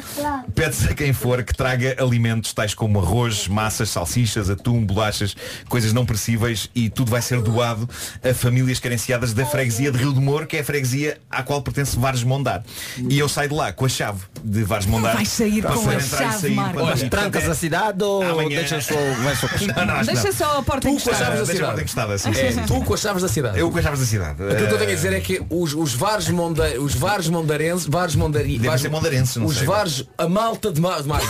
pede-se 0.55 0.89
a 0.89 0.95
quem 0.95 1.13
for 1.13 1.43
que 1.43 1.55
traga 1.55 1.97
alimentos 1.99 2.53
tais 2.53 2.75
como 2.75 3.01
arroz, 3.01 3.49
massas, 3.49 3.91
salsichas, 3.91 4.49
atum, 4.51 4.85
bolachas, 4.85 5.35
coisas 5.69 5.93
não 5.93 6.05
perecíveis 6.07 6.71
e 6.75 6.89
tudo 6.91 7.11
vai 7.11 7.23
ser 7.23 7.41
doado 7.41 7.89
a 8.29 8.35
famílias 8.35 8.79
carenciadas 8.79 9.33
da 9.33 9.45
freguesia 9.47 9.91
de 9.91 9.99
Rio 9.99 10.13
do 10.13 10.21
Moro, 10.21 10.47
que 10.47 10.57
é 10.57 10.61
a 10.61 10.65
freguesia 10.65 11.19
à 11.31 11.43
qual 11.43 11.63
pertence 11.63 11.99
Vares 11.99 12.23
Mondar. 12.23 12.63
E 13.09 13.19
eu 13.19 13.29
saio 13.29 13.49
de 13.49 13.55
lá 13.55 13.73
com 13.73 13.85
a 13.85 13.89
chave 13.89 14.21
de 14.43 14.63
Vares 14.65 14.87
Mondar. 14.87 15.15
Vais 15.15 15.29
sair 15.29 15.63
com 15.63 15.69
a 15.91 16.01
chave, 16.01 16.57
Olha, 16.77 17.11
Trancas 17.11 17.49
a 17.49 17.55
cidade 17.55 18.03
ou 18.03 18.23
Amanhã- 18.23 18.57
deixas 18.61 18.87
só, 18.87 18.95
vai 19.23 19.37
só 19.37 19.47
Não, 19.77 19.87
não, 19.87 19.95
acho 19.95 20.09
que 20.09 20.15
Deixa 20.15 20.29
não. 20.29 20.33
só 20.35 20.59
a 20.59 20.63
porta 20.63 20.81
Tu 20.81 20.89
com 20.89 20.97
as 20.97 21.03
encostada. 21.03 21.25
chaves 21.25 21.39
da 21.41 21.45
Deixa 21.45 21.53
cidade. 21.53 21.81
encostada, 21.81 22.15
É, 22.63 22.67
tu 22.67 22.81
com 22.85 22.95
as 22.95 23.01
chaves 23.01 23.23
da 23.23 23.29
cidade. 23.29 23.59
Eu 23.59 23.71
que 23.73 23.81
achavas 23.81 24.01
da 24.01 24.07
cidade? 24.07 24.43
Aquilo 24.43 24.69
que 24.69 24.75
eu 24.75 24.79
tenho 24.79 24.91
a 24.91 24.95
dizer 24.95 25.13
é 25.13 25.21
que 25.21 25.43
os, 25.51 25.75
os 25.75 25.95
vares 25.95 26.29
monda, 26.29 26.81
os 26.81 26.95
vares 26.95 27.29
mondarenses, 27.29 27.87
vares 27.87 28.15
mondari, 28.15 28.59
vares- 28.59 28.89
mondarenses, 28.91 29.37
os 29.37 29.57
sei. 29.59 29.67
vares, 29.67 30.05
a 30.19 30.29
malta 30.29 30.73
de 30.73 30.81
Mar, 30.81 31.03
de 31.03 31.09
Mar, 31.09 31.21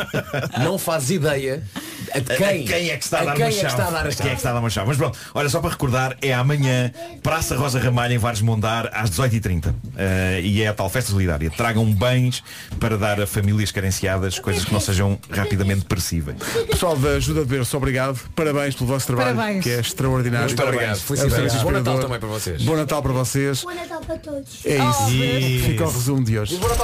não 0.64 0.78
faz 0.78 1.10
ideia 1.10 1.62
a 2.14 2.18
de 2.18 2.32
A- 2.32 2.34
a 2.34 2.38
quem, 2.38 2.64
quem 2.64 2.90
é 2.90 2.96
que 2.96 3.04
está 3.04 3.20
a, 3.20 3.24
dar 3.24 3.34
quem 3.34 3.44
uma 3.44 3.48
é 3.50 3.52
que 3.54 3.60
chave? 3.60 3.72
está 3.72 3.86
a 3.86 3.90
dar 3.90 4.06
a 4.06 4.10
Quem 4.10 4.26
é 4.26 4.30
que 4.30 4.36
está 4.36 4.50
a 4.50 4.52
dar 4.54 4.60
uma 4.60 4.70
chave? 4.70 4.88
Mas 4.88 4.96
pronto, 4.96 5.18
olha, 5.34 5.48
só 5.48 5.60
para 5.60 5.70
recordar, 5.70 6.16
é 6.22 6.32
amanhã, 6.34 6.92
Praça 7.22 7.56
Rosa 7.56 7.78
Ramalho, 7.78 8.14
em 8.14 8.18
Vares 8.18 8.40
Mondar, 8.40 8.90
às 8.92 9.10
18h30. 9.10 9.74
Eh, 9.96 10.40
e 10.42 10.62
é 10.62 10.68
a 10.68 10.74
tal 10.74 10.88
festa 10.88 11.10
solidária. 11.12 11.50
Tragam 11.50 11.84
bens 11.92 12.42
para 12.78 12.96
dar 12.98 13.20
a 13.20 13.26
famílias 13.26 13.70
carenciadas 13.70 14.38
coisas 14.38 14.64
que 14.64 14.72
não 14.72 14.80
sejam 14.80 15.18
rapidamente 15.30 15.84
perecíveis. 15.84 16.36
Pessoal 16.70 16.96
da 16.96 17.10
Ajuda 17.10 17.40
de 17.40 17.46
Berço, 17.46 17.76
obrigado. 17.76 18.18
Parabéns 18.34 18.74
pelo 18.74 18.88
vosso 18.88 19.06
trabalho, 19.06 19.36
Parabéns. 19.36 19.62
que 19.64 19.70
é 19.70 19.80
extraordinário. 19.80 20.46
Muito 20.46 20.62
obrigado. 20.62 20.96
Felicidades. 21.00 21.62
Bom 21.62 21.70
Natal 21.70 21.98
também 21.98 22.18
para 22.18 22.28
vocês. 22.28 22.62
Bom 22.62 22.76
Natal 22.76 23.02
para 23.02 23.12
vocês. 23.12 23.62
Bom 23.62 23.74
Natal 23.74 24.00
para 24.00 24.16
todos. 24.18 24.64
É 24.64 24.76
isso. 24.76 25.02
Oh, 25.64 25.66
Fica 25.68 25.84
o 25.84 25.90
resumo 25.92 26.24
de 26.24 26.38
hoje. 26.38 26.56
Para 26.56 26.74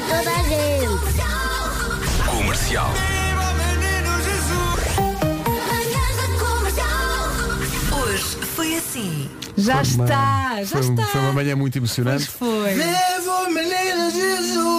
toda 0.00 0.30
a 0.30 0.42
gente. 0.42 2.28
Comercial. 2.30 3.27
Assim. 8.98 9.30
Já 9.56 9.84
Foi 9.84 9.94
uma- 9.94 10.04
está, 10.04 10.56
já 10.64 10.66
foi, 10.66 10.80
está. 10.80 11.06
Foi 11.06 11.20
uma 11.20 11.32
manhã 11.32 11.56
muito 11.56 11.76
emocionante. 11.78 12.26
Foi. 12.26 12.74
Levo 12.74 13.30
o 13.30 13.50
menino 13.50 14.10
Jesus. 14.10 14.77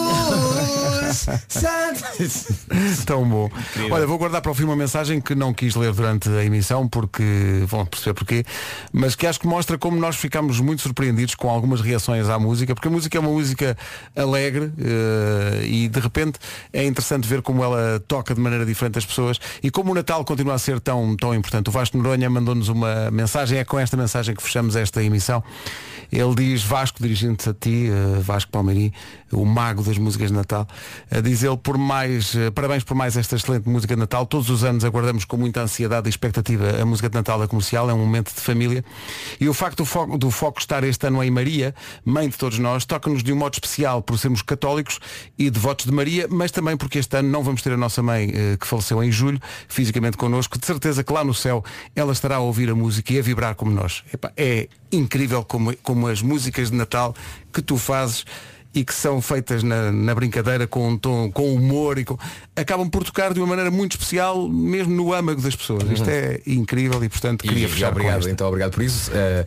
Tão 3.06 3.28
bom. 3.28 3.50
Olha, 3.92 4.06
vou 4.06 4.18
guardar 4.18 4.42
para 4.42 4.52
o 4.52 4.54
fim 4.54 4.64
uma 4.64 4.76
mensagem 4.76 5.20
que 5.20 5.36
não 5.36 5.54
quis 5.54 5.76
ler 5.76 5.94
durante 5.94 6.30
a 6.30 6.44
emissão, 6.44 6.88
porque 6.88 7.64
vão 7.66 7.86
perceber 7.86 8.14
porquê, 8.14 8.46
mas 8.92 9.16
que 9.16 9.26
acho 9.28 9.40
que 9.40 9.48
mostra 9.48 9.78
como 9.78 9.98
nós 9.98 10.16
ficamos 10.16 10.60
muito 10.60 10.82
surpreendidos 10.82 11.36
com 11.36 11.50
algumas 11.50 11.82
reações 11.82 12.30
à 12.30 12.38
música, 12.38 12.74
porque 12.74 12.88
a 12.88 12.92
música 12.92 13.18
é 13.18 13.20
uma 13.20 13.30
música 13.30 13.78
alegre 14.16 14.72
eh, 14.80 15.66
e 15.66 15.88
de 15.88 16.00
repente 16.00 16.40
é 16.72 16.86
interessante 16.86 17.28
ver 17.28 17.42
como 17.42 17.64
ela 17.64 18.00
toca 18.08 18.34
de 18.34 18.42
maneira 18.42 18.66
diferente 18.66 18.98
as 18.98 19.06
pessoas 19.06 19.40
e 19.64 19.72
como 19.72 19.92
o 19.92 19.96
Natal 19.96 20.24
continua 20.24 20.54
a 20.54 20.60
ser 20.60 20.80
tão, 20.80 21.16
tão 21.16 21.34
importante. 21.34 21.70
O 21.70 21.72
Vasco 21.72 21.98
Noronha 21.98 22.30
mandou-nos 22.30 22.70
uma 22.70 23.10
mensagem, 23.12 23.60
é 23.60 23.66
com 23.66 23.80
esta 23.80 23.98
mensagem 23.98 24.36
que 24.36 24.44
fechamos 24.44 24.76
esta 24.76 25.04
emissão. 25.04 25.44
Ele 26.12 26.34
diz, 26.36 26.64
Vasco, 26.64 27.02
dirigindo-se 27.02 27.50
a 27.50 27.54
ti, 27.54 27.88
eh, 27.88 28.20
Vasco 28.22 28.52
Palmeiri, 28.52 28.92
o 29.32 29.46
mago 29.46 29.84
das 29.84 29.98
músicas 29.98 30.30
de 30.30 30.34
Natal, 30.36 30.68
eh, 31.10 31.22
diz 31.22 31.44
ele, 31.44 31.58
por 31.58 31.78
mais, 31.78 32.36
eh, 32.36 32.52
parabéns 32.52 32.84
por 32.84 32.96
mais 32.96 33.16
esta 33.18 33.36
excelente 33.36 33.68
música 33.68 33.96
de 33.96 34.00
Natal. 34.00 34.26
Todos 34.26 34.50
os 34.50 34.64
anos 34.64 34.84
aguardamos 34.84 35.26
com 35.26 35.38
muita 35.38 35.62
ansiedade 35.62 36.08
e 36.08 36.10
expectativa 36.10 36.82
a 36.82 36.86
música 36.86 37.10
de 37.10 37.16
Natal 37.16 37.40
da 37.40 37.48
comercial, 37.48 37.90
é 37.90 37.94
um 37.94 38.00
momento 38.00 38.34
de 38.34 38.42
família. 38.42 38.84
E 39.40 39.48
o 39.48 39.54
facto 39.54 39.78
do 39.78 39.86
foco, 39.86 40.18
do 40.18 40.32
foco 40.32 40.60
estar 40.60 40.84
este 40.84 41.08
ano 41.08 41.24
em 41.24 41.32
Maria, 41.32 41.74
mãe 42.04 42.28
de 42.30 42.38
todos 42.38 42.60
nós, 42.60 42.86
toca-nos 42.86 43.24
de 43.24 43.32
um 43.34 43.36
modo 43.36 43.54
especial 43.54 44.02
por 44.02 44.18
sermos 44.18 44.42
católicos 44.42 45.00
e 45.38 45.50
devotos 45.50 45.86
de 45.86 45.92
Maria, 45.92 46.28
mas 46.30 46.52
também 46.52 46.76
porque 46.76 47.00
este 47.00 47.18
ano 47.18 47.30
não 47.30 47.44
vamos 47.44 47.62
ter 47.62 47.74
a 47.74 47.78
nossa 47.78 48.02
mãe, 48.02 48.32
eh, 48.34 48.58
que 48.58 48.68
faleceu 48.68 49.04
em 49.04 49.12
julho, 49.12 49.40
fisicamente 49.68 50.18
connosco. 50.18 50.58
De 50.58 50.66
certeza 50.66 51.04
que 51.04 51.14
lá 51.14 51.24
no 51.24 51.34
céu 51.34 51.64
ela 51.96 52.12
estará 52.12 52.38
a 52.38 52.40
ouvir 52.40 52.70
a 52.70 52.76
música 52.76 53.14
e 53.14 53.20
a 53.20 53.22
vibrar 53.22 53.56
como 53.56 53.72
nós. 53.72 54.04
É 54.36 54.68
incrível 54.92 55.44
como, 55.44 55.76
como 55.78 56.08
as 56.08 56.22
músicas 56.22 56.72
de 56.72 56.78
Natal 56.78 57.14
que 57.54 57.62
tu 57.62 57.78
fazes 57.78 58.26
e 58.74 58.84
que 58.84 58.94
são 58.94 59.22
feitas 59.22 59.64
na, 59.64 59.92
na 59.92 60.14
brincadeira 60.14 60.68
com 60.68 60.90
um 60.90 60.98
tom, 60.98 61.32
com 61.32 61.54
humor 61.54 61.98
e 61.98 62.06
com, 62.06 62.18
acabam 62.60 62.90
por 62.90 63.04
tocar 63.04 63.34
de 63.34 63.40
uma 63.40 63.48
maneira 63.48 63.72
muito 63.72 63.94
especial 63.94 64.48
mesmo 64.50 64.94
no 64.94 65.14
âmago 65.14 65.42
das 65.42 65.56
pessoas. 65.56 65.84
Isto 65.90 66.10
é 66.10 66.42
incrível 66.46 67.04
e 67.04 67.10
portanto 67.10 67.44
queria 67.44 67.66
E, 67.66 67.70
fechar 67.70 67.92
obrigado, 67.92 68.30
então 68.30 68.48
obrigado 68.48 68.72
por 68.72 68.84
isso. 68.84 69.12
Eh, 69.14 69.46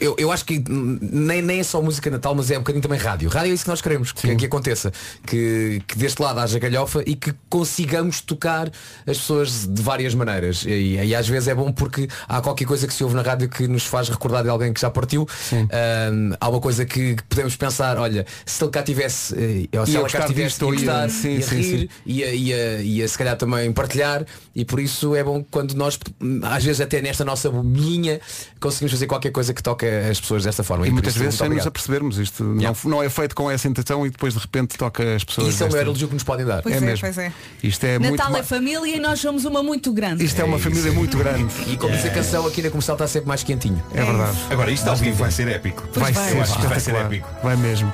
eu, 0.00 0.14
eu 0.18 0.32
acho 0.32 0.44
que 0.44 0.62
nem, 0.68 1.42
nem 1.42 1.60
é 1.60 1.62
só 1.62 1.80
música 1.82 2.10
Natal, 2.10 2.34
mas 2.34 2.50
é 2.50 2.56
um 2.56 2.60
bocadinho 2.60 2.82
também 2.82 2.98
rádio. 2.98 3.28
Rádio 3.28 3.50
é 3.50 3.54
isso 3.54 3.64
que 3.64 3.70
nós 3.70 3.80
queremos 3.80 4.12
que, 4.12 4.34
que 4.36 4.46
aconteça. 4.46 4.92
Que, 5.26 5.82
que 5.86 5.96
deste 5.98 6.20
lado 6.22 6.38
haja 6.40 6.58
galhofa 6.58 7.02
e 7.06 7.14
que 7.14 7.34
consigamos 7.48 8.20
tocar 8.20 8.70
as 9.06 9.18
pessoas 9.18 9.66
de 9.66 9.82
várias 9.82 10.14
maneiras. 10.14 10.64
E, 10.66 10.96
e 10.96 11.14
às 11.14 11.28
vezes 11.28 11.48
é 11.48 11.54
bom 11.54 11.72
porque 11.72 12.08
há 12.28 12.40
qualquer 12.40 12.64
coisa 12.66 12.86
que 12.86 12.94
se 12.94 13.02
ouve 13.04 13.14
na 13.14 13.22
rádio 13.22 13.48
que 13.48 13.66
nos 13.68 13.84
faz 13.84 14.08
recordar 14.08 14.42
de 14.42 14.48
alguém 14.48 14.72
que 14.72 14.80
já 14.80 14.90
partiu. 14.90 15.26
Hum, 15.52 16.30
há 16.40 16.48
uma 16.48 16.60
coisa 16.60 16.84
que, 16.84 17.16
podemos 17.28 17.56
pensar, 17.56 17.98
olha, 17.98 18.26
se 18.44 18.62
ele 18.62 18.70
cá 18.70 18.82
tivesse, 18.82 19.34
eh, 19.72 19.78
ou 19.78 19.86
se 19.86 19.92
Ia 19.92 19.98
ela 19.98 20.08
cá 20.08 20.18
gostar 20.18 20.26
tivesse, 20.28 20.48
disto, 20.50 20.62
ou 20.66 20.74
ia 20.74 20.80
ia- 20.80 20.86
gostar, 20.86 21.10
sim, 21.10 21.28
ia 21.36 21.42
sim, 21.42 21.56
rir, 21.56 21.78
sim. 21.80 21.88
ia, 22.06 22.34
ia, 22.34 22.45
ia 22.54 23.08
se 23.08 23.16
calhar 23.18 23.36
também 23.36 23.72
partilhar 23.72 24.24
e 24.54 24.64
por 24.64 24.78
isso 24.80 25.14
é 25.14 25.24
bom 25.24 25.44
quando 25.50 25.74
nós 25.74 25.98
às 26.42 26.64
vezes 26.64 26.80
até 26.80 27.00
nesta 27.02 27.24
nossa 27.24 27.50
bolinha 27.50 28.20
conseguimos 28.60 28.92
fazer 28.92 29.06
qualquer 29.06 29.30
coisa 29.30 29.52
que 29.54 29.62
toque 29.62 29.86
as 29.86 30.20
pessoas 30.20 30.44
desta 30.44 30.62
forma 30.62 30.86
E 30.86 30.90
por 30.90 30.94
muitas 30.94 31.14
isso, 31.14 31.22
vezes 31.24 31.38
muito 31.40 31.50
sem 31.50 31.56
nos 31.58 31.66
apercebermos 31.66 32.18
isto. 32.18 32.42
Não, 32.44 32.76
não 32.84 33.02
é 33.02 33.08
feito 33.08 33.34
com 33.34 33.50
essa 33.50 33.66
intenção 33.68 34.06
e 34.06 34.10
depois 34.10 34.34
de 34.34 34.40
repente 34.40 34.76
toca 34.76 35.16
as 35.16 35.24
pessoas. 35.24 35.48
Isso 35.48 35.64
é 35.64 35.66
o 35.66 35.70
maior 35.72 35.84
elogio 35.86 36.08
que 36.08 36.14
nos 36.14 36.24
podem 36.24 36.44
dar. 36.46 36.62
Pois 36.62 36.74
É 36.74 36.78
é, 36.78 36.80
mesmo. 36.80 37.00
pois 37.00 37.18
é. 37.18 37.32
Isto 37.62 37.84
é 37.84 37.98
muito 37.98 38.16
Natal 38.16 38.32
ma- 38.32 38.38
é 38.38 38.42
família 38.42 38.96
e 38.96 39.00
nós 39.00 39.20
somos 39.20 39.44
uma 39.44 39.62
muito 39.62 39.92
grande. 39.92 40.24
Isto 40.24 40.40
é 40.40 40.44
uma 40.44 40.58
família 40.58 40.92
muito 40.92 41.16
grande. 41.18 41.52
E 41.66 41.76
como 41.76 41.94
diz 41.94 42.04
a 42.06 42.10
canção 42.10 42.46
aqui 42.46 42.62
na 42.62 42.70
comercial 42.70 42.94
está 42.96 43.06
sempre 43.06 43.28
mais 43.28 43.42
quentinho. 43.42 43.82
É 43.94 44.04
verdade. 44.04 44.36
Agora, 44.50 44.70
isto 44.70 44.88
ao 44.88 44.96
vivo 44.96 45.16
vai 45.16 45.30
ser 45.30 45.48
épico. 45.48 45.82
Vai, 45.94 46.12
ser 46.14 46.36
isto 46.40 46.58
vai 46.68 46.80
ser 46.80 46.94
épico. 46.94 47.28
Vai 47.42 47.56
mesmo. 47.56 47.92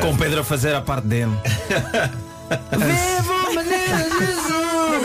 Com 0.00 0.16
Pedro 0.16 0.40
a 0.40 0.44
fazer 0.44 0.74
a 0.74 0.80
parte 0.80 1.06
dele. 1.06 1.32
O 2.50 3.54
menino 3.54 4.20
Jesus. 4.20 4.54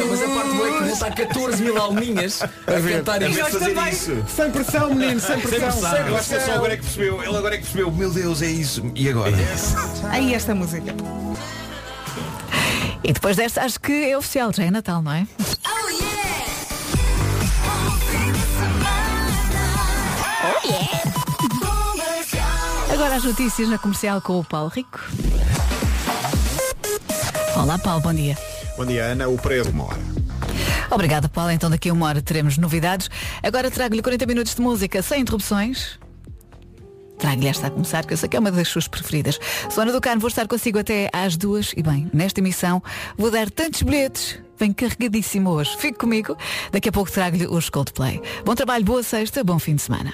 Mas 0.09 0.23
a 0.23 0.27
parte 0.27 0.55
boa 0.55 0.67
é 0.67 0.83
que 0.83 0.91
estar 0.91 1.15
14 1.15 1.63
mil 1.63 1.77
alminhas 1.81 2.41
a 2.41 2.47
cantar 2.89 3.19
de 3.19 3.33
fazer 3.33 3.89
isso. 3.89 4.25
Sem 4.27 4.51
pressão, 4.51 4.93
menino, 4.93 5.19
sem 5.19 5.39
pressão. 5.39 5.97
Eu 6.07 6.17
acho 6.17 6.29
que 6.29 6.35
ele 6.35 6.45
só 6.45 6.51
agora 6.53 6.73
é 6.73 6.77
que 6.77 6.83
percebeu. 6.83 7.23
Ele 7.23 7.37
agora 7.37 7.55
é 7.55 7.57
que 7.57 7.63
percebeu. 7.63 7.91
Meu 7.91 8.11
Deus, 8.11 8.41
é 8.41 8.47
isso. 8.47 8.91
E 8.95 9.09
agora? 9.09 9.33
Aí 10.11 10.33
esta 10.33 10.53
música. 10.55 10.93
E 13.03 13.13
depois 13.13 13.37
desta, 13.37 13.63
acho 13.63 13.79
que 13.79 14.09
é 14.09 14.17
oficial, 14.17 14.51
já 14.53 14.63
é 14.63 14.71
Natal, 14.71 15.01
não 15.01 15.11
é? 15.11 15.25
Agora 22.91 23.15
as 23.15 23.23
notícias 23.23 23.69
na 23.69 23.77
comercial 23.77 24.19
com 24.19 24.39
o 24.39 24.43
Paulo 24.43 24.69
Rico. 24.69 24.99
Olá, 27.59 27.77
Paulo, 27.77 28.01
bom 28.01 28.13
dia. 28.13 28.37
Bom 28.77 28.85
dia, 28.85 29.03
Ana. 29.03 29.27
O 29.27 29.37
preço 29.37 29.69
uma 29.71 29.83
hora. 29.83 29.99
Obrigada, 30.89 31.27
Paulo. 31.27 31.51
Então 31.51 31.69
daqui 31.69 31.89
a 31.89 31.93
uma 31.93 32.05
hora 32.05 32.21
teremos 32.21 32.57
novidades. 32.57 33.09
Agora 33.43 33.69
trago-lhe 33.69 34.01
40 34.01 34.25
minutos 34.25 34.55
de 34.55 34.61
música 34.61 35.01
sem 35.01 35.21
interrupções. 35.21 35.99
Trago-lhe 37.17 37.49
esta 37.49 37.67
a 37.67 37.69
começar, 37.69 38.05
que 38.05 38.13
eu 38.13 38.17
sei 38.17 38.29
que 38.29 38.37
é 38.37 38.39
uma 38.39 38.49
das 38.49 38.69
suas 38.69 38.87
preferidas. 38.87 39.37
Sona 39.69 39.91
do 39.91 39.99
Carmo, 39.99 40.21
vou 40.21 40.29
estar 40.29 40.47
consigo 40.47 40.79
até 40.79 41.09
às 41.11 41.35
duas. 41.35 41.73
E 41.75 41.83
bem, 41.83 42.09
nesta 42.13 42.39
emissão 42.39 42.81
vou 43.17 43.29
dar 43.29 43.49
tantos 43.49 43.81
bilhetes. 43.81 44.39
Vem 44.57 44.71
carregadíssimo 44.71 45.49
hoje. 45.49 45.75
Fique 45.77 45.97
comigo. 45.97 46.37
Daqui 46.71 46.87
a 46.87 46.93
pouco 46.93 47.11
trago-lhe 47.11 47.45
os 47.45 47.69
Coldplay. 47.69 48.21
Bom 48.45 48.55
trabalho, 48.55 48.85
boa 48.85 49.03
sexta, 49.03 49.43
bom 49.43 49.59
fim 49.59 49.75
de 49.75 49.81
semana. 49.81 50.13